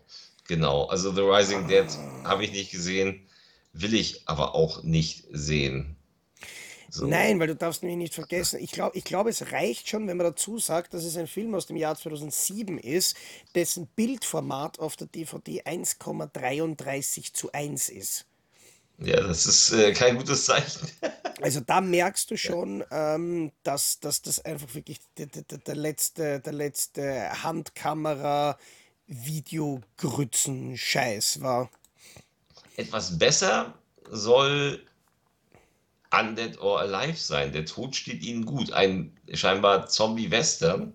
genau. 0.47 0.87
Also 0.87 1.13
The 1.13 1.21
Rising 1.21 1.69
Dead 1.69 1.87
Ah. 1.89 2.31
habe 2.31 2.45
ich 2.45 2.51
nicht 2.53 2.73
gesehen, 2.73 3.29
will 3.73 3.95
ich 3.95 4.29
aber 4.29 4.55
auch 4.55 4.83
nicht 4.83 5.27
sehen. 5.31 5.97
So. 6.91 7.07
Nein, 7.07 7.39
weil 7.39 7.49
du 7.49 7.57
darfst 7.57 7.83
nämlich 7.83 7.99
nicht 7.99 8.15
vergessen, 8.15 8.61
ich 8.61 8.73
glaube, 8.73 8.97
ich 8.97 9.05
glaub, 9.05 9.27
es 9.27 9.53
reicht 9.53 9.89
schon, 9.89 10.09
wenn 10.09 10.17
man 10.17 10.27
dazu 10.27 10.59
sagt, 10.59 10.95
dass 10.95 11.05
es 11.05 11.17
ein 11.17 11.27
Film 11.27 11.55
aus 11.55 11.67
dem 11.67 11.77
Jahr 11.77 11.97
2007 11.97 12.79
ist, 12.79 13.17
dessen 13.55 13.87
Bildformat 13.89 14.79
auf 14.79 14.97
der 14.97 15.09
DVD 15.09 15.65
1,33 15.65 17.35
zu 17.35 17.53
1 17.53 17.91
ist. 17.91 18.25
Ja, 19.01 19.21
das 19.21 19.47
ist 19.47 19.71
äh, 19.73 19.93
kein 19.93 20.17
gutes 20.17 20.45
Zeichen. 20.45 20.89
Also 21.41 21.61
da 21.61 21.81
merkst 21.81 22.33
du 22.33 22.37
schon, 22.37 22.83
ähm, 22.91 23.53
dass, 23.63 24.01
dass 24.01 24.23
das 24.23 24.45
einfach 24.45 24.75
wirklich 24.75 24.99
der, 25.19 25.27
der, 25.27 25.59
der 25.59 25.77
letzte, 25.77 26.41
der 26.41 26.53
letzte 26.53 27.31
Handkamera 27.45 28.59
Videogrützen-Scheiß 29.07 31.41
war. 31.41 31.71
Etwas 32.77 33.17
besser 33.17 33.73
soll 34.11 34.83
Undead 36.11 36.61
or 36.61 36.81
Alive 36.81 37.19
sein. 37.19 37.53
Der 37.53 37.65
Tod 37.65 37.95
steht 37.97 38.23
ihnen 38.23 38.47
gut. 38.47 38.73
Ein 38.73 39.17
scheinbar 39.33 39.89
Zombie-Western, 39.89 40.93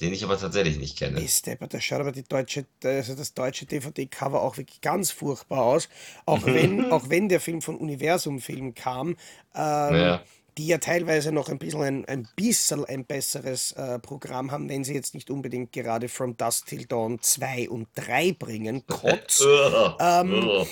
den 0.00 0.12
ich 0.12 0.24
aber 0.24 0.38
tatsächlich 0.38 0.78
nicht 0.78 0.98
kenne. 0.98 1.20
Ist 1.20 1.46
der, 1.46 1.56
der 1.56 1.80
schaut 1.80 2.00
aber 2.00 2.12
die 2.12 2.24
deutsche, 2.24 2.66
also 2.82 3.14
das 3.14 3.34
deutsche 3.34 3.66
DVD-Cover 3.66 4.42
auch 4.42 4.56
wirklich 4.56 4.80
ganz 4.80 5.10
furchtbar 5.10 5.62
aus. 5.62 5.88
Auch 6.26 6.42
wenn, 6.46 6.90
auch 6.90 7.08
wenn 7.10 7.28
der 7.28 7.40
Film 7.40 7.60
von 7.60 7.76
Universum 7.76 8.40
Film 8.40 8.74
kam, 8.74 9.16
ähm, 9.54 9.94
Ja, 9.94 10.22
die 10.58 10.66
ja 10.66 10.78
teilweise 10.78 11.32
noch 11.32 11.48
ein 11.48 11.58
bisschen 11.58 11.82
ein, 11.82 12.04
ein 12.04 12.28
bisschen 12.36 12.84
ein 12.84 13.04
besseres 13.04 13.72
äh, 13.72 13.98
Programm 13.98 14.50
haben, 14.50 14.68
wenn 14.68 14.84
sie 14.84 14.94
jetzt 14.94 15.14
nicht 15.14 15.30
unbedingt 15.30 15.72
gerade 15.72 16.08
From 16.08 16.36
Dusk 16.36 16.66
Till 16.66 16.84
Dawn 16.86 17.20
2 17.20 17.70
und 17.70 17.88
3 17.94 18.32
bringen. 18.32 18.84
Ugh, 18.88 19.96
Ähm. 20.00 20.66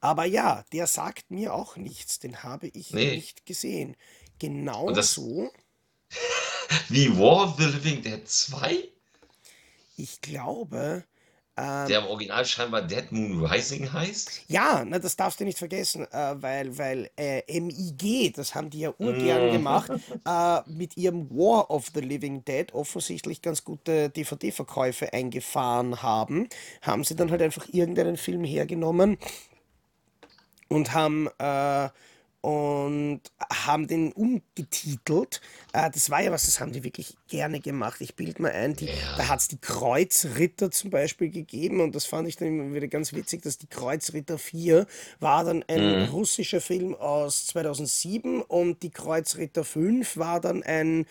Aber 0.00 0.24
ja, 0.24 0.64
der 0.72 0.86
sagt 0.86 1.30
mir 1.30 1.54
auch 1.54 1.76
nichts, 1.76 2.18
den 2.18 2.42
habe 2.42 2.68
ich 2.68 2.92
Nee. 2.92 3.14
nicht 3.16 3.46
gesehen. 3.46 3.96
Und 4.84 4.96
das 4.96 5.16
Genauso, 5.16 5.50
wie 6.88 7.08
War 7.18 7.44
of 7.44 7.56
the 7.58 7.66
Living 7.66 8.02
Dead 8.02 8.26
2, 8.28 8.88
ich 9.96 10.20
glaube, 10.20 11.04
ähm, 11.56 11.88
der 11.88 11.98
im 12.00 12.06
Original 12.06 12.44
scheinbar 12.46 12.82
Dead 12.82 13.10
Moon 13.12 13.44
Rising 13.44 13.92
heißt. 13.92 14.42
Ja, 14.48 14.84
na, 14.86 14.98
das 14.98 15.16
darfst 15.16 15.40
du 15.40 15.44
nicht 15.44 15.58
vergessen, 15.58 16.06
äh, 16.10 16.42
weil, 16.42 16.78
weil 16.78 17.10
äh, 17.18 17.42
MIG, 17.60 18.32
das 18.34 18.54
haben 18.54 18.70
die 18.70 18.80
ja 18.80 18.94
urgern 18.98 19.46
Mhm. 19.46 19.50
gemacht, 19.50 19.90
äh, 20.26 20.60
mit 20.66 20.96
ihrem 20.96 21.28
War 21.30 21.70
of 21.70 21.90
the 21.94 22.00
Living 22.00 22.44
Dead 22.44 22.72
offensichtlich 22.72 23.42
ganz 23.42 23.64
gute 23.64 24.08
DVD-Verkäufe 24.10 25.12
eingefahren 25.12 26.02
haben, 26.02 26.48
haben 26.82 27.04
sie 27.04 27.14
dann 27.16 27.30
halt 27.30 27.42
einfach 27.42 27.68
irgendeinen 27.70 28.16
Film 28.16 28.44
hergenommen 28.44 29.18
und 30.70 30.94
haben, 30.94 31.28
äh, 31.38 31.88
und 32.42 33.20
haben 33.52 33.86
den 33.86 34.12
umgetitelt. 34.12 35.42
Äh, 35.74 35.90
das 35.90 36.08
war 36.08 36.22
ja 36.22 36.30
was, 36.30 36.46
das 36.46 36.60
haben 36.60 36.72
die 36.72 36.84
wirklich 36.84 37.16
gerne 37.28 37.60
gemacht. 37.60 38.00
Ich 38.00 38.14
bilde 38.14 38.40
mal 38.40 38.52
ein, 38.52 38.74
die, 38.74 38.86
da 38.86 39.24
Ja, 39.24 39.28
hat 39.28 39.40
es 39.40 39.48
die 39.48 39.58
Kreuzritter 39.58 40.70
zum 40.70 40.88
Beispiel 40.88 41.28
gegeben 41.28 41.80
und 41.80 41.94
das 41.94 42.06
fand 42.06 42.28
ich 42.28 42.36
dann 42.36 42.48
immer 42.48 42.74
wieder 42.74 42.88
ganz 42.88 43.12
witzig, 43.12 43.42
dass 43.42 43.58
die 43.58 43.66
Kreuzritter 43.66 44.38
4 44.38 44.86
war 45.18 45.44
dann 45.44 45.62
ein 45.68 46.04
mhm. 46.04 46.08
russischer 46.08 46.62
Film 46.62 46.94
aus 46.94 47.46
2007 47.48 48.40
und 48.40 48.82
die 48.82 48.90
Kreuzritter 48.90 49.64
5 49.64 50.16
war 50.16 50.40
dann 50.40 50.62
ein 50.62 51.04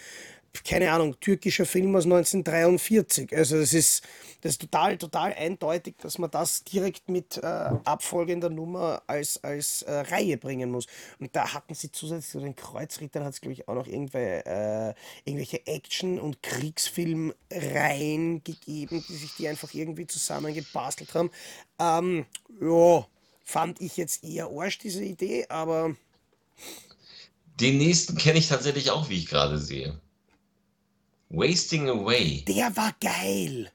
keine 0.64 0.92
Ahnung, 0.92 1.20
türkischer 1.20 1.66
Film 1.66 1.96
aus 1.96 2.06
1943. 2.06 3.36
Also 3.36 3.60
das 3.60 3.74
ist, 3.74 4.04
das 4.42 4.54
ist 4.54 4.62
total, 4.62 4.98
total 4.98 5.34
eindeutig, 5.34 5.96
dass 6.02 6.18
man 6.18 6.32
das 6.32 6.64
direkt 6.64 7.10
mit 7.10 7.38
äh, 7.38 7.46
abfolgender 7.46 8.50
Nummer 8.50 9.02
als, 9.08 9.44
als 9.44 9.82
äh, 9.84 9.94
Reihe 9.94 10.38
bringen 10.38 10.72
muss. 10.72 10.88
Und 11.20 11.36
da 11.36 11.54
hatten 11.54 11.74
sie 11.74 11.92
zusätzlich 11.92 12.32
zu 12.32 12.40
den 12.40 12.56
Kreuzrittern 12.56 13.24
hat 13.24 13.34
es, 13.34 13.42
glaube 13.42 13.54
ich, 13.54 13.68
auch 13.68 13.76
noch 13.76 13.88
irgendwelche, 13.88 14.46
äh, 14.46 14.94
irgendwelche 15.26 15.66
Action- 15.68 16.20
und 16.20 16.42
Kriegsfilmreihen 16.42 18.44
gegeben, 18.44 19.04
die 19.08 19.16
sich 19.16 19.36
die 19.36 19.48
einfach 19.48 19.74
irgendwie 19.74 20.08
zusammengebastelt 20.08 21.14
haben. 21.14 21.32
Ähm, 21.80 22.26
ja, 22.62 23.06
fand 23.44 23.82
ich 23.82 23.98
jetzt 23.98 24.24
eher 24.24 24.48
Arsch, 24.48 24.78
diese 24.78 25.04
Idee, 25.04 25.46
aber 25.50 25.96
Den 27.60 27.78
nächsten 27.78 28.18
kenne 28.18 28.40
ich 28.40 28.48
tatsächlich 28.48 28.92
auch, 28.92 29.10
wie 29.10 29.18
ich 29.18 29.28
gerade 29.28 29.58
sehe. 29.58 30.00
Wasting 31.30 31.90
Away. 31.90 32.44
der 32.48 32.76
war 32.76 32.94
geil. 33.00 33.72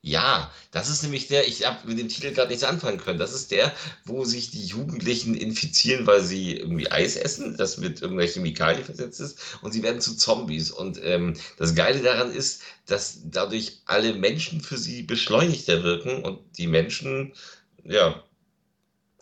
Ja, 0.00 0.52
das 0.70 0.88
ist 0.88 1.02
nämlich 1.02 1.26
der, 1.26 1.48
ich 1.48 1.66
habe 1.66 1.86
mit 1.88 1.98
dem 1.98 2.08
Titel 2.08 2.32
gerade 2.32 2.48
nichts 2.48 2.62
anfangen 2.62 2.98
können. 2.98 3.18
Das 3.18 3.34
ist 3.34 3.50
der, 3.50 3.74
wo 4.04 4.24
sich 4.24 4.50
die 4.50 4.64
Jugendlichen 4.64 5.34
infizieren, 5.34 6.06
weil 6.06 6.22
sie 6.22 6.56
irgendwie 6.56 6.90
Eis 6.90 7.16
essen, 7.16 7.56
das 7.56 7.78
mit 7.78 8.00
irgendeiner 8.00 8.30
Chemikalie 8.30 8.84
versetzt 8.84 9.20
ist, 9.20 9.38
und 9.60 9.72
sie 9.72 9.82
werden 9.82 10.00
zu 10.00 10.16
Zombies. 10.16 10.70
Und 10.70 11.00
ähm, 11.02 11.34
das 11.58 11.74
Geile 11.74 12.00
daran 12.00 12.30
ist, 12.30 12.62
dass 12.86 13.18
dadurch 13.24 13.80
alle 13.86 14.14
Menschen 14.14 14.60
für 14.60 14.78
sie 14.78 15.02
beschleunigter 15.02 15.82
wirken 15.82 16.24
und 16.24 16.38
die 16.56 16.68
Menschen, 16.68 17.34
ja, 17.82 18.22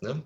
ne, 0.01 0.21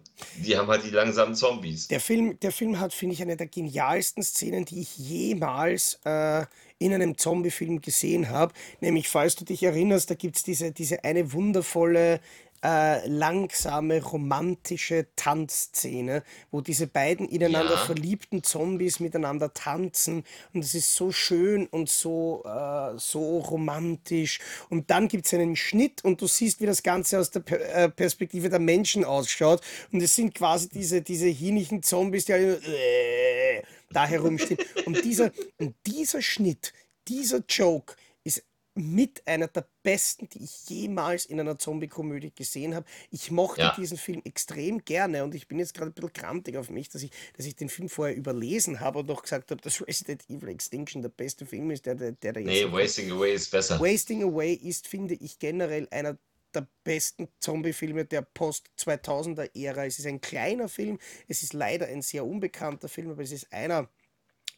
die 0.45 0.57
haben 0.57 0.67
halt 0.67 0.83
die 0.83 0.89
langsamen 0.89 1.33
Zombies. 1.33 1.87
Der 1.87 2.01
Film, 2.01 2.37
der 2.41 2.51
Film 2.51 2.77
hat, 2.77 2.93
finde 2.93 3.15
ich, 3.15 3.21
eine 3.21 3.37
der 3.37 3.47
genialsten 3.47 4.21
Szenen, 4.21 4.65
die 4.65 4.81
ich 4.81 4.97
jemals 4.97 5.97
äh, 6.03 6.45
in 6.81 6.93
einem 6.93 7.17
Zombie-Film 7.17 7.81
gesehen 7.81 8.29
habe. 8.29 8.53
Nämlich, 8.81 9.07
falls 9.07 9.35
du 9.35 9.45
dich 9.45 9.63
erinnerst, 9.63 10.09
da 10.09 10.15
gibt 10.15 10.35
es 10.37 10.43
diese, 10.43 10.71
diese 10.71 11.03
eine 11.03 11.31
wundervolle, 11.31 12.19
äh, 12.63 13.07
langsame, 13.07 14.03
romantische 14.03 15.07
Tanzszene, 15.15 16.23
wo 16.51 16.61
diese 16.61 16.85
beiden 16.85 17.27
ineinander 17.27 17.73
Ja, 17.73 17.85
verliebten 17.85 18.43
Zombies 18.43 18.99
miteinander 18.99 19.51
tanzen. 19.51 20.23
Und 20.53 20.63
es 20.63 20.75
ist 20.75 20.95
so 20.95 21.11
schön 21.11 21.65
und 21.67 21.89
so, 21.89 22.43
äh, 22.45 22.97
so 22.97 23.39
romantisch. 23.39 24.39
Und 24.69 24.91
dann 24.91 25.07
gibt 25.07 25.25
es 25.25 25.33
einen 25.33 25.55
Schnitt 25.55 26.03
und 26.03 26.21
du 26.21 26.27
siehst, 26.27 26.61
wie 26.61 26.67
das 26.67 26.83
Ganze 26.83 27.19
aus 27.19 27.31
der 27.31 27.39
Per- 27.39 27.75
äh, 27.75 27.89
Perspektive 27.89 28.49
der 28.49 28.59
Menschen 28.59 29.05
ausschaut. 29.05 29.61
Und 29.91 30.03
es 30.03 30.15
sind 30.15 30.35
quasi 30.35 30.69
diese, 30.69 31.01
diese 31.01 31.27
hienigen 31.27 31.81
Zombies, 31.81 32.25
die 32.25 32.33
alle 32.33 32.57
äh, 32.57 33.63
da 33.93 34.05
herumstehen. 34.05 34.59
Und 34.85 35.03
dieser, 35.03 35.31
und 35.57 35.75
dieser 35.85 36.21
Schnitt, 36.21 36.73
dieser 37.07 37.43
Joke 37.47 37.95
ist 38.23 38.43
mit 38.73 39.27
einer 39.27 39.47
der 39.47 39.67
besten, 39.83 40.29
die 40.29 40.43
ich 40.43 40.69
jemals 40.69 41.25
in 41.25 41.39
einer 41.39 41.57
Zombie-Komödie 41.57 42.31
gesehen 42.33 42.73
habe. 42.73 42.85
Ich 43.09 43.29
mochte 43.29 43.61
ja. 43.61 43.75
diesen 43.75 43.97
Film 43.97 44.21
extrem 44.23 44.85
gerne 44.85 45.23
und 45.23 45.35
ich 45.35 45.47
bin 45.47 45.59
jetzt 45.59 45.73
gerade 45.73 45.91
ein 45.91 45.93
bisschen 45.93 46.13
krantig 46.13 46.55
auf 46.55 46.69
mich, 46.69 46.87
dass 46.87 47.03
ich, 47.03 47.11
dass 47.35 47.45
ich 47.45 47.55
den 47.55 47.67
Film 47.67 47.89
vorher 47.89 48.15
überlesen 48.15 48.79
habe 48.79 48.99
und 48.99 49.07
noch 49.07 49.23
gesagt 49.23 49.51
habe, 49.51 49.61
dass 49.61 49.85
Resident 49.85 50.23
Evil 50.29 50.49
Extinction 50.49 51.01
der 51.01 51.09
beste 51.09 51.45
Film 51.45 51.69
ist, 51.71 51.85
der, 51.85 51.95
der, 51.95 52.13
der 52.13 52.33
jetzt 52.37 52.45
Nee. 52.45 52.71
Wasting 52.71 53.11
Away 53.11 53.33
ist 53.33 53.51
besser. 53.51 53.79
Wasting 53.79 54.23
Away 54.23 54.53
ist, 54.53 54.87
finde 54.87 55.15
ich, 55.15 55.37
generell 55.39 55.87
einer 55.91 56.17
der 56.51 56.67
besten 56.83 57.27
Zombie-Filme 57.39 58.05
der 58.05 58.21
Post-2000er-Ära. 58.21 59.85
Es 59.85 59.99
ist 59.99 60.07
ein 60.07 60.21
kleiner 60.21 60.69
Film, 60.69 60.99
es 61.27 61.43
ist 61.43 61.53
leider 61.53 61.87
ein 61.87 62.01
sehr 62.01 62.25
unbekannter 62.25 62.89
Film, 62.89 63.11
aber 63.11 63.23
es 63.23 63.31
ist 63.31 63.51
einer, 63.51 63.89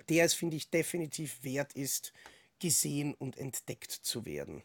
der 0.10 0.26
es, 0.26 0.34
finde 0.34 0.58
ich, 0.58 0.70
definitiv 0.70 1.44
wert 1.44 1.74
ist, 1.74 2.14
gesehen 2.60 3.14
und 3.14 3.38
entdeckt 3.38 3.92
zu 3.92 4.26
werden. 4.26 4.64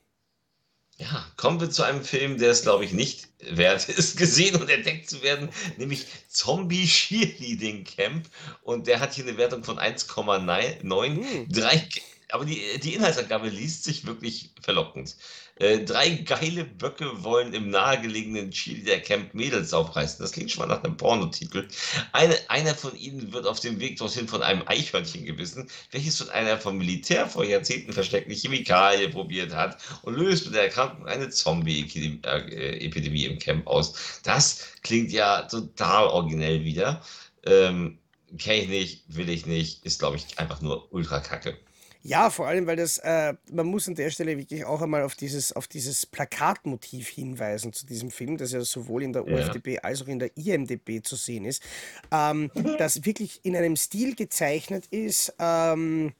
Ja, 0.99 1.25
kommen 1.37 1.61
wir 1.61 1.71
zu 1.71 1.85
einem 1.85 2.05
Film, 2.05 2.39
der 2.39 2.51
es, 2.51 2.63
glaube 2.63 2.85
ich, 2.85 2.93
nicht 2.93 3.29
wert 3.39 3.89
ist, 3.89 4.17
gesehen 4.19 4.57
und 4.57 4.69
entdeckt 4.69 5.09
zu 5.09 5.23
werden, 5.23 5.49
nämlich 5.77 6.07
Zombie 6.29 6.87
Cheerleading 6.87 7.85
Camp. 7.85 8.29
Und 8.63 8.89
der 8.89 8.99
hat 8.99 9.15
hier 9.15 9.25
eine 9.25 9.37
Wertung 9.37 9.63
von 9.63 9.79
1,9. 9.79 11.17
Hm. 11.17 11.49
Drei, 11.49 11.89
aber 12.31 12.45
die, 12.45 12.61
die 12.83 12.95
Inhaltsangabe 12.95 13.49
liest 13.49 13.85
sich 13.85 14.07
wirklich 14.07 14.51
verlockend. 14.61 15.17
Äh, 15.57 15.85
drei 15.85 16.11
geile 16.11 16.65
Böcke 16.65 17.25
wollen 17.25 17.55
im 17.55 17.71
nahegelegenen 17.71 18.51
Cheerleader 18.51 19.01
Camp 19.01 19.35
Mädels 19.35 19.73
aufreißen. 19.73 20.19
Das 20.21 20.33
klingt 20.33 20.51
schon 20.51 20.69
mal 20.69 20.75
nach 20.75 20.85
einem 20.85 20.97
Pornotitel. 20.97 21.67
Eine, 22.13 22.37
einer 22.49 22.75
von 22.75 22.95
ihnen 22.97 23.33
wird 23.33 23.47
auf 23.47 23.61
dem 23.61 23.81
Weg 23.81 23.99
dorthin 23.99 24.29
von 24.29 24.43
einem 24.43 24.63
Eichhörnchen 24.67 25.25
gebissen, 25.25 25.69
welches 25.91 26.19
von 26.19 26.29
einer 26.31 26.59
vom 26.59 26.77
Militär 26.79 27.27
vor 27.27 27.45
Jahrzehnten 27.45 27.93
versteckten 27.93 28.35
Chemikalie 28.35 29.09
probiert 29.09 29.55
hat 29.55 29.79
und 30.03 30.15
löst 30.15 30.45
mit 30.45 30.55
der 30.55 30.65
Erkrankung 30.65 31.07
eine 31.07 31.31
Zombie-Epidemie 31.31 33.25
im 33.25 33.39
Camp 33.39 33.67
aus. 33.67 34.21
Das 34.23 34.67
klingt 34.83 35.11
ja 35.13 35.43
total 35.43 36.07
originell 36.07 36.63
wieder. 36.65 37.03
Ähm, 37.45 37.99
Kenne 38.37 38.61
ich 38.61 38.69
nicht, 38.69 39.05
will 39.09 39.31
ich 39.31 39.47
nicht, 39.47 39.87
ist, 39.87 40.01
glaube 40.01 40.19
ich, 40.19 40.39
einfach 40.39 40.61
nur 40.61 40.93
ultra 40.93 41.19
kacke. 41.19 41.57
Ja, 42.03 42.31
vor 42.31 42.47
allem, 42.47 42.67
weil 42.67 42.77
das, 42.77 42.99
äh, 42.99 43.35
man 43.51 43.67
muss 43.67 43.89
an 43.89 43.95
der 43.95 44.11
Stelle 44.11 44.39
wirklich 44.39 44.65
auch 44.65 44.81
einmal 44.83 45.03
auf 45.03 45.15
dieses, 45.15 45.53
auf 45.53 45.67
dieses 45.67 46.07
Plakatmotiv 46.07 47.09
hinweisen 47.09 47.73
zu 47.73 47.87
diesem 47.87 48.11
Film, 48.11 48.37
das 48.37 48.53
ja 48.53 48.61
sowohl 48.61 49.03
in 49.03 49.13
der 49.13 49.27
Ja. 49.29 49.81
Als 49.83 50.03
auch 50.03 50.09
in 50.09 50.19
der 50.19 50.37
IMDB 50.37 51.03
zu 51.03 51.17
sehen 51.17 51.45
ist, 51.45 51.63
ähm, 52.11 52.51
das 52.79 53.05
wirklich 53.05 53.41
in 53.45 53.57
einem 53.57 53.77
Stil 53.77 54.15
gezeichnet 54.15 54.87
ist, 54.91 55.35
ähm, 55.39 56.13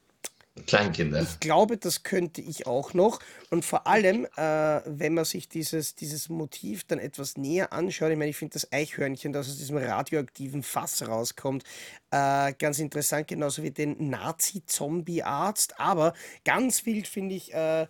Kleinkinder. 0.65 1.21
ich 1.21 1.39
glaube, 1.39 1.77
das 1.77 2.03
könnte 2.03 2.41
ich 2.41 2.67
auch 2.67 2.93
noch. 2.93 3.19
Und 3.49 3.65
vor 3.65 3.87
allem, 3.87 4.25
äh, 4.35 4.81
wenn 4.85 5.13
man 5.13 5.25
sich 5.25 5.49
dieses, 5.49 5.95
dieses 5.95 6.29
Motiv 6.29 6.83
dann 6.85 6.99
etwas 6.99 7.37
näher 7.37 7.73
anschaut, 7.73 8.11
ich 8.11 8.17
meine, 8.17 8.29
ich 8.29 8.37
finde 8.37 8.53
das 8.53 8.71
Eichhörnchen, 8.71 9.33
das 9.33 9.49
aus 9.49 9.57
diesem 9.57 9.77
radioaktiven 9.77 10.63
Fass 10.63 11.07
rauskommt, 11.07 11.63
äh, 12.11 12.53
ganz 12.53 12.79
interessant, 12.79 13.27
genauso 13.27 13.63
wie 13.63 13.71
den 13.71 14.09
Nazi-Zombie-Arzt. 14.09 15.79
Aber 15.79 16.13
ganz 16.45 16.85
wild 16.85 17.07
finde 17.07 17.35
ich 17.35 17.53
äh, 17.53 17.87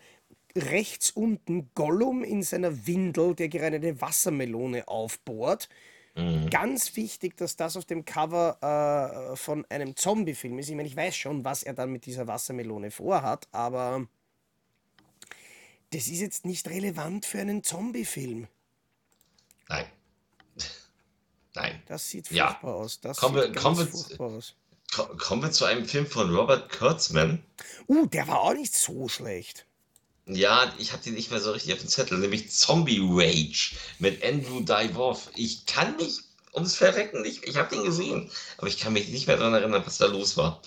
rechts 0.55 1.11
unten 1.11 1.69
Gollum 1.75 2.23
in 2.23 2.43
seiner 2.43 2.87
Windel, 2.87 3.35
der 3.35 3.49
gerade 3.49 3.77
eine 3.77 4.01
Wassermelone 4.01 4.87
aufbohrt. 4.87 5.69
Mhm. 6.19 6.49
Ganz 6.49 6.95
wichtig, 6.95 7.37
dass 7.37 7.55
das 7.55 7.77
auf 7.77 7.85
dem 7.85 8.03
Cover 8.05 9.31
äh, 9.31 9.35
von 9.35 9.65
einem 9.69 9.95
Zombie-Film 9.95 10.59
ist. 10.59 10.69
Ich 10.69 10.75
meine, 10.75 10.87
ich 10.87 10.95
weiß 10.95 11.15
schon, 11.15 11.45
was 11.45 11.63
er 11.63 11.73
dann 11.73 11.91
mit 11.91 12.05
dieser 12.05 12.27
Wassermelone 12.27 12.91
vorhat, 12.91 13.47
aber 13.51 14.05
das 15.91 16.07
ist 16.07 16.19
jetzt 16.19 16.45
nicht 16.45 16.67
relevant 16.67 17.25
für 17.25 17.39
einen 17.39 17.63
Zombie-Film. 17.63 18.47
Nein, 19.69 19.85
nein. 21.55 21.81
Das 21.87 22.09
sieht 22.09 22.29
Ja, 22.31 22.47
furchtbar 22.49 22.75
aus. 22.75 22.99
Das 23.01 23.17
kommen 23.17 23.41
sieht 23.41 23.53
wir, 23.55 23.61
kommen 23.61 23.87
furchtbar 23.87 24.27
aus. 24.27 24.55
ko- 24.93 25.15
kommen 25.17 25.41
wir 25.43 25.51
zu 25.51 25.65
einem 25.65 25.85
Film 25.85 26.05
von 26.07 26.35
Robert 26.35 26.71
Kurtzman. 26.71 27.43
Uh, 27.87 28.05
der 28.07 28.27
war 28.27 28.41
auch 28.41 28.53
nicht 28.53 28.73
so 28.75 29.07
schlecht. 29.07 29.65
Ja, 30.29 30.73
ich 30.77 30.93
habe 30.93 31.03
den 31.03 31.15
nicht 31.15 31.31
mehr 31.31 31.41
so 31.41 31.51
richtig 31.51 31.73
auf 31.73 31.79
dem 31.79 31.89
Zettel, 31.89 32.17
nämlich 32.19 32.51
Zombie 32.51 32.99
Rage 33.01 33.75
mit 33.99 34.23
Andrew 34.23 34.61
Divoff. 34.61 35.29
Ich 35.35 35.65
kann 35.65 35.97
mich 35.97 36.19
ums 36.53 36.75
Verrecken 36.75 37.21
nicht, 37.21 37.43
ich 37.45 37.57
habe 37.57 37.75
den 37.75 37.83
gesehen, 37.83 38.31
aber 38.57 38.67
ich 38.67 38.79
kann 38.79 38.93
mich 38.93 39.09
nicht 39.09 39.27
mehr 39.27 39.37
daran 39.37 39.53
erinnern, 39.55 39.83
was 39.85 39.97
da 39.97 40.05
los 40.05 40.37
war. 40.37 40.61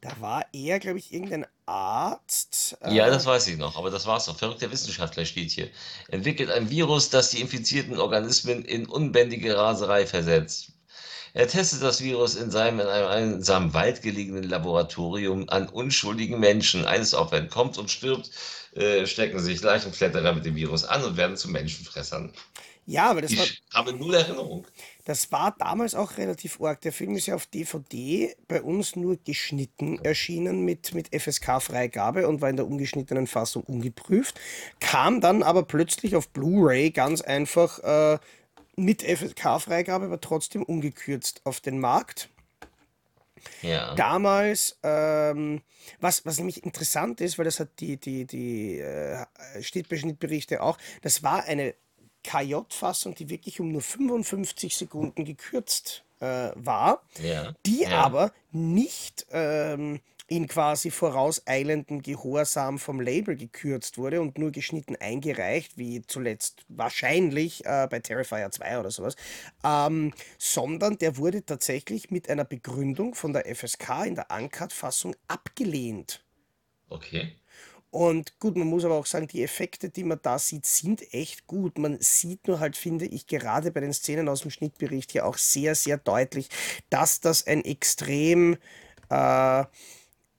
Da 0.00 0.20
war 0.20 0.46
er, 0.52 0.78
glaube 0.80 0.98
ich, 0.98 1.12
irgendein 1.12 1.46
Arzt. 1.66 2.76
Ja, 2.84 3.06
Äh, 3.06 3.10
das 3.10 3.26
weiß 3.26 3.46
ich 3.48 3.56
noch, 3.56 3.76
aber 3.76 3.90
das 3.90 4.06
war's 4.06 4.26
doch. 4.26 4.36
Verrückter 4.38 4.70
Wissenschaftler 4.72 5.24
steht 5.24 5.50
hier. 5.52 5.70
Entwickelt 6.08 6.50
ein 6.50 6.70
Virus, 6.70 7.10
das 7.10 7.30
die 7.30 7.40
infizierten 7.40 7.98
Organismen 7.98 8.64
in 8.64 8.86
unbändige 8.86 9.56
Raserei 9.56 10.06
versetzt. 10.06 10.72
Er 11.38 11.46
testet 11.46 11.82
das 11.82 12.02
Virus 12.02 12.34
in 12.34 12.50
seinem 12.50 12.80
in 12.80 12.88
einem 12.88 13.06
einsamen 13.06 13.72
Wald 13.72 14.02
gelegenen 14.02 14.42
Laboratorium 14.42 15.48
an 15.48 15.68
unschuldigen 15.68 16.40
Menschen. 16.40 16.84
Eines 16.84 17.14
Opfer 17.14 17.36
entkommt 17.36 17.78
und 17.78 17.92
stirbt, 17.92 18.32
äh, 18.74 19.06
stecken 19.06 19.38
sich 19.38 19.62
Leichenkletterer 19.62 20.34
mit 20.34 20.44
dem 20.44 20.56
Virus 20.56 20.82
an 20.82 21.04
und 21.04 21.16
werden 21.16 21.36
zu 21.36 21.48
Menschenfressern. 21.48 22.32
ja, 22.86 23.08
aber 23.08 23.22
das 23.22 23.36
war, 23.36 23.44
Ich 23.44 23.62
habe 23.72 23.92
null 23.92 24.14
Erinnerung. 24.14 24.66
das 25.04 25.30
war 25.30 25.54
damals 25.56 25.94
auch 25.94 26.16
relativ 26.18 26.60
arg. 26.60 26.80
Der 26.80 26.92
Film 26.92 27.14
ist 27.14 27.26
ja 27.26 27.36
auf 27.36 27.46
DVD 27.46 28.34
bei 28.48 28.60
uns 28.60 28.96
nur 28.96 29.16
geschnitten 29.22 30.00
erschienen 30.04 30.64
mit, 30.64 30.92
mit 30.92 31.14
FSK-Freigabe 31.14 32.26
und 32.26 32.40
war 32.40 32.50
in 32.50 32.56
der 32.56 32.66
ungeschnittenen 32.66 33.28
Fassung 33.28 33.62
ungeprüft. 33.62 34.40
Kam 34.80 35.20
dann 35.20 35.44
aber 35.44 35.62
plötzlich 35.62 36.16
auf 36.16 36.30
Blu-ray 36.30 36.90
ganz 36.90 37.20
einfach 37.20 37.78
äh, 37.78 38.18
mit 38.78 39.02
FSK-Freigabe, 39.02 40.06
aber 40.06 40.20
trotzdem 40.20 40.62
ungekürzt 40.62 41.42
auf 41.44 41.60
den 41.60 41.80
Markt. 41.80 42.30
Ja, 43.62 43.94
Damals, 43.94 44.78
ähm, 44.82 45.62
was, 46.00 46.24
was 46.26 46.38
nämlich 46.38 46.64
interessant 46.64 47.20
ist, 47.20 47.38
weil 47.38 47.44
das 47.44 47.60
hat 47.60 47.68
die, 47.80 47.96
die, 47.96 48.26
die 48.26 48.78
äh, 48.78 49.24
Schnittberichte 49.60 50.62
auch, 50.62 50.78
das 51.02 51.22
war 51.22 51.44
eine 51.44 51.74
KJ-Fassung, 52.24 53.14
die 53.14 53.30
wirklich 53.30 53.60
um 53.60 53.72
nur 53.72 53.80
55 53.80 54.76
Sekunden 54.76 55.24
gekürzt 55.24 56.04
äh, 56.20 56.50
war, 56.54 57.02
ja, 57.22 57.54
die 57.64 57.82
ja. 57.82 57.90
aber 57.90 58.32
nicht 58.50 59.26
ähm, 59.30 60.00
in 60.28 60.46
quasi 60.46 60.90
vorauseilendem 60.90 62.02
Gehorsam 62.02 62.78
vom 62.78 63.00
Label 63.00 63.34
gekürzt 63.34 63.96
wurde 63.96 64.20
und 64.20 64.36
nur 64.36 64.52
geschnitten 64.52 64.94
eingereicht, 64.96 65.78
wie 65.78 66.02
zuletzt 66.02 66.64
wahrscheinlich 66.68 67.64
äh, 67.64 67.88
bei 67.90 68.00
Terrifier 68.00 68.50
2 68.50 68.78
oder 68.78 68.90
sowas, 68.90 69.16
ähm, 69.64 70.12
sondern 70.36 70.98
der 70.98 71.16
wurde 71.16 71.44
tatsächlich 71.44 72.10
mit 72.10 72.28
einer 72.28 72.44
Begründung 72.44 73.14
von 73.14 73.32
der 73.32 73.46
FSK 73.54 74.06
in 74.06 74.14
der 74.16 74.26
Uncut-Fassung 74.30 75.16
abgelehnt. 75.28 76.22
Okay. 76.90 77.32
Und 77.90 78.38
gut, 78.38 78.54
man 78.54 78.68
muss 78.68 78.84
aber 78.84 78.96
auch 78.96 79.06
sagen, 79.06 79.28
die 79.28 79.42
Effekte, 79.42 79.88
die 79.88 80.04
man 80.04 80.18
da 80.20 80.38
sieht, 80.38 80.66
sind 80.66 81.14
echt 81.14 81.46
gut. 81.46 81.78
Man 81.78 81.98
sieht 82.00 82.46
nur 82.46 82.60
halt, 82.60 82.76
finde 82.76 83.06
ich, 83.06 83.26
gerade 83.26 83.70
bei 83.70 83.80
den 83.80 83.94
Szenen 83.94 84.28
aus 84.28 84.42
dem 84.42 84.50
Schnittbericht 84.50 85.12
hier 85.12 85.24
auch 85.24 85.38
sehr, 85.38 85.74
sehr 85.74 85.96
deutlich, 85.96 86.50
dass 86.90 87.20
das 87.20 87.46
ein 87.46 87.64
extrem 87.64 88.58
äh, 89.08 89.64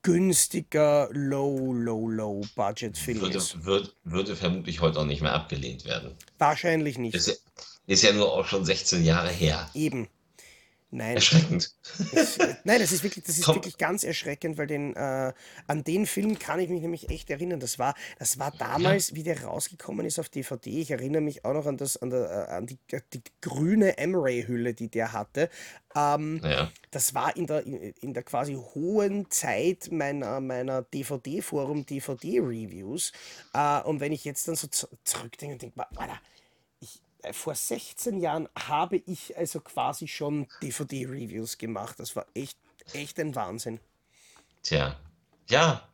günstiger 0.02 1.08
Low, 1.12 1.72
Low, 1.72 2.08
Low 2.08 2.42
Budget 2.54 2.96
Film 2.96 3.20
Würde, 3.20 3.38
ist. 3.38 3.64
würde, 3.64 3.90
würde 4.04 4.36
vermutlich 4.36 4.80
heute 4.80 5.00
auch 5.00 5.04
nicht 5.04 5.22
mehr 5.22 5.34
abgelehnt 5.34 5.84
werden. 5.84 6.14
Wahrscheinlich 6.38 6.98
nicht. 6.98 7.14
Ist, 7.14 7.44
ist 7.86 8.02
ja 8.02 8.12
nur 8.12 8.32
auch 8.32 8.46
schon 8.46 8.64
16 8.64 9.04
Jahre 9.04 9.30
her. 9.30 9.68
Eben. 9.74 10.08
Nein. 10.92 11.14
Erschreckend. 11.14 11.72
Äh, 12.12 12.54
nein, 12.64 12.80
das 12.80 12.90
ist 12.90 13.04
wirklich, 13.04 13.24
das 13.24 13.38
ist 13.38 13.44
Komm, 13.44 13.56
wirklich 13.56 13.78
ganz 13.78 14.02
erschreckend, 14.02 14.58
weil 14.58 14.66
den, 14.66 14.96
äh, 14.96 15.32
an 15.68 15.84
den 15.84 16.04
Film 16.04 16.38
kann 16.38 16.58
ich 16.58 16.68
mich 16.68 16.82
nämlich 16.82 17.10
echt 17.10 17.30
erinnern. 17.30 17.60
Das 17.60 17.78
war, 17.78 17.94
das 18.18 18.40
war 18.40 18.50
ja, 18.52 18.58
damals, 18.58 19.14
wie 19.14 19.22
der 19.22 19.44
rausgekommen 19.44 20.04
ist 20.04 20.18
auf 20.18 20.28
DVD. 20.28 20.80
Ich 20.80 20.90
erinnere 20.90 21.22
mich 21.22 21.44
auch 21.44 21.54
noch 21.54 21.66
an 21.66 21.76
das, 21.76 21.96
an, 21.96 22.10
der, 22.10 22.48
äh, 22.48 22.52
an 22.52 22.66
die, 22.66 22.78
die 23.12 23.22
grüne 23.40 23.98
M-Ray-Hülle, 23.98 24.74
die 24.74 24.88
der 24.88 25.12
hatte. 25.12 25.48
Ähm, 25.94 26.40
ja, 26.42 26.70
das 26.90 27.14
war 27.14 27.36
in 27.36 27.46
der, 27.46 27.64
in, 27.64 27.76
in 28.00 28.14
der 28.14 28.24
quasi 28.24 28.54
hohen 28.54 29.30
Zeit 29.30 29.90
meiner, 29.92 30.40
meiner 30.40 30.82
DVD-Forum, 30.82 31.86
DVD-Reviews. 31.86 33.12
Äh, 33.54 33.80
und 33.82 34.00
wenn 34.00 34.12
ich 34.12 34.24
jetzt 34.24 34.48
dann 34.48 34.56
so 34.56 34.66
zu- 34.66 34.88
zurückdenke 35.04 35.52
und 35.54 35.62
denke, 35.62 35.86
Alter, 35.96 36.14
äh, 36.14 36.16
vor 37.32 37.54
16 37.54 38.20
Jahren 38.20 38.48
habe 38.56 39.02
ich 39.06 39.36
also 39.36 39.60
quasi 39.60 40.08
schon 40.08 40.46
DVD-Reviews 40.62 41.58
gemacht. 41.58 41.98
Das 41.98 42.16
war 42.16 42.26
echt, 42.34 42.58
echt 42.92 43.18
ein 43.20 43.34
Wahnsinn. 43.34 43.80
tja. 44.62 44.98
Ja, 45.48 45.88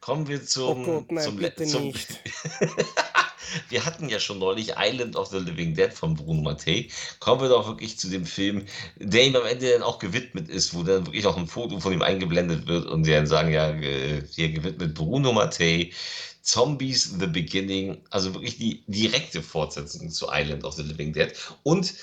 kommen 0.00 0.26
wir 0.26 0.40
Oh 0.58 0.74
Gott, 0.74 1.06
zum, 1.06 1.06
nein, 1.10 1.24
zum, 1.24 1.36
bitte 1.36 1.66
zum, 1.66 1.82
nicht. 1.84 2.18
Wir 3.68 3.84
hatten 3.84 4.08
ja 4.08 4.18
schon 4.18 4.38
neulich 4.38 4.74
Island 4.78 5.16
of 5.16 5.28
the 5.28 5.38
Living 5.38 5.74
Dead 5.74 5.92
von 5.92 6.14
Bruno 6.14 6.42
Mattei. 6.42 6.88
Kommen 7.18 7.42
wir 7.42 7.48
doch 7.48 7.66
wirklich 7.66 7.98
zu 7.98 8.08
dem 8.08 8.24
Film, 8.24 8.64
der 8.96 9.26
ihm 9.26 9.36
am 9.36 9.44
Ende 9.44 9.70
dann 9.70 9.82
auch 9.82 9.98
gewidmet 9.98 10.48
ist, 10.48 10.74
wo 10.74 10.82
dann 10.82 11.06
wirklich 11.06 11.26
auch 11.26 11.36
ein 11.36 11.46
Foto 11.46 11.78
von 11.80 11.92
ihm 11.92 12.02
eingeblendet 12.02 12.66
wird 12.66 12.86
und 12.86 13.04
sie 13.04 13.12
dann 13.12 13.26
sagen, 13.26 13.52
ja, 13.52 13.70
äh, 13.70 14.22
hier 14.30 14.50
gewidmet 14.52 14.94
Bruno 14.94 15.32
Mattei, 15.32 15.90
Zombies 16.42 17.18
The 17.18 17.26
Beginning, 17.26 18.02
also 18.10 18.34
wirklich 18.34 18.58
die 18.58 18.82
direkte 18.86 19.42
Fortsetzung 19.42 20.10
zu 20.10 20.26
Island 20.30 20.64
of 20.64 20.74
the 20.74 20.82
Living 20.82 21.12
Dead. 21.12 21.32
Und 21.62 21.94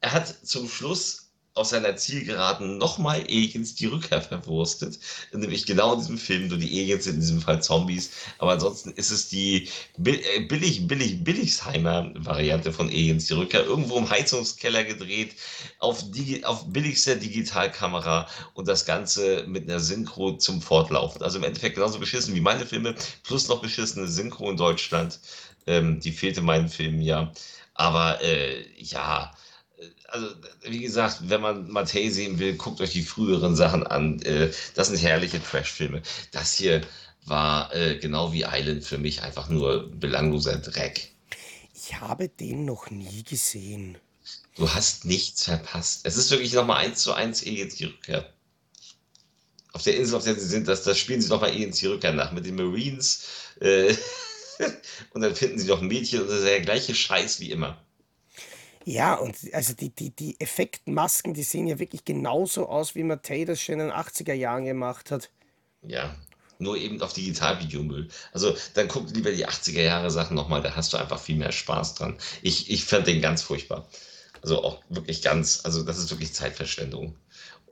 er 0.00 0.12
hat 0.12 0.46
zum 0.46 0.68
Schluss 0.68 1.23
aus 1.54 1.70
seiner 1.70 1.94
Zielgeraden 1.96 2.78
nochmal 2.78 3.20
Aliens 3.22 3.76
die 3.76 3.86
Rückkehr 3.86 4.20
verwurstet. 4.20 4.98
Nämlich 5.32 5.66
genau 5.66 5.92
in 5.92 6.00
diesem 6.00 6.18
Film, 6.18 6.48
nur 6.48 6.58
die 6.58 6.80
Aliens 6.80 7.04
sind 7.04 7.14
in 7.14 7.20
diesem 7.20 7.40
Fall 7.40 7.62
Zombies. 7.62 8.10
Aber 8.38 8.52
ansonsten 8.52 8.90
ist 8.90 9.12
es 9.12 9.28
die 9.28 9.68
äh, 10.04 10.40
billig, 10.40 10.86
billig, 10.88 11.22
billigsheimer 11.22 12.10
Variante 12.16 12.72
von 12.72 12.88
Aliens 12.88 13.26
die 13.26 13.34
Rückkehr. 13.34 13.64
Irgendwo 13.64 13.98
im 13.98 14.10
Heizungskeller 14.10 14.82
gedreht, 14.82 15.36
auf, 15.78 16.10
digi 16.10 16.44
auf 16.44 16.66
billigster 16.72 17.14
Digitalkamera 17.14 18.28
und 18.54 18.66
das 18.66 18.84
Ganze 18.84 19.44
mit 19.46 19.68
einer 19.68 19.78
Synchro 19.78 20.36
zum 20.36 20.60
Fortlaufen. 20.60 21.22
Also 21.22 21.38
im 21.38 21.44
Endeffekt 21.44 21.76
genauso 21.76 22.00
beschissen 22.00 22.34
wie 22.34 22.40
meine 22.40 22.66
Filme, 22.66 22.96
plus 23.22 23.46
noch 23.46 23.62
beschissene 23.62 24.08
Synchro 24.08 24.50
in 24.50 24.56
Deutschland. 24.56 25.20
Ähm, 25.68 26.00
die 26.00 26.10
fehlte 26.10 26.42
meinen 26.42 26.68
Filmen 26.68 27.00
ja. 27.00 27.32
Aber 27.74 28.20
äh, 28.22 28.64
ja, 28.76 29.32
also 30.14 30.28
wie 30.62 30.80
gesagt, 30.80 31.28
wenn 31.28 31.40
man 31.40 31.68
Mattei 31.70 32.08
sehen 32.08 32.38
will, 32.38 32.54
guckt 32.54 32.80
euch 32.80 32.92
die 32.92 33.02
früheren 33.02 33.56
Sachen 33.56 33.84
an. 33.84 34.22
Äh, 34.22 34.52
das 34.74 34.86
sind 34.86 34.96
herrliche 34.98 35.42
Trash-Filme. 35.42 36.02
Das 36.30 36.54
hier 36.54 36.82
war 37.26 37.74
äh, 37.74 37.98
genau 37.98 38.32
wie 38.32 38.44
Island 38.48 38.84
für 38.84 38.98
mich 38.98 39.22
einfach 39.22 39.48
nur 39.48 39.90
belangloser 39.90 40.58
Dreck. 40.58 41.10
Ich 41.74 42.00
habe 42.00 42.28
den 42.28 42.64
noch 42.64 42.90
nie 42.90 43.24
gesehen. 43.24 43.98
Du 44.54 44.72
hast 44.72 45.04
nichts 45.04 45.44
verpasst. 45.44 46.02
Es 46.04 46.16
ist 46.16 46.30
wirklich 46.30 46.52
nochmal 46.52 46.84
eins 46.84 47.00
zu 47.00 47.12
eins 47.12 47.44
Aliens 47.44 47.74
die 47.74 47.86
Rückkehr. 47.86 48.32
Auf 49.72 49.82
der 49.82 49.96
Insel, 49.96 50.14
auf 50.14 50.22
der 50.22 50.36
sie 50.36 50.46
sind, 50.46 50.68
das, 50.68 50.84
das 50.84 50.96
spielen 50.96 51.20
sie 51.20 51.28
nochmal 51.28 51.50
Aliens 51.50 51.78
die 51.78 51.86
Rückkehr 51.86 52.12
nach 52.12 52.30
mit 52.30 52.46
den 52.46 52.54
Marines. 52.54 53.24
Äh, 53.60 53.96
und 55.10 55.22
dann 55.22 55.34
finden 55.34 55.58
sie 55.58 55.66
noch 55.66 55.82
ein 55.82 55.88
Mädchen 55.88 56.20
und 56.20 56.28
das 56.28 56.38
ist 56.38 56.44
der 56.44 56.60
gleiche 56.60 56.94
Scheiß 56.94 57.40
wie 57.40 57.50
immer. 57.50 57.83
Ja, 58.84 59.14
und 59.14 59.36
also 59.52 59.72
die, 59.72 59.90
die, 59.90 60.10
die 60.10 60.38
Effektmasken, 60.40 61.32
die 61.32 61.42
sehen 61.42 61.66
ja 61.66 61.78
wirklich 61.78 62.04
genauso 62.04 62.68
aus, 62.68 62.94
wie 62.94 63.02
Mattel 63.02 63.46
das 63.46 63.60
schon 63.60 63.74
in 63.74 63.88
den 63.88 63.92
80er 63.92 64.34
Jahren 64.34 64.64
gemacht 64.64 65.10
hat. 65.10 65.30
Ja, 65.82 66.14
nur 66.58 66.76
eben 66.76 67.00
auf 67.00 67.14
Digitalvideomüll. 67.14 68.08
Also 68.32 68.54
dann 68.74 68.88
guck 68.88 69.10
lieber 69.10 69.32
die 69.32 69.46
80er 69.46 69.82
Jahre 69.82 70.10
Sachen 70.10 70.34
nochmal, 70.34 70.62
da 70.62 70.76
hast 70.76 70.92
du 70.92 70.98
einfach 70.98 71.20
viel 71.20 71.36
mehr 71.36 71.52
Spaß 71.52 71.94
dran. 71.94 72.18
Ich, 72.42 72.70
ich 72.70 72.84
fand 72.84 73.06
den 73.06 73.22
ganz 73.22 73.42
furchtbar. 73.42 73.88
Also 74.42 74.62
auch 74.62 74.82
wirklich 74.90 75.22
ganz, 75.22 75.62
also 75.64 75.82
das 75.82 75.98
ist 75.98 76.10
wirklich 76.10 76.34
Zeitverschwendung. 76.34 77.16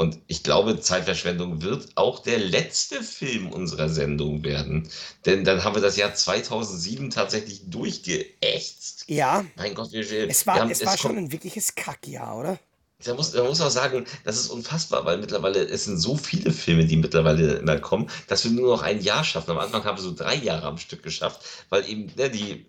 Und 0.02 0.18
ich 0.26 0.42
glaube, 0.42 0.80
Zeitverschwendung 0.80 1.62
wird 1.62 1.96
auch 1.96 2.18
der 2.18 2.38
letzte 2.38 3.02
Film 3.02 3.52
unserer 3.52 3.88
Sendung 3.88 4.42
werden. 4.42 4.88
Denn 5.26 5.44
dann 5.44 5.62
haben 5.62 5.76
wir 5.76 5.82
das 5.82 5.96
Jahr 5.96 6.12
2007 6.12 7.10
tatsächlich 7.10 7.70
durchgeächtzt. 7.70 9.04
Ja, 9.06 9.44
Mein 9.56 9.74
Gott, 9.74 9.92
wir, 9.92 10.10
wir 10.10 10.28
es 10.28 10.44
war, 10.44 10.58
haben, 10.58 10.70
es 10.70 10.84
war 10.84 10.94
es 10.94 11.00
schon 11.00 11.16
ein 11.16 11.30
wirkliches 11.30 11.76
Kackjahr, 11.76 12.36
oder? 12.36 12.58
da 13.04 13.14
muss, 13.14 13.32
da 13.32 13.44
muss 13.44 13.60
auch 13.60 13.70
sagen, 13.70 14.04
das 14.24 14.36
ist 14.36 14.48
unfassbar, 14.48 15.04
weil 15.04 15.18
mittlerweile, 15.18 15.60
es 15.60 15.84
sind 15.84 15.98
so 15.98 16.16
viele 16.16 16.52
Filme, 16.52 16.84
die 16.84 16.96
mittlerweile 16.96 17.54
immer 17.54 17.78
kommen, 17.78 18.08
dass 18.28 18.44
wir 18.44 18.50
nur 18.50 18.76
noch 18.76 18.82
ein 18.82 19.00
Jahr 19.00 19.24
schaffen. 19.24 19.50
Am 19.52 19.58
Anfang 19.58 19.84
haben 19.84 19.98
wir 19.98 20.02
so 20.02 20.14
drei 20.14 20.36
Jahre 20.36 20.66
am 20.66 20.78
Stück 20.78 21.02
geschafft, 21.02 21.40
weil 21.68 21.88
eben, 21.88 22.12
ne, 22.16 22.30
die, 22.30 22.66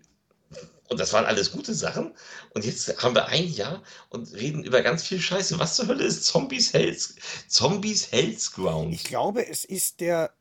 und 0.90 1.00
das 1.00 1.14
waren 1.14 1.26
alles 1.26 1.52
gute 1.52 1.74
Sachen. 1.74 2.14
Und 2.54 2.66
jetzt 2.66 3.02
haben 3.02 3.16
wir 3.16 3.28
ein 3.28 3.48
Jahr 3.48 3.82
und 4.10 4.34
reden 4.34 4.64
über 4.64 4.82
ganz 4.82 5.04
viel 5.08 5.20
Scheiße. 5.22 5.58
Was 5.60 5.76
zur 5.76 5.88
Hölle 5.88 6.04
ist 6.04 6.26
Zombies 6.26 6.74
Hells, 6.74 7.16
Zombies 7.48 8.12
Hells 8.12 8.52
Ich 8.88 9.04
Ground? 9.04 9.04
glaube, 9.04 9.48
es 9.48 9.66
ist 9.66 10.00
der 10.02 10.32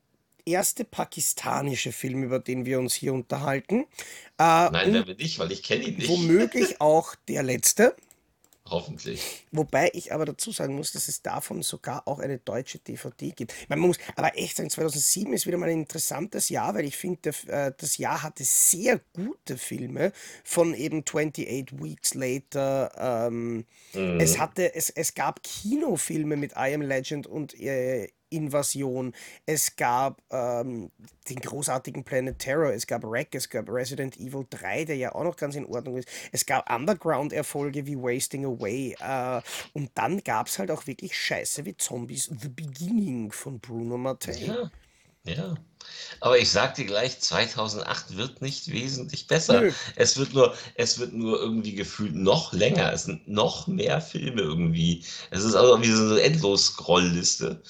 erste 0.45 0.83
pakistanische 0.85 1.91
Film, 1.91 2.23
über 2.23 2.39
den 2.39 2.65
wir 2.65 2.79
uns 2.79 2.93
hier 2.93 3.13
unterhalten. 3.13 3.85
Äh, 4.37 4.69
Nein, 4.69 4.93
werden 4.93 5.07
wir 5.07 5.15
nicht, 5.15 5.39
weil 5.39 5.51
ich 5.51 5.63
kenne 5.63 5.85
ihn 5.85 5.97
nicht. 5.97 6.09
womöglich 6.09 6.81
auch 6.81 7.15
der 7.27 7.43
letzte. 7.43 7.95
Hoffentlich. 8.69 9.45
Wobei 9.51 9.91
ich 9.93 10.13
aber 10.13 10.25
dazu 10.25 10.51
sagen 10.51 10.75
muss, 10.75 10.93
dass 10.93 11.09
es 11.09 11.21
davon 11.21 11.61
sogar 11.63 12.07
auch 12.07 12.19
eine 12.19 12.37
deutsche 12.37 12.79
DVD 12.79 13.31
gibt. 13.31 13.53
Man 13.67 13.79
muss 13.79 13.97
aber 14.15 14.37
echt 14.37 14.55
sagen, 14.55 14.69
2007 14.69 15.33
ist 15.33 15.45
wieder 15.45 15.57
mal 15.57 15.69
ein 15.69 15.79
interessantes 15.81 16.47
Jahr, 16.47 16.73
weil 16.73 16.85
ich 16.85 16.95
finde, 16.95 17.31
äh, 17.47 17.73
das 17.77 17.97
Jahr 17.97 18.23
hatte 18.23 18.43
sehr 18.45 19.01
gute 19.13 19.57
Filme 19.57 20.13
von 20.45 20.73
eben 20.73 21.03
28 21.05 21.81
Weeks 21.83 22.13
Later. 22.13 22.91
Ähm, 23.27 23.65
es 23.93 24.35
Mhm. 24.35 24.39
hatte, 24.39 24.73
es, 24.75 24.89
es 24.89 25.13
gab 25.13 25.43
Kinofilme 25.43 26.37
mit 26.37 26.53
I 26.53 26.73
Am 26.73 26.81
Legend 26.81 27.27
und 27.27 27.59
äh, 27.59 28.09
Invasion. 28.33 29.13
Es 29.45 29.75
gab 29.75 30.21
ähm, 30.31 30.91
den 31.29 31.39
großartigen 31.39 32.03
Planet 32.03 32.37
Terror. 32.37 32.73
Es 32.73 32.87
gab 32.87 33.03
Wreck. 33.03 33.33
Es 33.35 33.49
gab 33.49 33.69
Resident 33.69 34.17
Evil 34.17 34.45
3, 34.49 34.85
der 34.85 34.97
ja 34.97 35.13
auch 35.15 35.23
noch 35.23 35.37
ganz 35.37 35.55
in 35.55 35.65
Ordnung 35.65 35.97
ist. 35.97 36.09
Es 36.31 36.45
gab 36.45 36.69
Underground-Erfolge 36.73 37.85
wie 37.85 37.97
Wasting 37.97 38.45
Away. 38.45 38.95
Äh, 38.99 39.41
und 39.73 39.91
dann 39.95 40.23
gab 40.23 40.47
es 40.47 40.59
halt 40.59 40.71
auch 40.71 40.87
wirklich 40.87 41.17
Scheiße 41.17 41.65
wie 41.65 41.77
Zombies 41.77 42.29
The 42.39 42.49
Beginning 42.49 43.31
von 43.31 43.59
Bruno 43.59 43.97
Mattei. 43.97 44.33
Ja, 44.33 44.71
ja. 45.25 45.55
Aber 46.19 46.37
ich 46.37 46.49
sag 46.49 46.75
dir 46.75 46.85
gleich, 46.85 47.19
2008 47.19 48.17
wird 48.17 48.41
nicht 48.41 48.71
wesentlich 48.71 49.27
besser. 49.27 49.61
Nö. 49.61 49.71
Es 49.95 50.17
wird 50.17 50.33
nur, 50.33 50.55
es 50.75 50.99
wird 50.99 51.13
nur 51.13 51.39
irgendwie 51.39 51.75
gefühlt 51.75 52.15
noch 52.15 52.53
länger. 52.53 52.91
Es 52.93 53.03
sind 53.03 53.27
noch 53.27 53.67
mehr 53.67 54.01
Filme 54.01 54.41
irgendwie. 54.41 55.03
Es 55.31 55.43
ist 55.43 55.55
also 55.55 55.81
wie 55.81 55.91
so 55.91 56.03
eine 56.03 56.21
Endlos-Scrollliste. 56.21 57.61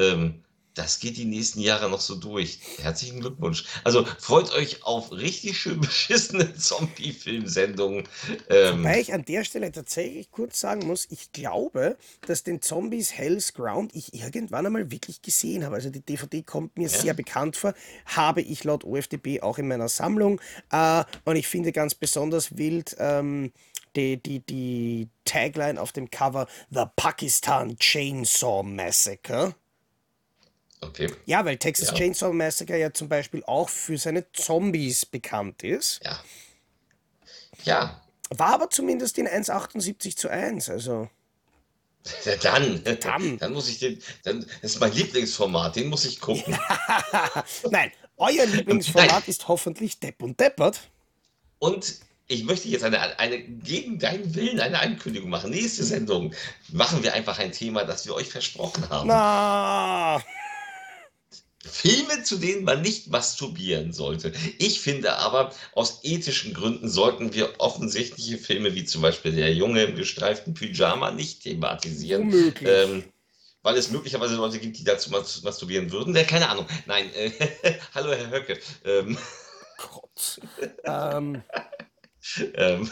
Ähm, 0.00 0.42
das 0.74 1.00
geht 1.00 1.16
die 1.16 1.24
nächsten 1.24 1.60
Jahre 1.60 1.90
noch 1.90 2.00
so 2.00 2.14
durch. 2.14 2.60
Herzlichen 2.78 3.20
Glückwunsch. 3.20 3.64
Also 3.82 4.06
freut 4.18 4.52
euch 4.52 4.84
auf 4.84 5.10
richtig 5.12 5.58
schön 5.58 5.80
beschissene 5.80 6.54
Zombie-Filmsendungen. 6.56 8.08
Ähm, 8.48 8.78
Wobei 8.78 9.00
ich 9.00 9.12
an 9.12 9.24
der 9.24 9.44
Stelle 9.44 9.72
tatsächlich 9.72 10.30
kurz 10.30 10.60
sagen 10.60 10.86
muss, 10.86 11.06
ich 11.10 11.32
glaube, 11.32 11.96
dass 12.26 12.44
den 12.44 12.62
Zombies 12.62 13.12
Hell's 13.12 13.52
Ground 13.52 13.94
ich 13.94 14.14
irgendwann 14.14 14.64
einmal 14.64 14.90
wirklich 14.90 15.22
gesehen 15.22 15.64
habe. 15.64 15.74
Also 15.74 15.90
die 15.90 16.00
DVD 16.00 16.42
kommt 16.42 16.78
mir 16.78 16.88
ja, 16.88 16.98
sehr 17.00 17.14
bekannt 17.14 17.56
vor, 17.56 17.74
habe 18.06 18.40
ich 18.40 18.62
laut 18.62 18.84
OFDB 18.84 19.42
auch 19.42 19.58
in 19.58 19.66
meiner 19.66 19.88
Sammlung. 19.88 20.40
Äh, 20.70 21.04
und 21.24 21.34
ich 21.36 21.48
finde 21.48 21.72
ganz 21.72 21.96
besonders 21.96 22.56
wild 22.56 22.96
ähm, 22.98 23.52
die, 23.96 24.22
die, 24.22 24.38
die 24.46 25.08
Tagline 25.24 25.80
auf 25.80 25.90
dem 25.90 26.10
Cover 26.10 26.46
The 26.70 26.84
Pakistan 26.94 27.76
Chainsaw 27.76 28.62
Massacre. 28.62 29.56
Okay. 30.80 31.10
Ja, 31.26 31.44
weil 31.44 31.56
Texas 31.56 31.88
Ja, 31.88 31.94
Chainsaw 31.94 32.32
Massacre 32.32 32.78
ja 32.78 32.92
zum 32.92 33.08
Beispiel 33.08 33.42
auch 33.46 33.68
für 33.68 33.98
seine 33.98 34.30
Zombies 34.32 35.06
bekannt 35.06 35.62
ist. 35.62 36.00
ja, 36.04 36.20
ja. 37.64 38.00
War 38.30 38.54
aber 38.54 38.70
zumindest 38.70 39.18
in 39.18 39.26
1,78 39.26 40.16
zu 40.16 40.28
1. 40.28 40.70
Also 40.70 41.08
Ja, 42.24 42.36
Dann, 42.36 42.82
dann. 43.00 43.38
dann 43.38 43.52
muss 43.52 43.68
ich 43.68 43.78
den, 43.78 44.00
dann, 44.22 44.46
das 44.62 44.72
ist 44.72 44.80
mein 44.80 44.92
Lieblingsformat, 44.92 45.76
den 45.76 45.88
muss 45.88 46.04
ich 46.04 46.20
gucken. 46.20 46.56
Nein, 47.70 47.92
Euer 48.16 48.46
Lieblingsformat 48.46 49.28
ist 49.28 49.48
hoffentlich 49.48 49.98
Depp 49.98 50.22
und 50.22 50.38
Deppert. 50.38 50.90
Und 51.58 52.00
ich 52.26 52.44
möchte 52.44 52.68
jetzt 52.68 52.84
eine, 52.84 53.18
eine 53.18 53.40
gegen 53.40 53.98
deinen 53.98 54.34
Willen 54.34 54.60
eine 54.60 54.78
Ankündigung 54.78 55.30
machen. 55.30 55.50
Nächste 55.50 55.84
Sendung 55.84 56.34
machen 56.68 57.02
wir 57.02 57.14
einfach 57.14 57.38
ein 57.38 57.50
Thema, 57.50 57.84
das 57.84 58.06
wir 58.06 58.14
euch 58.14 58.28
versprochen 58.28 58.88
haben. 58.88 59.08
Na, 59.08 60.22
Filme, 61.70 62.22
zu 62.22 62.36
denen 62.36 62.64
man 62.64 62.82
nicht 62.82 63.08
masturbieren 63.08 63.92
sollte. 63.92 64.32
Ich 64.58 64.80
finde 64.80 65.14
aber, 65.16 65.54
aus 65.74 66.00
ethischen 66.02 66.52
Gründen 66.52 66.88
sollten 66.88 67.32
wir 67.32 67.54
offensichtliche 67.58 68.38
Filme 68.38 68.74
wie 68.74 68.84
zum 68.84 69.02
Beispiel 69.02 69.32
Der 69.32 69.52
Junge 69.54 69.84
im 69.84 69.96
gestreiften 69.96 70.54
Pyjama 70.54 71.10
nicht 71.12 71.42
thematisieren. 71.42 72.22
Unmöglich. 72.22 72.68
Ähm, 72.70 73.04
weil 73.62 73.76
es 73.76 73.90
möglicherweise 73.90 74.36
Leute 74.36 74.58
gibt, 74.58 74.78
die 74.78 74.84
dazu 74.84 75.10
mas- 75.10 75.42
masturbieren 75.42 75.92
würden. 75.92 76.16
Äh, 76.16 76.24
keine 76.24 76.48
Ahnung. 76.48 76.66
Nein, 76.86 77.10
äh, 77.14 77.30
hallo 77.94 78.12
Herr 78.12 78.30
Höcke. 78.30 78.58
Ähm, 78.84 79.18
Gott. 79.76 80.40
Ähm, 80.84 81.42
ähm, 82.54 82.90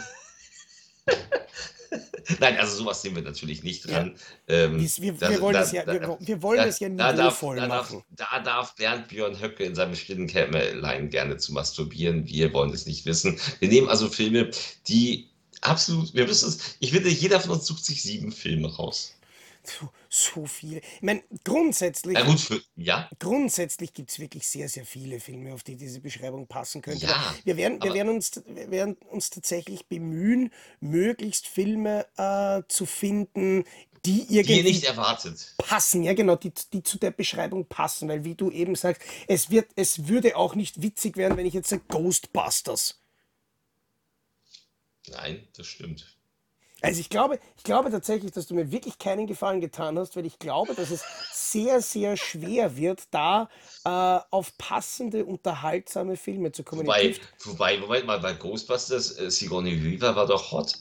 Nein, 2.41 2.57
also 2.59 2.77
sowas 2.77 3.03
nehmen 3.05 3.17
wir 3.17 3.23
natürlich 3.23 3.63
nicht 3.63 3.89
dran. 3.91 4.15
Ähm, 4.49 4.79
wir, 4.81 4.89
wir, 4.99 5.13
da- 5.15 5.31
wir 5.31 5.41
wollen 5.41 5.55
da- 5.55 5.61
das 5.61 5.73
ja, 5.73 5.87
wir, 5.87 6.19
wir 6.21 6.43
wollen 6.43 6.59
da- 6.59 6.67
das 6.67 6.81
ja 6.81 6.89
da 6.89 7.13
darf, 7.13 7.41
da, 7.41 7.55
darf, 7.55 7.69
machen. 7.69 8.05
da 8.11 8.41
darf 8.41 8.75
Bernd 8.77 9.09
Björn 9.09 9.41
Höcke 9.41 9.65
in 9.65 9.75
seinem 9.75 9.95
stillen 9.95 10.27
Kämmerlein 10.27 11.09
gerne 11.11 11.37
zu 11.39 11.53
masturbieren. 11.53 12.27
Wir 12.27 12.53
wollen 12.53 12.73
es 12.73 12.87
nicht 12.87 13.07
wissen. 13.07 13.39
Wir 13.61 13.69
nehmen 13.69 13.89
also 13.89 14.09
Filme, 14.09 14.51
die 14.89 15.29
absolut, 15.63 16.15
wir 16.15 16.29
wissen 16.29 16.49
es, 16.51 16.77
ich 16.81 16.93
finde, 16.93 17.09
jeder 17.09 17.41
von 17.41 17.53
uns 17.53 17.67
sucht 17.67 17.85
sich 17.85 18.03
sieben 18.03 18.33
Filme 18.33 18.75
raus. 18.75 19.15
So, 19.63 19.91
so 20.09 20.47
viele. 20.47 20.79
Ich 20.79 21.03
meine, 21.03 21.23
grundsätzlich, 21.45 22.15
Na 22.15 22.25
gut, 22.25 22.41
für, 22.41 22.63
ja, 22.77 23.09
grundsätzlich 23.19 23.93
gibt 23.93 24.11
es 24.11 24.19
wirklich 24.19 24.47
sehr, 24.49 24.69
sehr 24.69 24.87
viele 24.87 25.21
Filme, 25.21 25.53
auf 25.53 25.63
die 25.63 25.77
diese 25.77 26.01
Beschreibung 26.01 26.47
passen 26.47 26.81
könnte. 26.81 27.07
Ja, 27.07 27.35
wir, 27.45 27.57
werden, 27.57 27.83
wir, 27.83 27.93
werden 27.93 28.09
uns, 28.09 28.43
wir 28.47 28.71
werden 28.71 28.95
uns 29.11 29.31
tatsächlich 29.31 29.87
bemühen, 29.87 30.53
möglichst 30.81 31.47
Filme 31.47 32.07
äh, 32.17 32.63
zu 32.69 32.87
finden, 32.87 33.65
die 34.05 34.27
die 34.27 34.35
ihr 34.35 34.63
nicht 34.63 34.85
erwartet. 34.85 35.55
passen, 35.59 36.03
ja 36.03 36.15
genau, 36.15 36.37
die, 36.37 36.53
die 36.73 36.83
zu 36.83 36.99
der 36.99 37.11
Beschreibung 37.11 37.67
passen, 37.67 38.09
weil 38.09 38.25
wie 38.25 38.35
du 38.35 38.51
eben 38.51 38.75
sagst, 38.75 39.03
es, 39.27 39.51
wird, 39.51 39.71
es 39.77 40.09
würde 40.09 40.37
auch 40.37 40.55
nicht 40.55 40.83
witzig 40.83 41.17
werden, 41.17 41.37
wenn 41.37 41.47
ich 41.47 41.55
jetzt 41.55 41.69
sage 41.69 41.83
Ghostbusters. 41.89 43.01
Nein, 45.09 45.49
das 45.57 45.67
stimmt. 45.67 46.18
Also 46.81 47.01
ich 47.01 47.11
glaube, 47.11 47.41
ich 47.57 47.65
glaube 47.65 47.91
tatsächlich, 47.91 48.31
dass 48.31 48.47
du 48.47 48.55
mir 48.55 48.71
wirklich 48.71 48.99
keinen 48.99 49.27
Gefallen 49.27 49.61
getan 49.61 49.99
hast, 49.99 50.17
weil 50.17 50.27
ich 50.27 50.39
glaube, 50.39 50.75
dass 50.75 50.91
es 50.91 51.03
sehr, 51.33 51.81
sehr 51.81 52.17
schwer 52.17 52.77
wird, 52.77 53.03
da 53.11 53.49
äh, 53.85 54.21
auf 54.31 54.57
passende, 54.59 55.25
unterhaltsame 55.25 56.17
Filme 56.17 56.53
zu 56.53 56.63
kommen. 56.63 56.83
Wobei, 56.87 57.17
wobei, 57.45 57.79
Moment 57.79 58.07
mal, 58.07 58.21
bei 58.21 58.33
Ghostbusters, 58.33 59.19
äh, 59.19 59.31
Sigourney 59.31 59.83
Weaver 59.83 60.15
war 60.15 60.27
doch 60.27 60.53
hot. 60.53 60.75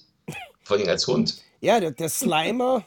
Vor 0.63 0.77
allem 0.77 0.87
als 0.87 1.07
Hund. 1.07 1.41
Ja, 1.61 1.79
der, 1.79 1.91
der 1.91 2.09
Slimer. 2.09 2.85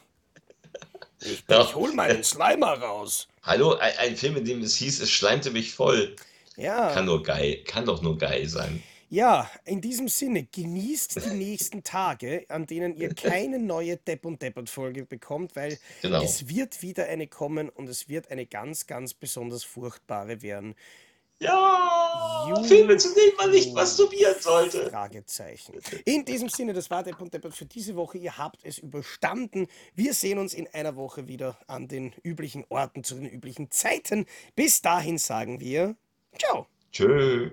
Ich, 1.19 1.43
Ja. 1.49 1.61
ich 1.63 1.75
hol 1.75 1.93
meinen 1.93 2.23
Slimer 2.23 2.79
raus. 2.79 3.27
Hallo, 3.43 3.73
ein, 3.75 3.91
ein 3.97 4.15
Film, 4.15 4.37
in 4.37 4.45
dem 4.45 4.61
es 4.61 4.75
hieß, 4.75 5.01
es 5.01 5.11
schleimte 5.11 5.51
mich 5.51 5.73
voll. 5.73 6.15
Ja. 6.55 6.93
Kann 6.93 7.05
nur 7.05 7.23
geil, 7.23 7.63
kann 7.65 7.85
doch 7.85 8.01
nur 8.01 8.17
geil 8.17 8.47
sein. 8.47 8.81
Ja, 9.11 9.51
in 9.65 9.81
diesem 9.81 10.07
Sinne, 10.07 10.45
genießt 10.45 11.25
die 11.25 11.35
nächsten 11.35 11.83
Tage, 11.83 12.45
an 12.47 12.65
denen 12.65 12.95
ihr 12.95 13.09
keine 13.13 13.59
neue 13.59 13.97
Depp 13.97 14.23
und 14.25 14.41
Deppert-Folge 14.41 15.05
bekommt, 15.05 15.53
weil 15.57 15.77
Genau. 16.01 16.23
es 16.23 16.47
wird 16.47 16.81
wieder 16.81 17.07
eine 17.07 17.27
kommen 17.27 17.67
und 17.67 17.89
es 17.89 18.07
wird 18.07 18.31
eine 18.31 18.45
ganz, 18.45 18.87
ganz 18.87 19.13
besonders 19.13 19.65
furchtbare 19.65 20.41
werden. 20.41 20.75
Ja. 21.39 22.53
Filme, 22.63 22.95
zu 22.95 23.13
denen 23.13 23.35
man 23.35 23.51
nicht 23.51 23.73
masturbieren 23.73 24.39
sollte. 24.39 24.89
Fragezeichen. 24.89 25.73
In 26.05 26.23
diesem 26.23 26.47
Sinne, 26.47 26.71
das 26.71 26.89
war 26.89 27.03
Depp 27.03 27.19
und 27.19 27.33
Deppert 27.33 27.53
für 27.53 27.65
diese 27.65 27.97
Woche. 27.97 28.17
Ihr 28.17 28.37
habt 28.37 28.63
es 28.63 28.77
überstanden. 28.77 29.67
Wir 29.93 30.13
sehen 30.13 30.37
uns 30.37 30.53
in 30.53 30.69
einer 30.73 30.95
Woche 30.95 31.27
wieder 31.27 31.57
an 31.67 31.89
den 31.89 32.13
üblichen 32.23 32.63
Orten 32.69 33.03
zu 33.03 33.15
den 33.15 33.27
üblichen 33.27 33.71
Zeiten. 33.71 34.25
Bis 34.55 34.81
dahin 34.81 35.17
sagen 35.17 35.59
wir 35.59 35.95
Ciao. 36.39 36.67
Tschö. 36.93 37.49